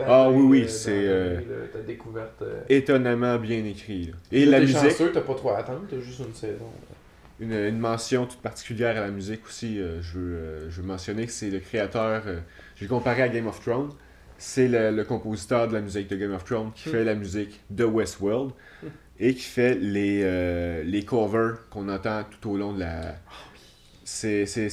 Ah 0.00 0.28
oui, 0.30 0.42
oui, 0.42 0.68
c'est, 0.68 0.90
euh, 1.08 1.40
Ta 1.72 1.78
découverte. 1.80 2.42
euh, 2.42 2.60
Étonnamment 2.68 3.38
bien 3.38 3.64
écrit. 3.64 4.06
là. 4.08 4.12
Et 4.30 4.44
Là, 4.44 4.50
la 4.52 4.58
t'es 4.66 4.72
musique, 4.72 4.90
chanceux, 4.90 5.10
t'as 5.12 5.22
pas 5.22 5.34
trop 5.34 5.50
à 5.50 5.58
attendre, 5.58 5.82
t'as 5.88 5.98
juste 6.00 6.18
une 6.20 6.34
saison. 6.34 6.66
une, 7.40 7.52
une 7.54 7.78
mention 7.78 8.26
toute 8.26 8.40
particulière 8.42 8.90
à 8.98 9.00
la 9.00 9.10
musique 9.10 9.46
aussi, 9.46 9.80
euh, 9.80 10.02
je, 10.02 10.18
veux, 10.18 10.34
euh, 10.36 10.70
je 10.70 10.82
veux 10.82 10.86
mentionner 10.86 11.24
que 11.24 11.32
c'est 11.32 11.48
le 11.48 11.60
créateur, 11.60 12.24
euh, 12.26 12.40
je 12.76 12.82
l'ai 12.82 12.88
comparé 12.88 13.22
à 13.22 13.30
Game 13.30 13.46
of 13.46 13.58
Thrones, 13.64 13.88
c'est 14.36 14.68
le, 14.68 14.90
le 14.90 15.04
compositeur 15.04 15.66
de 15.66 15.72
la 15.72 15.80
musique 15.80 16.08
de 16.08 16.16
Game 16.16 16.34
of 16.34 16.44
Thrones 16.44 16.72
qui 16.74 16.90
Hmm. 16.90 16.92
fait 16.92 17.04
la 17.04 17.14
musique 17.14 17.60
de 17.70 17.84
Westworld 17.84 18.50
et 19.20 19.34
qui 19.34 19.42
fait 19.42 19.76
les, 19.76 20.22
euh, 20.24 20.82
les 20.84 21.04
covers 21.04 21.68
qu'on 21.70 21.88
entend 21.88 22.24
tout 22.40 22.50
au 22.50 22.56
long 22.56 22.72
de 22.74 22.80
la... 22.80 23.16
C'est, 24.04 24.46
c'est, 24.46 24.68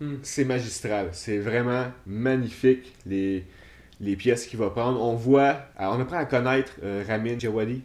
Hmm. 0.00 0.16
c'est 0.22 0.44
magistral, 0.44 1.08
c'est 1.12 1.38
vraiment 1.38 1.86
magnifique 2.06 2.94
les, 3.04 3.44
les 4.00 4.14
pièces 4.14 4.46
qu'il 4.46 4.58
va 4.60 4.70
prendre. 4.70 5.00
On 5.02 5.14
voit, 5.14 5.56
alors, 5.76 5.96
on 5.96 6.00
apprend 6.00 6.18
à 6.18 6.24
connaître 6.24 6.72
euh, 6.84 7.02
Ramin 7.08 7.36
Djawadi, 7.36 7.82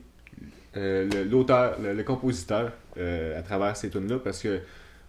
euh, 0.77 1.25
l'auteur, 1.25 1.79
le, 1.81 1.93
le 1.93 2.03
compositeur, 2.03 2.71
euh, 2.97 3.39
à 3.39 3.41
travers 3.43 3.75
ces 3.77 3.89
tunes-là, 3.89 4.19
parce 4.19 4.41
que 4.41 4.61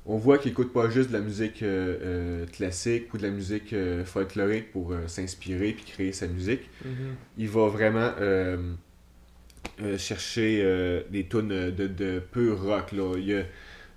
on 0.07 0.17
voit 0.19 0.39
qu'il 0.39 0.51
écoute 0.53 0.73
pas 0.73 0.91
juste 0.91 1.09
de 1.09 1.15
la 1.15 1.21
musique 1.21 1.63
euh, 1.63 1.99
euh, 2.03 2.47
classique 2.47 3.13
ou 3.15 3.19
de 3.19 3.23
la 3.23 3.31
musique 3.31 3.73
euh, 3.73 4.05
folklorique 4.05 4.73
pour 4.73 4.93
euh, 4.93 5.07
s'inspirer 5.07 5.73
puis 5.73 5.85
créer 5.85 6.13
sa 6.13 6.27
musique. 6.27 6.63
Mhm. 6.85 7.17
Il 7.39 7.49
va 7.49 7.69
vraiment 7.69 8.13
euh, 9.83 9.99
chercher 9.99 10.61
euh, 10.63 11.03
des 11.11 11.27
tunes 11.27 11.49
de, 11.71 11.87
de 11.87 12.19
pur 12.19 12.63
rock. 12.63 12.93
Là. 12.93 13.15
Il 13.17 13.25
y 13.25 13.35
a- 13.35 13.43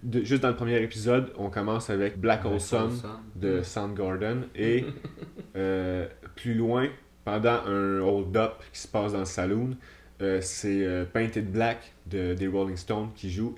de- 0.03 0.23
juste 0.23 0.43
dans 0.43 0.49
le 0.49 0.55
premier 0.55 0.81
épisode, 0.81 1.31
on 1.37 1.49
commence 1.49 1.89
avec 1.89 2.17
Black 2.19 2.45
Hole 2.45 2.59
Sun 2.59 2.89
de 3.35 3.61
Soundgarden 3.63 4.43
et 4.55 4.85
euh, 5.55 6.07
plus 6.35 6.53
loin, 6.53 6.87
pendant 7.25 7.61
un 7.65 7.99
hold-up 7.99 8.53
qui 8.71 8.79
se 8.79 8.87
passe 8.87 9.13
dans 9.13 9.19
le 9.19 9.25
saloon, 9.25 9.75
c'est 10.41 11.05
Painted 11.13 11.51
Black 11.51 11.93
de, 12.05 12.33
des 12.33 12.47
Rolling 12.47 12.77
Stones 12.77 13.09
qui 13.15 13.29
joue. 13.29 13.55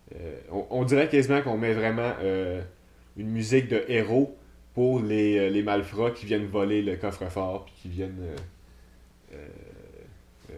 On, 0.52 0.66
on 0.72 0.84
dirait 0.86 1.08
quasiment 1.08 1.42
qu'on 1.42 1.58
met 1.58 1.74
vraiment 1.74 2.14
une 3.18 3.30
musique 3.30 3.68
de 3.70 3.84
héros 3.88 4.36
pour 4.74 5.02
les, 5.02 5.50
les 5.50 5.62
malfrats 5.64 6.12
qui 6.12 6.26
viennent 6.26 6.48
voler 6.48 6.82
le 6.82 6.96
coffre-fort 6.96 7.66
puis 7.66 7.74
qui 7.82 7.90
viennent 7.90 8.18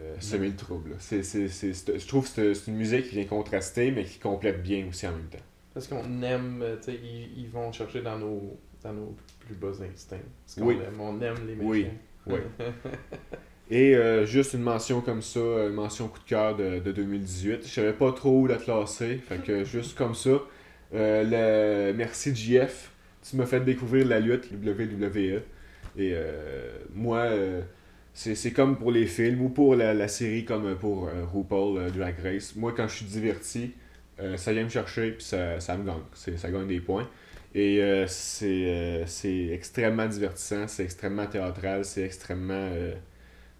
euh, 0.01 0.11
euh, 0.11 0.15
euh, 0.15 0.19
semer 0.19 0.47
le 0.49 0.55
trouble. 0.55 0.91
là. 0.91 0.95
C'est- 0.99 1.23
c'est- 1.23 1.47
c'est- 1.49 1.73
c'est- 1.73 1.99
je 1.99 2.07
trouve 2.07 2.31
que 2.33 2.53
c'est 2.53 2.71
une 2.71 2.77
musique 2.77 3.09
qui 3.09 3.15
vient 3.15 3.25
contraster 3.25 3.91
mais 3.91 4.03
qui 4.03 4.19
complète 4.19 4.61
bien 4.63 4.85
aussi 4.89 5.07
en 5.07 5.11
même 5.11 5.27
temps. 5.29 5.37
Parce 5.73 5.87
qu'on 5.87 6.21
aime, 6.23 6.61
euh, 6.61 6.75
tu 6.77 6.83
sais, 6.91 6.99
ils, 7.03 7.43
ils 7.43 7.49
vont 7.49 7.71
chercher 7.71 8.01
dans 8.01 8.17
nos, 8.17 8.57
dans 8.83 8.93
nos 8.93 9.15
plus 9.39 9.55
bas 9.55 9.69
instincts. 9.91 10.17
Parce 10.45 10.55
qu'on 10.59 10.65
Oui. 10.67 10.77
aime, 10.85 10.99
on 10.99 11.21
aime 11.21 11.35
les 11.47 11.55
méchants. 11.55 11.69
Oui. 11.69 11.87
Oui. 12.27 12.39
Et 13.69 13.95
euh, 13.95 14.25
juste 14.25 14.53
une 14.53 14.63
mention 14.63 14.99
comme 15.01 15.21
ça, 15.21 15.39
une 15.39 15.73
mention 15.73 16.09
coup 16.09 16.19
de 16.19 16.25
cœur 16.25 16.55
de, 16.57 16.79
de 16.79 16.91
2018. 16.91 17.63
Je 17.63 17.67
savais 17.69 17.93
pas 17.93 18.11
trop 18.11 18.41
où 18.41 18.47
la 18.47 18.57
classer, 18.57 19.17
fait 19.17 19.37
que 19.41 19.63
juste 19.63 19.97
comme 19.97 20.13
ça. 20.13 20.41
Euh, 20.93 21.87
le, 21.91 21.93
merci 21.97 22.35
JF, 22.35 22.91
tu 23.27 23.37
m'as 23.37 23.45
fait 23.45 23.61
découvrir 23.61 24.05
la 24.07 24.19
lutte 24.19 24.49
WWE. 24.51 25.41
Et 25.97 26.11
euh, 26.13 26.69
moi, 26.93 27.19
euh, 27.19 27.61
c'est 28.13 28.51
comme 28.51 28.77
pour 28.77 28.91
les 28.91 29.07
films 29.07 29.41
ou 29.41 29.49
pour 29.49 29.75
la, 29.75 29.93
la 29.93 30.07
série 30.07 30.45
comme 30.45 30.75
pour 30.75 31.07
euh, 31.07 31.23
RuPaul 31.33 31.77
euh, 31.77 31.89
Drag 31.89 32.15
Race. 32.23 32.55
Moi, 32.55 32.73
quand 32.75 32.87
je 32.87 32.97
suis 32.97 33.05
diverti, 33.05 33.71
euh, 34.19 34.37
ça 34.37 34.53
vient 34.53 34.63
me 34.65 34.69
chercher 34.69 35.11
puis 35.11 35.23
ça, 35.23 35.59
ça 35.59 35.77
me 35.77 35.85
gagne. 35.85 36.37
Ça 36.37 36.51
gagne 36.51 36.67
des 36.67 36.81
points. 36.81 37.07
Et 37.53 37.81
euh, 37.81 38.05
c'est 38.07 38.65
euh, 38.67 39.53
extrêmement 39.53 40.07
divertissant, 40.07 40.67
c'est 40.67 40.83
extrêmement 40.83 41.25
théâtral, 41.27 41.83
c'est 41.83 42.03
extrêmement 42.03 42.53
euh, 42.53 42.93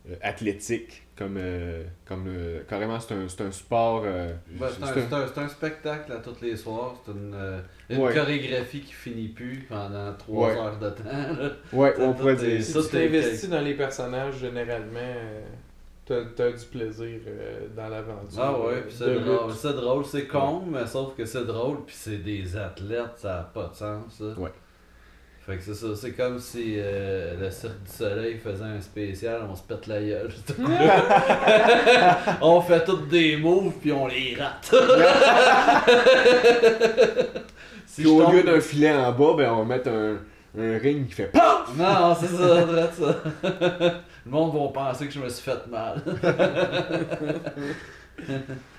euh, 0.09 0.15
athlétique. 0.21 1.03
Comme, 1.15 1.35
euh, 1.37 1.83
comme 2.05 2.25
euh, 2.27 2.61
carrément, 2.67 2.99
c'est 2.99 3.13
un, 3.13 3.27
c'est 3.27 3.41
un 3.41 3.51
sport. 3.51 4.03
euh, 4.05 4.33
Ben, 4.59 4.67
c'est, 4.71 4.83
un, 5.39 5.43
un- 5.43 5.47
spectacle 5.49 6.11
à 6.11 6.17
tous 6.17 6.41
les 6.41 6.55
soirs. 6.57 6.99
C'est 7.05 7.11
une, 7.11 7.33
euh, 7.35 7.59
une 7.95 8.01
Ouais. 8.01 8.13
chorégraphie 8.13 8.81
qui 8.81 8.93
finit 8.93 9.27
plus 9.27 9.65
pendant 9.69 10.13
trois 10.17 10.49
Ouais. 10.49 10.57
heures 10.57 10.79
de 10.79 10.89
temps. 10.89 11.03
là. 11.05 11.49
Ouais, 11.73 11.93
on 11.99 12.13
pourrait 12.13 12.35
dire. 12.35 12.63
Si 12.63 12.71
Ça, 12.71 12.81
tu 12.81 12.89
t'investis 12.89 13.49
dans 13.49 13.61
les 13.61 13.73
personnages, 13.73 14.37
généralement, 14.39 14.99
euh, 14.99 15.41
t'as 16.05 16.21
t'as 16.35 16.51
du 16.51 16.65
plaisir 16.65 17.19
euh, 17.27 17.67
dans 17.75 17.89
l'aventure. 17.89 18.41
Ah 18.41 18.59
ouais, 18.59 18.73
euh, 18.73 18.81
puis 18.87 18.95
c'est 18.97 19.15
drôle. 19.19 19.53
C'est 19.53 19.73
drôle, 19.75 20.05
c'est 20.05 20.27
con, 20.27 20.63
mais 20.67 20.85
sauf 20.85 21.15
que 21.15 21.25
c'est 21.25 21.45
drôle, 21.45 21.85
puis 21.85 21.95
c'est 21.97 22.23
des 22.23 22.55
athlètes, 22.57 23.17
ça 23.17 23.29
n'a 23.29 23.49
pas 23.53 23.67
de 23.69 23.75
sens, 23.75 24.03
ça. 24.17 24.25
Ouais. 24.39 24.49
Fait 25.43 25.57
que 25.57 25.63
c'est 25.63 25.73
ça, 25.73 25.87
c'est 25.95 26.11
comme 26.11 26.37
si 26.37 26.75
euh, 26.77 27.35
le 27.39 27.49
Cirque 27.49 27.81
du 27.83 27.91
Soleil 27.91 28.37
faisait 28.37 28.63
un 28.63 28.79
spécial, 28.79 29.41
on 29.49 29.55
se 29.55 29.63
pète 29.63 29.87
la 29.87 29.99
gueule. 29.99 30.29
on 32.43 32.61
fait 32.61 32.83
toutes 32.83 33.07
des 33.07 33.37
moves, 33.37 33.73
puis 33.81 33.91
on 33.91 34.05
les 34.05 34.35
rate. 34.39 34.71
si 37.91 38.01
Puis 38.03 38.09
au 38.11 38.21
tombe- 38.23 38.33
lieu 38.33 38.43
d'un 38.43 38.61
filet 38.61 38.91
en 38.93 39.11
bas, 39.11 39.33
ben, 39.37 39.51
on 39.51 39.57
va 39.59 39.65
mettre 39.65 39.89
un, 39.89 40.17
un 40.57 40.77
ring 40.77 41.07
qui 41.07 41.13
fait 41.13 41.27
PAF! 41.27 41.71
Non, 41.77 42.15
c'est 42.19 42.27
ça, 42.27 42.65
drôle, 42.65 42.89
ça. 42.97 43.21
Le 44.25 44.31
monde 44.31 44.53
va 44.53 44.67
penser 44.69 45.07
que 45.07 45.13
je 45.13 45.19
me 45.19 45.27
suis 45.29 45.43
fait 45.43 45.67
mal. 45.67 46.01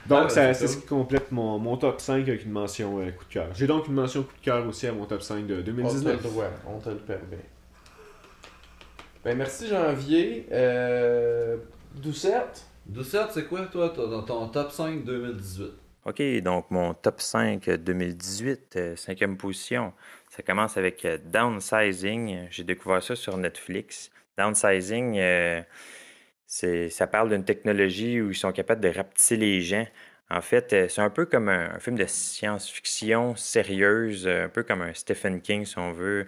Donc, 0.06 0.24
Ah, 0.24 0.28
ça- 0.28 0.54
c'est 0.54 0.66
c'est 0.66 0.68
ce 0.68 0.76
qui 0.78 0.86
complète 0.86 1.30
mon, 1.32 1.58
mon 1.58 1.76
top 1.76 2.00
5 2.00 2.28
avec 2.28 2.44
une 2.44 2.52
mention 2.52 3.00
euh, 3.00 3.10
coup 3.10 3.24
de 3.24 3.32
cœur. 3.32 3.48
J'ai 3.54 3.66
donc 3.66 3.86
une 3.88 3.94
mention 3.94 4.22
coup 4.22 4.32
de 4.38 4.44
cœur 4.44 4.66
aussi 4.66 4.86
à 4.86 4.92
mon 4.92 5.04
top 5.04 5.22
5 5.22 5.46
de 5.46 5.54
On 5.54 5.56
te 5.56 5.56
le 5.56 5.62
2019. 5.62 6.22
doit, 6.34 6.50
on 6.68 6.78
te 6.78 6.88
le 6.90 6.96
permet. 6.96 7.44
Ben 9.24 9.36
merci 9.38 9.68
Janvier. 9.68 10.46
Euh, 10.52 11.56
Doucette? 11.94 12.66
Doucette, 12.86 13.28
c'est 13.32 13.44
quoi, 13.44 13.60
toi, 13.66 13.92
dans 13.96 14.22
ton 14.22 14.48
top 14.48 14.70
5 14.72 15.04
2018? 15.04 15.70
OK, 16.04 16.20
donc 16.42 16.70
mon 16.70 16.94
top 16.94 17.20
5 17.20 17.68
2018, 17.70 18.76
euh, 18.76 18.96
cinquième 18.96 19.36
position. 19.36 19.92
Ça 20.28 20.42
commence 20.42 20.76
avec 20.76 21.04
euh, 21.04 21.18
Downsizing. 21.24 22.48
J'ai 22.50 22.64
découvert 22.64 23.02
ça 23.02 23.14
sur 23.14 23.36
Netflix. 23.36 24.10
Downsizing, 24.36 25.18
euh, 25.18 25.62
ça 26.46 27.06
parle 27.06 27.30
d'une 27.30 27.44
technologie 27.44 28.20
où 28.20 28.30
ils 28.30 28.36
sont 28.36 28.52
capables 28.52 28.80
de 28.80 28.88
rapetisser 28.88 29.36
les 29.36 29.60
gens. 29.62 29.86
En 30.32 30.40
fait, 30.40 30.72
euh, 30.72 30.88
c'est 30.88 31.02
un 31.02 31.10
peu 31.10 31.26
comme 31.26 31.48
un, 31.50 31.78
film 31.78 31.96
de 31.96 32.06
science-fiction 32.06 33.36
sérieuse, 33.36 34.26
euh, 34.26 34.46
un 34.46 34.48
peu 34.48 34.62
comme 34.62 34.80
un 34.80 34.94
Stephen 34.94 35.42
King, 35.42 35.66
si 35.66 35.78
on 35.78 35.92
veut. 35.92 36.26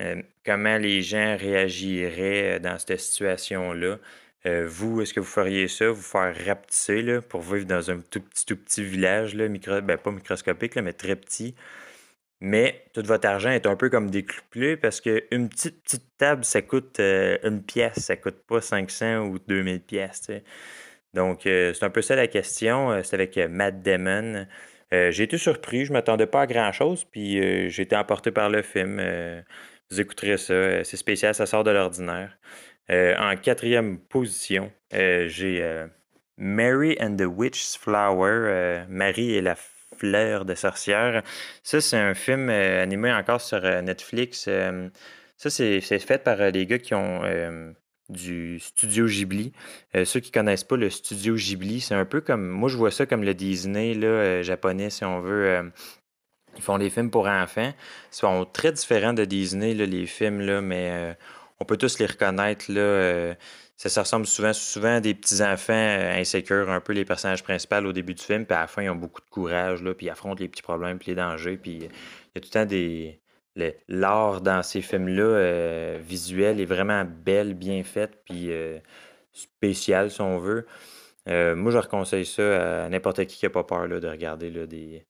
Euh, 0.00 0.20
comment 0.44 0.78
les 0.78 1.00
gens 1.02 1.36
réagiraient 1.38 2.56
euh, 2.56 2.58
dans 2.58 2.78
cette 2.78 2.98
situation-là. 2.98 3.98
Euh, 4.46 4.66
vous, 4.68 5.00
est-ce 5.02 5.12
que 5.12 5.20
vous 5.20 5.26
feriez 5.26 5.66
ça, 5.66 5.90
vous 5.90 6.02
faire 6.02 6.34
rapetisser 6.46 7.02
là, 7.02 7.20
pour 7.20 7.40
vivre 7.40 7.66
dans 7.66 7.90
un 7.90 7.98
tout 7.98 8.20
petit, 8.20 8.46
tout 8.46 8.56
petit 8.56 8.84
village, 8.84 9.34
là, 9.34 9.48
micro, 9.48 9.80
ben, 9.80 9.98
pas 9.98 10.12
microscopique, 10.12 10.76
là, 10.76 10.82
mais 10.82 10.92
très 10.92 11.16
petit? 11.16 11.54
Mais 12.40 12.84
tout 12.94 13.02
votre 13.04 13.26
argent 13.26 13.50
est 13.50 13.66
un 13.66 13.76
peu 13.76 13.88
comme 13.90 14.10
décuplé 14.10 14.76
parce 14.76 15.00
qu'une 15.00 15.48
petite, 15.48 15.82
petite 15.82 16.04
table, 16.18 16.44
ça 16.44 16.62
coûte 16.62 17.00
euh, 17.00 17.38
une 17.42 17.62
pièce, 17.62 17.98
ça 18.00 18.16
coûte 18.16 18.36
pas 18.46 18.60
500 18.60 19.26
ou 19.26 19.38
2000 19.38 19.80
pièces. 19.80 20.30
Donc, 21.14 21.46
euh, 21.46 21.72
c'est 21.74 21.84
un 21.84 21.90
peu 21.90 22.02
ça 22.02 22.14
la 22.14 22.28
question. 22.28 23.02
C'est 23.02 23.14
avec 23.14 23.38
Matt 23.38 23.82
Damon. 23.82 24.46
J'ai 24.92 25.24
été 25.24 25.38
surpris, 25.38 25.84
je 25.86 25.92
m'attendais 25.92 26.26
pas 26.26 26.42
à 26.42 26.46
grand-chose, 26.46 27.04
puis 27.04 27.70
j'ai 27.70 27.82
été 27.82 27.96
emporté 27.96 28.30
par 28.30 28.50
le 28.50 28.62
film. 28.62 29.02
Vous 29.90 30.00
écouterez 30.00 30.36
ça, 30.38 30.84
c'est 30.84 30.96
spécial, 30.96 31.34
ça 31.34 31.46
sort 31.46 31.64
de 31.64 31.70
l'ordinaire. 31.70 32.38
Euh, 32.90 33.14
en 33.18 33.36
quatrième 33.36 33.98
position, 33.98 34.70
euh, 34.94 35.28
j'ai 35.28 35.62
euh, 35.62 35.86
Mary 36.36 36.96
and 37.00 37.16
the 37.16 37.26
Witch's 37.26 37.76
Flower, 37.76 38.84
Marie 38.88 39.34
et 39.34 39.42
la 39.42 39.56
fleur 39.56 40.44
de 40.44 40.54
sorcière. 40.54 41.22
Ça, 41.62 41.80
c'est 41.80 41.96
un 41.96 42.14
film 42.14 42.48
animé 42.50 43.12
encore 43.12 43.40
sur 43.40 43.60
Netflix. 43.82 44.48
Ça, 45.36 45.50
c'est 45.50 45.80
fait 45.80 46.22
par 46.22 46.36
les 46.50 46.66
gars 46.66 46.78
qui 46.78 46.94
ont 46.94 47.22
du 48.10 48.60
studio 48.60 49.06
Ghibli. 49.06 49.52
Ceux 50.04 50.20
qui 50.20 50.30
connaissent 50.30 50.64
pas 50.64 50.76
le 50.76 50.90
studio 50.90 51.34
Ghibli, 51.34 51.80
c'est 51.80 51.94
un 51.94 52.04
peu 52.04 52.20
comme. 52.20 52.46
Moi, 52.46 52.68
je 52.68 52.76
vois 52.76 52.90
ça 52.90 53.06
comme 53.06 53.24
le 53.24 53.32
Disney 53.32 53.94
là, 53.94 54.42
japonais, 54.42 54.90
si 54.90 55.06
on 55.06 55.20
veut. 55.20 55.72
ils 56.56 56.62
font 56.62 56.76
des 56.76 56.90
films 56.90 57.10
pour 57.10 57.26
enfants. 57.26 57.72
Ils 58.12 58.16
sont 58.16 58.44
très 58.44 58.72
différents 58.72 59.14
de 59.14 59.24
Disney, 59.24 59.72
là, 59.72 59.86
les 59.86 60.04
films, 60.04 60.42
là, 60.42 60.60
mais 60.60 61.16
on 61.60 61.64
peut 61.64 61.76
tous 61.76 61.98
les 61.98 62.06
reconnaître. 62.06 62.70
Là, 62.70 62.80
euh, 62.80 63.34
ça 63.76 63.88
se 63.88 64.00
ressemble 64.00 64.26
souvent, 64.26 64.52
à 64.96 65.00
des 65.00 65.14
petits-enfants 65.14 65.72
euh, 65.72 66.18
insécures, 66.18 66.70
un 66.70 66.80
peu 66.80 66.92
les 66.92 67.04
personnages 67.04 67.42
principaux 67.42 67.76
au 67.76 67.92
début 67.92 68.14
du 68.14 68.22
film, 68.22 68.46
puis 68.46 68.56
à 68.56 68.62
la 68.62 68.66
fin, 68.66 68.82
ils 68.82 68.90
ont 68.90 68.96
beaucoup 68.96 69.20
de 69.20 69.30
courage, 69.30 69.82
là, 69.82 69.94
puis 69.94 70.06
ils 70.06 70.10
affrontent 70.10 70.40
les 70.40 70.48
petits 70.48 70.62
problèmes, 70.62 70.98
puis 70.98 71.10
les 71.10 71.16
dangers, 71.16 71.56
puis 71.56 71.72
il 71.72 71.82
y 71.82 71.86
a 71.86 72.40
tout 72.40 72.48
le 72.48 72.50
temps 72.50 72.66
des... 72.66 73.20
L'art 73.88 74.42
dans 74.42 74.62
ces 74.62 74.82
films-là, 74.82 75.22
euh, 75.22 75.98
visuel, 76.02 76.60
est 76.60 76.66
vraiment 76.66 77.04
belle, 77.06 77.54
bien 77.54 77.82
faite, 77.84 78.20
puis 78.24 78.50
euh, 78.50 78.78
spécial, 79.32 80.10
si 80.10 80.20
on 80.20 80.38
veut. 80.38 80.66
Euh, 81.28 81.56
moi, 81.56 81.72
je 81.72 81.78
reconseille 81.78 82.26
ça 82.26 82.84
à 82.84 82.88
n'importe 82.88 83.24
qui 83.26 83.38
qui 83.38 83.46
n'a 83.46 83.50
pas 83.50 83.64
peur 83.64 83.88
de 83.88 84.08
regarder 84.08 84.50
là, 84.50 84.66
des, 84.66 85.06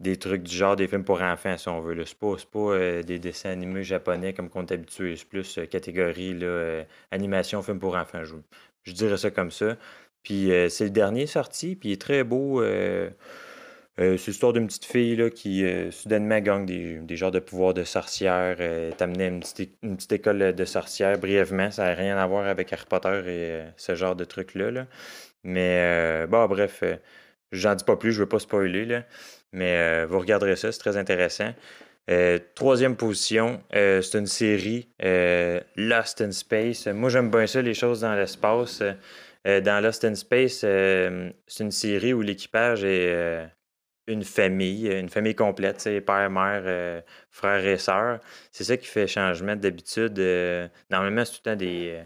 des 0.00 0.16
trucs 0.16 0.42
du 0.42 0.54
genre, 0.54 0.76
des 0.76 0.86
films 0.86 1.04
pour 1.04 1.22
enfants, 1.22 1.56
si 1.58 1.68
on 1.68 1.80
veut. 1.80 1.94
là. 1.94 2.04
C'est 2.06 2.18
pas, 2.18 2.36
euh, 2.58 3.02
des 3.02 3.18
dessins 3.18 3.50
animés 3.50 3.82
japonais 3.82 4.32
comme 4.32 4.48
qu'on 4.48 4.64
est 4.64 4.72
habitué. 4.72 5.16
C'est 5.16 5.28
plus 5.28 5.58
euh, 5.58 5.66
catégorie 5.66 6.34
là, 6.34 6.46
euh, 6.46 6.84
animation, 7.10 7.62
film 7.62 7.78
pour 7.80 7.96
enfants. 7.96 8.24
Je, 8.24 8.36
je 8.84 8.92
dirais 8.92 9.16
ça 9.16 9.30
comme 9.30 9.50
ça. 9.50 9.76
Puis 10.22 10.50
c'est 10.68 10.84
le 10.84 10.90
dernier 10.90 11.26
sorti, 11.26 11.76
puis 11.76 11.90
il 11.90 11.92
est 11.92 12.00
très 12.00 12.22
beau. 12.24 12.62
c'est 12.62 14.26
l'histoire 14.26 14.52
d'une 14.52 14.66
petite 14.66 14.84
fille 14.84 15.16
là, 15.16 15.30
qui 15.30 15.64
soudainement 15.90 16.40
gagne 16.40 16.66
des, 16.66 17.16
genres 17.16 17.30
de 17.30 17.38
pouvoirs 17.38 17.72
de 17.72 17.84
sorcière. 17.84 18.60
Est 18.60 19.00
amenée 19.00 19.24
à 19.24 19.28
une 19.28 19.40
petite, 19.40 20.12
école 20.12 20.54
de 20.54 20.64
sorcière 20.64 21.18
brièvement. 21.18 21.70
Ça 21.70 21.84
n'a 21.84 21.94
rien 21.94 22.18
à 22.18 22.26
voir 22.26 22.46
avec 22.46 22.72
Harry 22.72 22.84
Potter 22.88 23.22
et 23.26 23.62
ce 23.76 23.94
genre 23.94 24.16
de 24.16 24.24
trucs-là. 24.24 24.70
là. 24.70 24.86
Mais 25.44 26.26
bon, 26.26 26.46
bref, 26.46 26.82
j'en 27.52 27.74
dis 27.74 27.84
pas 27.84 27.96
plus, 27.96 28.12
je 28.12 28.20
veux 28.20 28.28
pas 28.28 28.40
spoiler. 28.40 28.84
Là. 28.84 29.04
Mais 29.52 29.76
euh, 29.76 30.06
vous 30.08 30.18
regarderez 30.18 30.56
ça, 30.56 30.72
c'est 30.72 30.78
très 30.78 30.96
intéressant. 30.96 31.52
Euh, 32.10 32.38
troisième 32.54 32.96
position, 32.96 33.62
euh, 33.74 34.00
c'est 34.02 34.18
une 34.18 34.26
série 34.26 34.88
Lost 35.76 36.20
in 36.20 36.32
Space. 36.32 36.86
Moi, 36.86 37.10
j'aime 37.10 37.30
bien 37.30 37.46
ça, 37.46 37.62
les 37.62 37.74
choses 37.74 38.00
dans 38.00 38.14
l'espace. 38.14 38.82
Dans 39.44 39.82
Lost 39.82 40.04
in 40.04 40.14
Space, 40.14 40.58
c'est 40.58 41.64
une 41.64 41.70
série 41.70 42.12
où 42.12 42.20
l'équipage 42.20 42.84
est 42.84 43.48
une 44.06 44.24
famille, 44.24 44.88
une 44.88 45.08
famille 45.08 45.34
complète, 45.34 45.88
père, 46.04 46.28
mère, 46.28 47.02
frères 47.30 47.66
et 47.66 47.78
sœurs. 47.78 48.20
C'est 48.52 48.64
ça 48.64 48.76
qui 48.76 48.86
fait 48.86 49.06
changement 49.06 49.56
d'habitude. 49.56 50.18
normalement, 50.90 51.24
c'est 51.24 51.32
tout 51.32 51.40
le 51.46 51.50
temps 51.52 51.56
des, 51.56 52.02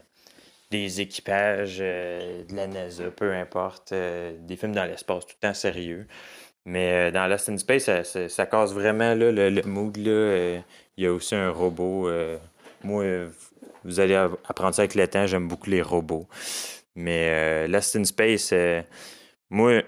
des 0.71 1.01
équipages 1.01 1.79
de 1.79 2.55
la 2.55 2.69
NASA, 2.69 3.11
peu 3.11 3.33
importe, 3.33 3.93
des 3.93 4.57
films 4.57 4.75
dans 4.75 4.85
l'espace, 4.85 5.27
tout 5.27 5.35
le 5.43 5.49
temps 5.49 5.55
sérieux. 5.55 6.07
Mais 6.65 7.09
euh, 7.09 7.11
dans 7.11 7.27
Lost 7.27 7.49
in 7.49 7.59
Space, 7.59 7.91
ça, 8.29 8.47
casse 8.47 8.73
vraiment 8.73 9.15
le, 9.15 9.63
mood. 9.67 9.99
Euh, 9.99 10.61
il 10.97 11.05
y 11.05 11.07
a 11.07 11.13
aussi 11.13 11.35
un 11.35 11.51
robot. 11.51 12.09
euh, 12.09 12.39
moi, 12.85 13.05
vous 13.85 14.01
allez 14.01 14.15
apprendre 14.15 14.75
ça 14.75 14.83
avec 14.83 14.95
le 14.95 15.07
temps, 15.09 15.27
j'aime 15.27 15.49
beaucoup 15.49 15.71
les 15.71 15.83
robots. 15.83 16.29
Mais 16.95 17.29
euh, 17.31 17.67
Lost 17.69 17.97
in 17.97 18.05
Space, 18.05 18.55
moi, 19.51 19.83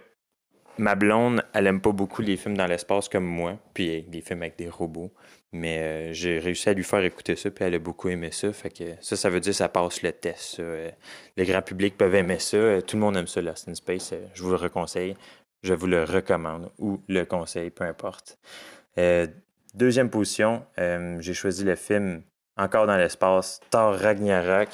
ma 0.78 0.94
blonde, 0.96 1.44
elle 1.52 1.66
aime 1.68 1.80
pas 1.80 1.92
beaucoup 1.92 2.22
les 2.22 2.36
films 2.36 2.56
dans 2.56 2.66
l'espace 2.66 3.08
comme 3.08 3.24
moi, 3.24 3.56
puis 3.72 4.04
les 4.10 4.20
films 4.20 4.42
avec 4.42 4.56
des 4.56 4.68
robots. 4.68 5.12
Mais 5.52 6.12
j'ai 6.12 6.40
réussi 6.40 6.68
à 6.68 6.72
lui 6.72 6.82
faire 6.82 7.04
écouter 7.04 7.36
ça, 7.36 7.48
puis 7.48 7.64
elle 7.64 7.76
a 7.76 7.78
beaucoup 7.78 8.08
aimé 8.08 8.30
ça. 8.32 8.52
Fait 8.52 8.70
que 8.70 8.84
ça, 9.00 9.14
ça 9.14 9.30
veut 9.30 9.38
dire 9.38 9.52
que 9.52 9.56
ça 9.56 9.68
passe 9.68 10.02
le 10.02 10.10
test. 10.10 10.58
Le 10.58 11.44
grand 11.44 11.62
public 11.62 11.96
peut 11.96 12.12
aimer 12.12 12.40
ça. 12.40 12.82
Tout 12.82 12.96
le 12.96 13.00
monde 13.00 13.16
aime 13.16 13.28
ça, 13.28 13.40
Lost 13.40 13.68
in 13.68 13.74
Space. 13.74 14.12
Je 14.34 14.42
vous 14.42 14.50
le 14.50 14.56
reconseille. 14.56 15.14
Je 15.64 15.72
vous 15.72 15.86
le 15.86 16.04
recommande 16.04 16.70
ou 16.78 17.00
le 17.08 17.24
conseille, 17.24 17.70
peu 17.70 17.84
importe. 17.84 18.38
Euh, 18.98 19.26
deuxième 19.72 20.10
position, 20.10 20.62
euh, 20.78 21.16
j'ai 21.20 21.32
choisi 21.32 21.64
le 21.64 21.74
film 21.74 22.22
Encore 22.58 22.86
dans 22.86 22.98
l'espace, 22.98 23.60
Thor 23.70 23.94
Ragnarok. 23.94 24.68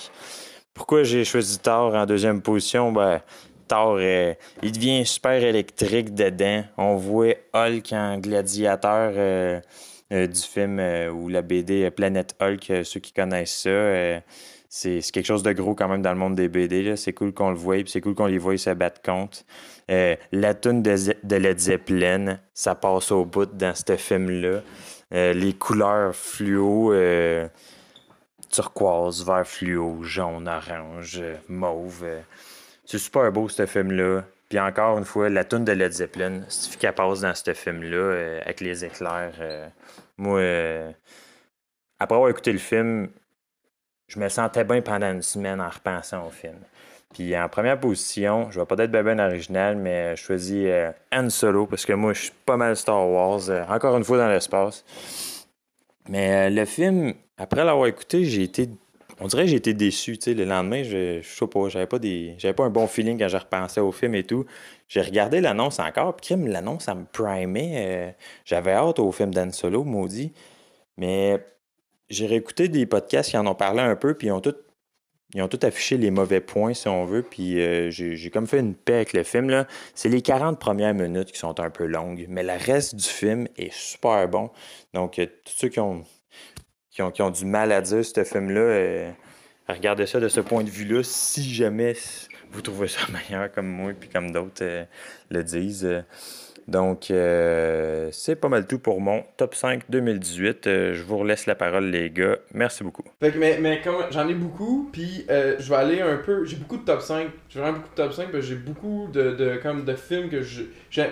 Pourquoi 0.75 1.05
j'ai 1.05 1.25
choisi 1.25 1.61
Thor 1.61 1.95
en 1.95 2.07
deuxième 2.07 2.43
position? 2.43 2.91
Ben, 2.91 3.21
Thor, 3.69 3.99
euh, 4.01 4.35
il 4.65 4.73
devient 4.73 5.07
super 5.07 5.41
électrique 5.45 6.13
dedans. 6.13 6.65
On 6.77 6.97
voit 6.97 7.37
Hulk 7.55 7.93
en 7.93 8.19
gladiateur 8.19 9.63
du 10.11 10.41
film 10.41 10.81
ou 11.15 11.29
la 11.29 11.43
BD 11.43 11.89
Planète 11.93 12.35
Hulk, 12.41 12.85
ceux 12.85 12.99
qui 12.99 13.13
connaissent 13.13 13.63
ça. 13.63 14.23
C'est 14.73 15.01
quelque 15.13 15.27
chose 15.27 15.43
de 15.43 15.53
gros 15.53 15.75
quand 15.75 15.89
même 15.89 16.01
dans 16.01 16.13
le 16.13 16.19
monde 16.19 16.37
des 16.37 16.49
BD. 16.49 16.95
C'est 16.97 17.13
cool 17.13 17.35
qu'on 17.35 17.51
le 17.51 17.57
voie, 17.57 17.75
puis 17.79 17.91
c'est 17.91 18.01
cool 18.01 18.15
qu'on 18.15 18.27
les 18.27 18.39
voie 18.39 18.57
se 18.57 18.71
battre 18.71 19.03
contre. 19.03 19.39
Euh, 19.91 20.15
la 20.31 20.55
tune 20.55 20.81
de, 20.81 21.37
Led 21.37 21.59
Zeppelin, 21.59 22.39
ça 22.55 22.77
passe 22.77 23.11
au 23.11 23.25
bout 23.25 23.47
dans 23.53 23.75
ce 23.75 23.97
film-là. 23.97 24.61
Euh, 25.13 25.33
les 25.33 25.55
couleurs 25.55 26.15
fluo, 26.15 26.93
euh, 26.93 27.49
turquoise, 28.49 29.27
vert 29.27 29.45
fluo, 29.45 30.05
jaune, 30.05 30.49
orange, 30.49 31.21
mauve. 31.49 32.07
c'est 32.85 32.99
super 32.99 33.33
beau 33.33 33.49
ce 33.49 33.67
film-là. 33.67 34.23
Puis 34.49 34.61
encore 34.61 34.99
une 34.99 35.05
fois, 35.05 35.29
la 35.31 35.43
tune 35.43 35.65
de 35.65 35.73
Led 35.73 35.91
Zeppelin, 35.91 36.43
c'est 36.49 36.79
qu'elle 36.79 36.95
passe 36.95 37.23
dans 37.23 37.35
ce 37.35 37.55
film-là 37.55 38.43
avec 38.43 38.61
les 38.61 38.85
éclairs. 38.85 39.33
moi, 40.17 40.41
après 41.99 42.15
avoir 42.15 42.31
écouté 42.31 42.53
le 42.53 42.59
film, 42.59 43.09
je 44.11 44.19
me 44.19 44.29
sentais 44.29 44.65
bien 44.65 44.83
pendant 44.83 45.13
une 45.13 45.23
semaine 45.23 45.61
en 45.61 45.69
repensant 45.69 46.27
au 46.27 46.31
film. 46.31 46.59
Puis 47.15 47.37
en 47.39 47.49
première 47.49 47.79
position, 47.79 48.51
je 48.51 48.59
vais 48.59 48.67
pas 48.67 48.75
être 48.83 48.91
bien, 48.91 49.05
bien 49.05 49.19
original, 49.21 49.77
mais 49.77 50.17
je 50.17 50.23
choisis 50.23 50.65
euh, 50.67 50.91
Han 51.13 51.31
Solo 51.31 51.67
parce 51.67 51.87
que 51.87 51.93
moi, 51.93 52.13
je 52.13 52.23
suis 52.23 52.33
pas 52.45 52.57
mal 52.57 52.77
Star 52.77 53.09
Wars, 53.09 53.49
euh, 53.49 53.65
encore 53.69 53.97
une 53.97 54.05
fois 54.05 54.19
dans 54.19 54.29
l'espace. 54.29 54.85
Mais 56.09 56.49
euh, 56.49 56.51
le 56.51 56.65
film, 56.65 57.15
après 57.39 57.65
l'avoir 57.65 57.87
écouté, 57.87 58.25
j'ai 58.25 58.43
été. 58.43 58.69
On 59.21 59.29
dirait 59.29 59.45
que 59.45 59.51
j'ai 59.51 59.57
été 59.57 59.75
déçu. 59.75 60.19
tu 60.19 60.25
sais. 60.25 60.35
Le 60.35 60.45
lendemain, 60.45 60.83
je, 60.83 61.21
je 61.23 61.29
sais 61.29 61.47
pas, 61.47 61.69
j'avais 61.69 61.87
pas 61.87 61.99
des. 62.01 62.37
Pas 62.57 62.65
un 62.65 62.71
bon 62.71 62.87
feeling 62.89 63.19
quand 63.19 63.29
je 63.29 63.37
repensais 63.37 63.81
au 63.81 63.93
film 63.93 64.15
et 64.17 64.25
tout. 64.25 64.45
J'ai 64.89 65.03
regardé 65.03 65.41
l'annonce 65.41 65.79
encore, 65.79 66.17
puis 66.17 66.35
l'annonce, 66.37 66.85
ça 66.85 66.97
me 66.97 67.05
primait. 67.05 67.73
euh, 67.77 68.11
j'avais 68.45 68.73
hâte 68.73 68.99
au 68.99 69.13
film 69.13 69.33
d'Anne 69.33 69.53
Solo, 69.53 69.85
maudit. 69.85 70.33
Mais 70.97 71.39
j'ai 72.11 72.27
réécouté 72.27 72.69
des 72.69 72.87
podcasts 72.87 73.31
qui 73.31 73.37
en 73.39 73.47
ont 73.47 73.55
parlé 73.55 73.81
un 73.81 73.97
peu, 73.97 74.15
puis 74.15 74.27
ils 74.27 74.33
ont 74.33 74.41
tout. 74.41 74.55
Ils 75.33 75.43
ont 75.43 75.49
tout 75.49 75.61
affiché 75.63 75.97
les 75.97 76.11
mauvais 76.11 76.41
points, 76.41 76.75
si 76.75 76.89
on 76.89 77.05
veut, 77.05 77.23
puis 77.23 77.61
euh, 77.61 77.89
j'ai 77.91 78.31
comme 78.31 78.49
fait 78.49 78.59
une 78.59 78.75
paix 78.75 78.95
avec 78.95 79.13
le 79.13 79.23
film. 79.23 79.49
là. 79.49 79.69
C'est 79.95 80.09
les 80.09 80.23
40 80.23 80.59
premières 80.59 80.93
minutes 80.93 81.31
qui 81.31 81.39
sont 81.39 81.61
un 81.61 81.71
peu 81.71 81.87
longues, 81.87 82.27
mais 82.29 82.43
le 82.43 82.55
reste 82.55 82.97
du 82.97 83.05
film 83.05 83.47
est 83.57 83.73
super 83.73 84.27
bon. 84.27 84.51
Donc, 84.93 85.21
euh, 85.21 85.27
tous 85.45 85.53
ceux 85.57 85.69
qui 85.69 85.79
ont, 85.79 86.03
qui 86.91 87.01
ont, 87.03 87.13
qui 87.13 87.23
ont 87.23 87.31
du 87.31 87.45
mal 87.45 87.71
à 87.71 87.81
dire 87.81 88.05
ce 88.05 88.25
film-là, 88.25 88.61
euh, 88.61 89.13
regardez 89.69 90.07
ça 90.07 90.19
de 90.19 90.27
ce 90.27 90.41
point 90.41 90.65
de 90.65 90.71
vue-là, 90.71 91.05
si 91.05 91.45
jamais 91.55 91.95
vous 92.51 92.61
trouvez 92.61 92.89
ça 92.89 93.03
meilleur 93.31 93.53
comme 93.53 93.69
moi 93.69 93.93
puis 93.93 94.09
comme 94.09 94.33
d'autres 94.33 94.65
le 95.31 95.45
disent. 95.45 95.89
Donc, 96.71 97.11
euh, 97.11 98.09
c'est 98.13 98.37
pas 98.37 98.49
mal 98.49 98.65
tout 98.69 98.79
pour 98.79 99.01
mon 99.01 99.25
top 99.37 99.57
5 99.57 99.83
2018. 99.91 100.67
Euh, 100.69 100.95
je 100.95 101.03
vous 101.03 101.19
relaisse 101.19 101.47
la 101.47 101.57
parole, 101.57 101.87
les 101.91 102.11
gars. 102.11 102.37
Merci 102.55 102.85
beaucoup. 102.85 103.03
Fait 103.21 103.33
que, 103.33 103.39
mais, 103.39 103.59
mais 103.61 103.83
j'en 104.13 104.29
ai 104.29 104.35
beaucoup, 104.35 104.89
puis 104.93 105.27
euh, 105.31 105.57
je 105.59 105.69
vais 105.69 105.77
aller 105.77 106.01
un 106.01 106.17
peu. 106.19 106.45
J'ai 106.45 106.55
beaucoup 106.55 106.77
de 106.77 106.85
top 106.85 107.01
5. 107.01 107.27
J'ai 107.49 107.59
vraiment 107.59 107.79
beaucoup 107.79 107.91
de 107.91 107.95
top 107.97 108.13
5, 108.13 108.23
parce 108.31 108.35
que 108.35 108.41
j'ai 108.43 108.55
beaucoup 108.55 109.09
de, 109.13 109.33
de, 109.33 109.57
comme 109.57 109.85
de 109.85 109.95
films 109.97 110.29
que 110.29 110.43
j'aime- 110.43 111.11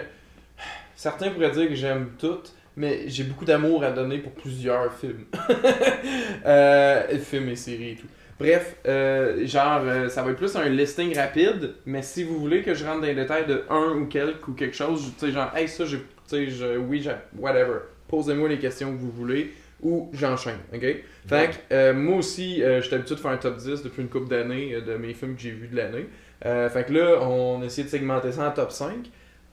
Certains 0.94 1.30
pourraient 1.30 1.50
dire 1.50 1.68
que 1.68 1.74
j'aime 1.74 2.10
toutes, 2.18 2.52
mais 2.76 3.08
j'ai 3.08 3.24
beaucoup 3.24 3.44
d'amour 3.44 3.82
à 3.82 3.90
donner 3.90 4.18
pour 4.18 4.32
plusieurs 4.32 4.92
films. 4.94 5.24
euh, 6.46 7.18
films 7.18 7.48
et 7.48 7.56
séries 7.56 7.90
et 7.90 7.96
tout. 7.96 8.06
Bref, 8.38 8.76
euh, 8.86 9.44
genre, 9.46 9.80
euh, 9.84 10.08
ça 10.08 10.22
va 10.22 10.30
être 10.30 10.36
plus 10.36 10.54
un 10.54 10.68
listing 10.68 11.16
rapide, 11.16 11.74
mais 11.86 12.02
si 12.02 12.22
vous 12.22 12.38
voulez 12.38 12.62
que 12.62 12.72
je 12.74 12.84
rentre 12.84 13.00
dans 13.00 13.06
les 13.08 13.14
détails 13.14 13.46
de 13.46 13.64
un 13.68 13.96
ou 13.96 14.06
quelque 14.06 14.48
ou 14.48 14.52
quelque 14.54 14.76
chose, 14.76 15.12
tu 15.18 15.26
sais, 15.26 15.32
genre, 15.32 15.50
hey, 15.56 15.68
ça, 15.68 15.84
j'ai 15.84 15.98
Tu 15.98 16.04
sais, 16.36 16.50
je- 16.50 16.76
oui, 16.76 17.00
je- 17.02 17.10
whatever. 17.40 17.78
Posez-moi 18.06 18.50
les 18.50 18.58
questions 18.58 18.92
que 18.92 18.98
vous 18.98 19.10
voulez 19.10 19.54
ou 19.82 20.10
j'enchaîne, 20.12 20.58
ok? 20.74 20.82
Fait 21.26 21.48
que 21.50 21.74
euh, 21.74 21.94
moi 21.94 22.16
aussi, 22.18 22.62
euh, 22.62 22.82
j'étais 22.82 22.96
habitué 22.96 23.14
de 23.14 23.20
faire 23.20 23.30
un 23.30 23.38
top 23.38 23.56
10 23.56 23.82
depuis 23.82 24.02
une 24.02 24.08
couple 24.10 24.28
d'années 24.28 24.74
euh, 24.74 24.80
de 24.82 24.94
mes 24.98 25.14
films 25.14 25.36
que 25.36 25.40
j'ai 25.40 25.50
vus 25.52 25.68
de 25.68 25.76
l'année. 25.76 26.06
Fait 26.42 26.86
que 26.86 26.92
là, 26.92 27.18
on 27.22 27.62
a 27.62 27.64
essayé 27.64 27.84
de 27.84 27.88
segmenter 27.90 28.30
ça 28.32 28.46
en 28.46 28.50
top 28.52 28.70
5. 28.72 29.10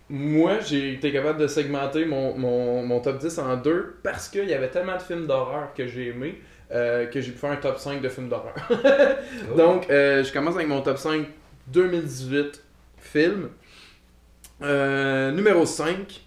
Moi, 0.09 0.59
j'ai 0.59 0.93
été 0.93 1.11
capable 1.13 1.39
de 1.39 1.47
segmenter 1.47 2.05
mon, 2.05 2.37
mon, 2.37 2.85
mon 2.85 2.99
top 2.99 3.17
10 3.19 3.39
en 3.39 3.55
deux 3.57 3.95
parce 4.03 4.29
qu'il 4.29 4.45
y 4.47 4.53
avait 4.53 4.69
tellement 4.69 4.97
de 4.97 5.01
films 5.01 5.25
d'horreur 5.27 5.73
que 5.73 5.87
j'ai 5.87 6.09
aimé 6.09 6.35
euh, 6.71 7.05
que 7.07 7.21
j'ai 7.21 7.31
pu 7.31 7.37
faire 7.37 7.51
un 7.51 7.57
top 7.57 7.77
5 7.77 8.01
de 8.01 8.09
films 8.09 8.29
d'horreur. 8.29 8.55
Oh. 9.51 9.55
Donc, 9.55 9.89
euh, 9.89 10.23
je 10.23 10.31
commence 10.31 10.55
avec 10.55 10.67
mon 10.67 10.81
top 10.81 10.97
5 10.97 11.27
2018 11.67 12.63
films. 12.97 13.49
Euh, 14.61 15.31
numéro 15.31 15.65
5, 15.65 16.21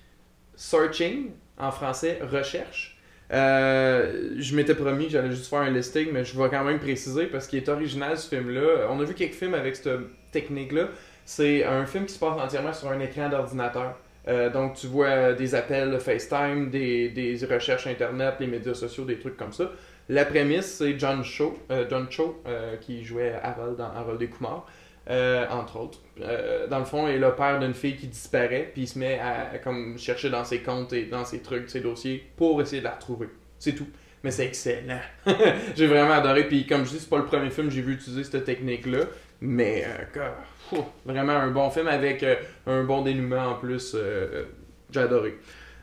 Searching, 0.55 1.31
en 1.57 1.71
français, 1.71 2.21
Recherche. 2.23 2.99
Euh, 3.31 4.31
je 4.39 4.57
m'étais 4.57 4.75
promis 4.75 5.07
que 5.07 5.13
j'allais 5.13 5.31
juste 5.31 5.49
faire 5.49 5.61
un 5.61 5.71
listing, 5.71 6.09
mais 6.13 6.25
je 6.25 6.41
vais 6.41 6.49
quand 6.49 6.65
même 6.65 6.79
préciser 6.79 7.27
parce 7.27 7.47
qu'il 7.47 7.59
est 7.59 7.69
original 7.69 8.17
ce 8.17 8.29
film-là. 8.29 8.89
On 8.91 9.01
a 9.01 9.05
vu 9.05 9.15
quelques 9.15 9.35
films 9.35 9.55
avec 9.55 9.77
cette 9.77 10.01
technique-là. 10.33 10.89
C'est 11.25 11.65
un 11.65 11.85
film 11.85 12.07
qui 12.07 12.15
se 12.15 12.19
passe 12.19 12.39
entièrement 12.41 12.73
sur 12.73 12.91
un 12.91 13.01
écran 13.01 13.29
d'ordinateur. 13.29 13.97
Euh, 14.29 14.51
donc, 14.51 14.75
tu 14.75 14.87
vois 14.87 15.33
des 15.33 15.55
appels 15.55 15.99
FaceTime, 16.01 16.71
des, 16.71 17.11
des 17.11 17.39
recherches 17.47 17.87
Internet, 17.87 18.35
les 18.41 18.47
médias 18.47 18.75
sociaux, 18.75 19.05
des 19.05 19.19
trucs 19.19 19.37
comme 19.37 19.53
ça. 19.53 19.71
La 20.11 20.25
prémisse, 20.25 20.77
c'est 20.79 20.99
John 20.99 21.23
Cho, 21.23 21.59
euh, 21.71 21.85
John 21.89 22.07
Cho 22.11 22.43
euh, 22.47 22.77
qui 22.77 23.05
jouait 23.05 23.35
Harold 23.43 23.77
dans 23.77 23.93
Harold 23.93 24.21
et 24.23 24.29
Kumar, 24.29 24.67
euh, 25.11 25.47
entre 25.51 25.79
autres. 25.79 26.01
Dans 26.71 26.79
le 26.79 26.85
fond, 26.87 27.07
il 27.09 27.15
est 27.15 27.19
le 27.19 27.35
père 27.35 27.59
d'une 27.61 27.75
fille 27.75 27.97
qui 27.97 28.07
disparaît, 28.07 28.71
puis 28.73 28.83
il 28.83 28.89
se 28.89 28.99
met 28.99 29.19
à, 29.19 29.59
comme 29.59 29.99
chercher 29.99 30.31
dans 30.31 30.45
ses 30.45 30.61
comptes 30.61 30.95
et 30.95 31.05
dans 31.05 31.27
ses 31.27 31.41
trucs, 31.41 31.69
ses 31.69 31.81
dossiers, 31.81 32.27
pour 32.37 32.61
essayer 32.63 32.81
de 32.81 32.87
la 32.87 32.93
retrouver. 32.93 33.29
C'est 33.59 33.75
tout. 33.75 33.89
Mais 34.25 34.31
c'est 34.31 34.47
excellent. 34.47 35.01
j'ai 35.77 35.87
vraiment 35.87 36.15
adoré. 36.15 36.45
Puis 36.49 36.67
comme 36.67 36.85
je 36.85 36.91
dis, 36.91 36.99
c'est 37.01 37.11
pas 37.11 37.19
le 37.19 37.27
premier 37.27 37.51
film 37.51 37.69
que 37.69 37.75
j'ai 37.75 37.83
vu 37.83 37.95
utiliser 37.95 38.25
cette 38.25 38.45
technique-là. 38.45 39.05
Mais 39.41 39.87
pfff, 40.13 40.83
vraiment 41.05 41.35
un 41.35 41.51
bon 41.51 41.71
film 41.71 41.87
avec 41.87 42.25
un 42.67 42.83
bon 42.83 43.03
dénouement 43.03 43.47
en 43.51 43.55
plus. 43.55 43.95
j'ai 44.91 45.01
adoré. 45.01 45.39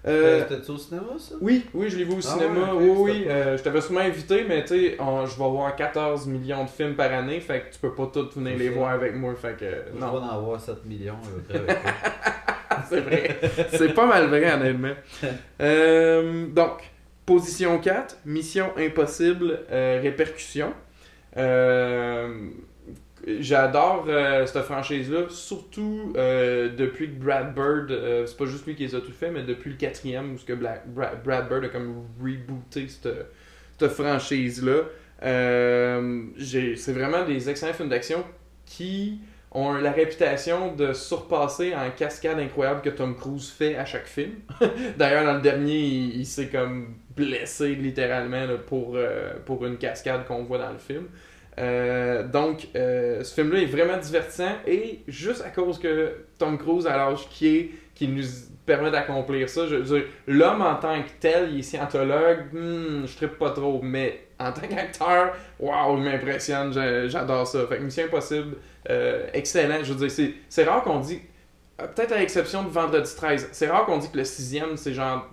Euh, 0.07 0.41
C'était-tu 0.47 0.71
au 0.71 0.77
cinéma, 0.77 1.05
ça? 1.17 1.35
oui, 1.41 1.65
oui, 1.73 1.89
je 1.89 1.97
l'ai 1.97 2.03
vu 2.03 2.13
au 2.13 2.17
Ah 2.19 2.21
cinéma. 2.21 2.73
ouais, 2.75 2.87
oui, 2.89 2.97
oui. 2.99 3.25
euh, 3.27 3.57
je 3.57 3.63
t'avais 3.63 3.81
sûrement 3.81 4.01
invité, 4.01 4.45
mais 4.47 4.61
tu 4.63 4.67
sais, 4.75 4.97
je 4.99 5.29
vais 5.39 5.49
voir 5.49 5.75
14 5.75 6.27
millions 6.27 6.63
de 6.63 6.69
films 6.69 6.93
par 6.95 7.11
année, 7.11 7.39
fait 7.39 7.61
que 7.61 7.73
tu 7.73 7.79
peux 7.79 7.93
pas 7.93 8.05
tous 8.13 8.35
venir 8.37 8.57
les 8.57 8.69
voir 8.69 8.91
avec 8.91 9.15
moi, 9.15 9.33
fait 9.35 9.57
que 9.57 9.65
Je 9.93 9.99
non. 9.99 10.11
vais 10.11 10.17
en 10.19 10.29
avoir 10.29 10.59
7 10.59 10.85
millions 10.85 11.15
avec 11.49 11.77
c'est 12.89 12.99
vrai. 13.01 13.39
C'est 13.71 13.93
pas 13.93 14.05
mal 14.05 14.27
vrai, 14.27 14.53
honnêtement. 14.53 14.93
Euh, 15.61 16.45
donc, 16.47 16.81
position 17.25 17.79
4, 17.79 18.17
Mission 18.25 18.71
Impossible, 18.77 19.61
euh, 19.71 19.99
Répercussion. 20.03 20.71
Euh, 21.37 22.49
J'adore 23.27 24.05
euh, 24.07 24.45
cette 24.45 24.61
franchise-là, 24.63 25.23
surtout 25.29 26.13
euh, 26.15 26.69
depuis 26.69 27.07
que 27.07 27.15
Brad 27.15 27.55
Bird, 27.55 27.89
euh, 27.89 28.27
c'est 28.27 28.37
pas 28.37 28.45
juste 28.45 28.67
lui 28.67 28.75
qui 28.75 28.85
les 28.85 28.93
a 28.93 29.01
tout 29.01 29.11
fait, 29.11 29.31
mais 29.31 29.41
depuis 29.41 29.71
le 29.71 29.77
quatrième 29.77 30.33
où 30.33 30.37
ce 30.37 30.45
que 30.45 30.53
Brad 30.53 31.49
Bird 31.49 31.65
a 31.65 31.69
comme 31.69 32.05
rebooté 32.21 32.87
cette, 32.87 33.87
franchise-là. 33.87 34.83
C'est 35.21 36.93
vraiment 36.93 37.25
des 37.25 37.49
excellents 37.49 37.73
films 37.73 37.89
d'action 37.89 38.23
qui 38.63 39.17
ont 39.51 39.73
la 39.73 39.91
réputation 39.91 40.75
de 40.75 40.93
surpasser 40.93 41.73
en 41.73 41.89
cascade 41.89 42.37
incroyable 42.37 42.81
que 42.81 42.89
Tom 42.89 43.15
Cruise 43.15 43.49
fait 43.49 43.75
à 43.75 43.85
chaque 43.85 44.05
film. 44.05 44.33
D'ailleurs, 44.97 45.25
dans 45.25 45.33
le 45.33 45.41
dernier, 45.41 45.79
il, 45.79 46.25
s'est 46.27 46.49
comme 46.49 46.95
blessé 47.15 47.73
littéralement 47.73 48.45
pour, 48.67 48.97
pour 49.45 49.65
une 49.65 49.77
cascade 49.77 50.27
qu'on 50.27 50.43
voit 50.43 50.59
dans 50.59 50.71
le 50.71 50.77
film. 50.77 51.05
Euh, 51.57 52.23
donc, 52.27 52.67
euh, 52.75 53.23
ce 53.23 53.33
film-là 53.33 53.61
est 53.61 53.65
vraiment 53.65 53.97
divertissant 53.97 54.51
et 54.67 54.99
juste 55.07 55.41
à 55.45 55.49
cause 55.49 55.79
que 55.79 56.11
Tom 56.37 56.57
Cruise, 56.57 56.85
à 56.85 56.97
l'âge 56.97 57.29
qui 57.29 57.47
est, 57.57 57.71
qui 57.93 58.07
nous 58.09 58.23
permet 58.65 58.91
d'accomplir 58.91 59.47
ça, 59.47 59.65
je 59.67 59.75
veux 59.75 59.83
dire, 59.99 60.07
l'homme 60.27 60.61
en 60.61 60.75
tant 60.75 61.01
que 61.01 61.09
tel, 61.19 61.49
il 61.53 61.59
est 61.59 61.63
scientologue, 61.63 62.51
hmm, 62.51 63.05
je 63.05 63.15
trippe 63.15 63.37
pas 63.37 63.51
trop, 63.51 63.79
mais 63.81 64.19
en 64.39 64.51
tant 64.51 64.67
qu'acteur, 64.67 65.33
waouh, 65.59 65.97
il 65.97 66.03
m'impressionne, 66.03 66.73
j'a- 66.73 67.07
j'adore 67.07 67.47
ça. 67.47 67.65
Fait 67.67 67.77
que 67.77 67.83
Mission 67.83 68.03
Impossible, 68.05 68.57
euh, 68.89 69.27
excellent. 69.33 69.81
Je 69.83 69.93
veux 69.93 70.07
dire, 70.07 70.33
c'est- 70.49 70.63
rare 70.65 70.83
qu'on 70.83 70.99
dit, 70.99 71.21
peut-être 71.77 72.11
à 72.11 72.17
l'exception 72.17 72.63
de 72.63 72.69
Vendredi 72.69 73.15
13, 73.15 73.47
c'est 73.53 73.67
rare 73.69 73.85
qu'on 73.85 73.97
dit 73.99 74.11
que 74.11 74.17
le 74.17 74.25
sixième, 74.25 74.75
c'est 74.75 74.93
genre 74.93 75.29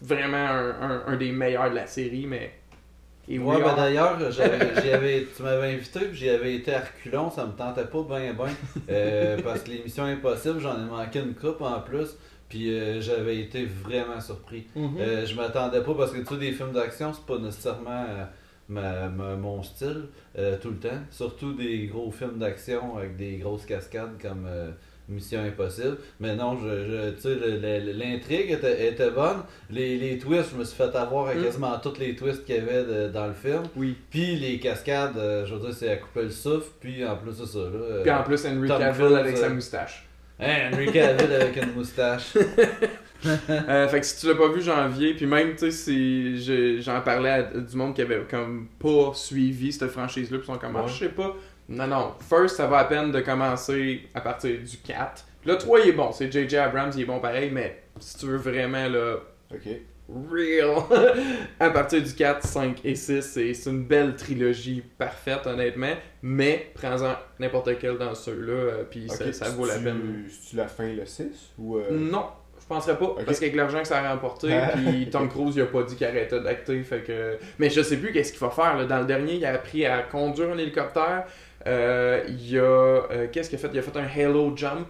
vraiment 0.00 0.72
un 1.06 1.16
des 1.16 1.30
meilleurs 1.30 1.70
de 1.70 1.76
la 1.76 1.86
série, 1.86 2.26
mais. 2.26 2.50
Et 3.32 3.38
Ouais, 3.38 3.62
ben 3.62 3.74
d'ailleurs, 3.76 4.18
tu 5.36 5.42
m'avais 5.42 5.74
invité, 5.74 6.00
puis 6.00 6.16
j'y 6.18 6.28
avais 6.30 6.54
été 6.56 6.74
à 6.74 6.80
reculons, 6.80 7.30
ça 7.30 7.46
me 7.46 7.52
tentait 7.52 7.84
pas 7.86 8.02
bien, 8.02 8.32
bien. 8.34 8.46
euh, 8.90 9.38
parce 9.44 9.60
que 9.62 9.70
l'émission 9.70 10.04
Impossible, 10.04 10.58
j'en 10.60 10.76
ai 10.80 10.84
manqué 10.90 11.20
une 11.20 11.34
coupe 11.34 11.60
en 11.60 11.80
plus, 11.80 12.16
puis 12.48 12.72
euh, 12.76 13.00
j'avais 13.00 13.38
été 13.38 13.64
vraiment 13.66 14.20
surpris. 14.20 14.66
Mhm. 14.74 14.96
Euh, 14.98 15.24
je 15.26 15.34
m'attendais 15.36 15.80
pas, 15.82 15.94
parce 15.94 16.10
que 16.10 16.18
tu 16.18 16.26
sais, 16.34 16.38
des 16.40 16.52
films 16.52 16.72
d'action, 16.72 17.12
c'est 17.12 17.24
pas 17.24 17.38
nécessairement 17.38 18.04
ma- 18.68 19.08
ma- 19.08 19.36
mon 19.36 19.62
style 19.62 20.06
tout 20.60 20.70
le 20.70 20.78
temps. 20.78 20.98
Surtout 21.10 21.52
des 21.52 21.86
gros 21.86 22.10
films 22.10 22.38
d'action 22.38 22.96
avec 22.96 23.16
des 23.16 23.36
grosses 23.36 23.64
cascades 23.66 24.20
comme 24.20 24.46
euh, 24.48 24.70
Mission 25.08 25.40
Impossible. 25.44 25.96
Mais 26.20 26.36
non, 26.36 26.56
je, 26.56 27.14
je- 27.22 27.98
l'intrigue 27.98 28.50
était, 28.52 28.88
était 28.88 29.10
bonne. 29.10 29.38
Les, 29.70 29.96
les 29.98 30.18
twists, 30.18 30.50
je 30.52 30.58
me 30.58 30.64
suis 30.64 30.76
fait 30.76 30.94
avoir 30.96 31.28
à 31.28 31.34
Mm. 31.34 31.42
quasiment 31.44 31.78
tous 31.82 31.98
les 31.98 32.14
twists 32.14 32.44
qu'il 32.44 32.56
y 32.56 32.58
avait 32.58 32.84
de- 32.84 33.08
dans 33.08 33.26
le 33.26 33.32
film. 33.34 33.62
Oui. 33.76 33.96
Puis 34.10 34.36
les 34.36 34.58
cascades, 34.58 35.16
euh, 35.16 35.44
je 35.46 35.54
veux 35.54 35.60
dire, 35.60 35.74
c'est 35.74 35.90
à 35.90 35.96
couper 35.96 36.22
le 36.22 36.30
souffle. 36.30 36.68
Puis 36.80 37.04
en 37.04 37.16
plus, 37.16 37.32
c'est 37.32 37.46
ça. 37.46 37.58
Là, 37.58 38.00
Puis 38.02 38.10
en 38.10 38.22
plus, 38.22 38.46
Henry 38.46 38.68
Cavill 38.68 39.16
avec 39.16 39.36
sa 39.36 39.46
euh, 39.46 39.50
moustache. 39.54 40.06
hein, 40.38 40.70
Henry 40.72 40.92
Cavill 40.92 41.32
avec 41.32 41.56
une 41.56 41.72
moustache. 41.74 42.34
Euh, 43.50 43.86
fait 43.88 44.00
que 44.00 44.06
si 44.06 44.18
tu 44.18 44.28
l'as 44.28 44.34
pas 44.34 44.48
vu 44.48 44.62
janvier, 44.62 45.12
puis 45.12 45.26
même, 45.26 45.54
tu 45.54 45.70
sais, 45.70 46.80
j'en 46.80 47.02
parlais 47.02 47.28
à 47.28 47.42
du 47.42 47.76
monde 47.76 47.94
qui 47.94 48.00
avait 48.00 48.22
comme 48.30 48.66
pas 48.78 49.12
suivi 49.12 49.72
cette 49.74 49.90
franchise-là, 49.90 50.38
puis 50.38 50.46
ils 50.48 50.52
sont 50.54 50.58
comme, 50.58 50.74
ah, 50.76 50.84
Ouais. 50.84 50.88
je 50.88 51.00
sais 51.00 51.10
pas. 51.10 51.36
Non, 51.70 51.86
non. 51.86 52.14
First, 52.28 52.56
ça 52.56 52.66
va 52.66 52.78
à 52.78 52.84
peine 52.84 53.10
de 53.12 53.20
commencer 53.20 54.02
à 54.14 54.20
partir 54.20 54.58
du 54.58 54.76
4. 54.78 55.24
Le 55.46 55.56
3, 55.56 55.80
il 55.80 55.88
est 55.90 55.92
bon. 55.92 56.12
C'est 56.12 56.30
J.J. 56.30 56.56
Abrams, 56.58 56.90
il 56.94 57.02
est 57.02 57.06
bon 57.06 57.20
pareil, 57.20 57.50
mais 57.52 57.82
si 57.98 58.18
tu 58.18 58.26
veux 58.26 58.36
vraiment, 58.36 58.88
là, 58.88 59.16
Ok. 59.54 59.68
real, 60.32 60.76
à 61.60 61.70
partir 61.70 62.02
du 62.02 62.12
4, 62.12 62.44
5 62.46 62.80
et 62.84 62.94
6, 62.94 63.22
c'est 63.22 63.70
une 63.70 63.84
belle 63.84 64.16
trilogie 64.16 64.82
parfaite, 64.98 65.46
honnêtement, 65.46 65.94
mais 66.22 66.70
prends-en 66.74 67.14
n'importe 67.38 67.78
quel 67.78 67.96
dans 67.96 68.14
ceux-là, 68.14 68.52
euh, 68.52 68.84
puis 68.90 69.08
ça, 69.08 69.32
ça 69.32 69.48
vaut 69.50 69.66
la 69.66 69.78
peine. 69.78 70.24
C'est-tu 70.28 70.56
la 70.56 70.66
fin 70.68 70.92
le 70.92 71.06
6 71.06 71.52
ou 71.58 71.76
euh, 71.78 71.82
Non, 71.92 72.26
je 72.60 72.66
penserais 72.66 72.98
pas. 72.98 73.14
Parce 73.24 73.38
qu'avec 73.38 73.54
l'argent 73.54 73.80
que 73.80 73.88
ça 73.88 73.98
a 74.00 74.12
remporté, 74.12 74.52
Ah. 74.52 74.72
puis 74.76 75.08
Tom 75.10 75.28
Cruise, 75.28 75.54
il 75.56 75.62
a 75.62 75.66
pas 75.66 75.84
dit 75.84 75.94
qu'il 75.96 76.06
arrêtait 76.06 76.40
d'acter. 76.40 76.82
Fait 76.82 77.00
que... 77.02 77.38
Mais 77.58 77.70
je 77.70 77.80
sais 77.80 77.96
plus 77.96 78.12
qu'est-ce 78.12 78.32
qu'il 78.32 78.40
va 78.40 78.50
faire. 78.50 78.76
Là. 78.76 78.84
Dans 78.84 78.98
le 78.98 79.06
dernier, 79.06 79.34
il 79.34 79.44
a 79.46 79.54
appris 79.54 79.86
à 79.86 80.02
conduire 80.02 80.50
un 80.50 80.58
hélicoptère. 80.58 81.24
Euh, 81.66 82.22
il 82.28 82.58
a. 82.58 82.62
euh, 82.62 83.26
qu'est-ce 83.30 83.50
qu'il 83.50 83.58
a 83.58 83.62
fait? 83.62 83.70
Il 83.72 83.78
a 83.78 83.82
fait 83.82 83.96
un 83.98 84.06
Halo 84.26 84.52
Jump. 84.56 84.88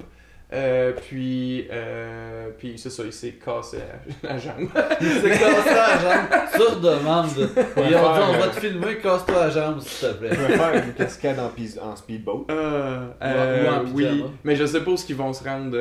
Euh, 0.53 0.91
puis, 1.09 1.69
euh, 1.71 2.49
puis 2.59 2.75
c'est 2.77 2.91
ça, 2.91 3.05
il 3.07 3.13
s'est 3.13 3.39
cassé 3.45 3.79
la, 4.25 4.31
la 4.33 4.39
jambe. 4.41 4.69
C'est 5.01 5.31
cassé 5.31 5.71
la 5.75 5.99
jambe 5.99 6.49
sur 6.57 6.81
demande. 6.81 7.29
Ils 7.77 7.95
ont 7.95 8.13
dit 8.15 8.21
on 8.29 8.33
va 8.41 8.49
te 8.49 8.59
filmer, 8.59 8.97
casse-toi 8.97 9.35
la 9.47 9.51
jambe 9.51 9.79
s'il 9.81 10.09
te 10.09 10.15
plaît. 10.15 10.31
Je 10.33 10.41
vais 10.41 10.57
faire 10.59 10.75
une 10.85 10.93
cascade 10.95 11.37
en, 11.39 11.95
speedboat. 11.95 12.47
Euh, 12.51 13.07
Ou 13.23 13.69
en 13.69 13.85
oui, 13.95 14.25
mais 14.43 14.57
je 14.57 14.67
sais 14.67 14.81
pas 14.81 14.91
où 14.91 14.97
ils 15.09 15.15
vont 15.15 15.33
se 15.33 15.45
rendre 15.45 15.77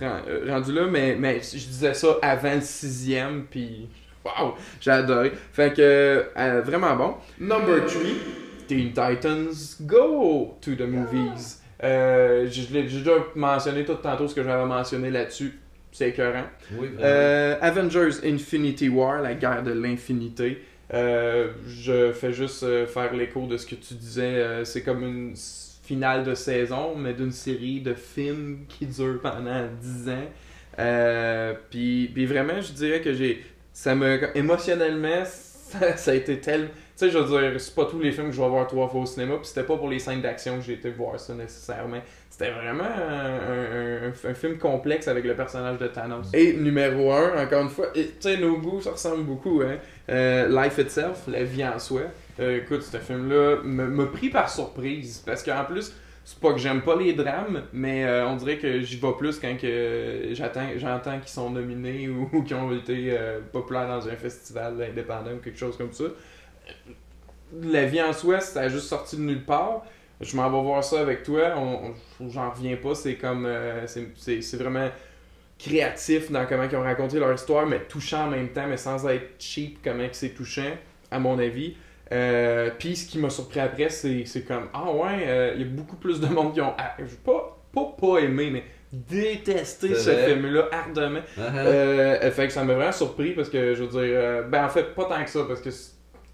ren- 0.00 0.22
rendu 0.50 0.72
là, 0.72 0.86
mais, 0.90 1.14
mais 1.18 1.40
je 1.40 1.66
disais 1.66 1.92
ça 1.92 2.16
avant 2.22 2.54
le 2.54 2.62
sixième, 2.62 3.44
puis 3.50 3.86
waouh, 4.24 4.54
j'ai 4.80 4.92
adoré. 4.92 5.30
Fait 5.52 5.74
que 5.74 6.24
euh, 6.38 6.62
vraiment 6.64 6.96
bon. 6.96 7.14
Number 7.38 7.84
3, 7.84 8.00
Teen 8.66 8.88
Titans 8.92 9.76
Go 9.82 10.56
to 10.60 10.74
the 10.74 10.82
movies. 10.82 11.60
Euh, 11.84 12.46
je 12.50 12.62
je 12.62 12.72
l'ai 12.72 12.88
j'ai 12.88 12.98
déjà 12.98 13.12
mentionné 13.34 13.84
tout 13.84 13.94
tantôt 13.94 14.26
ce 14.28 14.34
que 14.34 14.42
j'avais 14.42 14.64
mentionné 14.64 15.10
là-dessus. 15.10 15.58
C'est 15.92 16.10
écœurant. 16.10 16.44
Oui. 16.78 16.88
Euh, 17.00 17.56
Avengers 17.60 18.24
Infinity 18.24 18.88
War, 18.88 19.22
la 19.22 19.34
guerre 19.34 19.62
de 19.62 19.72
l'infinité. 19.72 20.62
Euh, 20.92 21.48
je 21.66 22.12
fais 22.12 22.32
juste 22.32 22.62
euh, 22.62 22.86
faire 22.86 23.12
l'écho 23.14 23.46
de 23.46 23.56
ce 23.56 23.66
que 23.66 23.74
tu 23.74 23.94
disais. 23.94 24.22
euh, 24.22 24.64
c'est 24.64 24.82
comme 24.82 25.02
une 25.02 25.34
finale 25.82 26.24
de 26.24 26.34
saison, 26.34 26.94
mais 26.96 27.12
d'une 27.14 27.32
série 27.32 27.80
de 27.80 27.94
films 27.94 28.66
qui 28.68 28.86
dure 28.86 29.20
pendant 29.22 29.66
10 29.80 30.08
ans. 30.10 30.28
Euh, 30.78 31.54
puis, 31.70 32.10
puis 32.12 32.26
vraiment, 32.26 32.60
je 32.60 32.72
dirais 32.72 33.00
que 33.00 33.12
j'ai. 33.14 33.44
Ça 33.72 33.94
me. 33.94 34.36
Émotionnellement, 34.36 35.22
ça, 35.24 35.96
ça 35.96 36.10
a 36.10 36.14
été 36.14 36.40
tellement. 36.40 36.68
Tu 36.98 37.04
sais, 37.04 37.10
je 37.10 37.18
veux 37.18 37.40
dire, 37.50 37.60
c'est 37.60 37.74
pas 37.74 37.84
tous 37.84 38.00
les 38.00 38.10
films 38.10 38.28
que 38.30 38.32
je 38.36 38.40
vais 38.40 38.48
voir 38.48 38.66
trois 38.66 38.88
fois 38.88 39.02
au 39.02 39.06
cinéma, 39.06 39.34
puis 39.36 39.46
c'était 39.46 39.64
pas 39.64 39.76
pour 39.76 39.90
les 39.90 39.98
scènes 39.98 40.22
d'action 40.22 40.56
que 40.56 40.62
j'ai 40.62 40.72
été 40.74 40.88
voir 40.90 41.20
ça 41.20 41.34
nécessairement. 41.34 42.00
c'était 42.30 42.50
vraiment 42.52 42.84
un, 42.84 44.08
un- 44.08 44.30
un 44.30 44.34
film 44.34 44.56
complexe 44.58 45.06
avec 45.08 45.24
le 45.24 45.34
personnage 45.34 45.78
de 45.78 45.86
Thanos. 45.88 46.28
Et 46.32 46.54
numéro 46.54 47.12
1, 47.12 47.44
encore 47.44 47.62
une 47.62 47.68
fois, 47.68 47.88
tu 47.94 48.02
sais, 48.20 48.38
nos 48.38 48.56
goûts, 48.58 48.80
ça 48.80 48.92
ressemble 48.92 49.24
beaucoup. 49.24 49.60
Hein? 49.62 49.76
Euh, 50.08 50.48
Life 50.62 50.78
Itself, 50.78 51.24
La 51.28 51.44
vie 51.44 51.64
en 51.66 51.78
soi. 51.78 52.02
Euh, 52.40 52.58
écoute, 52.58 52.82
ce 52.82 52.96
film-là 52.96 53.56
m'a 53.62 54.06
pris 54.06 54.30
par 54.30 54.48
surprise. 54.48 55.22
Parce 55.26 55.42
qu'en 55.42 55.64
plus, 55.64 55.92
c'est 56.24 56.38
pas 56.40 56.52
que 56.52 56.58
j'aime 56.58 56.80
pas 56.82 56.96
les 56.96 57.12
drames, 57.12 57.62
mais 57.74 58.04
euh, 58.04 58.26
on 58.26 58.36
dirait 58.36 58.56
que 58.58 58.80
j'y 58.80 58.96
vais 58.96 59.12
plus 59.18 59.38
quand 59.38 59.56
que 59.60 60.32
j'entends 60.34 61.18
qu'ils 61.20 61.28
sont 61.28 61.50
nominés 61.50 62.08
ou, 62.32 62.42
qu'ils 62.42 62.56
ont 62.56 62.72
été 62.72 63.16
populaires 63.52 63.86
dans 63.88 64.08
un 64.08 64.16
festival 64.16 64.74
indépendant 64.82 65.32
ou 65.34 65.38
quelque 65.44 65.58
chose 65.58 65.76
comme 65.76 65.92
ça. 65.92 66.04
La 67.62 67.84
vie 67.84 68.02
en 68.02 68.12
soi, 68.12 68.40
ça 68.40 68.62
a 68.62 68.68
juste 68.68 68.86
sorti 68.88 69.16
de 69.16 69.22
nulle 69.22 69.44
part. 69.44 69.84
Je 70.20 70.34
m'en 70.36 70.50
vais 70.50 70.62
voir 70.62 70.82
ça 70.82 71.00
avec 71.00 71.22
toi. 71.22 71.52
On, 71.56 71.92
on- 72.24 72.28
j'en 72.30 72.50
reviens 72.50 72.76
pas. 72.76 72.94
C'est 72.94 73.14
comme. 73.16 73.46
euh, 73.46 73.86
c'est- 73.86 74.56
vraiment 74.56 74.88
créatif 75.58 76.30
dans 76.30 76.44
comment 76.46 76.64
ils 76.64 76.76
ont 76.76 76.82
raconté 76.82 77.18
leur 77.18 77.32
histoire, 77.32 77.66
mais 77.66 77.80
touchant 77.88 78.24
en 78.26 78.30
même 78.30 78.48
temps, 78.50 78.66
mais 78.66 78.76
sans 78.76 79.06
être 79.08 79.26
cheap, 79.38 79.78
comment 79.82 80.06
c'est 80.12 80.30
touchant, 80.34 80.70
à 81.10 81.18
mon 81.18 81.38
avis. 81.38 81.76
Euh, 82.12 82.70
Puis 82.78 82.94
ce 82.96 83.08
qui 83.08 83.18
m'a 83.18 83.30
surpris 83.30 83.60
après, 83.60 83.88
c'est 83.88 84.24
comme 84.46 84.68
Ah 84.74 84.90
ouais, 84.92 85.24
euh, 85.26 85.52
il 85.56 85.62
y 85.62 85.64
a 85.64 85.68
beaucoup 85.68 85.96
plus 85.96 86.20
de 86.20 86.26
monde 86.26 86.52
qui 86.52 86.60
ont. 86.60 86.74
ah, 86.78 86.96
pas, 87.24 87.58
pas, 87.72 87.96
pas 87.98 88.18
aimé, 88.18 88.50
mais 88.52 88.64
détesté 88.92 89.94
ce 89.94 90.10
film-là 90.10 90.68
ardemment. 90.72 91.20
Uh-huh. 91.38 91.42
Euh, 91.56 92.30
fait 92.30 92.46
que 92.48 92.52
ça 92.52 92.62
m'a 92.64 92.74
vraiment 92.74 92.92
surpris 92.92 93.32
parce 93.32 93.48
que 93.48 93.74
je 93.74 93.82
veux 93.82 93.88
dire, 93.90 94.00
euh, 94.18 94.42
ben 94.42 94.64
en 94.64 94.68
fait 94.68 94.94
pas 94.94 95.04
tant 95.06 95.22
que 95.24 95.30
ça 95.30 95.40
parce 95.48 95.60
que 95.60 95.70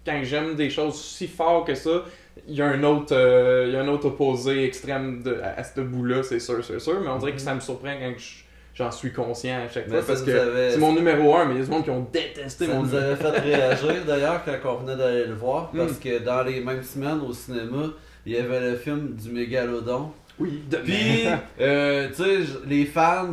quand 0.05 0.19
j'aime 0.23 0.55
des 0.55 0.69
choses 0.69 0.99
si 1.01 1.27
fort 1.27 1.63
que 1.65 1.75
ça, 1.75 2.03
il 2.47 2.55
y 2.55 2.61
a 2.61 2.65
un 2.67 2.83
autre, 2.83 3.13
euh, 3.15 3.65
il 3.67 3.73
y 3.73 3.77
a 3.77 3.81
un 3.81 3.87
autre 3.87 4.07
opposé 4.07 4.63
extrême 4.65 5.21
de, 5.23 5.39
à, 5.41 5.59
à 5.59 5.63
ce 5.63 5.81
bout-là, 5.81 6.23
c'est 6.23 6.39
sûr, 6.39 6.63
c'est 6.63 6.79
sûr, 6.79 6.99
mais 7.01 7.07
on 7.09 7.17
dirait 7.17 7.33
que 7.33 7.41
ça 7.41 7.53
me 7.55 7.59
surprend 7.59 7.93
quand 7.99 8.13
je- 8.17 8.43
j'en 8.75 8.89
suis 8.91 9.13
conscient 9.13 9.59
à 9.65 9.69
chaque 9.69 9.87
fois 9.87 10.01
parce 10.05 10.23
que 10.23 10.69
c'est 10.71 10.79
mon 10.79 10.93
numéro 10.93 11.35
1, 11.35 11.45
mais 11.45 11.53
il 11.53 11.57
y 11.59 11.61
a 11.61 11.65
des 11.65 11.71
gens 11.71 11.81
qui 11.83 11.89
ont 11.91 12.07
détesté 12.11 12.65
Ça 12.65 12.73
mon 12.73 12.83
nous 12.83 12.95
avait 12.95 13.15
fait 13.15 13.29
réagir 13.39 13.95
d'ailleurs 14.05 14.41
quand 14.43 14.73
on 14.73 14.77
venait 14.83 14.97
d'aller 14.97 15.25
le 15.27 15.35
voir 15.35 15.69
Mm. 15.73 15.77
parce 15.77 15.93
que 15.99 16.19
dans 16.23 16.41
les 16.43 16.59
mêmes 16.59 16.81
semaines 16.83 17.19
au 17.21 17.31
cinéma, 17.31 17.89
il 18.25 18.33
y 18.33 18.37
avait 18.37 18.71
le 18.71 18.75
film 18.77 19.13
du 19.15 19.29
Mégalodon. 19.31 20.11
Oui, 20.39 20.63
de 20.69 20.77
Puis, 20.77 21.25
euh, 21.61 22.07
tu 22.09 22.15
sais, 22.23 22.39
les 22.67 22.85
fans, 22.85 23.27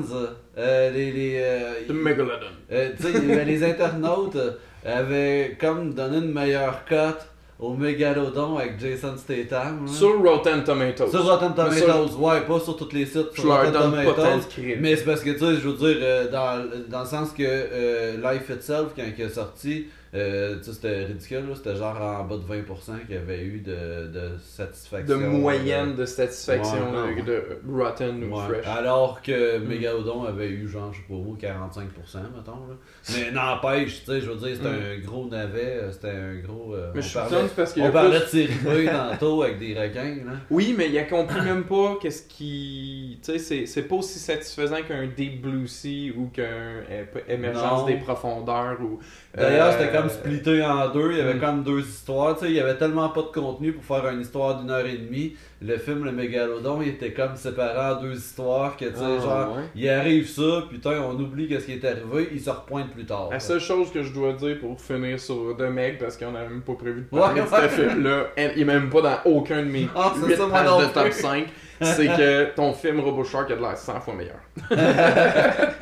euh, 0.59 0.91
les. 0.91 1.11
les 1.13 1.39
euh, 1.43 1.87
de 1.89 1.93
Megalodon. 1.95 2.47
euh, 2.71 2.91
tu 3.01 3.05
sais, 3.05 3.45
les 3.45 3.65
internautes 3.65 4.37
avaient 4.85 5.57
comme 5.61 5.95
donné 5.95 6.19
une 6.19 6.33
meilleure 6.33 6.85
cote 6.89 7.27
au 7.59 7.75
Mégalodon 7.75 8.57
avec 8.57 8.81
Jason 8.81 9.15
Statham. 9.19 9.85
là. 9.87 9.93
Sur 9.93 10.23
Rotten 10.23 10.65
Tomatoes. 10.65 11.11
Sur 11.11 11.25
Rotten 11.25 11.55
Tomatoes, 11.55 12.17
ouais, 12.19 12.41
pas 12.43 12.61
sur 12.61 12.77
tous 12.77 12.89
les 12.95 13.05
sites. 13.05 13.33
Sur 13.35 13.51
Rotten 13.55 13.73
pas 13.73 13.83
Tomatoes. 13.83 14.49
Mais 14.81 14.97
c'est 14.97 15.05
parce 15.05 15.21
que, 15.21 15.31
tu 15.31 15.39
sais, 15.41 15.55
je 15.63 15.69
veux 15.69 15.75
dire, 15.75 15.99
euh, 16.03 16.31
dans, 16.31 16.65
dans 16.89 17.01
le 17.01 17.07
sens 17.07 17.33
que 17.33 17.43
euh, 17.47 18.17
Life 18.33 18.49
Itself, 18.49 18.93
quand 18.97 19.03
il 19.17 19.23
est 19.25 19.29
sorti, 19.29 19.89
euh, 20.15 20.57
tu 20.59 20.65
sais, 20.65 20.73
c'était 20.73 21.05
ridicule, 21.05 21.49
là, 21.49 21.55
c'était 21.55 21.77
genre 21.77 21.97
en 22.01 22.25
bas 22.25 22.37
de 22.37 22.43
20% 22.43 23.07
qu'il 23.07 23.15
y 23.15 23.19
avait 23.19 23.43
eu 23.45 23.61
de, 23.61 23.71
de 24.09 24.09
de 24.11 24.31
satisfaction. 24.43 25.19
moyenne 25.19 25.95
de 25.95 26.05
satisfaction 26.05 26.93
Ouais, 26.93 27.23
de, 27.23 27.23
de 27.23 27.43
Rotten 27.73 28.25
ou 28.25 28.37
Ouais. 28.37 28.45
Fresh. 28.49 28.67
Alors 28.67 29.23
que 29.23 29.59
Mm. 29.59 29.65
Megalodon 29.69 30.25
avait 30.25 30.49
eu 30.49 30.69
genre, 30.69 30.93
je 30.93 30.99
sais 30.99 31.05
pas 31.09 31.15
où, 31.15 31.37
45%, 31.37 32.19
mettons. 32.37 32.53
Là. 32.69 32.77
Mais 33.15 33.31
n'empêche, 33.31 34.01
tu 34.01 34.07
sais, 34.07 34.21
je 34.21 34.31
veux 34.31 34.37
dire, 34.37 34.57
c'était 34.57 34.69
Mm. 34.69 34.99
un 35.03 35.07
gros 35.07 35.27
navet, 35.29 35.77
euh, 35.83 35.93
c'était 35.93 36.11
un 36.11 36.35
gros. 36.45 36.75
euh, 36.75 36.91
Mais 36.95 36.99
on 36.99 37.03
je 37.03 37.07
suis 37.09 37.15
parlait, 37.19 37.37
parce 37.57 37.73
qu'il 37.73 37.83
y 37.83 37.87
a 37.87 37.89
on 37.89 37.93
parlait 37.93 38.21
plus- 38.21 38.47
de 38.47 38.49
série 38.49 38.87
tantôt 38.91 39.43
avec 39.43 39.59
des 39.59 39.75
requins. 39.81 40.17
Là. 40.27 40.33
Oui, 40.51 40.75
mais 40.77 40.89
il 40.89 40.99
a 40.99 41.05
compris 41.05 41.41
même 41.41 41.65
pas 41.65 41.97
qu'est-ce 42.03 42.27
qui. 42.27 43.19
Tu 43.23 43.33
sais, 43.33 43.39
c'est- 43.39 43.67
c'est 43.67 43.83
pas 43.83 43.97
aussi 43.97 44.19
satisfaisant 44.19 44.83
qu'un 44.87 45.07
Deep 45.07 45.41
Blue 45.43 45.67
Sea 45.69 46.13
ou 46.17 46.27
qu'un 46.33 46.43
euh, 46.43 47.05
Émergence 47.29 47.87
des 47.87 47.97
profondeurs 47.97 48.79
ou. 48.81 48.99
D'ailleurs, 49.37 49.69
euh, 49.69 49.73
c'était 49.79 49.97
comme 49.97 50.09
splitté 50.09 50.61
en 50.65 50.89
deux. 50.89 51.13
Il 51.13 51.19
y 51.19 51.21
avait 51.21 51.35
Mm. 51.35 51.41
comme 51.41 51.63
deux 51.63 51.81
histoires. 51.81 52.35
Tu 52.37 52.47
sais, 52.47 52.51
il 52.51 52.57
y 52.57 52.61
avait 52.61 52.75
tellement 52.77 53.09
pas 53.11 53.21
de 53.23 53.27
contenu 53.29 53.73
pour 53.73 53.85
faire 53.85 54.09
une 54.11 54.21
histoire 54.23 54.57
d'une 54.61 54.71
heure 54.71 54.85
et 54.85 54.97
demie. 54.97 55.37
Le 55.63 55.77
film 55.77 56.05
Le 56.05 56.11
Mégalodon, 56.11 56.81
il 56.83 56.89
était 56.89 57.13
comme 57.13 57.37
séparé 57.37 57.95
en 57.95 58.01
deux 58.01 58.15
histoires. 58.17 58.77
Que 58.77 58.87
tu 58.87 58.95
sais, 58.97 59.01
Ah, 59.05 59.21
genre, 59.23 59.57
ouais. 59.57 59.63
il 59.77 59.89
arrive 59.89 60.29
ça, 60.29 60.65
putain, 60.69 61.01
on 61.09 61.13
oublie 61.21 61.47
qu'est-ce 61.49 61.67
qui 61.67 61.75
est 61.75 61.85
arrivé, 61.85 62.31
il 62.33 62.41
se 62.41 62.51
repointe 62.51 62.91
plus 62.91 63.05
tard. 63.05 63.29
La 63.31 63.39
seule 63.39 63.61
chose 63.61 63.93
que 63.93 64.03
je 64.03 64.13
dois 64.13 64.33
dire 64.33 64.59
pour 64.59 64.81
finir 64.81 65.21
sur 65.21 65.55
The 65.57 65.63
Meg, 65.71 65.99
parce 65.99 66.17
qu'on 66.17 66.35
a 66.35 66.41
même 66.43 66.63
pas 66.63 66.75
prévu 66.75 67.07
de 67.11 67.15
Ouais, 67.17 67.21
parler 67.23 67.43
de 67.43 67.47
ouais. 67.47 67.61
ce 67.63 67.69
film-là, 67.69 68.23
il 68.37 68.63
est 68.63 68.65
même 68.65 68.89
pas 68.91 69.03
dans 69.03 69.19
aucun 69.31 69.59
de 69.63 69.69
mes 69.69 69.87
Ah, 69.95 70.13
c'est 70.21 70.27
8 70.27 70.37
ça, 70.37 70.47
moi 70.47 70.59
pages 70.59 70.67
non 70.69 70.81
de 70.81 70.85
top 70.87 71.05
plus. 71.05 71.13
5, 71.13 71.47
c'est 71.83 72.07
que 72.07 72.55
ton 72.57 72.73
film 72.73 72.99
Robo 73.01 73.23
Shark 73.23 73.51
a 73.51 73.55
de 73.57 73.61
l'air 73.61 73.77
100 73.77 74.01
fois 74.01 74.15
meilleur. 74.15 74.41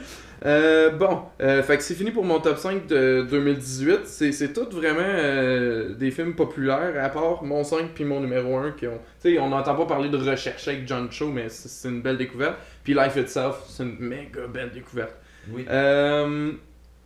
Euh, 0.45 0.91
bon, 0.91 1.23
euh, 1.41 1.63
fait 1.63 1.77
que 1.77 1.83
c'est 1.83 1.95
fini 1.95 2.11
pour 2.11 2.25
mon 2.25 2.41
top 2.41 2.59
5 2.59 2.87
de 2.87 3.27
2018. 3.29 4.01
C'est, 4.05 4.33
c'est 4.33 4.53
tout 4.53 4.69
vraiment 4.71 5.01
euh, 5.03 5.95
des 5.95 6.11
films 6.11 6.35
populaires, 6.35 6.95
à 7.03 7.09
part 7.09 7.43
mon 7.43 7.65
5 7.65 7.91
puis 7.95 8.05
mon 8.05 8.21
numéro 8.21 8.57
1 8.57 8.73
qui 8.73 8.87
ont. 8.87 9.01
Tu 9.21 9.35
sais, 9.35 9.39
on 9.39 9.49
n'entend 9.49 9.75
pas 9.75 9.87
parler 9.87 10.09
de 10.09 10.17
recherche 10.17 10.69
avec 10.69 10.87
John 10.87 11.11
Cho, 11.11 11.29
mais 11.29 11.49
c'est, 11.49 11.69
c'est 11.69 11.89
une 11.89 12.03
belle 12.03 12.19
découverte. 12.19 12.57
Puis 12.85 12.95
Life 12.95 13.17
Itself, 13.17 13.65
c'est 13.69 13.83
une 13.83 13.99
méga 13.99 14.47
belle 14.47 14.71
découverte. 14.71 15.15
Oui. 15.51 15.65
Euh, 15.69 16.53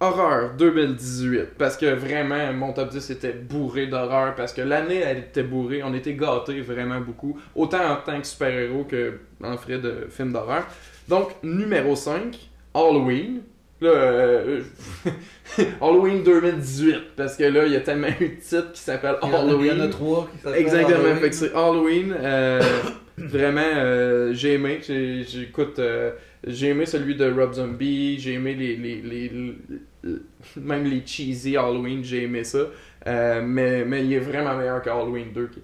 horreur 0.03 0.55
2018. 0.59 1.55
Parce 1.57 1.77
que 1.77 1.87
vraiment, 1.87 2.53
mon 2.53 2.73
top 2.73 2.91
10 2.91 3.11
était 3.11 3.33
bourré 3.33 3.87
d'horreur. 3.87 4.35
Parce 4.35 4.53
que 4.53 4.63
l'année, 4.63 5.01
elle 5.01 5.19
était 5.19 5.43
bourrée. 5.43 5.83
On 5.83 5.95
était 5.95 6.15
gâtés 6.15 6.61
vraiment 6.61 7.01
beaucoup. 7.01 7.39
Autant 7.55 7.93
en 7.93 7.97
tant 7.97 8.21
que 8.21 8.27
super-héros 8.27 8.85
que 8.85 9.19
en 9.43 9.57
frais 9.57 9.79
de 9.79 10.07
films 10.11 10.33
d'horreur. 10.33 10.67
Donc, 11.09 11.31
numéro 11.43 11.97
5, 11.97 12.37
Halloween. 12.75 13.41
Là, 13.81 13.89
euh, 13.91 14.61
Halloween 15.81 16.23
2018. 16.23 16.95
Parce 17.17 17.37
que 17.37 17.45
là, 17.45 17.67
il 17.67 17.73
y 17.73 17.77
a 17.77 17.81
tellement 17.81 18.09
eu 18.21 18.29
de 18.29 18.35
titres 18.41 18.73
qui 18.73 18.81
s'appellent 18.81 19.17
Halloween. 19.23 19.73
Il 19.75 19.79
y 19.79 19.83
en 19.83 19.85
a 19.85 19.89
trois 19.89 20.29
qui 20.33 20.39
s'appellent 20.43 20.61
Exactement, 20.61 20.99
Halloween. 20.99 21.17
fait 21.17 21.31
que 21.31 21.35
c'est 21.37 21.53
Halloween. 21.55 22.15
euh, 22.19 22.61
vraiment, 23.19 23.61
euh, 23.61 24.33
j'ai 24.35 24.55
aimé. 24.55 24.81
J'écoute. 24.83 25.79
euh, 25.79 26.13
j'ai 26.47 26.69
aimé 26.69 26.87
celui 26.87 27.15
de 27.17 27.31
Rob 27.31 27.53
Zombie. 27.55 28.19
J'ai 28.19 28.35
aimé 28.35 28.55
les, 28.55 28.77
les, 28.77 29.01
les, 29.03 29.29
les- 29.29 30.17
Même 30.57 30.85
les 30.85 31.03
cheesy 31.07 31.57
Halloween, 31.57 32.03
j'ai 32.05 32.25
aimé 32.25 32.45
ça. 32.45 32.67
Euh, 33.07 33.43
mais, 33.45 33.85
mais 33.85 34.05
il 34.05 34.13
est 34.13 34.19
vraiment 34.21 34.57
meilleur 34.57 34.81
que 34.83 34.91
Halloween 34.91 35.33
2 35.35 35.47
qui. 35.49 35.61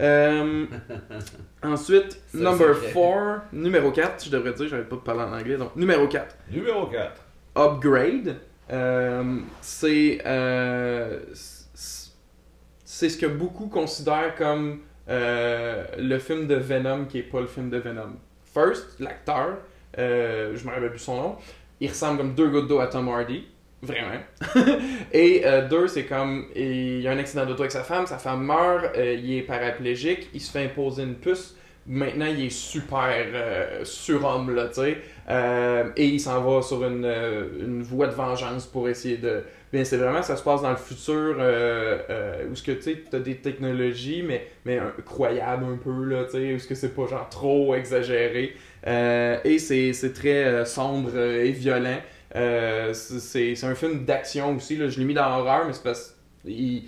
Euh, 0.00 0.66
ensuite, 1.62 2.20
number 2.32 2.74
secret. 2.74 2.92
4, 2.92 3.42
numéro 3.52 3.90
4, 3.90 4.24
je 4.24 4.30
devrais 4.30 4.52
dire, 4.54 4.68
j'arrête 4.68 4.88
pas 4.88 4.96
de 4.96 5.00
parler 5.02 5.22
en 5.22 5.32
anglais. 5.32 5.56
Donc, 5.56 5.76
numéro 5.76 6.08
4. 6.08 6.36
Numéro 6.50 6.86
4. 6.86 7.22
Upgrade, 7.56 8.36
euh, 8.72 9.38
c'est 9.60 10.22
euh, 10.24 11.18
c'est 12.84 13.08
ce 13.08 13.18
que 13.18 13.26
beaucoup 13.26 13.68
considèrent 13.68 14.34
comme 14.36 14.80
euh, 15.08 15.84
le 15.98 16.18
film 16.18 16.46
de 16.46 16.54
Venom 16.54 17.06
qui 17.06 17.18
est 17.18 17.22
pas 17.22 17.40
le 17.40 17.46
film 17.46 17.70
de 17.70 17.78
Venom. 17.78 18.16
First, 18.52 19.00
l'acteur, 19.00 19.58
euh, 19.98 20.56
je 20.56 20.64
me 20.66 20.70
rappelle 20.70 20.90
plus 20.90 20.98
son 20.98 21.16
nom, 21.16 21.36
il 21.80 21.88
ressemble 21.88 22.18
comme 22.18 22.34
deux 22.34 22.48
gouttes 22.48 22.68
d'eau 22.68 22.80
à 22.80 22.86
Tom 22.86 23.08
Hardy. 23.08 23.46
Vraiment. 23.82 24.20
Et 25.12 25.42
euh, 25.46 25.66
deux, 25.66 25.88
c'est 25.88 26.04
comme. 26.04 26.46
Il 26.54 27.00
y 27.00 27.08
a 27.08 27.12
un 27.12 27.18
accident 27.18 27.46
d'auto 27.46 27.62
avec 27.62 27.72
sa 27.72 27.82
femme, 27.82 28.06
sa 28.06 28.18
femme 28.18 28.44
meurt, 28.44 28.94
euh, 28.96 29.14
il 29.14 29.38
est 29.38 29.42
paraplégique, 29.42 30.28
il 30.34 30.40
se 30.40 30.50
fait 30.50 30.64
imposer 30.64 31.04
une 31.04 31.14
puce. 31.14 31.56
Maintenant, 31.86 32.26
il 32.26 32.44
est 32.44 32.50
super 32.50 33.08
euh, 33.08 33.84
surhomme, 33.84 34.54
là, 34.54 34.68
tu 34.68 34.82
sais. 34.82 34.98
Et 35.96 36.06
il 36.06 36.20
s'en 36.20 36.42
va 36.42 36.60
sur 36.60 36.84
une, 36.84 37.06
une 37.06 37.82
voie 37.82 38.06
de 38.06 38.12
vengeance 38.12 38.66
pour 38.66 38.88
essayer 38.88 39.16
de. 39.16 39.42
Bien, 39.72 39.84
c'est 39.84 39.96
vraiment, 39.96 40.22
ça 40.22 40.36
se 40.36 40.42
passe 40.42 40.62
dans 40.62 40.70
le 40.70 40.76
futur 40.76 41.36
où 42.50 42.54
ce 42.54 42.62
que 42.62 42.72
tu 42.72 42.82
sais, 42.82 43.04
t'as 43.10 43.20
des 43.20 43.36
technologies, 43.36 44.22
mais, 44.26 44.48
mais 44.66 44.78
incroyables 44.78 45.64
un 45.64 45.76
peu, 45.76 46.04
là, 46.04 46.24
tu 46.24 46.32
sais, 46.32 46.54
où 46.54 46.58
ce 46.58 46.66
que 46.66 46.74
c'est 46.74 46.94
pas 46.94 47.06
genre 47.06 47.28
trop 47.30 47.74
exagéré. 47.74 48.54
Et 48.86 49.58
c'est 49.58 50.12
très 50.12 50.66
sombre 50.66 51.16
et 51.16 51.52
violent. 51.52 51.98
Euh, 52.36 52.92
c'est 52.92 53.54
un 53.64 53.74
film 53.74 54.04
d'action 54.04 54.54
aussi, 54.56 54.76
là. 54.76 54.88
je 54.88 54.98
l'ai 54.98 55.04
mis 55.04 55.14
dans 55.14 55.28
l'horreur, 55.28 55.64
mais 55.66 55.72
c'est 55.72 55.82
parce 55.82 56.16
il- 56.44 56.84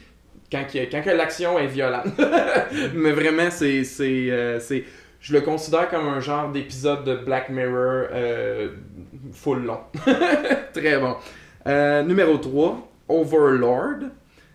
quand, 0.51 0.65
quand 0.73 1.03
que 1.03 1.11
l'action 1.11 1.59
est 1.59 1.67
violente. 1.67 2.07
mais 2.95 3.13
vraiment, 3.13 3.51
c'est. 3.51 3.83
euh, 4.01 4.61
je 5.21 5.33
le 5.33 5.41
considère 5.41 5.89
comme 5.89 6.07
un 6.09 6.21
genre 6.21 6.51
d'épisode 6.51 7.05
de 7.05 7.17
Black 7.17 7.49
Mirror 7.49 8.09
euh, 8.13 8.69
full 9.33 9.65
long. 9.65 9.81
Très 10.75 10.99
bon. 10.99 11.17
Euh, 11.67 12.03
numéro 12.03 12.37
3, 12.39 12.89
Overlord. 13.09 14.09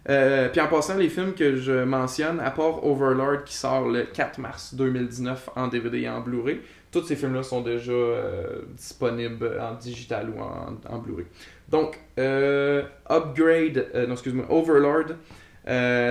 Euh, 0.09 0.47
puis 0.49 0.61
en 0.61 0.67
passant, 0.67 0.95
les 0.95 1.09
films 1.09 1.33
que 1.33 1.55
je 1.57 1.83
mentionne, 1.83 2.39
à 2.39 2.51
part 2.51 2.85
Overlord 2.85 3.43
qui 3.45 3.55
sort 3.55 3.87
le 3.89 4.03
4 4.03 4.39
mars 4.39 4.73
2019 4.73 5.49
en 5.55 5.67
DVD 5.67 6.01
et 6.01 6.09
en 6.09 6.21
Blu-ray, 6.21 6.61
tous 7.01 7.07
ces 7.07 7.15
films-là 7.15 7.43
sont 7.43 7.61
déjà 7.61 7.91
euh, 7.91 8.61
disponibles 8.75 9.59
en 9.59 9.75
digital 9.75 10.29
ou 10.29 10.39
en, 10.39 10.77
en 10.89 10.99
Blu-ray. 10.99 11.25
Donc, 11.69 11.99
euh, 12.17 12.83
Upgrade, 13.09 13.87
euh, 13.93 14.07
non, 14.07 14.13
excuse-moi, 14.13 14.45
Overlord, 14.49 15.15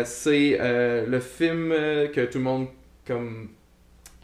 c'est 0.04 0.58
le 0.60 1.20
film 1.20 1.70
que 2.12 2.24
tout 2.26 2.38
le 2.38 2.44
monde 2.44 2.66
comme 3.06 3.48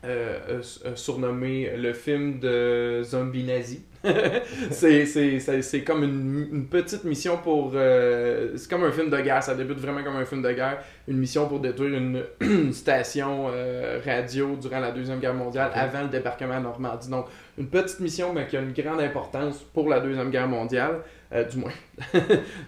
euh, 0.04 0.60
surnommé 0.96 1.76
le 1.76 1.92
film 1.92 2.40
de 2.40 3.02
zombie 3.04 3.44
nazi. 3.44 3.82
c'est, 4.70 5.84
comme 5.86 6.02
une, 6.02 6.48
une 6.52 6.66
petite 6.66 7.04
mission 7.04 7.38
pour... 7.38 7.72
euh, 7.74 8.52
c'est 8.56 8.68
comme 8.68 8.84
un 8.84 8.90
film 8.90 9.10
de 9.10 9.20
guerre, 9.20 9.42
ça 9.42 9.54
débute 9.54 9.78
vraiment 9.78 10.02
comme 10.02 10.16
un 10.16 10.24
film 10.24 10.42
de 10.42 10.52
guerre. 10.52 10.82
Une 11.06 11.18
mission 11.18 11.46
pour 11.48 11.60
détruire 11.60 11.94
une, 11.94 12.22
une 12.40 12.72
station 12.72 13.46
euh, 13.52 14.00
radio 14.04 14.56
durant 14.56 14.80
la 14.80 14.90
Deuxième 14.90 15.20
Guerre 15.20 15.34
mondiale, 15.34 15.70
avant 15.74 16.02
le 16.02 16.08
débarquement 16.08 16.54
à 16.54 16.60
Normandie. 16.60 17.08
Donc, 17.08 17.26
une 17.58 17.68
petite 17.68 18.00
mission, 18.00 18.32
mais 18.32 18.46
qui 18.46 18.56
a 18.56 18.60
une 18.60 18.72
grande 18.72 19.00
importance 19.00 19.58
pour 19.72 19.88
la 19.88 20.00
Deuxième 20.00 20.30
Guerre 20.30 20.48
mondiale, 20.48 21.00
euh, 21.32 21.44
du 21.44 21.58
moins 21.58 21.72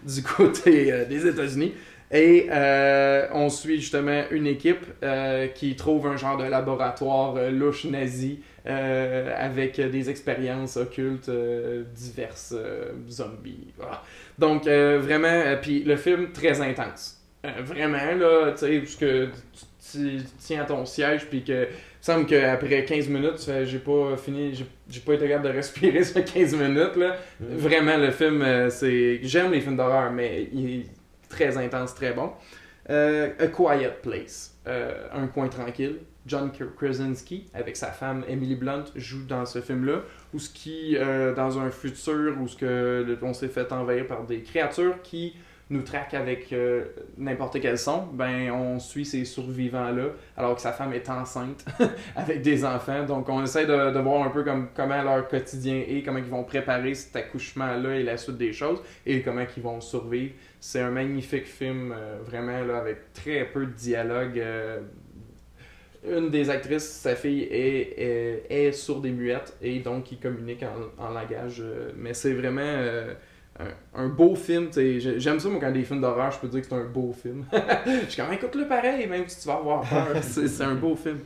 du 0.05 0.23
côté 0.23 1.05
des 1.09 1.27
États-Unis. 1.27 1.75
Et 2.15 2.47
euh, 2.49 3.27
on 3.33 3.49
suit 3.51 3.81
justement 3.81 4.23
une 4.31 4.47
équipe 4.47 4.87
euh, 5.03 5.49
qui 5.49 5.75
trouve 5.75 6.07
un 6.07 6.17
genre 6.17 6.37
de 6.37 6.45
laboratoire 6.45 7.35
euh, 7.37 7.51
louche 7.51 7.85
nazi 7.87 8.41
avec 8.67 9.79
des 9.79 10.09
expériences 10.09 10.79
occultes 10.79 11.31
diverses, 11.95 12.55
zombies. 13.11 13.75
Ah. 13.83 14.03
Donc 14.39 14.65
vraiment, 14.65 15.57
puis 15.61 15.85
le 15.85 15.97
film 15.97 16.33
très 16.33 16.63
intense. 16.63 17.21
Vraiment 17.43 18.15
là, 18.19 18.53
tu 18.53 18.59
sais, 18.61 18.79
parce 18.79 18.97
que 18.97 19.29
tu, 19.93 20.17
tiens 20.39 20.63
à 20.63 20.65
ton 20.65 20.87
siège 20.87 21.27
puis 21.27 21.45
que 21.45 21.69
semble 22.01 22.25
qu'après 22.25 22.87
15 22.87 23.09
minutes, 23.09 23.51
j'ai 23.65 23.79
pas 23.81 24.17
fini, 24.17 24.55
j'ai- 24.89 25.01
pas 25.01 25.13
été 25.13 25.29
capable 25.29 25.49
de 25.53 25.57
respirer 25.57 26.03
sur 26.03 26.25
15 26.25 26.55
minutes 26.57 26.97
là. 26.97 27.17
Vraiment, 27.39 27.99
le 27.99 28.13
film, 28.13 28.71
c'est. 28.71 29.21
J'aime 29.25 29.53
les 29.53 29.61
films 29.61 29.77
d'horreur, 29.77 30.11
mais 30.11 30.49
il 30.55 30.87
très 31.29 31.57
intense, 31.57 31.95
très 31.95 32.13
bon. 32.13 32.31
Euh, 32.91 33.31
A 33.39 33.47
Quiet 33.47 33.97
Place, 34.03 34.57
euh, 34.67 35.09
Un 35.13 35.27
coin 35.27 35.49
tranquille. 35.49 35.99
John 36.27 36.51
Krasinski, 36.77 37.49
avec 37.53 37.77
sa 37.77 37.89
femme 37.89 38.25
Emily 38.27 38.55
Blunt, 38.55 38.85
joue 38.97 39.27
dans 39.27 39.45
ce 39.45 39.61
film-là. 39.61 40.01
Où 40.33 40.39
ce 40.39 40.49
qui, 40.49 40.97
euh, 40.97 41.35
dans 41.35 41.59
un 41.59 41.71
futur 41.71 42.37
où 42.41 42.49
ce 42.49 42.57
que 42.57 43.19
on 43.21 43.35
s'est 43.35 43.49
fait 43.49 43.71
envahir 43.73 44.07
par 44.07 44.25
des 44.25 44.41
créatures 44.41 45.03
qui 45.03 45.37
nous 45.69 45.83
traquent 45.83 46.15
avec 46.15 46.55
n'importe 47.17 47.59
quel 47.61 47.79
son, 47.79 48.05
ben 48.13 48.51
on 48.51 48.79
suit 48.79 49.07
ces 49.07 49.25
survivants-là, 49.25 50.09
alors 50.37 50.55
que 50.55 50.61
sa 50.61 50.73
femme 50.73 50.93
est 50.93 51.09
enceinte 51.09 51.65
avec 52.17 52.43
des 52.43 52.67
enfants. 52.67 53.05
Donc 53.05 53.29
on 53.31 53.43
essaie 53.43 53.67
de, 53.67 53.91
de 53.91 53.99
voir 53.99 54.27
un 54.27 54.31
peu 54.31 54.45
comme, 54.45 54.69
comment 54.75 55.03
leur 55.03 55.27
quotidien 55.27 55.83
est, 55.89 56.03
comment 56.03 56.19
ils 56.19 56.25
vont 56.25 56.45
préparer 56.45 56.95
cet 56.95 57.17
accouchement-là 57.17 57.97
et 57.97 58.03
la 58.03 58.19
suite 58.19 58.37
des 58.37 58.53
choses, 58.53 58.83
et 59.07 59.23
comment 59.23 59.45
ils 59.57 59.63
vont 59.63 59.81
survivre. 59.81 60.35
C'est 60.67 60.81
un 60.81 60.91
magnifique 60.91 61.45
film, 61.47 61.93
euh, 61.95 62.17
vraiment, 62.25 62.65
là, 62.65 62.79
avec 62.79 63.13
très 63.13 63.45
peu 63.45 63.67
de 63.67 63.73
dialogue. 63.73 64.39
euh, 64.39 64.81
une 66.09 66.31
des 66.31 66.49
actrices, 66.49 66.89
sa 66.89 67.15
fille, 67.15 67.43
est, 67.43 67.95
est, 68.51 68.67
est 68.69 68.73
sourde 68.73 69.05
et 69.05 69.11
muette, 69.11 69.55
et 69.61 69.81
donc 69.81 70.11
il 70.11 70.19
communique 70.19 70.63
en, 70.63 71.03
en 71.03 71.11
langage. 71.11 71.61
euh, 71.61 71.93
mais 71.97 72.15
c'est 72.15 72.33
vraiment 72.33 72.81
un, 73.95 74.09
beau 74.09 74.35
film. 74.35 74.69
J'aime 74.73 75.39
ça, 75.39 75.49
moi, 75.51 75.61
quand 75.61 75.71
des 75.71 75.85
films 75.85 76.01
d'horreur, 76.01 76.31
je 76.31 76.39
peux 76.39 76.49
dire 76.49 76.63
que 76.63 76.67
c'est 76.67 76.75
un 76.75 76.85
beau 76.85 77.13
film. 77.13 77.45
je 77.53 78.11
suis 78.11 78.23
comme, 78.23 78.33
écoute-le 78.33 78.67
pareil, 78.67 79.07
même 79.07 79.29
si 79.29 79.43
tu 79.43 79.47
vas 79.49 79.57
avoir 79.57 79.87
peur. 79.87 80.17
c'est 80.23 80.63
un 80.65 80.77
beau 80.77 80.97
film. 80.97 81.19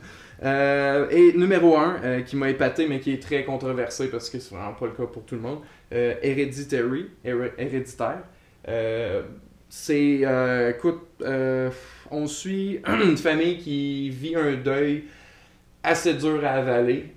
Et 0.43 1.31
numéro 1.37 1.77
1, 1.77 2.23
qui 2.23 2.35
m'a 2.35 2.49
épaté, 2.49 2.87
mais 2.89 2.99
qui 2.99 3.13
est 3.13 3.23
très 3.23 3.45
controversé 3.45 4.09
parce 4.09 4.29
que 4.29 4.37
c'est 4.39 4.53
vraiment 4.53 4.73
pas 4.73 4.85
le 4.87 4.91
cas 4.91 5.05
pour 5.05 5.23
tout 5.23 5.35
le 5.35 5.41
monde, 5.41 5.59
Hereditary, 5.91 7.07
Hér- 7.25 7.51
Héréditaire. 7.57 8.23
Euh, 8.67 9.23
c'est, 9.69 10.21
euh, 10.23 10.71
écoute, 10.71 11.01
euh, 11.21 11.69
on 12.11 12.27
suit 12.27 12.81
une 12.87 13.17
famille 13.17 13.57
qui 13.57 14.09
vit 14.09 14.35
un 14.35 14.55
deuil 14.55 15.05
assez 15.83 16.13
dur 16.15 16.43
à 16.43 16.51
avaler. 16.51 17.13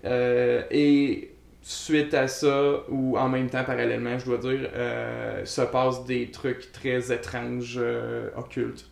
et 0.70 1.28
suite 1.64 2.12
à 2.14 2.26
ça, 2.26 2.82
ou 2.88 3.16
en 3.16 3.28
même 3.28 3.49
temps 3.49 3.64
parallèlement, 3.64 4.18
je 4.18 4.24
dois 4.24 4.38
dire, 4.38 4.68
euh, 4.74 5.45
se 5.45 5.62
passent 5.62 6.05
des 6.05 6.30
trucs 6.30 6.72
très 6.72 7.12
étranges, 7.12 7.80
occultes, 8.36 8.88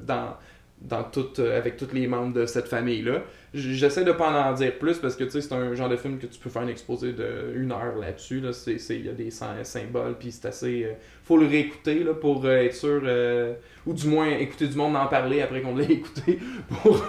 dans, 0.00 0.36
dans 0.80 1.02
tout, 1.02 1.28
euh, 1.40 1.58
avec 1.58 1.76
tous 1.76 1.92
les 1.92 2.06
membres 2.06 2.32
de 2.32 2.46
cette 2.46 2.68
famille-là. 2.68 3.22
J'essaie 3.54 4.04
de 4.04 4.12
pas 4.12 4.30
en 4.30 4.52
dire 4.52 4.78
plus 4.78 4.98
parce 4.98 5.16
que 5.16 5.28
c'est 5.28 5.52
un 5.52 5.74
genre 5.74 5.88
de 5.88 5.96
film 5.96 6.18
que 6.18 6.26
tu 6.26 6.38
peux 6.38 6.50
faire 6.50 6.62
un 6.62 6.68
exposé 6.68 7.12
de 7.12 7.52
une 7.56 7.72
heure 7.72 7.96
là-dessus. 7.98 8.40
Là. 8.40 8.50
Il 8.66 9.06
y 9.06 9.08
a 9.08 9.12
des 9.12 9.30
sy- 9.30 9.44
symboles, 9.64 10.16
puis 10.18 10.30
c'est 10.30 10.46
assez. 10.48 10.84
euh, 10.84 10.92
faut 11.24 11.36
le 11.38 11.46
réécouter 11.46 12.04
là, 12.04 12.12
pour 12.14 12.44
euh, 12.44 12.56
être 12.64 12.74
sûr, 12.74 13.00
euh, 13.04 13.54
ou 13.86 13.94
du 13.94 14.06
moins 14.06 14.26
écouter 14.28 14.66
du 14.68 14.76
monde 14.76 14.96
en 14.96 15.06
parler 15.06 15.40
après 15.40 15.62
qu'on 15.62 15.74
l'ait 15.76 15.90
écouté, 15.92 16.38
pour, 16.82 17.02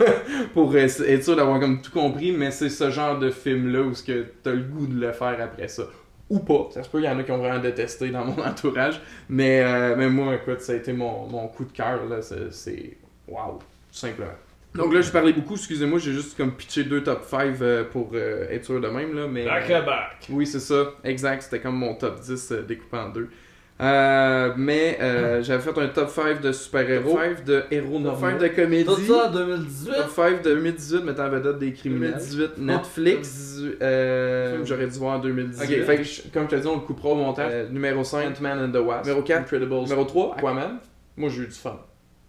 pour 0.53 0.75
être 0.77 1.23
sûr 1.23 1.35
d'avoir 1.35 1.59
comme 1.59 1.81
tout 1.81 1.91
compris. 1.91 2.31
Mais 2.31 2.51
c'est 2.51 2.69
ce 2.69 2.89
genre 2.89 3.19
de 3.19 3.29
film-là 3.29 3.81
où 3.81 3.91
tu 3.93 4.11
as 4.13 4.49
le 4.51 4.61
goût 4.63 4.87
de 4.87 4.99
le 4.99 5.11
faire 5.11 5.37
après 5.41 5.67
ça. 5.67 5.83
Ou 6.29 6.39
pas. 6.39 6.69
Ça 6.71 6.83
se 6.83 6.89
peut, 6.89 6.99
il 6.99 7.05
y 7.05 7.09
en 7.09 7.17
a 7.19 7.23
qui 7.23 7.31
ont 7.31 7.37
vraiment 7.39 7.59
détesté 7.59 8.09
dans 8.11 8.23
mon 8.23 8.41
entourage. 8.45 9.01
Mais, 9.29 9.95
mais 9.95 10.09
moi, 10.09 10.35
écoute, 10.35 10.61
ça 10.61 10.73
a 10.73 10.75
été 10.75 10.93
mon, 10.93 11.27
mon 11.27 11.47
coup 11.47 11.65
de 11.65 11.71
cœur. 11.71 11.99
C'est- 12.21 12.97
Waouh! 13.29 13.57
Tout 13.57 13.97
simplement. 13.97 14.31
Donc 14.75 14.93
là, 14.93 15.01
j'ai 15.01 15.11
parlé 15.11 15.33
beaucoup, 15.33 15.55
excusez-moi, 15.55 15.97
j'ai 15.97 16.13
juste 16.13 16.37
comme 16.37 16.51
pitché 16.51 16.83
deux 16.83 17.01
top 17.01 17.23
5 17.23 17.55
euh, 17.61 17.83
pour 17.85 18.11
euh, 18.13 18.47
être 18.51 18.65
sûr 18.65 18.79
de 18.79 18.87
même, 18.87 19.15
là, 19.15 19.25
mais... 19.27 19.43
Back 19.45 19.69
à 19.71 19.81
back. 19.81 20.27
Oui, 20.29 20.45
c'est 20.45 20.59
ça, 20.59 20.93
exact, 21.03 21.41
c'était 21.41 21.59
comme 21.59 21.75
mon 21.75 21.95
top 21.95 22.19
10 22.19 22.51
euh, 22.51 22.61
découpé 22.61 22.97
en 22.97 23.09
deux. 23.09 23.29
Euh, 23.81 24.53
mais 24.57 24.97
euh, 24.99 25.41
j'avais 25.41 25.61
fait 25.61 25.79
un 25.79 25.87
top 25.87 26.09
5 26.09 26.41
de 26.41 26.51
super-héros, 26.51 27.11
top 27.11 27.19
5 27.37 27.43
de 27.45 27.63
héros 27.71 27.97
normaux, 27.97 28.19
top 28.19 28.29
5 28.31 28.37
de 28.39 28.47
comédie, 28.49 28.83
Tout 28.83 28.97
ça 28.97 29.29
en 29.29 29.31
2018. 29.31 29.93
top 29.95 30.09
5 30.09 30.41
de 30.43 30.49
2018 30.49 31.03
mettant 31.05 31.25
en 31.25 31.29
vedette 31.29 31.59
des 31.59 31.71
criminels, 31.71 32.11
2018 32.11 32.57
Netflix, 32.57 33.61
euh, 33.81 34.65
j'aurais 34.65 34.87
dû 34.87 34.99
voir 34.99 35.15
en 35.17 35.19
2018. 35.19 35.63
Ok, 35.63 35.85
fait 35.85 35.97
que 35.97 36.33
comme 36.33 36.43
je 36.43 36.55
te 36.57 36.61
dis, 36.61 36.67
on 36.67 36.75
le 36.75 36.81
coupera 36.81 37.09
au 37.09 37.15
montage. 37.15 37.51
Euh, 37.53 37.69
numéro 37.69 38.03
5, 38.03 38.27
Ant-Man 38.27 38.65
and 38.65 38.71
the 38.71 38.83
Wasp. 38.85 39.05
Numéro 39.05 39.23
4, 39.23 39.41
Incredibles. 39.43 39.81
Numéro 39.83 40.03
3, 40.03 40.35
Aquaman. 40.37 40.79
Moi, 41.15 41.29
j'ai 41.29 41.43
eu 41.43 41.47
du 41.47 41.53
fun. 41.53 41.79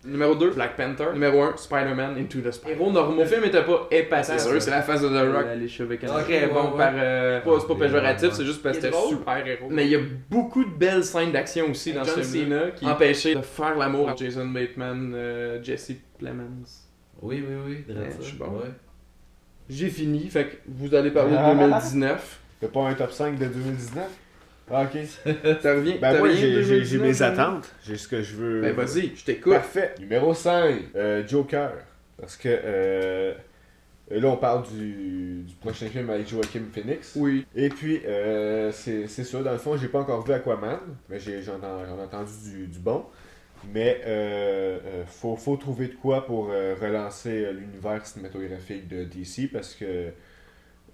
Numéro 0.05 0.35
2, 0.35 0.51
Black 0.53 0.77
Panther. 0.77 1.09
Numéro 1.13 1.43
1, 1.43 1.57
Spider-Man 1.59 2.17
Into 2.19 2.41
the 2.41 2.51
Spider. 2.51 2.73
Héros 2.73 2.91
normaux. 2.91 3.21
Le 3.21 3.27
film 3.27 3.45
était 3.45 3.63
pas 3.63 3.87
épatant. 3.91 4.23
C'est 4.25 4.39
sûr, 4.39 4.63
c'est 4.63 4.71
la 4.71 4.81
face 4.81 5.03
de 5.03 5.09
The 5.09 5.35
Rock. 5.35 5.47
Les 5.59 5.69
cheveux 5.69 5.95
Ok, 5.97 6.01
Très 6.25 6.47
bon 6.47 6.71
ouais, 6.71 6.79
par. 6.79 6.93
euh, 6.97 7.41
pas- 7.41 7.61
c'est 7.61 7.67
pas 7.69 7.75
péjoratif, 7.75 8.33
c'est 8.33 8.45
juste 8.47 8.63
parce 8.63 8.79
que 8.79 8.85
c'était 8.85 8.97
super 8.97 9.47
héros. 9.47 9.69
Mais 9.71 9.85
il 9.85 9.91
y 9.93 9.97
a 9.97 10.01
beaucoup 10.31 10.65
de 10.65 10.71
belles 10.71 11.05
scènes 11.05 11.33
d'action 11.33 11.71
aussi 11.71 11.93
dans 11.93 12.05
John 12.05 12.15
ce 12.17 12.23
film 12.23 12.59
qui 12.77 12.87
empêchaient 12.87 13.35
de 13.35 13.43
faire 13.43 13.77
l'amour 13.77 14.09
à 14.09 14.17
Jason 14.17 14.47
Bateman, 14.47 15.13
euh, 15.15 15.63
Jesse 15.63 15.93
Plemons. 16.19 16.65
Oui, 17.21 17.45
oui, 17.47 17.55
oui. 17.67 17.85
Ouais, 17.87 17.95
dresse 17.95 18.13
ça. 18.15 18.19
je 18.23 18.27
suis 18.29 18.39
bon. 18.39 18.47
Ouais. 18.47 18.71
J'ai 19.69 19.89
fini, 19.91 20.29
fait 20.29 20.47
que 20.47 20.57
vous 20.67 20.95
allez 20.95 21.11
parler 21.11 21.37
Ah. 21.39 21.53
de 21.55 21.59
2019. 21.61 22.39
T'as 22.61 22.69
pas 22.69 22.81
un 22.89 22.95
top 22.95 23.13
5 23.13 23.39
de 23.39 23.45
2019 23.47 24.09
Ah, 24.71 24.85
ok. 24.85 25.01
Ça 25.63 25.75
revient. 25.75 25.99
Ben, 26.01 26.19
moi, 26.19 26.31
j'ai- 26.31 26.53
de 26.55 26.63
j'ai 26.63 26.85
j'ai 26.85 26.99
2019, 26.99 27.03
mes 27.03 27.23
hein? 27.23 27.27
attentes. 27.33 27.75
J'ai 27.85 27.97
ce 27.97 28.09
que 28.09 28.23
je 28.23 28.37
veux. 28.37 28.61
Ben 28.63 28.73
vas-y, 28.75 29.13
je 29.17 29.25
t'écoute. 29.25 29.53
Parfait. 29.55 29.95
Numéro 29.99 30.33
5, 30.35 30.75
euh, 30.95 31.27
Joker. 31.27 31.73
Parce 32.21 32.37
que 32.37 32.49
euh, 32.49 33.33
là, 34.11 34.29
on 34.29 34.37
parle 34.37 34.65
du, 34.69 35.43
du 35.43 35.55
prochain 35.55 35.87
film 35.89 36.09
avec 36.11 36.29
Joaquin 36.29 36.61
Phoenix. 36.73 37.13
Oui. 37.17 37.47
Et 37.57 37.69
puis, 37.69 38.01
euh, 38.07 38.71
c'est 38.73 39.07
ça. 39.09 39.43
Dans 39.43 39.53
le 39.53 39.59
fond, 39.59 39.77
j'ai 39.77 39.89
pas 39.89 40.01
encore 40.01 40.25
vu 40.25 40.33
Aquaman. 40.33 40.79
Mais 41.09 41.19
j'ai- 41.19 41.43
j'en 41.43 41.57
ai, 41.57 41.87
j'en 41.89 41.99
ai 41.99 42.03
entendu 42.03 42.33
du, 42.45 42.67
du 42.67 42.79
bon. 42.79 43.05
Mais 43.75 44.01
faut, 45.07 45.37
faut 45.37 45.57
trouver 45.57 45.89
de 45.89 45.95
quoi 45.95 46.25
pour 46.25 46.47
relancer 46.47 47.53
l'univers 47.53 48.07
cinématographique 48.07 48.89
de 48.89 49.05
DC 49.05 49.51
parce 49.53 49.75
que 49.75 50.07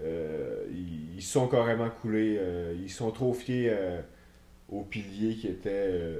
euh, 0.03 0.65
ils, 0.71 1.17
ils 1.17 1.23
sont 1.23 1.49
carrément 1.49 1.91
coulés. 1.91 2.37
euh, 2.39 2.75
ils 2.81 2.91
sont 2.91 3.11
trop 3.11 3.33
fiers 3.33 3.71
euh, 3.71 4.01
aux 4.69 4.83
piliers 4.83 5.35
qui 5.37 5.49
étaient. 5.49 6.15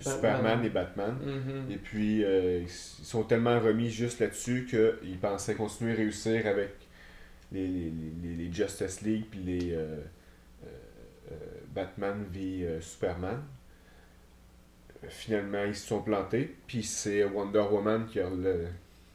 Superman 0.00 0.64
et 0.64 0.70
Batman. 0.70 1.16
Mhm. 1.24 1.70
Et 1.72 1.76
puis, 1.76 2.20
ils 2.22 2.68
sont 2.68 3.22
tellement 3.22 3.58
remis 3.60 3.90
juste 3.90 4.20
là-dessus 4.20 4.66
qu'ils 4.68 5.18
pensaient 5.18 5.54
continuer 5.54 5.92
à 5.92 5.96
réussir 5.96 6.46
avec 6.46 6.70
les, 7.52 7.66
les, 7.66 7.92
les- 8.22 8.34
les 8.44 8.52
Justice 8.52 9.02
League 9.02 9.24
puis 9.30 9.40
les 9.40 9.76
Batman 11.74 12.24
v 12.32 12.78
Superman. 12.80 13.42
Finalement, 15.08 15.64
ils 15.64 15.74
se 15.74 15.86
sont 15.86 16.02
plantés. 16.02 16.54
Puis 16.66 16.82
c'est 16.82 17.24
Wonder 17.24 17.64
Woman 17.70 18.06
qui 18.06 18.18
a, 18.20 18.28
le- 18.30 18.66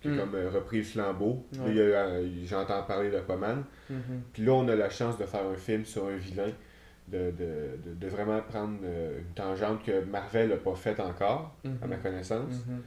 qui 0.01 0.07
a 0.07 0.11
Mm. 0.11 0.17
comme 0.17 0.35
euh, 0.35 0.49
repris 0.49 0.77
le 0.79 0.83
flambeau. 0.83 1.45
Ouais. 1.53 1.59
Là, 1.59 1.69
il 1.69 1.75
y 1.75 1.79
a 1.81 1.83
eu, 1.83 1.93
euh, 1.93 2.27
J'entends 2.45 2.83
parler 2.83 3.11
d'Aquaman. 3.11 3.63
Mhm. 3.89 3.99
Puis 4.33 4.43
là, 4.43 4.51
on 4.53 4.67
a 4.67 4.75
la 4.75 4.89
chance 4.89 5.17
de 5.17 5.25
faire 5.25 5.45
un 5.45 5.55
film 5.55 5.85
sur 5.85 6.07
un 6.07 6.15
vilain, 6.17 6.51
de, 7.07 7.31
de, 7.31 7.77
de, 7.85 7.93
de 7.99 8.07
vraiment 8.07 8.39
prendre 8.41 8.77
euh, 8.83 9.19
une 9.19 9.33
tangente 9.35 9.83
que 9.83 10.03
Marvel 10.05 10.49
n'a 10.49 10.57
pas 10.57 10.75
faite 10.75 10.99
encore, 10.99 11.55
à 11.81 11.87
ma 11.87 11.97
Mhm. 11.97 12.01
connaissance. 12.01 12.53
Mhm. 12.67 12.81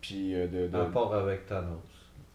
Puis 0.00 0.34
euh, 0.34 0.46
de, 0.48 0.66
de- 0.68 0.76
rapport 0.76 1.14
avec 1.14 1.46
Thanos. 1.46 1.78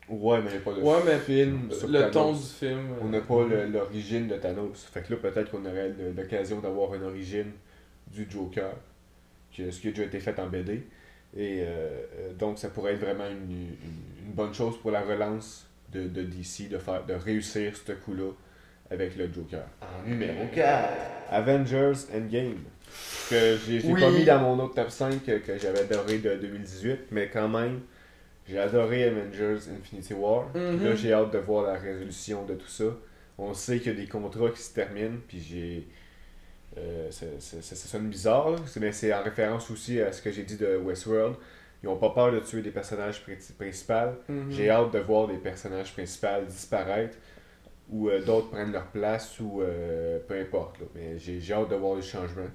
Ouais, 0.07 0.39
mais 0.39 0.49
il 0.49 0.51
n'y 0.51 0.57
a 0.57 0.61
pas 0.61 0.73
de 0.73 0.81
Ouais, 0.81 0.99
mais 1.03 1.17
film 1.17 1.71
sur 1.71 1.87
le 1.87 1.99
Thanos. 1.99 2.13
ton 2.13 2.31
du 2.33 2.39
film. 2.39 2.79
On 3.01 3.07
n'a 3.09 3.21
pas 3.21 3.43
le- 3.43 3.65
l'origine 3.67 4.27
de 4.27 4.35
Thanos. 4.35 4.83
Fait 4.85 5.01
que 5.01 5.13
là, 5.13 5.19
peut-être 5.19 5.49
qu'on 5.49 5.65
aurait 5.65 5.91
l'occasion 6.15 6.59
d'avoir 6.61 6.93
une 6.93 7.03
origine 7.03 7.51
du 8.13 8.27
Joker, 8.29 8.75
ce 9.51 9.61
qui 9.79 9.87
a 9.87 9.91
déjà 9.91 10.03
été 10.03 10.19
fait 10.19 10.37
en 10.39 10.47
BD. 10.47 10.85
Et 11.35 11.61
euh, 11.61 11.65
euh, 12.19 12.33
donc, 12.33 12.57
ça 12.59 12.69
pourrait 12.69 12.93
être 12.93 13.01
vraiment 13.01 13.27
une, 13.27 13.51
une- 13.51 14.25
une 14.27 14.33
bonne 14.33 14.53
chose 14.53 14.77
pour 14.81 14.91
la 14.91 15.01
relance 15.01 15.67
de, 15.91 16.07
de 16.07 16.23
DC 16.23 16.69
de, 16.69 16.77
faire, 16.77 17.05
de 17.05 17.13
réussir 17.13 17.75
ce 17.75 17.91
coup-là 17.93 18.31
avec 18.89 19.15
le 19.17 19.31
Joker. 19.33 19.65
En 19.81 20.07
numéro 20.07 20.45
4, 20.53 20.89
Avengers 21.31 21.93
Endgame. 22.13 22.59
Que 23.29 23.57
j'ai 23.65 23.81
Oui. 23.83 23.99
pas 23.99 24.11
mis 24.11 24.23
dans 24.23 24.39
mon 24.39 24.63
autre 24.63 24.75
top 24.75 24.89
5 24.89 25.25
que, 25.25 25.39
que 25.39 25.57
j'avais 25.57 25.79
adoré 25.81 26.19
de 26.19 26.35
2018, 26.35 26.99
mais 27.11 27.29
quand 27.29 27.49
même, 27.49 27.81
j'ai 28.47 28.59
adoré 28.59 29.03
Avengers 29.05 29.57
Infinity 29.77 30.13
War. 30.13 30.47
Mhm. 30.55 30.83
Là, 30.83 30.95
j'ai 30.95 31.11
hâte 31.11 31.33
de 31.33 31.39
voir 31.39 31.65
la 31.65 31.73
résolution 31.79 32.45
de 32.45 32.53
tout 32.53 32.67
ça. 32.67 32.85
On 33.37 33.53
sait 33.53 33.79
qu'il 33.79 33.91
y 33.91 33.95
a 33.95 33.99
des 33.99 34.07
contrats 34.07 34.49
qui 34.51 34.61
se 34.61 34.73
terminent, 34.73 35.17
puis 35.27 35.39
j'ai. 35.41 35.87
Euh, 36.77 37.09
ça, 37.11 37.25
ça- 37.39 37.61
ça- 37.61 37.75
ça 37.75 37.87
sonne 37.87 38.07
bizarre, 38.09 38.49
là. 38.51 38.57
Mais 38.79 38.91
c'est 38.91 39.13
en 39.13 39.23
référence 39.23 39.69
aussi 39.71 40.01
à 40.01 40.11
ce 40.11 40.21
que 40.21 40.31
j'ai 40.31 40.43
dit 40.43 40.57
de 40.57 40.77
Westworld. 40.77 41.35
Ils 41.83 41.89
ont 41.89 41.97
pas 41.97 42.09
peur 42.09 42.31
de 42.31 42.39
tuer 42.39 42.61
des 42.61 42.71
personnages 42.71 43.21
pri- 43.25 43.53
principaux. 43.57 44.17
Mhm. 44.27 44.47
J'ai 44.51 44.69
hâte 44.69 44.91
de 44.91 44.99
voir 44.99 45.27
des 45.27 45.37
personnages 45.37 45.93
principaux 45.93 46.41
disparaître 46.47 47.17
ou 47.89 48.09
euh, 48.09 48.21
d'autres 48.23 48.49
prennent 48.49 48.71
leur 48.71 48.87
place 48.87 49.39
ou 49.39 49.61
euh, 49.61 50.17
peu 50.27 50.39
importe. 50.39 50.79
là. 50.79 50.85
Mais 50.95 51.19
j'ai 51.19 51.53
hâte 51.53 51.69
de 51.69 51.75
voir 51.75 51.95
les 51.95 52.01
changements. 52.01 52.49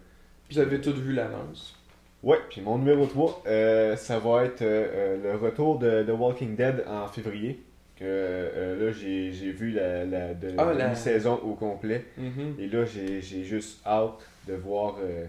Vous 0.51 0.59
avez 0.59 0.81
tous 0.81 0.95
vu 0.95 1.13
l'annonce. 1.13 1.77
Ouais, 2.23 2.39
puis 2.51 2.61
mon 2.61 2.77
numéro 2.79 3.07
3, 3.07 3.43
euh, 3.47 3.97
ça 3.97 4.19
va 4.19 4.45
être 4.45 4.61
le 4.63 5.37
retour 5.37 5.79
de, 5.79 6.03
de 6.03 6.13
Walking 6.13 6.55
Dead 6.57 6.85
en 6.87 7.07
février. 7.07 7.63
Que, 8.01 8.07
euh, 8.07 8.87
là, 8.87 8.93
j'ai 8.93 9.31
j'ai 9.31 9.53
vu 9.53 9.71
la, 9.73 10.07
la, 10.07 10.33
de, 10.35 10.49
Ah, 10.57 10.73
la- 10.73 10.95
saison 10.95 11.35
au 11.45 11.55
complet. 11.55 12.07
Mhm. 12.17 12.55
Et 12.59 12.67
là, 12.67 12.85
j'ai 12.87 13.21
j'ai 13.21 13.45
juste 13.45 13.87
hâte 13.87 14.27
de 14.49 14.55
voir 14.55 14.97
euh, 15.03 15.27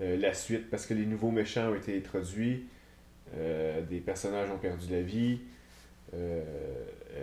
euh, 0.00 0.16
la 0.16 0.32
suite 0.32 0.70
parce 0.70 0.86
que 0.86 0.94
les 0.94 1.04
nouveaux 1.04 1.30
méchants 1.30 1.70
ont 1.70 1.74
été 1.74 1.96
introduits. 1.96 2.64
des 3.90 4.00
personnages 4.00 4.50
ont 4.50 4.58
perdu 4.58 4.90
la 4.90 5.02
vie. 5.02 5.40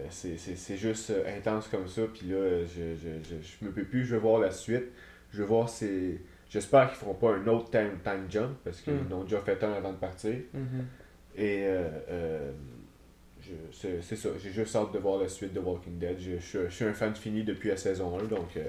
c'est- 0.09 0.37
c'est 0.37 0.55
c'est 0.55 0.77
juste 0.77 1.11
intense 1.37 1.67
comme 1.67 1.87
ça. 1.87 2.03
Puis 2.13 2.27
là, 2.27 2.63
je, 2.63 2.95
je, 2.95 3.09
je, 3.29 3.35
je 3.41 3.65
me 3.65 3.71
peux 3.71 3.83
plus. 3.83 4.05
Je 4.05 4.13
veux 4.15 4.21
voir 4.21 4.39
la 4.39 4.51
suite. 4.51 4.85
Je 5.31 5.39
veux 5.39 5.47
voir 5.47 5.69
ces. 5.69 6.21
J'espère 6.49 6.87
qu'ils 6.89 6.97
feront 6.97 7.13
pas 7.15 7.33
un 7.35 7.45
autre 7.47 7.69
time, 7.71 7.97
time 8.03 8.25
jump 8.29 8.57
parce 8.63 8.79
qu'ils 8.81 8.93
Mm. 8.93 9.11
en 9.11 9.15
ont 9.17 9.23
déjà 9.23 9.41
fait 9.41 9.61
un 9.63 9.73
avant 9.73 9.91
de 9.91 9.97
partir. 9.97 10.35
Mhm. 10.53 10.85
Et 11.35 11.65
c'est 13.71 14.01
c'est 14.01 14.15
ça, 14.15 14.29
j'ai 14.41 14.51
juste 14.51 14.75
hâte 14.75 14.91
de 14.93 14.99
voir 14.99 15.19
la 15.21 15.27
suite 15.29 15.53
de 15.53 15.59
Walking 15.59 15.97
Dead. 15.99 16.17
Je, 16.19 16.37
je- 16.39 16.67
je 16.69 16.73
suis 16.73 16.85
un 16.85 16.93
fan 16.93 17.15
fini 17.15 17.43
depuis 17.43 17.69
la 17.69 17.77
saison 17.77 18.17
1, 18.19 18.23
donc 18.25 18.57
euh, 18.57 18.63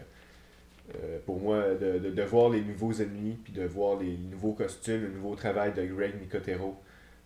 euh, 0.97 1.19
pour 1.27 1.41
moi, 1.41 1.75
de, 1.75 1.99
de, 1.99 2.11
de 2.11 2.23
voir 2.23 2.51
les 2.51 2.63
nouveaux 2.63 2.93
ennemis, 2.93 3.39
puis 3.45 3.53
de 3.53 3.65
voir 3.65 3.99
les 4.01 4.17
nouveaux 4.17 4.53
costumes, 4.53 5.03
le 5.03 5.09
nouveau 5.11 5.35
travail 5.35 5.73
de 5.75 5.85
Greg 5.85 6.21
Nicotero 6.21 6.77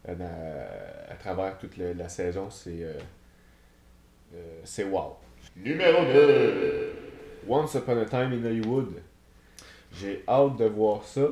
euh, 0.08 0.66
à 1.08 1.14
travers 1.14 1.58
toute 1.58 1.76
la, 1.76 1.94
la 1.94 2.08
saison, 2.08 2.50
c'est 2.50 2.82
euh, 2.82 2.94
c'est 4.64 4.84
wow. 4.84 5.16
Numéro 5.56 6.04
2 6.04 6.92
Once 7.48 7.74
Upon 7.74 7.98
a 7.98 8.04
Time 8.06 8.32
in 8.32 8.44
Hollywood. 8.44 8.94
J'ai 9.92 10.24
hâte 10.26 10.56
de 10.56 10.64
voir 10.64 11.04
ça. 11.04 11.28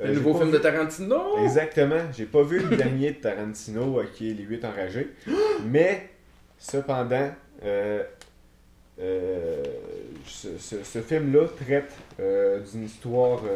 Euh, 0.00 0.08
Le 0.08 0.14
nouveau 0.14 0.34
film 0.34 0.46
vu- 0.50 0.52
de 0.52 0.58
Tarantino! 0.58 1.38
Exactement. 1.42 2.00
J'ai 2.14 2.26
pas 2.26 2.42
vu 2.42 2.58
le 2.60 2.76
dernier 2.76 3.12
de 3.12 3.16
Tarantino 3.16 4.00
euh, 4.00 4.04
qui 4.14 4.30
est 4.30 4.34
Les 4.34 4.42
8 4.44 4.64
enragés. 4.64 5.08
Mais, 5.64 6.10
cependant, 6.58 7.30
euh, 7.64 8.02
euh, 9.00 9.62
ce, 10.26 10.48
ce- 10.58 10.82
ce 10.82 10.98
film-là 11.00 11.46
traite 11.48 11.92
euh, 12.20 12.60
d'une 12.60 12.84
histoire 12.84 13.40
que 13.42 13.48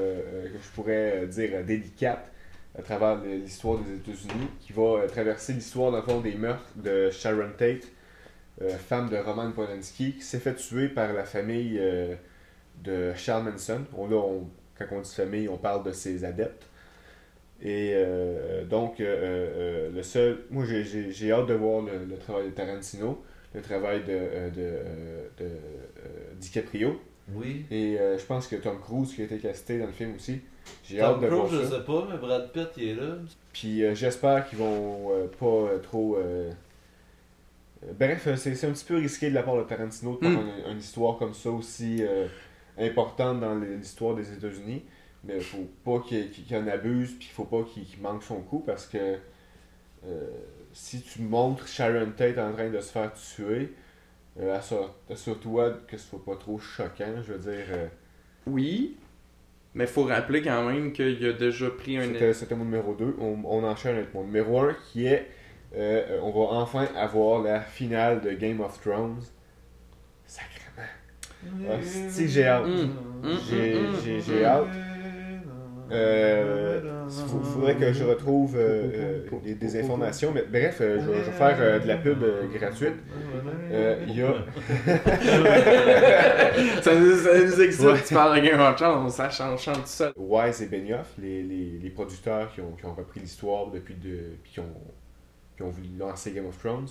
je 0.62 0.68
pourrais 0.74 1.26
dire 1.26 1.62
délicate 1.64 2.30
à 2.78 2.82
travers 2.82 3.16
l'histoire 3.24 3.78
des 3.78 3.94
États-Unis 3.96 4.48
qui 4.60 4.72
va 4.72 5.06
traverser 5.08 5.52
l'histoire 5.54 5.90
dans 5.90 5.98
le 5.98 6.02
fond 6.04 6.20
des 6.20 6.34
meurtres 6.34 6.70
de 6.76 7.10
Sharon 7.10 7.50
Tate, 7.58 7.88
femme 8.88 9.08
de 9.08 9.16
Roman 9.16 9.50
Polanski, 9.50 10.12
qui 10.14 10.22
s'est 10.22 10.38
fait 10.38 10.54
tuer 10.54 10.88
par 10.88 11.12
la 11.12 11.24
famille 11.24 11.80
de 12.84 13.12
Charles 13.16 13.44
Manson. 13.50 13.80
On, 13.96 14.06
là, 14.08 14.16
on- 14.16 14.48
quand 14.88 14.96
on 14.96 15.00
dit 15.00 15.14
famille, 15.14 15.48
on 15.48 15.56
parle 15.58 15.84
de 15.84 15.92
ses 15.92 16.24
adeptes. 16.24 16.66
Et 17.62 17.92
euh, 17.94 18.64
donc, 18.64 19.00
euh, 19.00 19.04
euh, 19.06 19.90
le 19.94 20.02
seul. 20.02 20.38
Moi, 20.50 20.64
j'ai- 20.64 20.84
j'ai 20.84 21.10
j'ai 21.12 21.30
hâte 21.32 21.46
de 21.46 21.54
voir 21.54 21.82
le, 21.82 22.04
le 22.08 22.16
travail 22.16 22.46
de 22.46 22.50
Tarantino, 22.54 23.22
le 23.54 23.60
travail 23.60 24.00
de, 24.04 24.50
de, 24.54 24.70
de, 25.38 25.50
DiCaprio. 26.40 26.98
Oui. 27.34 27.66
Et 27.70 27.98
euh, 28.00 28.16
je 28.18 28.24
pense 28.24 28.46
que 28.48 28.56
Tom 28.56 28.80
Cruise 28.80 29.14
qui 29.14 29.20
a 29.22 29.24
été 29.24 29.38
casté 29.38 29.78
dans 29.78 29.86
le 29.86 29.92
film 29.92 30.14
aussi. 30.16 30.40
J'ai 30.88 30.98
Tom 30.98 31.06
hâte 31.16 31.20
de 31.20 31.26
voir 31.26 31.46
Cruise, 31.48 31.60
je 31.60 31.66
ça. 31.66 31.78
sais 31.78 31.84
pas, 31.84 32.08
mais 32.10 32.16
Brad 32.18 32.50
Pitt, 32.52 32.68
il 32.78 32.88
est 32.88 32.94
là. 32.94 33.16
Puis 33.52 33.84
euh, 33.84 33.94
j'espère 33.94 34.48
qu'ils 34.48 34.58
vont 34.58 35.10
euh, 35.12 35.26
pas 35.38 35.46
euh, 35.74 35.78
trop. 35.80 36.16
Bref, 37.98 38.28
c'est 38.36 38.54
c'est 38.54 38.66
un 38.66 38.72
petit 38.72 38.84
peu 38.84 38.96
risqué 38.96 39.30
de 39.30 39.34
la 39.34 39.42
part 39.42 39.56
de 39.56 39.62
Tarantino 39.62 40.12
de 40.12 40.16
prendre 40.18 40.42
Mm. 40.42 40.48
une, 40.66 40.72
une 40.72 40.78
histoire 40.78 41.16
comme 41.18 41.32
ça 41.32 41.50
aussi 41.50 41.98
euh, 42.02 42.26
importante 42.80 43.40
dans 43.40 43.54
l'histoire 43.54 44.14
des 44.14 44.32
États-Unis. 44.32 44.82
Mais 45.24 45.34
il 45.36 45.42
faut 45.42 45.68
pas 45.84 46.00
qu'il 46.00 46.30
en 46.56 46.66
abuse, 46.66 47.10
puis 47.18 47.28
il 47.30 47.34
faut 47.34 47.44
pas 47.44 47.62
qu'il 47.62 47.84
manque 48.00 48.22
son 48.22 48.40
coup 48.40 48.60
parce 48.60 48.86
que 48.86 49.18
euh, 50.06 50.26
si 50.72 51.02
tu 51.02 51.20
montres 51.22 51.66
Sharon 51.68 52.12
Tate 52.16 52.38
en 52.38 52.52
train 52.52 52.70
de 52.70 52.80
se 52.80 52.90
faire 52.90 53.12
tuer, 53.12 53.74
euh, 54.40 54.56
assure- 54.56 54.94
assure-toi 55.10 55.74
que 55.86 55.98
ce 55.98 56.08
soit 56.08 56.24
pas 56.24 56.36
trop 56.36 56.58
choquant. 56.58 57.22
Je 57.26 57.34
veux 57.34 57.38
dire, 57.52 57.66
euh, 57.70 57.86
Oui, 58.46 58.96
mais 59.74 59.86
faut 59.86 60.04
rappeler 60.04 60.40
quand 60.40 60.64
même 60.66 60.92
qu'il 60.92 61.22
a 61.26 61.32
déjà 61.34 61.68
pris 61.70 61.98
un. 61.98 62.02
C'était- 62.32 62.54
mon 62.54 62.64
numéro 62.64 62.94
2. 62.94 63.14
On, 63.20 63.38
on 63.44 63.62
enchaîne 63.64 63.96
avec 63.96 64.14
mon 64.14 64.24
numéro 64.24 64.58
1 64.60 64.74
qui 64.92 65.06
est 65.06 65.28
on 66.22 66.30
va 66.30 66.56
enfin 66.56 66.88
avoir 66.96 67.42
la 67.42 67.60
finale 67.60 68.20
de 68.22 68.32
Game 68.32 68.60
of 68.60 68.80
Thrones. 68.80 69.20
Si, 71.82 72.28
j'ai 72.28 72.46
hâte. 72.46 72.66
Mm. 72.66 72.90
Mm, 73.22 73.28
J'ai- 73.48 73.80
mm, 73.80 73.86
j'ai- 74.04 74.18
mm, 74.18 74.20
j'ai 74.20 74.40
mm. 74.42 74.44
hâte. 74.44 74.66
Euh, 75.92 76.80
Il 77.08 77.44
faudrait 77.44 77.74
que 77.76 77.92
je 77.92 78.04
retrouve 78.04 78.54
euh, 78.56 78.90
euh, 78.94 79.20
des, 79.42 79.54
des 79.56 79.80
informations. 79.80 80.30
Mais 80.32 80.44
bref, 80.48 80.78
euh, 80.80 81.00
je, 81.00 81.06
vais- 81.10 81.18
je 81.18 81.24
vais 81.30 81.32
faire 81.32 81.56
euh, 81.60 81.78
de 81.80 81.88
la 81.88 81.96
pub 81.96 82.22
euh, 82.22 82.44
gratuite. 82.54 82.94
Euh, 83.72 84.04
Il 84.06 84.16
y 84.16 84.22
a. 84.22 84.32
ça, 86.82 86.94
nous, 86.94 87.16
ça 87.16 87.38
nous 87.44 87.60
excite, 87.60 87.84
Ouais. 87.86 88.00
tu 88.06 88.14
parles 88.14 88.40
de 88.40 88.46
Game 88.46 88.60
of 88.60 88.76
Thrones, 88.76 89.10
ça 89.10 89.28
change, 89.30 89.60
change 89.62 89.78
tout 89.78 89.82
seul. 89.86 90.12
Wise 90.16 90.62
et 90.62 90.66
Benioff, 90.66 91.14
les, 91.18 91.42
les, 91.42 91.78
les 91.82 91.90
producteurs 91.90 92.52
qui 92.52 92.60
ont, 92.60 92.70
qui 92.72 92.84
ont 92.86 92.94
repris 92.94 93.18
l'histoire 93.20 93.66
depuis 93.70 93.94
de, 93.94 94.36
puis 94.42 94.52
qui 94.52 94.60
ont, 94.60 94.74
qui 95.56 95.62
ont 95.64 95.70
voulu 95.70 95.88
lancer 95.98 96.30
Game 96.32 96.46
of 96.46 96.56
Thrones, 96.58 96.86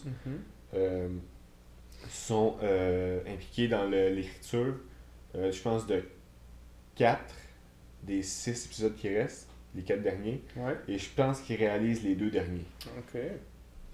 euh, 0.74 1.08
sont 2.10 2.56
euh, 2.64 3.20
impliqués 3.28 3.68
dans 3.68 3.86
l'écriture, 3.90 4.74
euh, 5.36 5.52
je 5.52 5.62
pense, 5.62 5.86
de 5.88 6.04
4 6.96 7.20
des 8.04 8.24
6 8.24 8.66
épisodes 8.66 8.96
qui 8.96 9.10
restent, 9.16 9.50
les 9.76 9.82
4 9.84 10.02
derniers, 10.02 10.42
Ouais, 10.56 10.76
et 10.88 10.98
je 10.98 11.10
pense 11.16 11.42
qu'ils 11.42 11.58
réalisent 11.58 12.04
les 12.04 12.16
deux 12.16 12.30
derniers. 12.32 12.66
ok. 12.98 13.20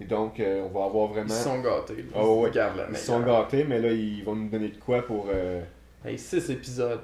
Et 0.02 0.06
donc, 0.06 0.40
euh, 0.42 0.64
on 0.70 0.78
va 0.78 0.86
avoir 0.86 1.10
Ils 1.10 1.14
vraiment... 1.14 1.30
se 1.30 1.44
sont 1.44 1.62
gâtés. 1.62 1.96
là. 1.96 2.04
Ah 2.16 2.26
ouais, 2.28 2.50
Regarde 2.50 2.78
la 2.78 2.90
Ils 2.90 2.98
sont 2.98 3.22
gâtés, 3.22 3.64
mais 3.64 3.80
là, 3.80 3.92
ils 3.92 4.24
vont 4.24 4.36
nous 4.36 4.50
donner 4.50 4.68
de 4.70 4.78
quoi 4.78 5.02
pour... 5.06 5.28
Hey, 6.04 6.20
6 6.20 6.50
épisodes. 6.50 7.02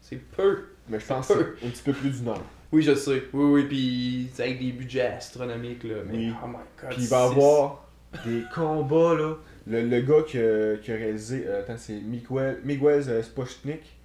C'est 0.00 0.16
peu. 0.16 0.64
mais 0.88 0.98
je 1.00 1.06
pense 1.06 1.28
que 1.28 1.56
c'est 1.60 1.66
un 1.66 1.70
petit 1.70 1.82
peu 1.82 1.92
plus 1.92 2.10
d'une 2.10 2.28
heure. 2.28 2.42
Oui, 2.72 2.82
je 2.82 2.94
sais. 2.94 3.22
Oui, 3.32 3.44
oui, 3.44 3.64
puis 3.68 4.28
c'est 4.32 4.44
avec 4.44 4.58
des 4.60 4.72
budgets 4.72 5.02
astronomiques, 5.02 5.84
là. 5.84 5.96
Mais, 6.06 6.16
Oui. 6.16 6.32
oh 6.42 6.46
my 6.46 6.54
god. 6.80 6.90
Puis 6.90 7.02
il 7.02 7.08
va 7.08 7.20
y 7.26 7.28
avoir 7.28 7.88
des 8.24 8.42
combats, 8.54 9.14
là. 9.14 9.34
Le, 9.66 9.82
le 9.82 10.00
gars 10.02 10.22
qui 10.26 10.38
a, 10.38 10.76
qui 10.76 10.92
a 10.92 10.96
réalisé... 10.96 11.44
euh, 11.46 11.60
attends, 11.60 11.76
c'est 11.76 11.94
Miguel, 12.00 12.58
Miguel 12.64 13.02
euh, 13.08 13.22
Spochnik 13.22 13.96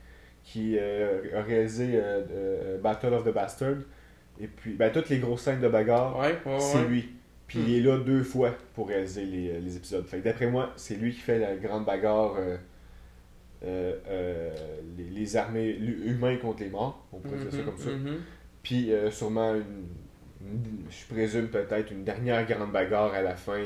qui 0.43 0.77
euh, 0.79 1.21
a 1.37 1.41
réalisé 1.43 1.99
Battle 2.81 3.13
of 3.13 3.23
the 3.25 3.33
Bastard. 3.33 3.75
Et 4.39 4.47
puis, 4.47 4.73
ben, 4.73 4.91
toutes 4.91 5.09
les 5.09 5.19
grosses 5.19 5.41
scènes 5.43 5.61
de 5.61 5.67
bagarre, 5.67 6.17
Ouais, 6.17 6.35
ouais, 6.45 6.59
c'est 6.59 6.79
ouais. 6.79 6.87
lui. 6.87 7.09
Puis 7.47 7.59
Hmm. 7.59 7.63
il 7.67 7.75
est 7.77 7.81
là 7.81 7.97
deux 7.97 8.23
fois 8.23 8.55
pour 8.75 8.87
réaliser 8.87 9.25
les, 9.25 9.59
les 9.59 9.77
épisodes. 9.77 10.05
Fait 10.07 10.19
que 10.19 10.23
d'après 10.23 10.47
moi, 10.47 10.71
c'est 10.77 10.95
lui 10.95 11.11
qui 11.13 11.19
fait 11.19 11.37
la 11.39 11.55
grande 11.55 11.85
bagarre... 11.85 12.35
euh, 12.39 12.57
euh, 13.63 13.93
euh, 14.07 14.49
les, 14.97 15.03
les 15.19 15.37
armées 15.37 15.69
humains 15.77 16.37
contre 16.37 16.63
les 16.63 16.69
morts, 16.69 17.05
on 17.13 17.19
pourrait 17.19 17.37
dire 17.37 17.51
ça 17.51 17.61
Mhm, 17.61 17.65
comme 17.65 17.77
ça. 17.77 17.91
mhm. 17.91 18.17
Puis 18.63 18.91
euh, 18.91 19.11
sûrement, 19.11 19.53
une, 19.53 19.85
une- 20.41 20.85
je 20.89 21.13
présume 21.13 21.47
peut-être 21.47 21.91
une 21.91 22.03
dernière 22.03 22.45
grande 22.47 22.71
bagarre 22.71 23.13
à 23.13 23.21
la 23.21 23.35
fin, 23.35 23.59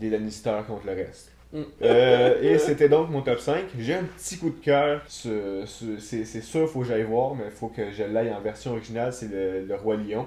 les 0.00 0.10
Lannister 0.10 0.56
contre 0.66 0.86
le 0.86 0.92
reste. 0.92 1.32
Mm. 1.52 1.62
Euh, 1.82 2.42
et 2.42 2.58
c'était 2.66 2.88
donc 2.88 3.10
mon 3.10 3.22
top 3.22 3.38
5. 3.40 3.64
J'ai 3.78 3.94
un 3.94 4.04
petit 4.04 4.36
coup 4.38 4.50
de 4.50 4.62
cœur. 4.62 5.02
ce- 5.08 5.64
ce- 5.66 5.98
C'est 5.98 6.40
sûr, 6.42 6.68
faut 6.68 6.80
que 6.80 6.86
j'aille 6.86 7.04
voir, 7.04 7.34
mais 7.34 7.44
il 7.46 7.50
faut 7.50 7.68
que 7.68 7.90
je 7.90 8.02
l'aille 8.04 8.32
en 8.32 8.40
version 8.40 8.72
originale. 8.72 9.12
C'est 9.12 9.28
le, 9.30 9.64
le 9.66 9.74
Roi 9.74 9.96
Lion. 9.96 10.26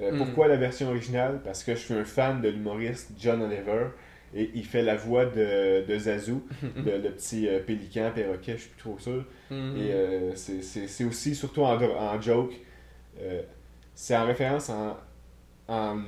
Euh, 0.00 0.12
Mm. 0.12 0.18
Pourquoi 0.18 0.48
la 0.48 0.56
version 0.56 0.88
originale? 0.88 1.40
Parce 1.44 1.64
que 1.64 1.74
je 1.74 1.80
suis 1.80 1.94
un 1.94 2.04
fan 2.04 2.40
de 2.42 2.48
l'humoriste 2.48 3.10
John 3.18 3.42
Oliver. 3.42 3.86
Et 4.34 4.50
il 4.54 4.64
fait 4.66 4.82
la 4.82 4.96
voix 4.96 5.24
de, 5.24 5.84
de 5.86 5.98
Zazu, 5.98 6.34
le, 6.76 6.98
le 6.98 7.10
petit 7.10 7.48
euh, 7.48 7.60
pélican, 7.60 8.10
perroquet, 8.14 8.52
je 8.56 8.62
suis 8.62 8.70
plus 8.70 8.80
trop 8.80 8.98
sûr. 8.98 9.24
Mhm. 9.50 9.76
Et 9.78 9.92
c'est- 10.36 11.04
aussi, 11.04 11.34
surtout 11.34 11.62
en, 11.62 11.80
en 11.80 12.20
joke, 12.20 12.52
c'est 13.94 14.16
en 14.16 14.26
référence 14.26 14.68
en, 14.68 14.96
en, 15.68 15.98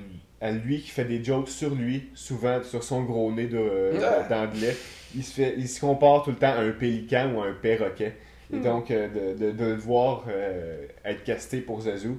à 0.41 0.51
lui 0.53 0.81
qui 0.81 0.91
fait 0.91 1.05
des 1.05 1.23
jokes 1.23 1.49
sur 1.49 1.75
lui, 1.75 2.09
souvent 2.15 2.63
sur 2.63 2.83
son 2.85 3.03
gros 3.03 3.33
nez 3.33 3.49
euh, 3.53 3.99
Ah. 4.03 4.23
d'anglais. 4.29 4.77
Il 5.17 5.25
se, 5.25 5.33
fait, 5.35 5.55
il 5.57 5.69
se 5.69 5.81
compare 5.81 6.23
tout 6.23 6.31
le 6.31 6.37
temps 6.37 6.53
à 6.53 6.61
un 6.61 6.71
pélican 6.71 7.33
ou 7.35 7.41
à 7.41 7.47
un 7.47 7.55
perroquet. 7.55 8.15
Et 8.53 8.57
Hmm. 8.57 8.63
donc, 8.63 8.91
euh, 8.91 9.09
de, 9.35 9.47
de, 9.47 9.51
de 9.53 9.65
le 9.65 9.75
voir 9.77 10.25
euh, 10.29 10.87
être 11.05 11.23
casté 11.25 11.61
pour 11.61 11.81
Zazu, 11.83 12.13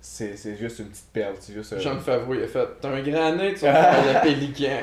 c'est 0.00 0.36
c'est 0.36 0.56
juste 0.56 0.78
une 0.80 0.86
petite 0.88 1.08
perle. 1.12 1.34
C'est 1.40 1.54
juste, 1.54 1.72
euh, 1.72 1.78
Jean 1.80 1.98
Favreau, 1.98 2.34
il 2.34 2.42
a 2.42 2.46
fait 2.46 2.66
T'as 2.80 2.90
un 2.90 3.02
grand 3.02 3.34
nez, 3.36 3.54
tu 3.54 3.60
vas 3.60 4.20
pélican. 4.22 4.80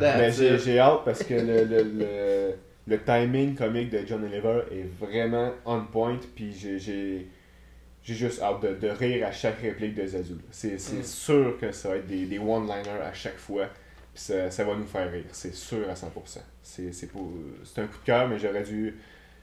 mais 0.00 0.32
j'ai 0.32 0.54
it. 0.54 0.60
j'ai 0.64 0.78
hâte 0.78 1.00
parce 1.04 1.22
que 1.22 1.34
le, 1.34 1.64
le, 1.64 1.82
le, 1.82 2.54
le 2.86 2.98
timing 3.02 3.54
comique 3.54 3.90
de 3.90 4.00
John 4.06 4.24
Oliver 4.24 4.60
est 4.72 4.86
vraiment 5.04 5.50
on 5.64 5.80
point. 5.84 6.18
Puis 6.34 6.52
j'ai- 6.58 7.28
j'ai 8.06 8.14
juste 8.14 8.40
hâte 8.40 8.62
de, 8.62 8.74
de 8.74 8.88
rire 8.88 9.26
à 9.26 9.32
chaque 9.32 9.60
réplique 9.60 9.94
de 9.96 10.06
Zazu. 10.06 10.36
C'est 10.50 10.78
c'est 10.78 11.00
Mm. 11.00 11.02
sûr 11.02 11.58
que 11.60 11.72
ça 11.72 11.88
va 11.90 11.96
être 11.96 12.06
des, 12.06 12.24
des 12.24 12.38
one-liners 12.38 13.02
à 13.04 13.12
chaque 13.12 13.36
fois. 13.36 13.66
Puis 14.14 14.22
ça, 14.22 14.50
ça 14.50 14.64
va 14.64 14.74
nous 14.76 14.86
faire 14.86 15.10
rire. 15.10 15.24
C'est 15.32 15.54
sûr 15.54 15.88
à 15.90 15.94
100%. 15.94 16.38
C'est 16.62 16.92
c'est 16.92 17.08
pour- 17.08 17.32
c'est 17.64 17.80
un 17.82 17.86
coup 17.86 17.98
de 18.00 18.06
cœur, 18.06 18.28
mais 18.28 18.38
j'aurais 18.38 18.62
dû. 18.62 18.94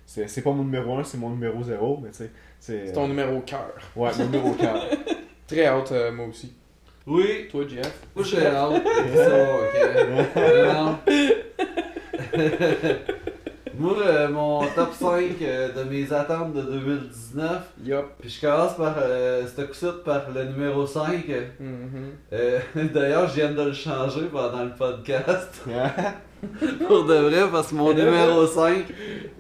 C'est 0.05 0.27
c'est 0.29 0.41
pas 0.41 0.51
mon 0.51 0.63
numéro 0.63 0.97
1, 0.97 1.03
c'est 1.03 1.17
mon 1.17 1.29
numéro 1.29 1.61
0. 1.61 1.99
Mais 2.01 2.09
tu 2.11 2.17
sais. 2.19 2.29
C'est 2.59 2.87
C'est 2.87 2.93
ton 2.93 3.07
numéro 3.09 3.41
cœur. 3.41 3.73
Ouais, 3.95 4.09
mon 4.17 4.25
numéro 4.25 4.51
4. 4.53 4.87
Très 5.47 5.69
haute, 5.69 5.91
euh, 5.91 6.11
moi 6.13 6.27
aussi. 6.27 6.53
Oui, 7.05 7.49
Toi, 7.51 7.65
Jeff? 7.67 7.99
moi 8.15 8.23
j'ai 8.23 8.45
hâte. 8.45 8.81
Ça, 9.13 9.55
ok. 9.59 9.75
Non. 10.73 10.99
Moi, 13.77 13.95
euh, 14.05 14.29
mon 14.29 14.65
top 14.75 14.93
5 14.99 15.09
euh, 15.41 15.69
de 15.73 15.89
mes 15.89 16.11
attentes 16.13 16.53
de 16.53 16.61
2019. 16.61 17.49
Yup. 17.83 18.05
Puis 18.19 18.29
je 18.29 18.41
commence 18.41 18.75
par 18.75 18.95
euh, 18.99 19.43
ce 19.47 19.85
par 20.03 20.21
le 20.33 20.45
numéro 20.45 20.85
5. 20.85 21.25
Mhm. 21.59 22.11
Euh, 22.33 22.59
D'ailleurs, 22.93 23.27
je 23.27 23.35
viens 23.35 23.51
de 23.51 23.63
le 23.63 23.73
changer 23.73 24.25
pendant 24.31 24.63
le 24.63 24.71
podcast. 24.71 25.61
Pour 26.87 27.05
de 27.05 27.13
vrai, 27.13 27.49
parce 27.51 27.69
que 27.69 27.75
mon 27.75 27.93
numéro 27.93 28.45
5, 28.45 28.85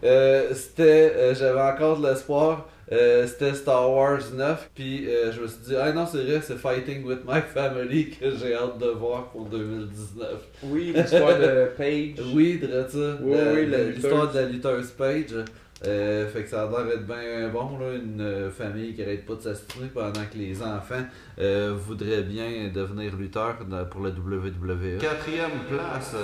euh, 0.03 0.53
c'était. 0.53 1.35
J'avais 1.35 1.61
encore 1.61 1.99
de 1.99 2.07
l'espoir. 2.07 2.67
Euh, 2.93 3.27
c'était 3.27 3.53
Star 3.53 3.91
Wars 3.91 4.21
9. 4.33 4.69
Puis 4.75 5.07
euh, 5.07 5.31
je 5.31 5.41
me 5.41 5.47
suis 5.47 5.59
dit, 5.67 5.75
ah 5.75 5.91
non, 5.91 6.05
c'est 6.05 6.23
vrai, 6.23 6.41
c'est 6.41 6.57
Fighting 6.57 7.03
with 7.03 7.19
My 7.27 7.41
Family 7.41 8.09
que 8.19 8.35
j'ai 8.35 8.53
hâte 8.53 8.77
de 8.77 8.87
voir 8.87 9.29
pour 9.29 9.45
2019. 9.45 10.27
Oui, 10.63 10.93
l'histoire 10.95 11.37
de 11.39 11.69
Paige. 11.75 12.15
Oui, 12.33 12.59
de 12.59 12.67
ça. 12.67 13.17
Oui, 13.21 13.65
l'histoire 13.95 14.31
de 14.31 14.39
la 14.39 14.45
lutteuse 14.45 14.91
Page. 14.91 15.33
Euh, 15.85 16.27
fait 16.29 16.43
que 16.43 16.49
ça 16.49 16.63
a 16.63 16.69
l'air 16.69 16.85
d'être 16.85 17.05
bien 17.05 17.49
bon, 17.51 17.77
là, 17.77 17.95
une 17.95 18.49
famille 18.51 18.93
qui 18.93 19.03
arrête 19.03 19.25
pas 19.25 19.35
de 19.35 19.41
s'assister 19.41 19.87
pendant 19.93 20.23
que 20.31 20.37
les 20.37 20.61
enfants 20.61 21.03
euh, 21.39 21.75
voudraient 21.77 22.23
bien 22.23 22.71
devenir 22.73 23.15
lutteurs 23.17 23.57
pour 23.91 24.01
la 24.01 24.11
WWE. 24.11 24.99
Quatrième 24.99 25.59
place, 25.69 26.15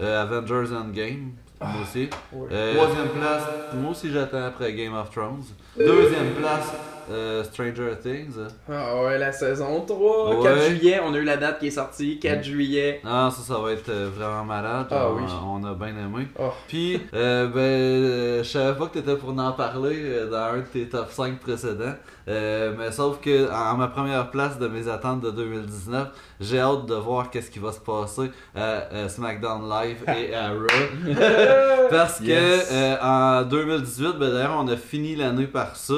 euh, 0.00 0.22
Avengers 0.22 0.74
Endgame, 0.74 1.32
moi 1.66 1.82
aussi. 1.82 2.08
Ouais. 2.32 2.48
Euh, 2.52 2.74
troisième 2.74 3.08
place, 3.08 3.42
moi 3.74 3.90
aussi 3.90 4.10
j'attends 4.10 4.44
après 4.44 4.72
Game 4.72 4.94
of 4.94 5.10
Thrones. 5.10 5.44
Deuxième 5.76 6.34
place, 6.34 6.72
euh, 7.10 7.44
Stranger 7.44 7.92
Things. 8.02 8.34
Ah 8.70 9.02
ouais, 9.02 9.18
la 9.18 9.32
saison 9.32 9.84
3, 9.86 10.36
Ouais. 10.36 10.42
4 10.42 10.62
juillet, 10.68 11.00
on 11.04 11.12
a 11.14 11.18
eu 11.18 11.24
la 11.24 11.36
date 11.36 11.58
qui 11.58 11.68
est 11.68 11.70
sortie, 11.70 12.18
4 12.18 12.42
juillet. 12.44 13.00
Ah, 13.04 13.30
ça, 13.34 13.42
ça 13.54 13.60
va 13.60 13.72
être 13.72 13.88
euh, 13.88 14.08
vraiment 14.14 14.44
malade. 14.44 14.86
Ah 14.90 15.08
on, 15.10 15.16
oui. 15.16 15.22
on 15.44 15.64
a 15.64 15.74
bien 15.74 15.88
aimé. 15.96 16.28
Oh. 16.38 16.50
Puis, 16.68 17.00
euh, 17.14 17.46
ben, 17.48 17.58
euh, 17.60 18.38
je 18.42 18.48
savais 18.48 18.78
pas 18.78 18.86
que 18.86 18.98
t'étais 18.98 19.16
pour 19.16 19.30
en 19.30 19.52
parler 19.52 20.20
dans 20.30 20.36
un 20.36 20.58
de 20.58 20.62
tes 20.62 20.88
top 20.88 21.10
5 21.10 21.38
précédents. 21.40 21.94
Euh, 22.26 22.72
mais 22.78 22.90
sauf 22.90 23.20
que, 23.20 23.50
en 23.52 23.76
ma 23.76 23.88
première 23.88 24.30
place 24.30 24.58
de 24.58 24.66
mes 24.66 24.88
attentes 24.88 25.20
de 25.20 25.30
2019, 25.30 26.08
j'ai 26.40 26.58
hâte 26.58 26.86
de 26.86 26.94
voir 26.94 27.28
qu'est-ce 27.30 27.50
qui 27.50 27.58
va 27.58 27.70
se 27.70 27.80
passer 27.80 28.30
à, 28.56 29.08
SmackDown 29.08 29.68
Live 29.68 30.04
et 30.08 30.34
à 30.34 30.48
Raw. 30.48 30.64
Parce 31.90 32.18
que 32.20 32.24
Yes. 32.24 32.72
en 33.02 33.42
2018, 33.42 34.12
ben 34.18 34.30
d'ailleurs, 34.32 34.56
on 34.58 34.68
a 34.68 34.76
fini 34.76 35.16
l'année 35.16 35.46
par 35.46 35.76
ça. 35.76 35.94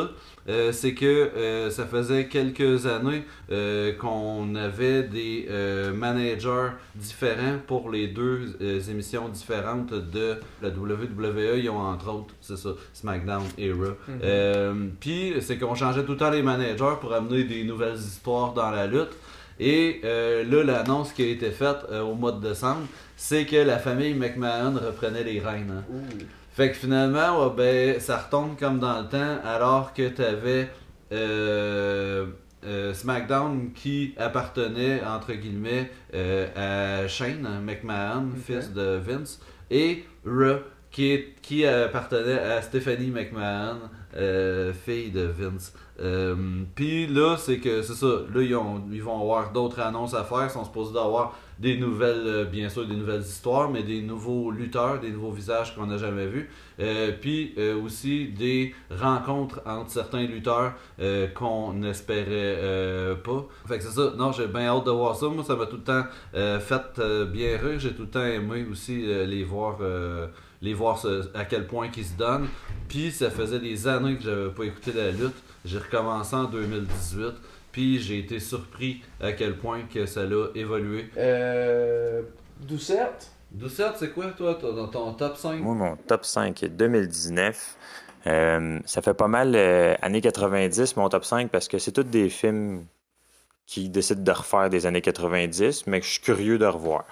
Euh, 0.49 0.73
c'est 0.73 0.95
que 0.95 1.05
euh, 1.07 1.71
ça 1.71 1.87
faisait 1.87 2.27
quelques 2.27 2.87
années 2.87 3.25
euh, 3.51 3.93
qu'on 3.95 4.55
avait 4.55 5.03
des 5.03 5.49
managers 5.95 6.71
différents 6.95 7.59
pour 7.67 7.91
les 7.91 8.09
deux 8.09 8.57
émissions 8.91 9.29
différentes 9.29 9.93
de 9.93 10.37
la 10.63 10.69
WWE. 10.69 11.59
Ils 11.59 11.71
ont 11.71 11.79
entre 11.79 12.13
autres, 12.13 12.35
c'est 12.41 12.57
ça, 12.57 12.71
SmackDown 12.93 13.45
et 13.59 13.73
Raw. 13.73 13.97
Mhm. 14.09 14.93
Puis 15.01 15.35
c'est 15.41 15.59
qu'on 15.59 15.75
changeait 15.75 16.05
tout 16.05 16.13
le 16.13 16.19
temps 16.19 16.31
les 16.31 16.43
managers 16.43 16.97
pour 17.01 17.13
amener 17.13 17.45
des 17.45 17.65
nouvelles 17.65 17.97
histoires 17.97 18.53
dans 18.53 18.71
la 18.71 18.87
lutte. 18.87 19.13
Et 19.59 20.01
euh, 20.05 20.45
là, 20.45 20.63
l'annonce 20.65 21.13
qui 21.13 21.23
a 21.23 21.27
été 21.27 21.51
faite 21.51 21.79
euh, 21.91 22.03
au 22.03 22.15
mois 22.15 22.33
de 22.33 22.47
décembre, 22.47 22.87
c'est 23.17 23.47
que 23.47 23.57
la 23.57 23.79
famille 23.79 24.15
McMahon 24.15 24.75
reprenait 24.75 25.25
les 25.25 25.41
rênes. 25.41 25.83
hein. 25.91 26.03
Fait 26.57 26.71
que 26.71 26.77
finalement, 26.77 27.45
ouais, 27.45 27.53
ben, 27.55 28.01
ça 28.01 28.17
retombe 28.17 28.59
comme 28.59 28.79
dans 28.79 29.03
le 29.03 29.09
temps, 29.09 29.39
alors 29.45 29.93
que 29.93 30.09
tu 30.09 30.23
avais 30.23 30.71
SmackDown 32.95 33.73
qui 33.75 34.15
appartenait, 34.17 35.03
entre 35.05 35.33
guillemets, 35.35 35.91
euh, 36.15 37.03
à 37.05 37.09
Shane 37.09 37.47
McMahon, 37.63 38.31
fils 38.43 38.73
de 38.73 38.97
Vince, 38.97 39.39
et 39.71 40.05
Raw 40.25 40.61
qui, 40.91 41.13
est- 41.13 41.35
qui 41.43 41.67
appartenait 41.67 42.39
à 42.39 42.63
Stephanie 42.63 43.11
McMahon, 43.11 43.77
euh, 44.17 44.73
fille 44.73 45.11
de 45.11 45.23
Vince. 45.27 45.75
Euh, 46.01 46.35
Puis 46.75 47.07
là, 47.07 47.37
c'est 47.39 47.59
que 47.59 47.83
c'est 47.83 47.95
ça. 47.95 48.07
Là, 48.35 48.41
ils, 48.43 48.57
ont- 48.57 48.83
ils 48.91 49.03
vont 49.03 49.21
avoir 49.21 49.53
d'autres 49.53 49.81
annonces 49.81 50.15
à 50.15 50.25
faire. 50.25 50.45
Ils 50.45 50.51
sont 50.51 50.65
supposés 50.65 50.95
d'avoir 50.95 51.35
des 51.59 51.77
nouvelles, 51.79 52.27
euh, 52.27 52.45
bien 52.45 52.69
sûr, 52.69 52.87
des 52.87 52.95
nouvelles 52.95 53.23
histoires, 53.23 53.71
mais 53.71 53.83
des 53.83 54.03
nouveaux 54.03 54.51
lutteurs, 54.51 55.01
des 55.01 55.11
nouveaux 55.11 55.31
visages 55.31 55.75
qu'on 55.75 55.87
n'a 55.87 55.97
jamais 55.97 56.27
vus. 56.27 56.51
Euh, 56.81 57.13
puis 57.19 57.55
euh, 57.57 57.81
aussi 57.81 58.29
des 58.29 58.75
rencontres 58.91 59.63
entre 59.65 59.91
certains 59.91 60.27
lutteurs 60.27 60.75
qu'on 61.35 61.73
n'espérait 61.73 63.17
pas. 63.23 63.47
Fait 63.67 63.79
que 63.79 63.85
c'est 63.85 63.95
ça. 63.95 64.13
Non, 64.17 64.33
j'ai 64.33 64.47
bien 64.47 64.67
hâte 64.67 64.85
de 64.85 64.91
voir 64.91 65.17
ça. 65.17 65.29
Moi, 65.29 65.45
ça 65.45 65.57
m'a 65.57 65.67
tout 65.67 65.77
le 65.77 65.83
temps 65.83 66.05
fait 66.33 67.01
bien 67.27 67.57
rire. 67.59 67.79
J'ai 67.79 67.93
tout 67.93 68.03
le 68.03 68.09
temps 68.09 68.25
aimé 68.25 68.67
aussi 68.71 69.07
les 69.07 69.45
voir. 69.45 69.79
les 70.63 70.75
voir 70.75 71.05
à 71.35 71.45
quel 71.45 71.67
point 71.67 71.89
qu'ils 71.89 72.07
se 72.07 72.17
donnent. 72.17 72.49
Puis 72.89 73.11
ça 73.11 73.31
faisait 73.31 73.61
des 73.61 73.87
années 73.89 74.17
que 74.17 74.23
j'avais 74.23 74.51
pas 74.51 74.65
écouté 74.65 74.93
la 74.95 75.11
lutte. 75.11 75.37
J'ai 75.65 75.79
recommencé 75.79 76.37
en 76.37 76.45
2018. 76.45 77.35
Puis 77.77 78.01
j'ai 78.01 78.21
été 78.21 78.41
surpris 78.41 79.03
à 79.21 79.33
quel 79.33 79.59
point 79.59 79.83
que 79.93 80.07
ça 80.07 80.25
l'a 80.25 80.47
évolué. 80.55 81.11
Euh. 81.19 82.23
Doucette? 82.63 83.31
Doucette, 83.51 83.97
c'est 83.99 84.13
quoi 84.15 84.29
toi 84.29 84.55
dans 84.63 84.89
ton 84.89 85.13
top 85.13 85.37
5 85.37 85.61
Moi, 85.61 85.75
mon 85.75 85.97
top 85.97 86.25
5 86.25 86.65
2019, 86.71 87.77
euh, 88.29 88.79
ça 88.87 89.03
fait 89.03 89.13
pas 89.13 89.29
mal 89.29 89.53
euh, 89.55 89.95
années 90.01 90.23
90, 90.23 90.97
mon 90.97 91.11
top 91.11 91.27
5, 91.27 91.51
parce 91.51 91.69
que 91.69 91.79
c'est 91.79 91.93
tous 91.93 92.03
des 92.03 92.31
films 92.31 92.87
qui 93.67 93.91
décident 93.91 94.23
de 94.23 94.31
refaire 94.33 94.71
des 94.71 94.87
années 94.87 95.03
90, 95.03 95.87
mais 95.87 96.01
que 96.01 96.07
je 96.07 96.13
suis 96.13 96.23
curieux 96.23 96.57
de 96.57 96.65
revoir. 96.65 97.05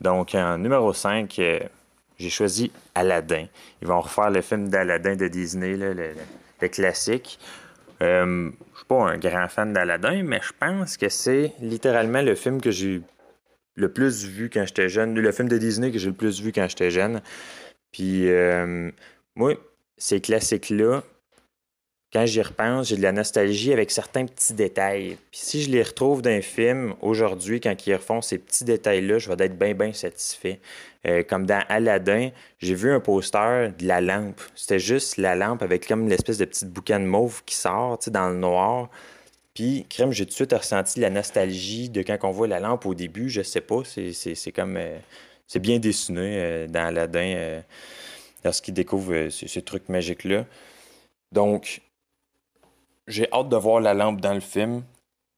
Donc, 0.00 0.34
en 0.34 0.56
numéro 0.56 0.94
5, 0.94 1.38
euh, 1.38 1.58
j'ai 2.18 2.30
choisi 2.30 2.72
Aladdin. 2.94 3.44
Ils 3.82 3.88
vont 3.88 4.00
refaire 4.00 4.30
le 4.30 4.40
film 4.40 4.70
d'Aladdin 4.70 5.16
de 5.16 5.28
Disney, 5.28 5.76
là, 5.76 5.88
le, 5.92 6.12
le- 6.12 6.14
le 6.62 6.68
classique. 6.68 7.38
Pas 8.88 9.10
un 9.10 9.18
grand 9.18 9.48
fan 9.48 9.72
d'Aladdin, 9.72 10.22
mais 10.22 10.40
je 10.42 10.52
pense 10.58 10.96
que 10.96 11.08
c'est 11.08 11.52
littéralement 11.60 12.22
le 12.22 12.34
film 12.34 12.60
que 12.60 12.70
j'ai 12.70 13.02
le 13.74 13.92
plus 13.92 14.24
vu 14.26 14.50
quand 14.50 14.64
j'étais 14.66 14.88
jeune, 14.88 15.14
le 15.14 15.32
film 15.32 15.48
de 15.48 15.58
Disney 15.58 15.92
que 15.92 15.98
j'ai 15.98 16.08
le 16.08 16.14
plus 16.14 16.40
vu 16.40 16.52
quand 16.52 16.66
j'étais 16.68 16.90
jeune. 16.90 17.20
Puis, 17.92 18.28
euh, 18.28 18.90
moi, 19.36 19.54
ces 19.96 20.20
classiques-là, 20.20 21.02
quand 22.12 22.24
j'y 22.24 22.40
repense, 22.40 22.88
j'ai 22.88 22.96
de 22.96 23.02
la 23.02 23.12
nostalgie 23.12 23.72
avec 23.72 23.90
certains 23.90 24.24
petits 24.24 24.54
détails. 24.54 25.18
Puis 25.30 25.40
si 25.42 25.62
je 25.62 25.70
les 25.70 25.82
retrouve 25.82 26.22
dans 26.22 26.30
un 26.30 26.40
film 26.40 26.94
aujourd'hui, 27.02 27.60
quand 27.60 27.86
ils 27.86 27.94
refont 27.94 28.22
ces 28.22 28.38
petits 28.38 28.64
détails-là, 28.64 29.18
je 29.18 29.30
vais 29.30 29.44
être 29.44 29.58
bien, 29.58 29.74
bien 29.74 29.92
satisfait. 29.92 30.58
Euh, 31.06 31.22
comme 31.22 31.44
dans 31.44 31.62
Aladdin, 31.68 32.30
j'ai 32.60 32.74
vu 32.74 32.92
un 32.92 33.00
poster 33.00 33.72
de 33.78 33.86
la 33.86 34.00
lampe. 34.00 34.40
C'était 34.54 34.78
juste 34.78 35.18
la 35.18 35.34
lampe 35.36 35.62
avec 35.62 35.86
comme 35.86 36.08
l'espèce 36.08 36.38
de 36.38 36.46
petite 36.46 36.70
boucan 36.70 37.00
mauve 37.00 37.42
qui 37.44 37.54
sort 37.54 37.98
dans 38.08 38.30
le 38.30 38.36
noir. 38.36 38.88
Puis, 39.52 39.84
crème, 39.90 40.12
j'ai 40.12 40.24
tout 40.24 40.30
de 40.30 40.34
suite 40.34 40.52
ressenti 40.52 41.00
la 41.00 41.10
nostalgie 41.10 41.90
de 41.90 42.00
quand 42.02 42.16
on 42.22 42.30
voit 42.30 42.46
la 42.46 42.60
lampe 42.60 42.86
au 42.86 42.94
début. 42.94 43.28
Je 43.28 43.42
sais 43.42 43.60
pas, 43.60 43.82
c'est, 43.84 44.52
comme. 44.52 44.76
euh, 44.78 44.98
c'est 45.46 45.60
bien 45.60 45.78
dessiné 45.78 46.38
euh, 46.40 46.66
dans 46.68 46.86
Aladdin 46.86 47.62
lorsqu'il 48.44 48.72
découvre 48.72 49.28
ces 49.30 49.62
trucs 49.62 49.88
magiques-là. 49.88 50.46
Donc, 51.32 51.80
j'ai 53.08 53.26
hâte 53.32 53.48
de 53.48 53.56
voir 53.56 53.80
la 53.80 53.94
lampe 53.94 54.20
dans 54.20 54.34
le 54.34 54.40
film. 54.40 54.82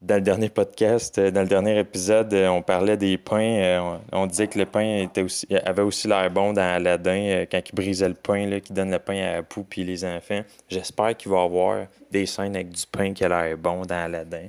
Dans 0.03 0.15
le 0.15 0.23
dernier 0.23 0.49
podcast, 0.49 1.19
euh, 1.19 1.31
dans 1.31 1.43
le 1.43 1.47
dernier 1.47 1.79
épisode, 1.79 2.33
euh, 2.33 2.49
on 2.49 2.63
parlait 2.63 2.97
des 2.97 3.19
pains. 3.19 3.61
euh, 3.61 3.99
on, 4.13 4.27
disait 4.27 4.49
que 4.49 4.59
le 4.59 4.65
pain 4.65 5.03
était 5.03 5.21
aussi, 5.21 5.47
avait 5.67 5.83
aussi 5.83 6.09
l'air 6.09 6.31
bon 6.31 6.55
dans 6.55 6.63
Aladdin, 6.63 7.45
quand 7.51 7.61
il 7.69 7.75
brisait 7.75 8.09
le 8.09 8.15
pain, 8.15 8.47
là, 8.47 8.61
qu'il 8.61 8.75
donne 8.75 8.91
le 8.91 8.99
pain 8.99 9.23
à 9.23 9.37
Apu 9.39 9.63
puis 9.63 9.85
les 9.85 10.03
enfants. 10.03 10.41
J'espère 10.71 11.15
qu'il 11.19 11.31
va 11.31 11.43
y 11.43 11.45
avoir 11.45 11.87
des 12.11 12.25
scènes 12.25 12.57
avec 12.57 12.71
du 12.71 12.83
pain 12.91 13.13
qui 13.13 13.25
a 13.25 13.29
l'air 13.29 13.59
bon 13.59 13.83
dans 13.83 14.05
Aladdin. 14.05 14.49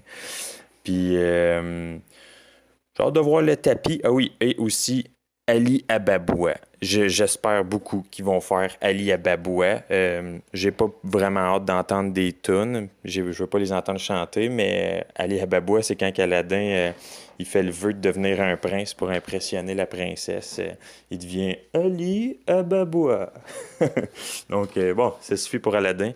Puis, 0.85 1.15
J'ai 1.15 1.99
hâte 2.97 3.13
de 3.13 3.19
voir 3.19 3.41
le 3.41 3.57
tapis. 3.57 3.99
Ah 4.05 4.11
oui, 4.11 4.31
et 4.39 4.55
aussi 4.57 5.05
Ali 5.47 5.83
Ababoua. 5.89 6.55
Je- 6.81 7.07
J'espère 7.07 7.63
beaucoup 7.63 8.03
qu'ils 8.09 8.25
vont 8.25 8.39
faire 8.41 8.75
Ali 8.81 9.11
Ababoua. 9.11 9.81
Euh, 9.91 10.39
J'ai 10.53 10.71
pas 10.71 10.87
vraiment 11.03 11.55
hâte 11.55 11.65
d'entendre 11.65 12.11
des 12.11 12.33
tunes. 12.33 12.87
Je 13.05 13.21
veux 13.21 13.47
pas 13.47 13.59
les 13.59 13.71
entendre 13.71 13.99
chanter, 13.99 14.49
mais 14.49 15.05
Ali 15.15 15.39
Ababoua, 15.39 15.83
c'est 15.83 15.95
quand 15.95 16.17
Aladdin 16.17 16.55
euh, 16.57 16.91
il 17.37 17.45
fait 17.45 17.61
le 17.61 17.69
vœu 17.71 17.93
de 17.93 17.99
devenir 17.99 18.41
un 18.41 18.57
prince 18.57 18.95
pour 18.95 19.11
impressionner 19.11 19.75
la 19.75 19.85
princesse. 19.85 20.57
Euh, 20.59 20.71
il 21.11 21.19
devient 21.19 21.55
Ali 21.75 22.39
Ababoua. 22.47 23.31
Donc, 24.49 24.75
euh, 24.77 24.93
bon, 24.95 25.13
ça 25.21 25.37
suffit 25.37 25.59
pour 25.59 25.75
Aladdin. 25.75 26.13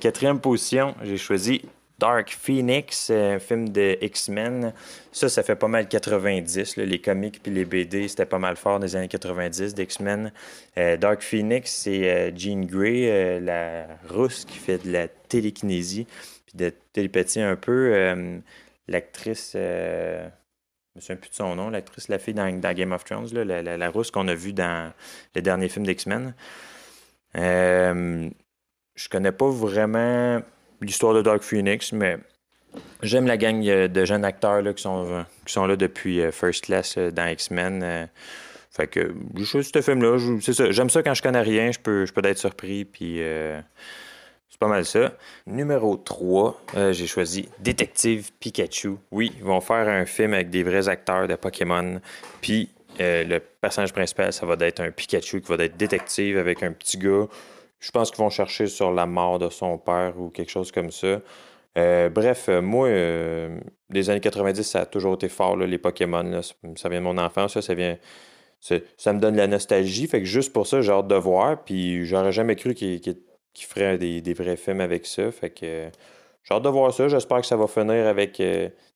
Quatrième 0.00 0.38
position, 0.40 0.94
j'ai 1.02 1.16
choisi 1.16 1.62
Dark 2.04 2.36
Phoenix, 2.38 3.08
un 3.08 3.38
film 3.38 3.70
de 3.70 3.96
X-Men. 4.02 4.74
Ça, 5.10 5.30
ça 5.30 5.42
fait 5.42 5.56
pas 5.56 5.68
mal 5.68 5.88
90. 5.88 6.76
là. 6.76 6.84
Les 6.84 7.00
comics 7.00 7.42
puis 7.42 7.50
les 7.50 7.64
BD, 7.64 8.08
c'était 8.08 8.26
pas 8.26 8.38
mal 8.38 8.56
fort 8.56 8.78
les 8.78 8.94
années 8.94 9.08
90 9.08 9.72
d'X-Men. 9.72 10.30
Euh, 10.76 10.98
Dark 10.98 11.22
Phoenix, 11.22 11.70
c'est 11.72 12.10
euh, 12.10 12.30
Jean 12.36 12.66
Grey, 12.66 13.08
euh, 13.08 13.40
la 13.40 13.86
rousse 14.10 14.44
qui 14.44 14.58
fait 14.58 14.84
de 14.84 14.92
la 14.92 15.08
télékinésie 15.08 16.06
puis 16.44 16.58
de 16.58 16.74
télépathie 16.92 17.40
un 17.40 17.56
peu. 17.56 17.94
L'actrice, 18.86 19.52
je 19.54 20.28
me 20.96 21.00
souviens 21.00 21.16
plus 21.16 21.30
de 21.30 21.34
son 21.36 21.56
nom, 21.56 21.70
l'actrice, 21.70 22.08
la 22.08 22.18
fille 22.18 22.34
dans, 22.34 22.74
Game 22.74 22.92
of 22.92 23.04
Thrones, 23.04 23.32
la, 23.32 23.62
la- 23.62 23.92
qu'on 24.12 24.28
a 24.28 24.34
vue 24.34 24.52
dans 24.52 24.92
le 25.34 25.40
dernier 25.40 25.70
film 25.70 25.86
d'X-Men. 25.86 26.34
Je 27.34 29.08
connais 29.08 29.32
pas 29.32 29.48
vraiment 29.48 30.42
l'histoire 30.80 31.14
de 31.14 31.22
Dark 31.22 31.42
Phoenix, 31.42 31.92
mais 31.92 32.18
j'aime 33.02 33.26
la 33.26 33.36
gang 33.36 33.66
euh, 33.66 33.88
de 33.88 34.04
jeunes 34.04 34.24
acteurs 34.24 34.62
là, 34.62 34.72
qui, 34.72 34.82
sont, 34.82 35.06
euh, 35.10 35.22
qui 35.46 35.52
sont 35.52 35.66
là 35.66 35.76
depuis 35.76 36.20
euh, 36.20 36.32
First 36.32 36.64
Class 36.64 36.98
dans 36.98 37.26
X-Men. 37.26 38.08
fait 38.70 38.86
que 38.86 39.14
j'ai 39.36 39.44
choisi 39.44 39.70
ce 39.72 39.80
film-là. 39.80 40.18
Je-. 40.18 40.72
J'aime 40.72 40.90
ça 40.90 41.02
quand 41.02 41.14
je 41.14 41.22
connais 41.22 41.42
rien. 41.42 41.70
Je 41.72 41.78
peux, 41.78 42.06
je 42.06 42.12
peux 42.12 42.24
être 42.26 42.38
surpris. 42.38 42.84
Puis 42.84 43.20
c'est 44.54 44.60
pas 44.60 44.68
mal 44.68 44.84
ça. 44.84 45.12
Numéro 45.46 45.96
3, 45.96 46.62
euh, 46.76 46.92
j'ai 46.92 47.06
choisi 47.06 47.48
Détective 47.58 48.30
Pikachu. 48.38 48.96
Oui, 49.10 49.32
ils 49.36 49.44
vont 49.44 49.60
faire 49.60 49.88
un 49.88 50.06
film 50.06 50.32
avec 50.32 50.50
des 50.50 50.62
vrais 50.62 50.88
acteurs 50.88 51.26
de 51.26 51.34
Pokémon. 51.34 52.00
Puis 52.40 52.68
le 53.00 53.38
personnage 53.38 53.92
principal, 53.92 54.32
ça 54.32 54.46
va 54.46 54.54
être 54.60 54.78
un 54.78 54.92
Pikachu 54.92 55.40
qui 55.40 55.48
va 55.48 55.64
être 55.64 55.76
détective 55.76 56.38
avec 56.38 56.62
un 56.62 56.70
petit 56.70 56.98
gars. 56.98 57.26
Je 57.84 57.90
pense 57.90 58.10
qu'ils 58.10 58.20
vont 58.24 58.30
chercher 58.30 58.66
sur 58.66 58.92
la 58.92 59.04
mort 59.04 59.38
de 59.38 59.50
son 59.50 59.76
père 59.76 60.14
ou 60.18 60.30
quelque 60.30 60.50
chose 60.50 60.72
comme 60.72 60.90
ça. 60.90 61.20
Euh, 61.76 62.08
bref, 62.08 62.48
euh, 62.48 62.62
moi, 62.62 62.88
euh, 62.88 63.60
les 63.90 64.08
années 64.08 64.20
90, 64.20 64.62
ça 64.62 64.80
a 64.82 64.86
toujours 64.86 65.14
été 65.14 65.28
fort, 65.28 65.54
là, 65.56 65.66
les 65.66 65.76
Pokémon. 65.76 66.22
là. 66.22 66.40
Ça, 66.76 66.88
vient 66.88 67.00
de 67.00 67.04
mon 67.04 67.18
enfance, 67.18 67.52
ça, 67.54 67.62
ça 67.62 67.74
vient. 67.74 67.98
Ça, 68.60 69.12
me 69.12 69.20
donne 69.20 69.36
la 69.36 69.46
nostalgie. 69.46 70.06
Fait 70.06 70.20
que 70.20 70.24
juste 70.24 70.52
pour 70.54 70.66
ça, 70.66 70.80
j'ai 70.80 70.92
hâte 70.92 71.08
de 71.08 71.14
voir. 71.14 71.62
Puis 71.64 72.06
j'aurais 72.06 72.32
jamais 72.32 72.56
cru 72.56 72.74
qu'il 72.74 73.00
qu'il- 73.00 73.18
qu'il 73.52 73.66
ferait 73.66 73.98
des, 73.98 74.20
des 74.22 74.32
vrais 74.34 74.56
films 74.56 74.80
avec 74.80 75.04
ça. 75.06 75.30
Fait 75.30 75.50
que 75.50 75.90
j'ai 76.42 76.54
hâte 76.54 76.62
de 76.62 76.68
voir 76.70 76.92
ça. 76.94 77.08
J'espère 77.08 77.40
que 77.42 77.46
ça 77.46 77.56
va 77.56 77.66
finir 77.66 78.06
avec, 78.06 78.40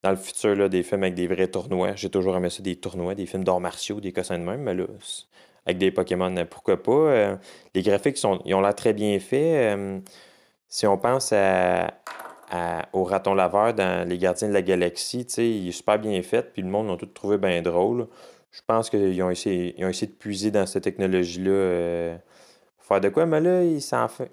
dans 0.02 0.10
le 0.10 0.16
futur, 0.16 0.54
là, 0.56 0.68
des 0.70 0.82
films 0.82 1.02
avec 1.02 1.14
des 1.14 1.26
vrais 1.26 1.48
tournois. 1.48 1.94
J'ai 1.94 2.08
toujours 2.10 2.36
aimé 2.36 2.48
ça, 2.50 2.62
des 2.62 2.76
tournois, 2.76 3.14
des 3.14 3.26
films 3.26 3.44
d'arts 3.44 3.60
martiaux, 3.60 4.00
des 4.00 4.12
cossins 4.12 4.38
de 4.38 4.44
même. 4.44 4.62
Mais 4.62 4.74
là, 4.74 4.86
avec 5.68 5.78
des 5.78 5.90
Pokémon, 5.90 6.34
euh, 6.36 6.44
pourquoi 6.44 6.82
pas. 6.82 6.92
Euh, 6.92 7.36
les 7.74 7.82
graphiques 7.82 8.16
sont, 8.16 8.40
ils 8.46 8.54
ont 8.54 8.60
l'air 8.60 8.74
très 8.74 8.94
bien 8.94 9.18
faits. 9.20 9.76
Euh, 9.78 10.00
si 10.66 10.86
on 10.86 10.98
pense 10.98 11.32
au 12.92 13.04
raton 13.04 13.34
laveur 13.34 13.74
dans 13.74 14.08
Les 14.08 14.18
Gardiens 14.18 14.48
de 14.48 14.54
la 14.54 14.62
Galaxie, 14.62 15.26
il 15.36 15.68
est 15.68 15.72
super 15.72 15.98
bien 15.98 16.22
fait, 16.22 16.52
puis 16.52 16.62
le 16.62 16.68
monde 16.68 16.88
l'a 16.88 16.96
tout 16.96 17.06
trouvé 17.06 17.36
bien 17.38 17.60
drôle. 17.62 18.08
Je 18.50 18.60
pense 18.66 18.88
qu'ils 18.88 19.22
ont 19.22 19.30
essayé, 19.30 19.74
ils 19.76 19.84
ont 19.84 19.88
essayé 19.90 20.06
de 20.06 20.16
puiser 20.16 20.50
dans 20.50 20.66
cette 20.66 20.84
technologie-là. 20.84 21.50
euh, 21.50 22.16
faire 22.78 23.00
de 23.00 23.10
quoi? 23.10 23.26
Mais 23.26 23.40
là, 23.40 23.62
il 23.62 23.82
s'en 23.82 24.08
fait. 24.08 24.30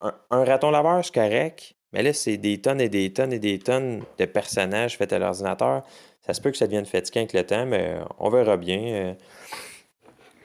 Un, 0.00 0.12
un 0.30 0.44
raton 0.44 0.72
laveur, 0.72 1.04
c'est 1.04 1.14
correct. 1.14 1.74
Mais 1.92 2.02
là, 2.02 2.12
c'est 2.12 2.38
des 2.38 2.60
tonnes 2.60 2.80
et 2.80 2.88
des 2.88 3.12
tonnes 3.12 3.32
et 3.32 3.38
des 3.38 3.58
tonnes 3.60 4.02
de 4.18 4.24
personnages 4.24 4.96
faits 4.98 5.12
à 5.12 5.20
l'ordinateur. 5.20 5.82
Ça 6.26 6.34
se 6.34 6.40
peut 6.40 6.50
que 6.50 6.56
ça 6.56 6.66
devienne 6.66 6.86
fatigant 6.86 7.20
avec 7.20 7.32
le 7.32 7.44
temps, 7.44 7.66
mais 7.66 7.96
on 8.18 8.30
verra 8.30 8.56
bien. 8.56 9.16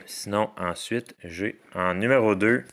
Euh. 0.08 0.10
Sinon, 0.10 0.50
ensuite, 0.58 1.16
j'ai 1.24 1.60
en 1.76 1.94
numéro 1.94 2.36
2, 2.36 2.64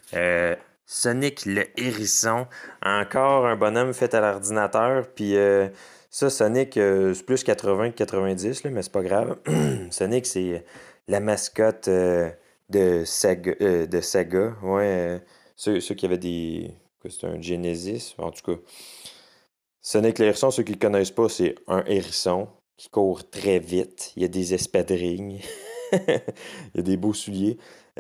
Sonic 0.87 1.47
le 1.47 1.65
hérisson. 1.81 2.47
Encore 2.85 3.47
un 3.47 3.57
bonhomme 3.57 3.95
fait 3.95 4.15
à 4.15 4.21
l'ordinateur. 4.21 5.07
Puis 5.15 5.37
euh, 5.37 5.69
ça, 6.11 6.31
Sonic, 6.31 6.77
euh, 6.77 7.15
c'est 7.15 7.25
plus 7.25 7.43
80 7.43 7.91
que 7.91 7.97
90, 7.97 8.65
là, 8.65 8.71
mais 8.71 8.83
c'est 8.83 8.93
pas 8.93 9.03
grave. 9.03 9.39
Sonic, 9.91 10.27
c'est 10.27 10.65
la 11.09 11.21
mascotte 11.21 11.89
euh, 11.89 12.31
de, 12.69 13.05
Saga, 13.05 13.55
euh. 13.61 14.53
Ouais, 14.63 14.85
euh, 14.85 15.19
ceux, 15.57 15.81
ceux 15.81 15.95
qui 15.95 16.07
avaient 16.07 16.19
des. 16.19 16.71
C'est 17.07 17.27
un 17.27 17.41
Genesis, 17.41 18.15
en 18.17 18.31
tout 18.31 18.55
cas. 18.55 18.61
Sonic 19.83 20.19
le 20.19 20.27
hérisson, 20.27 20.51
ceux 20.51 20.63
qui 20.63 20.73
ne 20.73 20.77
le 20.77 20.81
connaissent 20.81 21.11
pas, 21.11 21.29
c'est 21.29 21.55
un 21.67 21.85
hérisson 21.87 22.49
qui 22.79 22.89
court 22.89 23.29
très 23.29 23.59
vite. 23.59 24.13
Il 24.17 24.23
y 24.23 24.25
a 24.25 24.29
des 24.29 24.55
espadrilles. 24.55 25.43
Il 25.93 26.77
y 26.77 26.81
a 26.81 26.83
des 26.83 26.97
beaux 26.97 27.15
souliers. 27.15 27.59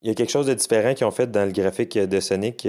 Il 0.00 0.06
y 0.06 0.10
a 0.10 0.14
quelque 0.14 0.30
chose 0.30 0.46
de 0.46 0.54
différent 0.54 0.94
qu'ils 0.94 1.06
ont 1.06 1.10
fait 1.10 1.30
dans 1.30 1.44
le 1.44 1.52
graphique 1.52 1.98
de 1.98 2.20
Sonic. 2.20 2.66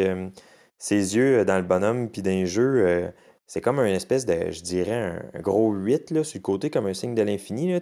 Ses 0.80 1.18
yeux 1.18 1.40
euh, 1.40 1.46
dans 1.46 1.58
le 1.58 1.64
bonhomme 1.64 2.10
puis 2.10 2.22
dans 2.22 2.32
les 2.32 2.48
jeux, 2.48 2.86
euh, 2.88 3.10
c'est 3.46 3.62
comme 3.62 3.80
une 3.80 3.94
espèce 3.94 4.26
de, 4.26 4.50
je 4.50 4.62
dirais, 4.62 5.22
un, 5.34 5.40
gros 5.42 5.72
8 5.74 6.12
là, 6.12 6.24
sur 6.24 6.38
le 6.38 6.42
côté, 6.42 6.70
comme 6.70 6.88
un 6.88 6.94
signe 6.94 7.16
de 7.16 7.22
l'infini. 7.22 7.74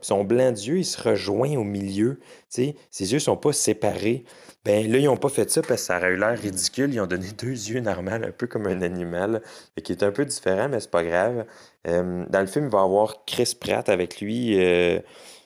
Son 0.00 0.24
blanc 0.24 0.52
d'yeux, 0.52 0.78
il 0.78 0.84
se 0.84 1.00
rejoint 1.00 1.56
au 1.56 1.64
milieu. 1.64 2.20
Ses 2.48 2.74
yeux 2.98 3.18
sont 3.18 3.36
pas 3.36 3.52
séparés. 3.52 4.24
Ben 4.66 4.90
là, 4.90 4.98
ils 4.98 5.08
ont 5.08 5.16
pas 5.16 5.28
fait 5.28 5.48
ça 5.48 5.62
parce 5.62 5.80
que 5.82 5.86
ça 5.86 5.98
aurait 5.98 6.10
eu 6.10 6.16
l'air 6.16 6.36
ridicule. 6.36 6.92
Ils 6.92 7.00
ont 7.00 7.06
donné 7.06 7.28
deux 7.38 7.46
yeux 7.50 7.78
normaux, 7.78 8.10
un 8.10 8.32
peu 8.36 8.48
comme 8.48 8.66
un 8.66 8.82
animal, 8.82 9.40
qui 9.82 9.92
est 9.92 10.02
un 10.02 10.10
peu 10.10 10.24
différent, 10.24 10.68
mais 10.68 10.80
c'est 10.80 10.90
pas 10.90 11.04
grave. 11.04 11.46
Euh, 11.86 12.24
dans 12.28 12.40
le 12.40 12.46
film, 12.48 12.64
il 12.64 12.70
va 12.72 12.82
avoir 12.82 13.24
Chris 13.26 13.56
Pratt 13.58 13.88
avec 13.88 14.20
lui. 14.20 14.60
euh, 14.60 14.98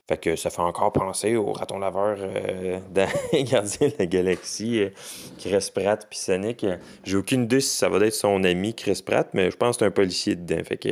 fait 0.09 0.17
que 0.17 0.37
ça 0.37 0.49
fait 0.49 0.63
encore 0.63 0.91
penser 0.93 1.37
au 1.37 1.53
raton 1.53 1.79
laveur 1.79 2.17
euh, 2.19 2.81
dans 2.91 3.09
Gardien 3.45 3.89
de 3.89 3.95
la 3.99 4.07
Galaxie, 4.07 4.81
euh, 4.81 4.89
Chris 5.39 5.71
Pratt 5.73 6.07
puis 6.09 6.19
Sonic. 6.19 6.65
J'ai 7.05 7.17
aucune 7.17 7.45
idée 7.45 7.61
si 7.61 7.77
ça 7.77 7.91
va 7.91 7.99
être 8.05 8.15
son 8.15 8.43
ami 8.43 8.75
Chris 8.75 9.03
Pratt, 9.05 9.29
mais 9.35 9.51
je 9.51 9.57
pense 9.57 9.77
que 9.77 9.81
c'est 9.81 9.87
un 9.87 9.91
policier 9.93 10.35
dedans. 10.35 10.65
Fait 10.65 10.79
que 10.79 10.89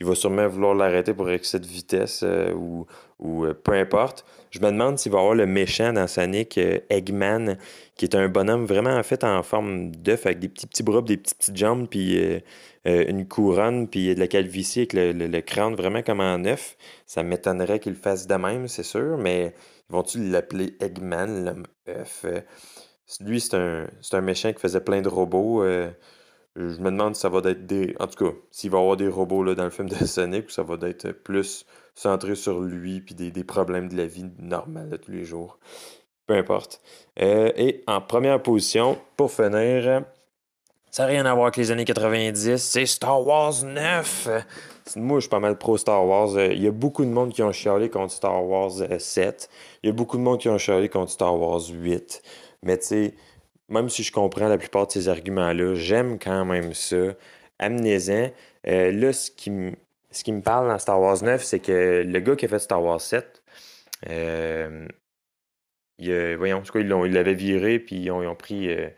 il 0.00 0.06
va 0.06 0.16
sûrement 0.16 0.48
vouloir 0.48 0.74
l'arrêter 0.74 1.14
pour 1.14 1.30
excès 1.30 1.60
de 1.60 1.66
vitesse 1.66 2.24
ou, 2.56 2.86
ou 3.20 3.46
peu 3.62 3.72
importe. 3.72 4.26
Je 4.50 4.60
me 4.60 4.70
demande 4.70 4.98
s'il 4.98 5.12
va 5.12 5.18
y 5.18 5.20
avoir 5.20 5.34
le 5.34 5.46
méchant 5.46 5.92
dans 5.92 6.06
Sonic, 6.06 6.58
euh, 6.58 6.78
Eggman, 6.88 7.56
qui 7.96 8.06
est 8.06 8.14
un 8.14 8.28
bonhomme 8.28 8.64
vraiment 8.64 9.02
fait 9.02 9.24
en 9.24 9.42
forme 9.42 9.90
d'œuf 9.90 10.26
avec 10.26 10.38
des 10.38 10.48
petits 10.48 10.66
petits 10.66 10.82
bras, 10.82 11.02
des 11.02 11.16
petites 11.16 11.38
petites 11.38 11.56
jambes, 11.56 11.86
puis 11.88 12.18
euh, 12.18 12.40
euh, 12.86 13.04
une 13.08 13.26
couronne, 13.28 13.88
puis 13.88 14.14
de 14.14 14.20
la 14.20 14.26
calvitie 14.26 14.80
avec 14.80 14.92
le, 14.94 15.40
crâne 15.40 15.74
vraiment 15.74 16.02
comme 16.02 16.20
en 16.20 16.44
œuf. 16.44 16.76
Ça 17.06 17.22
m'étonnerait 17.22 17.80
qu'il 17.80 17.92
le 17.92 17.98
fasse 17.98 18.26
de 18.26 18.34
même, 18.34 18.68
c'est 18.68 18.82
sûr, 18.82 19.18
mais 19.18 19.54
vont-tu 19.90 20.18
l'appeler 20.30 20.76
Eggman, 20.80 21.44
l'homme 21.44 21.66
œuf? 21.88 22.24
Lui, 23.20 23.40
c'est 23.40 23.54
un, 23.56 23.86
un 24.12 24.20
méchant 24.20 24.52
qui 24.52 24.60
faisait 24.60 24.80
plein 24.80 25.02
de 25.02 25.08
robots. 25.08 25.64
je 26.56 26.62
me 26.80 26.90
demande 26.90 27.14
si 27.14 27.22
ça 27.22 27.28
va 27.28 27.40
être 27.50 27.66
des. 27.66 27.94
En 28.00 28.06
tout 28.06 28.24
cas, 28.24 28.36
s'il 28.50 28.70
va 28.70 28.78
y 28.78 28.80
avoir 28.80 28.96
des 28.96 29.08
robots 29.08 29.42
là, 29.42 29.54
dans 29.54 29.64
le 29.64 29.70
film 29.70 29.88
de 29.88 29.94
Sonic 30.06 30.46
ou 30.46 30.50
ça 30.50 30.62
va 30.62 30.76
être 30.88 31.12
plus 31.12 31.66
centré 31.98 32.34
sur 32.34 32.60
lui 32.60 33.00
puis 33.00 33.14
des, 33.14 33.30
des 33.30 33.44
problèmes 33.44 33.88
de 33.88 33.96
la 33.96 34.06
vie 34.06 34.26
normale 34.38 34.90
de 34.90 34.96
tous 34.96 35.10
les 35.10 35.24
jours. 35.24 35.58
Peu 36.26 36.34
importe. 36.34 36.80
Euh, 37.20 37.50
et 37.56 37.82
en 37.86 38.00
première 38.00 38.42
position, 38.42 38.98
pour 39.16 39.32
finir, 39.32 40.04
ça 40.90 41.02
n'a 41.02 41.08
rien 41.08 41.26
à 41.26 41.34
voir 41.34 41.46
avec 41.46 41.56
les 41.56 41.70
années 41.70 41.84
90, 41.84 42.56
c'est 42.56 42.86
Star 42.86 43.26
Wars 43.26 43.62
9. 43.64 44.28
Moi, 44.96 45.18
je 45.18 45.22
suis 45.22 45.30
pas 45.30 45.40
mal 45.40 45.58
pro 45.58 45.76
Star 45.76 46.06
Wars. 46.06 46.36
Euh, 46.36 46.52
Il 46.52 46.62
y 46.62 46.66
a 46.66 46.70
beaucoup 46.70 47.04
de 47.04 47.10
monde 47.10 47.32
qui 47.32 47.42
ont 47.42 47.52
chialé 47.52 47.90
contre 47.90 48.12
Star 48.12 48.44
Wars 48.44 48.80
euh, 48.80 48.98
7. 48.98 49.50
Il 49.82 49.88
y 49.88 49.90
a 49.90 49.92
beaucoup 49.92 50.16
de 50.16 50.22
monde 50.22 50.38
qui 50.38 50.48
ont 50.48 50.58
chialé 50.58 50.88
contre 50.88 51.10
Star 51.10 51.38
Wars 51.38 51.62
8. 51.68 52.22
Mais 52.62 52.78
tu 52.78 52.86
sais, 52.86 53.14
même 53.68 53.88
si 53.88 54.02
je 54.02 54.12
comprends 54.12 54.48
la 54.48 54.56
plupart 54.56 54.86
de 54.86 54.92
ces 54.92 55.08
arguments-là, 55.08 55.74
j'aime 55.74 56.18
quand 56.18 56.44
même 56.44 56.72
ça. 56.74 57.14
Amenez-en. 57.58 58.30
Euh, 58.66 58.92
là, 58.92 59.12
ce 59.12 59.30
qui, 59.30 59.50
ce 60.18 60.24
qui 60.24 60.32
me 60.32 60.42
parle 60.42 60.68
dans 60.68 60.78
Star 60.80 61.00
Wars 61.00 61.22
9, 61.22 61.42
c'est 61.44 61.60
que 61.60 62.02
le 62.04 62.20
gars 62.20 62.34
qui 62.34 62.44
a 62.44 62.48
fait 62.48 62.58
Star 62.58 62.82
Wars 62.82 63.00
7, 63.00 63.40
euh, 64.10 64.86
il, 65.98 66.36
voyons, 66.36 66.62
ils 66.74 67.12
l'avaient 67.12 67.34
viré, 67.34 67.78
puis 67.78 67.96
ils 67.96 68.10
ont, 68.10 68.34
pris 68.34 68.68
euh, 68.68 68.88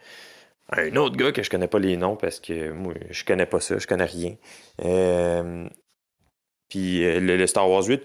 un 0.71 0.97
autre 0.97 1.17
gars 1.17 1.31
que 1.31 1.43
je 1.43 1.51
connais 1.51 1.69
pas 1.69 1.79
les 1.79 1.99
noms 1.99 2.17
parce 2.17 2.41
que 2.41 2.71
moi, 2.71 2.95
je 3.11 3.25
connais 3.25 3.45
pas 3.45 3.61
ça, 3.61 3.77
je 3.77 3.87
connais 3.87 4.07
rien. 4.07 4.37
Euh, 4.83 5.69
puis 6.71 7.01
le, 7.01 7.37
le 7.37 7.47
Star 7.47 7.69
Wars 7.69 7.85
8, 7.85 8.03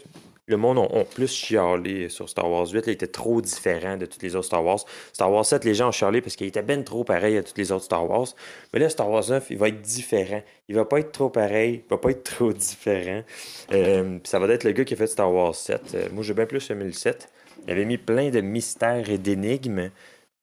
le 0.48 0.58
monde 0.58 0.78
ont, 0.78 1.06
plus 1.06 1.32
chialé 1.32 2.10
sur 2.10 2.30
Star 2.30 2.50
Wars 2.50 2.68
8. 2.68 2.84
Il 2.86 2.92
était 2.92 3.08
trop 3.08 3.42
différent 3.42 3.98
de 3.98 4.06
tous 4.06 4.22
les 4.22 4.36
autres 4.36 4.46
Star 4.46 4.64
Wars. 4.64 4.80
Star 5.12 5.32
Wars 5.32 5.46
7, 5.46 5.66
les 5.66 5.74
gens 5.74 5.90
ont 5.90 5.92
chialé 5.92 6.22
parce 6.22 6.36
qu'il 6.36 6.46
était 6.46 6.62
ben 6.62 6.84
trop 6.84 7.04
pareil 7.04 7.38
à 7.38 7.44
tous 7.44 7.54
les 7.58 7.72
autres 7.72 7.86
Star 7.86 8.08
Wars. 8.08 8.28
Mais 8.72 8.80
là, 8.80 8.90
Star 8.90 9.10
Wars 9.10 9.28
9, 9.28 9.48
il 9.50 9.58
va 9.58 9.70
être 9.70 9.82
différent. 9.82 10.44
Il 10.68 10.76
va 10.76 10.86
pas 10.86 11.00
être 11.00 11.12
trop 11.12 11.30
pareil, 11.30 11.84
il 11.86 11.90
va 11.90 11.98
pas 11.98 12.12
être 12.12 12.24
trop 12.24 12.54
différent. 12.54 13.24
Euh, 13.72 14.20
ça 14.24 14.38
va 14.38 14.48
être 14.54 14.64
le 14.64 14.72
gars 14.72 14.86
qui 14.86 14.94
a 14.94 14.98
fait 14.98 15.08
Star 15.08 15.34
Wars 15.34 15.56
7. 15.56 15.82
Euh, 15.96 16.10
moi, 16.12 16.24
j'ai 16.24 16.34
bien 16.36 16.46
plus 16.46 16.70
aimé 16.70 16.86
le 16.86 16.92
7. 16.92 17.28
Il 17.66 17.72
avait 17.72 17.86
mis 17.86 17.98
plein 17.98 18.30
de 18.30 18.42
mystères 18.42 19.10
et 19.10 19.18
d'énigmes. 19.18 19.90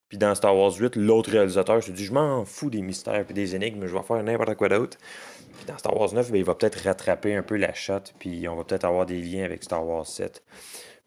Puis 0.09 0.17
dans 0.17 0.35
Star 0.35 0.55
Wars 0.55 0.73
8, 0.77 0.95
l'autre 0.97 1.31
réalisateur 1.31 1.81
se 1.81 1.91
dit 1.91 2.03
Je 2.05 2.13
m'en 2.13 2.45
fous 2.45 2.69
des 2.69 2.81
mystères 2.81 3.25
et 3.27 3.33
des 3.33 3.55
énigmes, 3.55 3.87
je 3.87 3.93
vais 3.95 4.03
faire 4.03 4.21
n'importe 4.21 4.55
quoi 4.55 4.69
d'autre. 4.69 4.97
Puis 5.57 5.65
dans 5.67 5.77
Star 5.77 5.95
Wars 5.97 6.13
9, 6.13 6.31
ben, 6.31 6.37
il 6.37 6.43
va 6.43 6.55
peut-être 6.55 6.83
rattraper 6.83 7.35
un 7.35 7.43
peu 7.43 7.55
la 7.57 7.73
shot, 7.73 7.99
puis 8.19 8.47
on 8.47 8.55
va 8.55 8.63
peut-être 8.63 8.85
avoir 8.85 9.05
des 9.05 9.21
liens 9.21 9.43
avec 9.45 9.63
Star 9.63 9.85
Wars 9.85 10.05
7. 10.07 10.43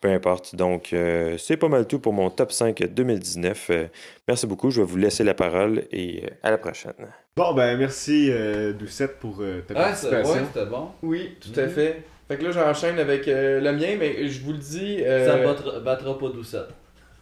Peu 0.00 0.08
importe. 0.08 0.54
Donc, 0.54 0.92
euh, 0.92 1.38
c'est 1.38 1.56
pas 1.56 1.68
mal 1.68 1.86
tout 1.86 1.98
pour 1.98 2.12
mon 2.12 2.28
top 2.30 2.52
5 2.52 2.82
2019. 2.82 3.70
Euh, 3.70 3.86
merci 4.28 4.46
beaucoup. 4.46 4.70
Je 4.70 4.82
vais 4.82 4.86
vous 4.86 4.98
laisser 4.98 5.24
la 5.24 5.32
parole 5.34 5.84
et 5.90 6.22
euh, 6.24 6.28
à 6.42 6.50
la 6.50 6.58
prochaine. 6.58 6.92
Bon, 7.36 7.54
ben 7.54 7.76
merci 7.78 8.28
euh, 8.30 8.72
Doucette 8.74 9.18
pour 9.18 9.38
euh, 9.40 9.62
ta 9.66 9.74
Ah, 9.76 9.94
c'est- 9.94 10.10
participation. 10.10 10.42
ouais, 10.42 10.48
c'était 10.52 10.66
bon. 10.66 10.88
Oui, 11.02 11.36
tout 11.40 11.58
à 11.58 11.62
Mhm. 11.64 11.70
fait. 11.70 12.02
Fait 12.28 12.36
que 12.36 12.44
là, 12.44 12.50
j'enchaîne 12.50 12.98
avec 12.98 13.26
euh, 13.26 13.58
le 13.60 13.72
mien, 13.72 13.96
mais 13.98 14.28
je 14.28 14.42
vous 14.42 14.52
le 14.52 14.58
dis. 14.58 14.98
euh, 15.02 15.26
Ça 15.26 15.38
battra, 15.38 15.80
battra 15.80 16.18
pas 16.18 16.28
Doucette. 16.28 16.68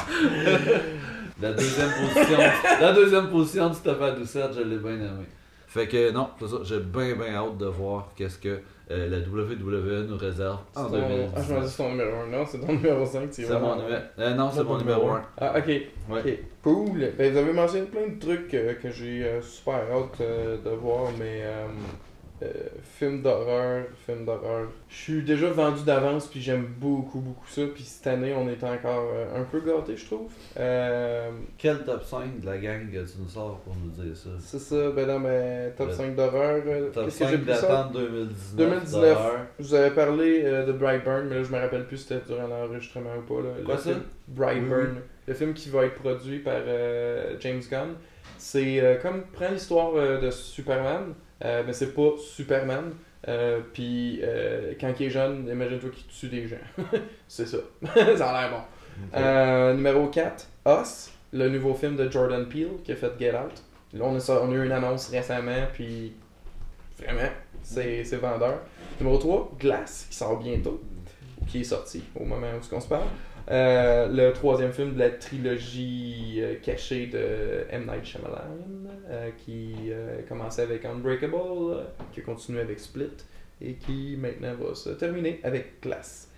la 1.41 1.53
deuxième 1.53 1.91
position. 1.91 2.39
La 2.81 2.93
deuxième 2.93 3.29
position 3.31 3.69
du 3.71 3.77
top 3.81 4.03
à 4.03 4.11
Doucette, 4.13 4.53
je 4.55 4.63
l'ai 4.63 4.77
bien 4.79 4.93
aimé. 4.93 5.27
Fait 5.69 5.87
que 5.89 6.11
non, 6.11 6.29
c'est 6.41 6.49
ça, 6.49 6.57
j'ai 6.63 6.79
bien 6.79 7.15
bien 7.17 7.35
hâte 7.35 7.59
de 7.59 7.67
voir 7.67 8.09
qu'est-ce 8.17 8.39
que 8.39 8.61
euh, 8.91 9.09
la 9.11 9.19
WWE 9.19 10.07
nous 10.09 10.17
réserve 10.17 10.59
c'est 10.73 10.81
en 10.81 10.85
ton- 10.87 10.93
2019. 10.93 11.31
Ah, 11.37 11.41
je 11.47 11.53
m'en 11.55 11.61
dis 11.61 11.69
c'est 11.69 11.77
ton 11.77 11.91
numéro 11.91 12.17
1. 12.23 12.27
Non, 12.29 12.45
c'est 12.47 12.59
ton 12.61 12.73
numéro 12.73 13.05
5. 13.05 13.29
C'est 13.31 13.43
mon 13.51 13.75
numéro. 13.77 14.01
euh, 14.19 14.35
non, 14.35 14.51
c'est 14.51 14.65
mon 14.65 14.79
numéro 14.79 15.09
1. 15.11 15.23
Ah, 15.39 15.55
ok. 15.59 15.67
Ouais. 15.67 16.21
Ok, 16.21 16.39
cool. 16.63 17.13
Ben, 17.19 17.33
vous 17.33 17.39
avez 17.39 17.53
mentionné 17.53 17.87
plein 17.87 18.07
de 18.09 18.19
trucs 18.19 18.55
euh, 18.55 18.75
que 18.75 18.91
j'ai 18.91 19.25
euh, 19.25 19.43
super 19.43 19.75
hâte 19.75 20.21
de 20.21 20.71
voir, 20.71 21.11
mais 21.19 21.43
euh, 22.43 22.49
film 22.83 23.23
d'horreur, 23.23 23.85
film 24.05 24.27
d'horreur. 24.27 24.69
Je 24.89 24.95
suis 24.95 25.23
déjà 25.23 25.49
vendu 25.49 25.85
d'avance, 25.85 26.27
puis 26.27 26.41
j'aime 26.43 26.67
beaucoup, 26.79 27.21
beaucoup 27.21 27.47
ça. 27.49 27.63
Puis 27.75 27.83
cette 27.85 28.07
année, 28.09 28.35
on 28.35 28.47
est 28.49 28.63
encore 28.63 29.11
euh, 29.15 29.41
un 29.41 29.45
peu 29.45 29.61
gâtés, 29.61 29.97
je 29.97 30.05
trouve. 30.05 30.31
Euh, 30.59 31.31
Quel 31.57 31.83
top 31.85 32.03
5 32.05 32.41
de 32.41 32.47
la 32.47 32.59
gang 32.59 32.91
que 32.91 32.99
tu 33.11 33.19
nous 33.21 33.29
sors 33.29 33.59
pour 33.61 33.75
nous 33.77 33.91
dire 33.91 34.15
ça? 34.15 34.29
C'est 34.39 34.59
ça, 34.59 34.91
ben 34.91 35.07
non, 35.09 35.19
mais 35.21 35.71
top 35.79 35.89
Le 35.89 35.95
5 35.95 36.15
d'horreur. 36.15 36.63
Top 36.93 37.05
Qu'est-ce 37.07 37.19
que 37.21 37.25
j'ai 37.27 37.37
5 37.37 37.45
pris 37.45 37.55
ça? 37.55 37.61
d'attente 37.69 37.93
2019. 37.95 38.57
2019. 38.57 39.01
d'horreur. 39.03 39.41
Je 39.59 39.65
vous 39.65 39.75
avais 39.75 39.91
parlé 39.95 40.43
de 40.43 40.73
Brightburn, 40.73 41.29
mais 41.29 41.37
là, 41.37 41.43
je 41.43 41.53
me 41.53 41.59
rappelle 41.59 41.87
plus 41.87 41.97
si 41.97 42.05
c'était 42.09 42.27
durant 42.27 42.47
l'enregistrement 42.49 43.11
ou 43.19 43.23
pas. 43.35 43.43
Là, 43.43 43.55
Le 43.59 43.65
Quoi 43.65 43.77
ça? 43.79 43.91
film 43.91 44.03
Brightburn. 44.29 44.97
Le 45.27 45.35
film 45.35 45.55
qui 45.55 45.71
va 45.71 45.87
être 45.87 45.95
produit 45.95 46.41
par 46.41 46.61
James 47.41 47.63
Gunn. 47.71 47.95
C'est 48.39 48.99
comme, 49.01 49.23
prend 49.33 49.49
l'histoire 49.49 49.95
de 50.21 50.31
Superman, 50.31 51.15
euh, 51.45 51.63
mais 51.67 51.73
c'est 51.73 51.93
pas 51.95 52.13
Superman. 52.19 52.93
Euh, 53.29 53.61
Puis 53.73 54.21
euh, 54.23 54.75
quand 54.81 54.93
il 54.99 55.07
est 55.07 55.11
jeune, 55.11 55.49
imagine-toi 55.49 55.91
qu'il 55.91 56.07
tue 56.07 56.29
des 56.29 56.47
gens. 56.47 56.57
c'est 57.29 57.47
ça. 57.47 57.59
ça 58.17 58.31
a 58.31 58.41
l'air 58.41 58.51
bon. 58.51 58.63
Euh, 59.15 59.75
numéro 59.75 60.07
4, 60.09 60.47
Us, 60.67 61.11
le 61.33 61.49
nouveau 61.49 61.75
film 61.75 61.97
de 61.97 62.11
Jordan 62.11 62.49
Peele 62.49 62.79
qui 62.83 62.93
a 62.93 62.97
fait 62.97 63.13
Get 63.19 63.35
Out. 63.35 63.63
Là, 63.93 64.05
on 64.05 64.17
a, 64.17 64.33
on 64.41 64.51
a 64.51 64.55
eu 64.55 64.65
une 64.65 64.73
annonce 64.73 65.09
récemment, 65.09 65.67
puis 65.73 66.13
vraiment, 66.99 67.31
c'est 67.63 68.05
c'est 68.05 68.17
vendeur. 68.17 68.61
Numéro 69.01 69.19
3, 69.19 69.53
Glass, 69.59 70.07
qui 70.11 70.17
sort 70.17 70.39
bientôt, 70.39 70.83
qui 71.47 71.61
est 71.61 71.65
sorti 71.65 72.03
au 72.19 72.25
moment 72.25 72.47
où 72.47 72.75
on 72.75 72.81
se 72.81 72.89
parle. 72.89 73.07
Euh, 73.49 74.09
le 74.09 74.33
troisième 74.33 74.73
film 74.73 74.95
de 74.95 74.99
la 74.99 75.11
trilogie 75.11 76.39
euh, 76.39 76.55
cachée 76.61 77.07
de 77.07 77.65
M. 77.71 77.89
Night 77.89 78.05
Shyamalan, 78.05 78.41
euh, 79.09 79.31
qui 79.45 79.73
euh, 79.91 80.19
commençait 80.29 80.63
avec 80.63 80.85
Unbreakable, 80.85 81.37
qui 82.13 82.21
a 82.21 82.23
continué 82.25 82.61
avec 82.61 82.81
Split, 82.81 83.13
et 83.63 83.75
qui 83.75 84.17
maintenant 84.19 84.53
va 84.61 84.75
se 84.75 84.91
terminer 84.91 85.39
avec 85.45 85.81
Glass. 85.81 86.29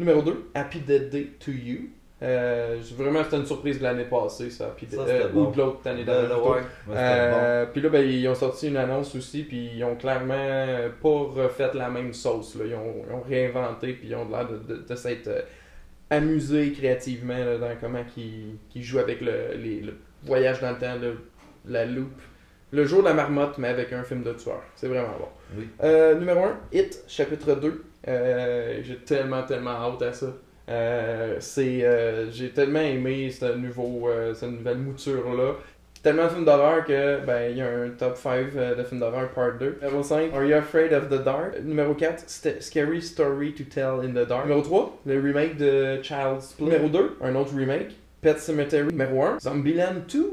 Numéro 0.00 0.22
2, 0.22 0.50
Happy 0.54 0.80
Dead 0.80 1.08
Day 1.08 1.28
to 1.38 1.52
You. 1.52 1.88
Vraiment, 2.20 3.22
c'était 3.22 3.36
une 3.36 3.46
surprise 3.46 3.78
de 3.78 3.84
l'année 3.84 4.04
passée, 4.04 4.50
ça. 4.50 4.66
Happy 4.66 4.86
Ça, 4.90 5.04
Dead- 5.04 5.06
c'était 5.06 5.28
bon. 5.32 5.46
Ou 5.46 5.52
de 5.52 5.58
l'autre 5.58 5.86
année 5.86 6.04
d'avant. 6.04 6.56
Puis 7.72 7.80
là, 7.80 7.88
ben, 7.90 8.04
ils 8.04 8.26
ont 8.28 8.34
sorti 8.34 8.68
une 8.68 8.76
annonce 8.76 9.14
aussi, 9.14 9.44
puis 9.44 9.70
ils 9.76 9.84
ont 9.84 9.94
clairement 9.94 10.88
pas 11.00 11.08
refait 11.42 11.70
la 11.74 11.90
même 11.90 12.12
sauce. 12.12 12.56
Là. 12.56 12.64
Ils, 12.66 12.74
ont, 12.74 13.04
ils 13.08 13.14
ont 13.14 13.20
réinventé, 13.20 13.92
puis 13.92 14.08
ils 14.08 14.14
ont 14.16 14.28
l'air 14.28 14.48
de, 14.48 14.56
de, 14.56 14.82
de 14.82 14.94
s'être 14.96 15.30
amusés 16.10 16.72
créativement 16.72 17.36
là, 17.36 17.58
dans 17.58 17.74
comment 17.80 18.04
ils, 18.16 18.56
qu'ils 18.70 18.82
jouent 18.82 18.98
avec 19.00 19.20
le, 19.20 19.54
les- 19.56 19.80
le 19.80 19.94
voyage 20.24 20.60
dans 20.60 20.70
le 20.72 20.78
temps, 20.78 20.96
le- 21.00 21.18
la 21.68 21.84
loupe. 21.84 22.20
Le 22.72 22.84
jour 22.84 23.00
de 23.02 23.08
la 23.08 23.14
marmotte, 23.14 23.58
mais 23.58 23.68
avec 23.68 23.92
un 23.92 24.02
film 24.02 24.22
de 24.22 24.32
tueur. 24.32 24.62
C'est 24.74 24.88
vraiment 24.88 25.16
bon. 25.18 25.28
Oui. 25.56 25.68
Euh, 25.82 26.14
numéro 26.18 26.44
1, 26.44 26.58
Hit, 26.72 27.02
chapitre 27.06 27.54
2. 27.54 27.84
Euh, 28.08 28.80
j'ai 28.82 28.96
tellement, 28.96 29.42
tellement 29.44 29.70
hâte 29.70 30.02
à 30.02 30.12
ça. 30.12 30.34
Euh, 30.68 31.36
c'est, 31.38 31.84
j'ai 32.32 32.50
tellement 32.50 32.80
aimé 32.80 33.30
ce 33.30 33.54
nouveau, 33.56 34.08
cette 34.34 34.50
nouvelle 34.50 34.78
mouture-là. 34.78 35.54
Tellement 36.06 36.26
de 36.26 36.28
films 36.28 36.44
d'horreur 36.44 36.84
que 36.84 37.18
ben 37.26 37.50
il 37.50 37.56
y 37.56 37.62
a 37.62 37.66
un 37.66 37.88
top 37.90 38.16
5 38.16 38.54
euh, 38.54 38.76
de 38.76 38.84
films 38.84 39.00
d'horreur 39.00 39.28
part 39.30 39.54
2. 39.58 39.78
Numéro 39.82 40.04
5, 40.04 40.32
Are 40.34 40.44
You 40.44 40.54
Afraid 40.54 40.92
of 40.92 41.08
the 41.08 41.20
Dark? 41.20 41.58
Numéro 41.64 41.94
4, 41.94 42.22
St- 42.28 42.62
Scary 42.62 43.02
Story 43.02 43.52
to 43.52 43.64
Tell 43.64 44.02
in 44.04 44.12
the 44.12 44.24
Dark. 44.24 44.46
Numéro 44.46 44.62
3, 44.62 45.00
le 45.04 45.20
remake 45.20 45.56
de 45.56 46.00
Child's 46.04 46.52
Play. 46.52 46.66
Numéro 46.66 46.88
2, 46.90 47.18
un 47.22 47.34
autre 47.34 47.52
remake, 47.56 47.96
Pet 48.22 48.38
Cemetery. 48.38 48.86
Numéro 48.86 49.20
1, 49.20 49.40
Zombieland 49.40 50.06
2. 50.06 50.20
Mais 50.20 50.26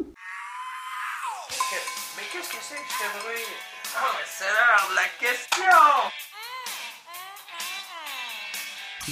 qu'est-ce 2.31 2.51
que 2.51 2.57
c'est 2.61 2.75
que 2.75 2.91
ce 2.91 3.07
bruit? 3.23 3.41
Oh, 3.95 4.11
mais 4.13 4.27
c'est 4.27 4.45
l'heure 4.45 4.89
de 4.91 4.95
la 4.95 5.07
question! 5.19 5.75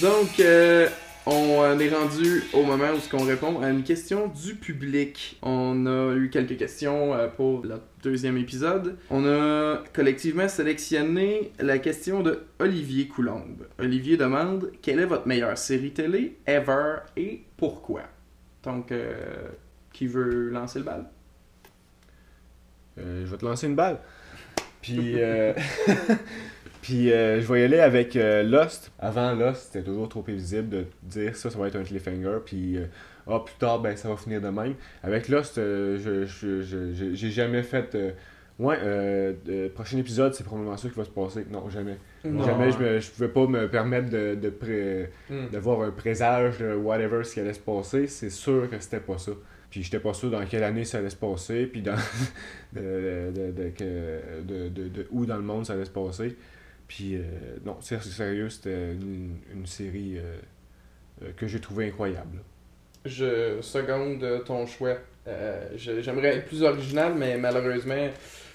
Donc, 0.00 0.38
euh, 0.38 0.88
on 1.26 1.78
est 1.78 1.88
rendu 1.88 2.42
au 2.52 2.64
moment 2.64 2.90
où 2.94 2.98
ce 2.98 3.08
qu'on 3.08 3.24
répond 3.24 3.60
à 3.60 3.70
une 3.70 3.82
question 3.82 4.28
du 4.28 4.54
public. 4.54 5.38
On 5.42 5.86
a 5.86 6.14
eu 6.14 6.30
quelques 6.30 6.56
questions 6.56 7.14
euh, 7.14 7.28
pour 7.28 7.62
le 7.64 7.76
deuxième 8.02 8.36
épisode. 8.36 8.96
On 9.10 9.24
a 9.26 9.82
collectivement 9.92 10.48
sélectionné 10.48 11.52
la 11.58 11.78
question 11.78 12.22
de 12.22 12.42
Olivier 12.58 13.06
Coulombe. 13.06 13.66
Olivier 13.78 14.16
demande 14.16 14.72
quelle 14.82 15.00
est 15.00 15.06
votre 15.06 15.26
meilleure 15.26 15.56
série 15.58 15.92
télé 15.92 16.38
ever 16.46 16.96
et 17.16 17.44
pourquoi? 17.56 18.02
Donc, 18.62 18.92
euh, 18.92 19.48
qui 19.92 20.06
veut 20.06 20.50
lancer 20.50 20.78
le 20.78 20.84
bal? 20.84 21.06
Euh, 22.98 23.24
je 23.24 23.30
vais 23.30 23.36
te 23.36 23.44
lancer 23.44 23.66
une 23.66 23.76
balle. 23.76 23.98
Puis, 24.80 25.14
euh, 25.22 25.52
puis 26.82 27.10
euh, 27.10 27.40
je 27.40 27.50
vais 27.50 27.62
y 27.62 27.64
aller 27.64 27.78
avec 27.80 28.14
euh, 28.16 28.42
Lost. 28.42 28.92
Avant 28.98 29.32
Lost, 29.34 29.70
c'était 29.72 29.84
toujours 29.84 30.08
trop 30.10 30.20
prévisible 30.22 30.68
de 30.68 30.84
dire 31.02 31.34
ça, 31.36 31.48
ça 31.48 31.58
va 31.58 31.68
être 31.68 31.76
un 31.76 31.84
cliffhanger. 31.84 32.38
Puis, 32.44 32.76
euh, 32.76 32.84
ah, 33.26 33.40
plus 33.44 33.54
tard, 33.58 33.80
ben, 33.80 33.96
ça 33.96 34.08
va 34.10 34.16
finir 34.16 34.40
de 34.42 34.48
même. 34.48 34.74
Avec 35.02 35.28
Lost, 35.28 35.56
euh, 35.58 35.96
je, 35.98 36.26
je, 36.26 36.60
je- 36.60 36.92
je- 36.92 37.14
j'ai 37.14 37.30
jamais 37.30 37.62
fait. 37.62 37.94
euh, 37.94 38.10
ouais, 38.58 38.76
euh, 38.82 39.32
le 39.46 39.68
prochain 39.68 39.96
épisode, 39.98 40.34
c'est 40.34 40.44
probablement 40.44 40.76
ça 40.76 40.88
qui 40.88 40.96
va 40.96 41.04
se 41.04 41.10
passer. 41.10 41.46
Non, 41.50 41.70
jamais. 41.70 41.96
Non. 42.24 42.44
Jamais, 42.44 42.70
je, 42.72 42.78
me, 42.78 43.00
je 43.00 43.10
pouvais 43.10 43.28
pas 43.28 43.46
me 43.46 43.68
permettre 43.68 44.10
de, 44.10 44.34
de, 44.34 44.50
pré- 44.50 45.10
Hmm. 45.30 45.46
d'avoir 45.52 45.80
un 45.82 45.90
présage 45.92 46.58
de 46.58 46.74
whatever 46.74 47.24
ce 47.24 47.34
qui 47.34 47.40
allait 47.40 47.54
se 47.54 47.60
passer. 47.60 48.06
C'est 48.08 48.30
sûr 48.30 48.68
que 48.68 48.78
c'était 48.80 49.00
pas 49.00 49.18
ça. 49.18 49.32
Puis 49.70 49.82
j'étais 49.82 50.00
pas 50.00 50.12
sûr 50.12 50.30
dans 50.30 50.44
quelle 50.44 50.64
année 50.64 50.84
ça 50.84 50.98
allait 50.98 51.08
se 51.08 51.16
passer, 51.16 51.64
puis 51.66 51.80
dans 51.80 51.94
de, 52.74 53.30
de, 53.30 53.50
de, 53.52 53.68
que- 53.70 54.42
de- 54.42 54.68
de- 54.68 54.88
de 54.88 55.06
où 55.10 55.24
dans 55.26 55.36
le 55.36 55.42
monde 55.42 55.64
ça 55.66 55.72
allait 55.74 55.84
se 55.86 55.90
passer. 55.90 56.36
Puis 56.94 57.14
euh, 57.14 57.22
non, 57.64 57.78
c'est 57.80 58.02
sérieux, 58.02 58.50
c'était 58.50 58.92
une, 58.92 59.38
une 59.50 59.66
série 59.66 60.18
euh, 60.18 60.36
euh, 61.22 61.30
que 61.34 61.46
j'ai 61.46 61.58
trouvé 61.58 61.86
incroyable. 61.86 62.40
Je 63.06 63.62
seconde 63.62 64.44
ton 64.44 64.66
choix. 64.66 64.98
J'aimerais 65.74 66.36
être 66.36 66.46
plus 66.46 66.62
original, 66.62 67.14
mais 67.16 67.38
malheureusement, 67.38 68.08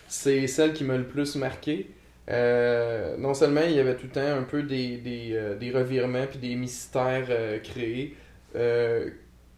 c'est 0.08 0.46
celle 0.46 0.74
qui 0.74 0.84
m'a 0.84 0.98
le 0.98 1.08
plus 1.08 1.36
marqué. 1.36 1.90
Non 2.30 3.34
seulement 3.34 3.64
il 3.66 3.72
y 3.72 3.80
avait 3.80 3.96
tout 3.96 4.06
le 4.06 4.12
temps 4.12 4.38
un 4.38 4.44
peu 4.44 4.62
des, 4.62 4.98
des, 4.98 5.56
des 5.60 5.72
revirements 5.72 6.28
puis 6.28 6.40
des 6.40 6.56
mystères 6.56 7.28
créés 7.64 8.16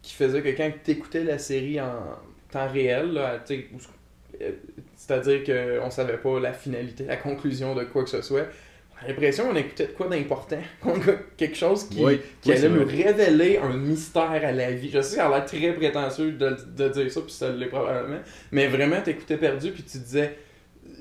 qui 0.02 0.14
faisaient 0.14 0.42
que 0.42 0.56
quand 0.56 0.70
tu 0.82 0.92
écoutais 0.92 1.24
la 1.24 1.38
série 1.38 1.80
en 1.80 2.00
temps 2.50 2.68
réel, 2.68 3.12
là, 3.12 3.44
c'est-à-dire 4.96 5.44
qu'on 5.44 5.90
savait 5.90 6.18
pas 6.18 6.40
la 6.40 6.52
finalité, 6.52 7.04
la 7.04 7.16
conclusion 7.16 7.74
de 7.74 7.84
quoi 7.84 8.04
que 8.04 8.10
ce 8.10 8.22
soit, 8.22 8.46
l'impression 9.08 9.48
qu'on 9.48 9.56
écoutait 9.56 9.86
de 9.86 9.92
quoi 9.92 10.08
d'important, 10.08 10.60
qu'on 10.80 10.94
quelque 11.36 11.56
chose 11.56 11.88
qui, 11.88 12.04
Oui, 12.04 12.20
qui 12.40 12.50
oui, 12.50 12.56
allait 12.56 12.68
nous 12.68 12.84
révéler 12.84 13.58
un 13.58 13.76
mystère 13.76 14.22
à 14.44 14.52
la 14.52 14.70
vie. 14.72 14.90
Je 14.92 15.00
sais 15.00 15.16
ça 15.16 15.26
a 15.26 15.30
l'air 15.30 15.44
très 15.46 15.72
prétentieux 15.74 16.32
de, 16.32 16.56
de 16.76 16.88
dire 16.88 17.10
ça, 17.12 17.20
puis 17.22 17.32
ça 17.32 17.50
l'est 17.50 17.66
probablement. 17.66 18.20
Mais 18.52 18.66
vraiment, 18.68 19.00
t'écoutais 19.00 19.36
perdu, 19.36 19.72
puis 19.72 19.82
tu 19.82 19.98
disais. 19.98 20.36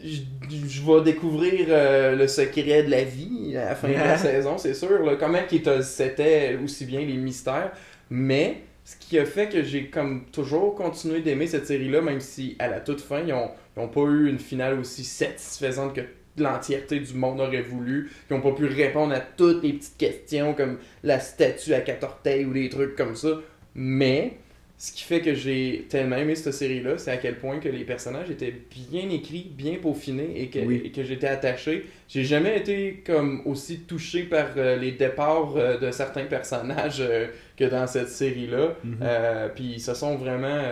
je, 0.04 0.22
je 0.68 0.82
vais 0.82 1.02
découvrir 1.04 1.68
euh, 1.70 2.16
le 2.16 2.28
secret 2.28 2.84
de 2.84 2.92
la 2.92 3.04
vie 3.04 3.56
à 3.58 3.66
la 3.70 3.76
fin 3.76 3.90
de 3.90 3.94
la 3.94 4.18
saison, 4.18 4.58
c'est 4.58 4.74
sûr. 4.74 5.04
Là. 5.04 5.16
Comment 5.20 5.44
qu'il 5.48 5.62
te- 5.64 5.82
c'était 5.82 6.58
aussi 6.64 6.86
bien 6.86 7.02
les 7.02 7.14
mystères. 7.18 7.72
Mais 8.10 8.62
ce 8.86 8.96
qui 8.98 9.20
a 9.20 9.26
fait 9.26 9.50
que 9.50 9.62
j'ai 9.64 9.88
comme 9.88 10.26
toujours 10.32 10.76
continué 10.76 11.22
d'aimer 11.22 11.48
cette 11.48 11.68
série-là, 11.68 12.02
même 12.02 12.20
si 12.22 12.56
à 12.60 12.68
la 12.68 12.80
toute 12.80 13.02
fin, 13.02 13.22
ils 13.22 13.34
ont, 13.34 13.52
ils 13.78 13.82
ont 13.82 13.88
pas 13.88 14.02
eu 14.02 14.30
une 14.30 14.40
finale 14.40 14.80
aussi 14.80 15.04
satisfaisante 15.04 15.96
que 15.96 16.02
l'entièreté 16.44 17.00
du 17.00 17.14
monde 17.14 17.40
aurait 17.42 17.62
voulu. 17.62 18.10
Ils 18.30 18.34
ont 18.36 18.42
pas 18.42 18.52
pu 18.52 18.66
répondre 18.66 19.14
à 19.14 19.20
toutes 19.20 19.64
les 19.64 19.74
petites 19.74 19.98
questions 19.98 20.54
comme 20.54 20.78
la 21.04 21.20
statue 21.20 21.74
à 21.74 21.82
quatre 21.82 22.04
orteils 22.04 22.46
ou 22.46 22.54
des 22.54 22.70
trucs 22.70 22.96
comme 22.96 23.16
ça. 23.16 23.40
Mais 23.76 24.34
ce 24.78 24.94
qui 24.94 25.04
fait 25.04 25.20
que 25.20 25.34
j'ai 25.34 25.88
tellement 25.90 26.16
aimé 26.16 26.36
cette 26.36 26.54
série-là, 26.54 26.98
c'est 26.98 27.12
à 27.12 27.18
quel 27.18 27.36
point 27.38 27.60
que 27.60 27.68
les 27.68 27.84
personnages 27.84 28.30
étaient 28.32 28.54
bien 28.72 29.10
écrits, 29.10 29.52
bien 29.54 29.76
peaufinés 29.82 30.42
et 30.42 30.48
que, 30.48 30.60
Oui. 30.60 30.82
et 30.86 30.92
que 30.92 31.04
j'étais 31.04 31.28
attaché. 31.28 31.86
J'ai 32.08 32.24
jamais 32.24 32.58
été 32.58 33.04
comme 33.06 33.42
aussi 33.46 33.82
touché 33.82 34.24
par 34.24 34.48
euh, 34.56 34.78
les 34.78 34.94
départs 34.94 35.54
euh, 35.58 35.78
de 35.78 35.92
certains 35.92 36.24
personnages 36.26 37.02
euh, 37.02 37.28
que 37.58 37.66
dans 37.66 37.88
cette 37.88 38.08
série-là. 38.08 38.76
Euh, 39.02 39.50
Puis 39.54 39.74
ils 39.76 39.82
se 39.82 39.94
sont 39.94 40.16
vraiment... 40.16 40.64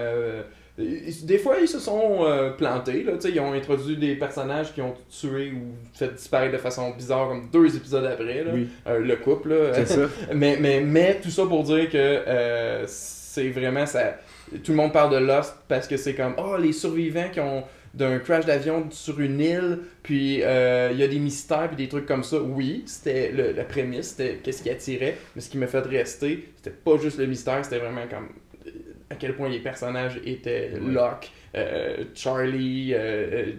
des 0.77 1.39
fois, 1.39 1.55
ils 1.59 1.67
se 1.67 1.79
sont 1.79 2.19
euh, 2.21 2.51
plantés. 2.51 3.03
Là, 3.03 3.13
ils 3.23 3.39
ont 3.39 3.53
introduit 3.53 3.97
des 3.97 4.15
personnages 4.15 4.73
qui 4.73 4.81
ont 4.81 4.93
tué 5.09 5.51
ou 5.51 5.73
fait 5.93 6.13
disparaître 6.13 6.53
de 6.53 6.59
façon 6.59 6.91
bizarre, 6.91 7.29
comme 7.29 7.49
deux 7.51 7.75
épisodes 7.75 8.05
après. 8.05 8.43
Là. 8.43 8.51
Oui. 8.53 8.67
Euh, 8.85 8.99
le 8.99 9.15
couple. 9.15 9.49
Là. 9.49 9.85
Ça. 9.85 10.01
Mais, 10.33 10.57
mais, 10.59 10.81
mais 10.81 11.19
tout 11.21 11.29
ça 11.29 11.45
pour 11.45 11.63
dire 11.63 11.89
que 11.89 11.97
euh, 11.97 12.83
c'est 12.85 13.49
vraiment 13.49 13.85
ça. 13.85 14.17
Tout 14.63 14.71
le 14.71 14.77
monde 14.77 14.93
parle 14.93 15.11
de 15.13 15.17
Lost 15.17 15.55
parce 15.67 15.87
que 15.87 15.97
c'est 15.97 16.13
comme 16.13 16.35
oh 16.37 16.57
les 16.57 16.73
survivants 16.73 17.29
qui 17.31 17.39
ont 17.39 17.63
d'un 17.93 18.19
crash 18.19 18.45
d'avion 18.45 18.87
sur 18.91 19.19
une 19.19 19.39
île, 19.39 19.79
puis 20.03 20.41
euh, 20.43 20.89
il 20.91 20.99
y 20.99 21.03
a 21.03 21.07
des 21.07 21.19
mystères 21.19 21.67
puis 21.67 21.77
des 21.77 21.89
trucs 21.89 22.05
comme 22.05 22.23
ça. 22.23 22.39
Oui, 22.39 22.83
c'était 22.85 23.31
la 23.31 23.63
prémisse, 23.63 24.15
c'était 24.15 24.37
qu'est-ce 24.43 24.61
qui 24.61 24.69
attirait, 24.69 25.17
mais 25.35 25.41
ce 25.41 25.49
qui 25.49 25.57
m'a 25.57 25.67
fait 25.67 25.81
rester, 25.81 26.49
c'était 26.57 26.75
pas 26.75 26.97
juste 26.97 27.17
le 27.17 27.25
mystère, 27.25 27.63
c'était 27.63 27.79
vraiment 27.79 28.07
comme 28.09 28.27
à 29.09 29.15
quel 29.15 29.35
point 29.35 29.49
les 29.49 29.59
personnages 29.59 30.19
étaient 30.25 30.71
Ouais. 30.73 30.91
Locke, 30.91 31.31
euh, 31.55 32.03
Charlie, 32.13 32.93
euh, 32.93 33.51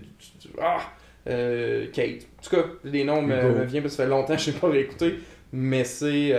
euh, 1.29 1.87
ah, 1.87 1.87
Kate. 1.93 2.27
En 2.39 2.43
tout 2.43 2.57
cas, 2.57 2.63
les 2.85 3.05
noms 3.05 3.23
me, 3.23 3.65
viennent 3.65 3.83
parce 3.83 3.95
que 3.95 3.99
ça 3.99 4.05
fait 4.05 4.11
longtemps 4.11 4.37
que 4.37 4.43
je 4.43 4.51
n'ai 4.51 4.57
pas 4.57 4.69
réécouté. 4.69 5.15
Mais 5.53 5.85
c'est. 5.85 6.31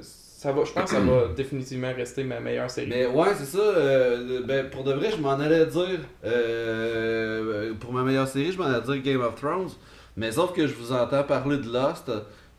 ça 0.00 0.52
va, 0.52 0.64
je 0.64 0.72
pense 0.72 0.84
que 0.84 0.90
ça 0.96 1.00
va 1.00 1.28
définitivement 1.36 1.92
rester 1.94 2.24
ma 2.24 2.40
meilleure 2.40 2.70
série. 2.70 2.88
Mais 2.88 3.06
ouais, 3.06 3.28
c'est 3.36 3.44
ça. 3.44 3.58
euh, 3.58 4.40
ben, 4.46 4.70
pour 4.70 4.84
de 4.84 4.92
vrai, 4.92 5.10
je 5.10 5.18
m'en 5.18 5.38
allais 5.38 5.66
dire. 5.66 6.00
euh, 6.24 7.74
pour 7.78 7.92
ma 7.92 8.02
meilleure 8.02 8.26
série, 8.28 8.52
je 8.52 8.58
m'en 8.58 8.64
allais 8.64 8.80
dire 8.80 9.02
Game 9.02 9.20
of 9.20 9.34
Thrones. 9.34 9.68
Mais 10.16 10.32
sauf 10.32 10.52
que 10.52 10.66
je 10.66 10.74
vous 10.74 10.92
entends 10.92 11.22
parler 11.24 11.58
de 11.58 11.70
Lost. 11.70 12.10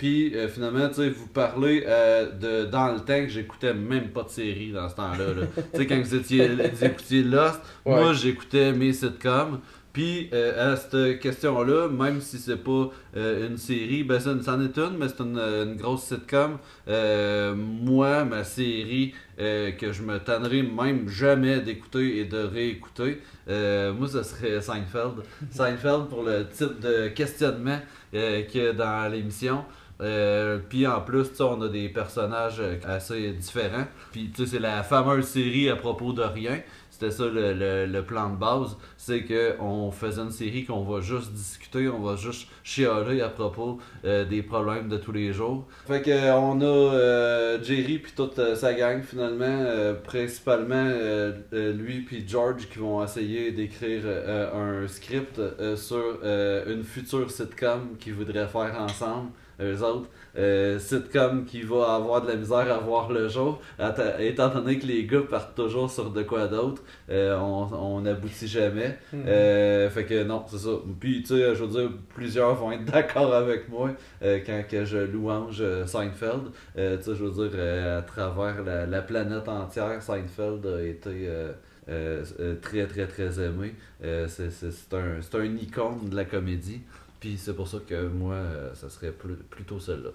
Puis 0.02 0.36
euh, 0.36 0.48
finalement, 0.48 0.88
tu 0.90 0.96
sais, 0.96 1.10
vous 1.10 1.28
parlez 1.28 1.84
euh, 1.86 2.32
de 2.32 2.66
dans 2.66 2.92
le 2.92 3.02
temps 3.02 3.22
que 3.24 3.28
j'écoutais 3.30 3.72
même 3.76 4.08
pas 4.10 4.24
de 4.24 4.30
série 4.30 4.72
dans 4.72 4.90
ce 4.90 4.96
temps-là. 4.96 5.28
là. 5.40 5.46
tu 5.74 5.78
sais, 5.78 5.86
quand 5.86 6.02
vous 6.02 6.16
étiez 6.16 6.48
vous 6.48 6.84
écoutiez 6.86 7.22
Lost, 7.22 7.60
Ouais. 7.86 8.02
moi 8.02 8.14
j'écoutais 8.14 8.74
mes 8.74 8.94
sitcoms. 8.94 9.60
Puis 9.94 10.30
euh, 10.34 10.74
à 10.74 10.76
cette 10.78 11.20
question-là, 11.20 11.88
même 11.90 12.20
si 12.22 12.40
c'est 12.40 12.64
pas 12.64 12.90
euh, 13.18 13.48
une 13.48 13.58
série, 13.58 14.04
ben 14.04 14.20
ça, 14.20 14.34
c'en 14.44 14.60
est 14.62 14.76
une, 14.78 14.98
mais 14.98 15.08
c'est 15.10 15.20
une, 15.22 15.38
une 15.38 15.76
grosse 15.76 16.04
sitcom. 16.06 16.58
Euh, 16.88 17.54
moi, 17.56 18.24
ma 18.26 18.44
série 18.44 19.14
que 19.38 19.92
je 19.92 20.04
me 20.04 20.20
tannerai 20.20 20.62
même 20.62 21.10
jamais 21.10 21.60
d'écouter 21.62 22.20
et 22.20 22.26
de 22.26 22.38
réécouter, 22.38 23.20
moi, 23.48 24.08
ce 24.08 24.22
serait 24.24 24.62
Seinfeld. 24.62 25.24
Seinfeld 25.52 26.08
pour 26.10 26.24
le 26.24 26.48
type 26.48 26.80
de 26.80 27.08
questionnement 27.10 27.80
qu'il 28.12 28.62
y 28.64 28.68
a 28.68 28.74
dans 28.74 29.12
l'émission. 29.12 29.66
Euh, 30.02 30.58
puis 30.70 30.88
en 30.88 31.02
plus, 31.02 31.28
on 31.42 31.62
a 31.62 31.68
des 31.70 31.90
personnages 31.90 32.60
euh, 32.60 32.78
assez 32.86 33.32
différents. 33.34 33.86
Puis 34.12 34.32
c'est 34.36 34.60
la 34.60 34.84
fameuse 34.84 35.26
série 35.28 35.70
à 35.70 35.76
propos 35.76 36.14
de 36.14 36.24
rien. 36.24 36.60
C'était 36.90 37.12
ça 37.12 37.26
le, 37.28 37.54
le- 37.54 37.86
le 37.86 38.04
plan 38.04 38.30
de 38.30 38.36
base. 38.38 38.78
C'est 39.04 39.24
que 39.24 39.60
on 39.60 39.90
faisait 39.90 40.22
une 40.22 40.30
série 40.30 40.64
qu'on 40.64 40.84
va 40.84 41.02
juste 41.02 41.32
discuter, 41.34 41.90
on 41.90 42.04
va 42.04 42.16
juste 42.16 42.48
chialer 42.64 43.22
à 43.22 43.30
propos 43.30 43.80
euh, 44.06 44.26
des 44.26 44.44
problèmes 44.44 44.90
de 44.90 44.98
tous 44.98 45.12
les 45.12 45.34
jours. 45.34 45.66
Fait 45.88 46.04
que 46.04 46.12
euh, 46.12 46.36
on 46.36 46.62
a 46.62 46.66
euh, 46.66 47.64
Jerry 47.64 47.98
puis 47.98 48.12
toute 48.16 48.40
sa 48.54 48.76
gang 48.76 49.02
finalement, 49.02 49.96
principalement 50.04 50.88
lui 51.52 52.02
puis 52.02 52.24
George 52.28 52.70
qui 52.70 52.78
vont 52.78 53.04
essayer 53.04 53.52
d'écrire 53.52 54.04
un 54.54 54.88
script 54.88 55.42
sur 55.76 56.20
une 56.68 56.84
future 56.84 57.32
sitcom 57.32 57.98
qu'ils 58.00 58.14
voudraient 58.14 58.48
faire 58.48 58.76
ensemble. 58.80 59.32
Eux 59.60 59.84
autres, 59.84 60.10
sitcom 60.80 61.46
qui 61.46 61.62
va 61.62 61.96
avoir 61.96 62.22
de 62.24 62.30
la 62.30 62.36
misère 62.36 62.72
à 62.72 62.78
voir 62.78 63.12
le 63.12 63.28
jour, 63.28 63.62
étant 64.20 64.50
donné 64.50 64.80
que 64.80 64.86
les 64.86 65.06
gars 65.06 65.22
partent 65.30 65.56
toujours 65.56 65.90
sur 65.90 66.12
de 66.12 66.22
quoi 66.24 66.48
d'autre, 66.48 66.84
on 67.10 67.68
on 67.72 68.02
n'aboutit 68.02 68.48
jamais. 68.48 68.91
Mhm. 69.14 69.24
Euh, 69.28 69.90
fait 69.90 70.06
que 70.06 70.24
non, 70.24 70.44
c'est 70.48 70.58
ça. 70.58 70.70
Puis 71.00 71.22
tu 71.22 71.28
sais, 71.28 71.56
je 71.56 71.64
veux 71.64 71.70
dire, 71.82 71.90
plusieurs 72.16 72.56
vont 72.56 72.72
être 72.72 72.86
d'accord 72.92 73.34
avec 73.34 73.70
moi 73.70 73.92
euh, 74.24 74.40
quand 74.46 74.64
que 74.70 74.86
je 74.86 74.98
louange 74.98 75.58
euh, 75.62 75.86
Seinfeld. 75.86 76.52
Euh, 76.78 76.98
tu 76.98 77.04
sais, 77.04 77.16
je 77.16 77.24
veux 77.26 77.48
dire, 77.50 77.60
à 77.98 78.02
travers 78.04 78.64
la, 78.64 78.86
la 78.86 79.02
planète 79.02 79.48
entière, 79.50 80.02
Seinfeld 80.02 80.66
a 80.66 80.82
été 80.84 81.30
très 82.62 82.86
très 82.88 83.08
très 83.08 83.40
aimé. 83.40 83.74
C'est 84.02 84.94
un, 84.94 85.22
c'est 85.22 85.36
un 85.36 85.56
icône 85.58 86.10
de 86.10 86.16
la 86.16 86.26
comédie. 86.26 86.82
Puis 87.20 87.38
c'est 87.38 87.54
pour 87.56 87.68
ça 87.68 87.78
que 87.88 88.08
moi, 88.08 88.38
ça 88.74 88.90
serait 88.90 89.12
plus- 89.12 89.36
plutôt 89.50 89.80
celle-là. 89.80 90.10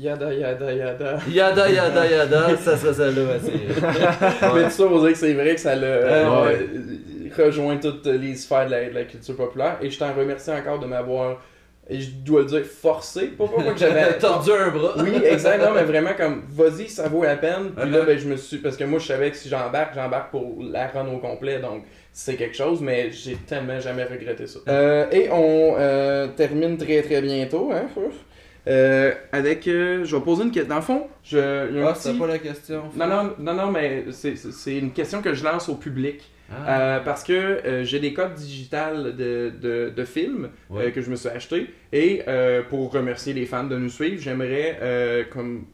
Yada 0.00 0.32
yada 0.32 0.72
yada. 0.72 1.18
Yada 1.30 1.68
yada 1.68 2.06
yada, 2.06 2.56
ça 2.56 2.76
serait 2.76 2.94
celle-là, 2.94 3.38
série. 3.38 3.60
Mais 4.54 4.64
tout 4.64 4.70
ça 4.70 4.86
pour 4.86 5.00
dire 5.02 5.12
que 5.12 5.18
c'est 5.18 5.34
vrai 5.34 5.54
que 5.54 5.60
ça 5.60 5.74
l'a 5.76 5.86
Euh, 5.86 6.46
euh, 6.46 7.44
rejoint 7.44 7.76
toutes 7.76 8.06
les 8.06 8.34
sphères 8.34 8.66
de 8.66 8.70
la, 8.70 8.88
de 8.88 8.94
la 8.94 9.04
culture 9.04 9.36
populaire. 9.36 9.76
Et 9.82 9.90
je 9.90 9.98
t'en 9.98 10.12
remercie 10.14 10.50
encore 10.50 10.78
de 10.78 10.86
m'avoir, 10.86 11.42
et 11.88 12.00
je 12.00 12.10
dois 12.24 12.40
le 12.40 12.46
dire, 12.46 12.64
forcé. 12.64 13.26
Pas 13.26 13.46
pourquoi 13.46 13.72
que 13.74 13.78
j'avais. 13.78 14.16
Tordu 14.18 14.50
un 14.52 14.68
bras. 14.70 14.94
Oui, 14.98 15.12
exactement, 15.24 15.72
mais 15.74 15.82
vraiment 15.84 16.14
comme, 16.16 16.44
vas-y, 16.50 16.88
ça 16.88 17.08
vaut 17.08 17.22
la 17.24 17.36
peine. 17.36 17.72
Puis 17.76 17.90
là, 17.90 17.98
Uh-huh. 17.98 18.06
ben, 18.06 18.18
je 18.18 18.28
me 18.28 18.36
suis. 18.36 18.56
Parce 18.58 18.76
que 18.78 18.84
moi, 18.84 18.98
je 19.00 19.06
savais 19.06 19.30
que 19.30 19.36
si 19.36 19.48
j'embarque, 19.50 19.94
j'embarque 19.94 20.30
pour 20.30 20.56
la 20.62 20.86
run 20.88 21.08
au 21.08 21.18
complet. 21.18 21.58
Donc, 21.58 21.84
c'est 22.12 22.36
quelque 22.36 22.56
chose, 22.56 22.80
mais 22.80 23.10
j'ai 23.10 23.36
tellement 23.36 23.78
jamais 23.80 24.04
regretté 24.04 24.46
ça. 24.46 24.60
Euh, 24.68 25.06
et 25.12 25.28
on 25.30 25.74
euh, 25.78 26.28
termine 26.28 26.76
très 26.78 27.02
très 27.02 27.20
bientôt, 27.20 27.70
hein. 27.72 27.86
Euh, 28.68 29.12
avec. 29.32 29.66
euh, 29.68 30.04
je 30.04 30.14
vais 30.16 30.22
poser 30.22 30.44
une 30.44 30.50
question. 30.50 30.68
Dans 30.68 30.76
le 30.76 30.82
fond, 30.82 31.06
je. 31.24 31.38
Ah, 31.38 31.92
petit- 31.92 32.02
c'était 32.02 32.18
pas 32.18 32.26
la 32.26 32.38
question. 32.38 32.82
Non, 32.96 33.06
non, 33.06 33.34
non, 33.38 33.54
non, 33.54 33.70
mais 33.70 34.04
c'est- 34.10 34.36
c'est 34.36 34.52
c'est 34.52 34.76
une 34.78 34.92
question 34.92 35.22
que 35.22 35.32
je 35.34 35.42
lance 35.44 35.68
au 35.68 35.76
public. 35.76 36.30
Ah. 36.52 36.96
Euh, 36.96 37.00
parce 37.00 37.22
que 37.22 37.60
j'ai 37.84 38.00
des 38.00 38.12
codes 38.12 38.34
digitales 38.34 39.14
de, 39.16 39.52
de, 39.60 39.92
de 39.94 40.04
films 40.04 40.48
Ouais. 40.68 40.90
que 40.90 41.00
je 41.00 41.08
me 41.08 41.14
suis 41.16 41.28
acheté. 41.28 41.72
Et 41.92 42.22
pour 42.68 42.92
remercier 42.92 43.32
les 43.32 43.46
fans 43.46 43.62
de 43.64 43.76
nous 43.78 43.88
suivre, 43.88 44.20
j'aimerais 44.20 45.26
comme 45.32 45.66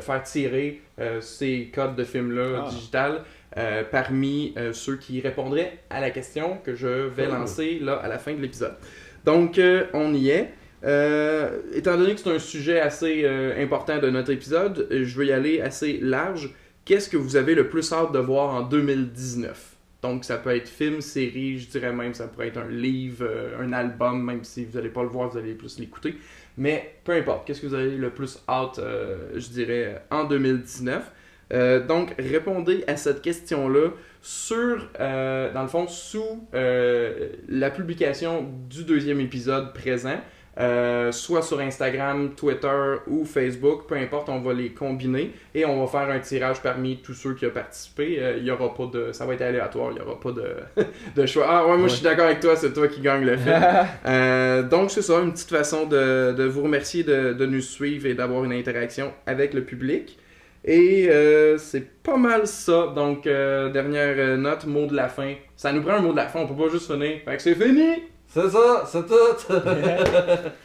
faire 0.00 0.22
tirer 0.22 0.80
ces 1.20 1.70
codes 1.74 1.94
de 1.94 2.04
films-là 2.04 2.64
Ah. 2.66 2.70
digital 2.70 3.20
euh, 3.58 3.82
parmi 3.88 4.54
ceux 4.72 4.96
qui 4.96 5.20
répondraient 5.20 5.78
à 5.90 6.00
la 6.00 6.08
question 6.10 6.56
que 6.64 6.74
je 6.74 6.88
vais 6.88 7.26
Oh. 7.28 7.32
lancer 7.34 7.78
là 7.82 7.96
à 7.96 8.08
la 8.08 8.18
fin 8.18 8.32
de 8.32 8.40
l'épisode. 8.40 8.74
Donc 9.26 9.60
on 9.92 10.14
y 10.14 10.30
est. 10.30 10.54
Euh, 10.84 11.60
étant 11.72 11.96
donné 11.96 12.14
que 12.14 12.20
c'est 12.20 12.30
un 12.30 12.38
sujet 12.38 12.80
assez 12.80 13.22
euh, 13.24 13.62
important 13.62 13.98
de 13.98 14.10
notre 14.10 14.30
épisode, 14.30 14.86
euh, 14.90 15.04
je 15.04 15.18
vais 15.18 15.26
y 15.26 15.32
aller 15.32 15.60
assez 15.60 15.98
large. 16.00 16.50
Qu'est-ce 16.84 17.08
que 17.08 17.16
vous 17.16 17.36
avez 17.36 17.54
le 17.54 17.68
plus 17.68 17.90
hâte 17.92 18.12
de 18.12 18.18
voir 18.18 18.54
en 18.54 18.62
2019 18.62 19.70
donc, 20.02 20.26
ça 20.26 20.36
peut 20.36 20.54
être 20.54 20.68
film, 20.68 21.00
série, 21.00 21.58
je 21.58 21.66
dirais 21.66 21.90
même, 21.90 22.12
ça 22.12 22.26
pourrait 22.26 22.48
être 22.48 22.58
un 22.58 22.68
livre, 22.68 23.26
un 23.58 23.72
album, 23.72 24.22
même 24.22 24.44
si 24.44 24.66
vous 24.66 24.76
n'allez 24.76 24.90
pas 24.90 25.02
le 25.02 25.08
voir, 25.08 25.30
vous 25.30 25.38
allez 25.38 25.54
plus 25.54 25.78
l'écouter. 25.78 26.16
Mais 26.58 26.96
peu 27.04 27.12
importe, 27.12 27.46
qu'est-ce 27.46 27.62
que 27.62 27.66
vous 27.68 27.74
avez 27.74 27.96
le 27.96 28.10
plus 28.10 28.38
hâte, 28.46 28.78
je 29.34 29.48
dirais, 29.48 30.02
en 30.10 30.24
2019. 30.24 31.10
Euh, 31.54 31.86
donc, 31.86 32.14
répondez 32.18 32.84
à 32.86 32.98
cette 32.98 33.22
question-là 33.22 33.92
sur, 34.20 34.90
dans 34.98 35.62
le 35.62 35.68
fond, 35.68 35.88
sous 35.88 36.46
la 36.52 37.70
publication 37.70 38.46
du 38.68 38.84
deuxième 38.84 39.20
épisode 39.20 39.72
présent. 39.72 40.20
Euh, 40.60 41.10
soit 41.10 41.42
sur 41.42 41.58
Instagram, 41.58 42.30
Twitter 42.36 42.96
ou 43.08 43.24
Facebook, 43.24 43.86
peu 43.88 43.96
importe, 43.96 44.28
on 44.28 44.38
va 44.40 44.52
les 44.52 44.70
combiner 44.70 45.32
et 45.52 45.64
on 45.64 45.84
va 45.84 45.90
faire 45.90 46.14
un 46.14 46.20
tirage 46.20 46.60
parmi 46.62 46.98
tous 46.98 47.14
ceux 47.14 47.34
qui 47.34 47.46
ont 47.46 47.50
participé. 47.50 48.18
Euh, 48.20 48.36
Il 48.38 48.44
y 48.44 48.50
aura 48.52 48.72
pas 48.72 48.86
de, 48.86 49.10
ça 49.10 49.26
va 49.26 49.34
être 49.34 49.42
aléatoire, 49.42 49.90
il 49.92 49.98
y 49.98 50.00
aura 50.00 50.20
pas 50.20 50.30
de, 50.30 50.54
de 51.16 51.26
choix. 51.26 51.46
Ah 51.48 51.66
ouais, 51.66 51.76
moi 51.76 51.88
je 51.88 51.94
suis 51.94 52.04
d'accord 52.04 52.26
avec 52.26 52.38
toi, 52.38 52.54
c'est 52.54 52.72
toi 52.72 52.86
qui 52.86 53.00
gagne 53.00 53.24
le 53.24 53.36
film. 53.36 53.54
Euh, 54.06 54.62
donc 54.62 54.90
c'est 54.90 55.02
ça, 55.02 55.18
une 55.20 55.32
petite 55.32 55.50
façon 55.50 55.86
de, 55.86 56.32
de 56.32 56.44
vous 56.44 56.62
remercier 56.62 57.02
de, 57.04 57.32
de 57.32 57.46
nous 57.46 57.60
suivre 57.60 58.06
et 58.06 58.14
d'avoir 58.14 58.44
une 58.44 58.52
interaction 58.52 59.12
avec 59.26 59.54
le 59.54 59.64
public. 59.64 60.18
Et 60.64 61.08
c'est 61.58 62.02
pas 62.02 62.16
mal 62.16 62.46
ça. 62.46 62.92
Donc, 62.94 63.24
dernière 63.24 64.38
note, 64.38 64.66
mot 64.66 64.86
de 64.86 64.94
la 64.94 65.08
fin. 65.08 65.34
Ça 65.56 65.72
nous 65.72 65.82
prend 65.82 65.94
un 65.94 66.00
mot 66.00 66.12
de 66.12 66.16
la 66.16 66.26
fin, 66.26 66.40
on 66.40 66.46
peut 66.46 66.54
pas 66.54 66.70
juste 66.70 66.90
finir. 66.90 67.18
Fait 67.24 67.36
que 67.36 67.42
c'est 67.42 67.54
fini! 67.54 68.13
C'est 68.34 68.50
ça, 68.50 68.82
c'est 68.84 69.06
tout. 69.06 69.14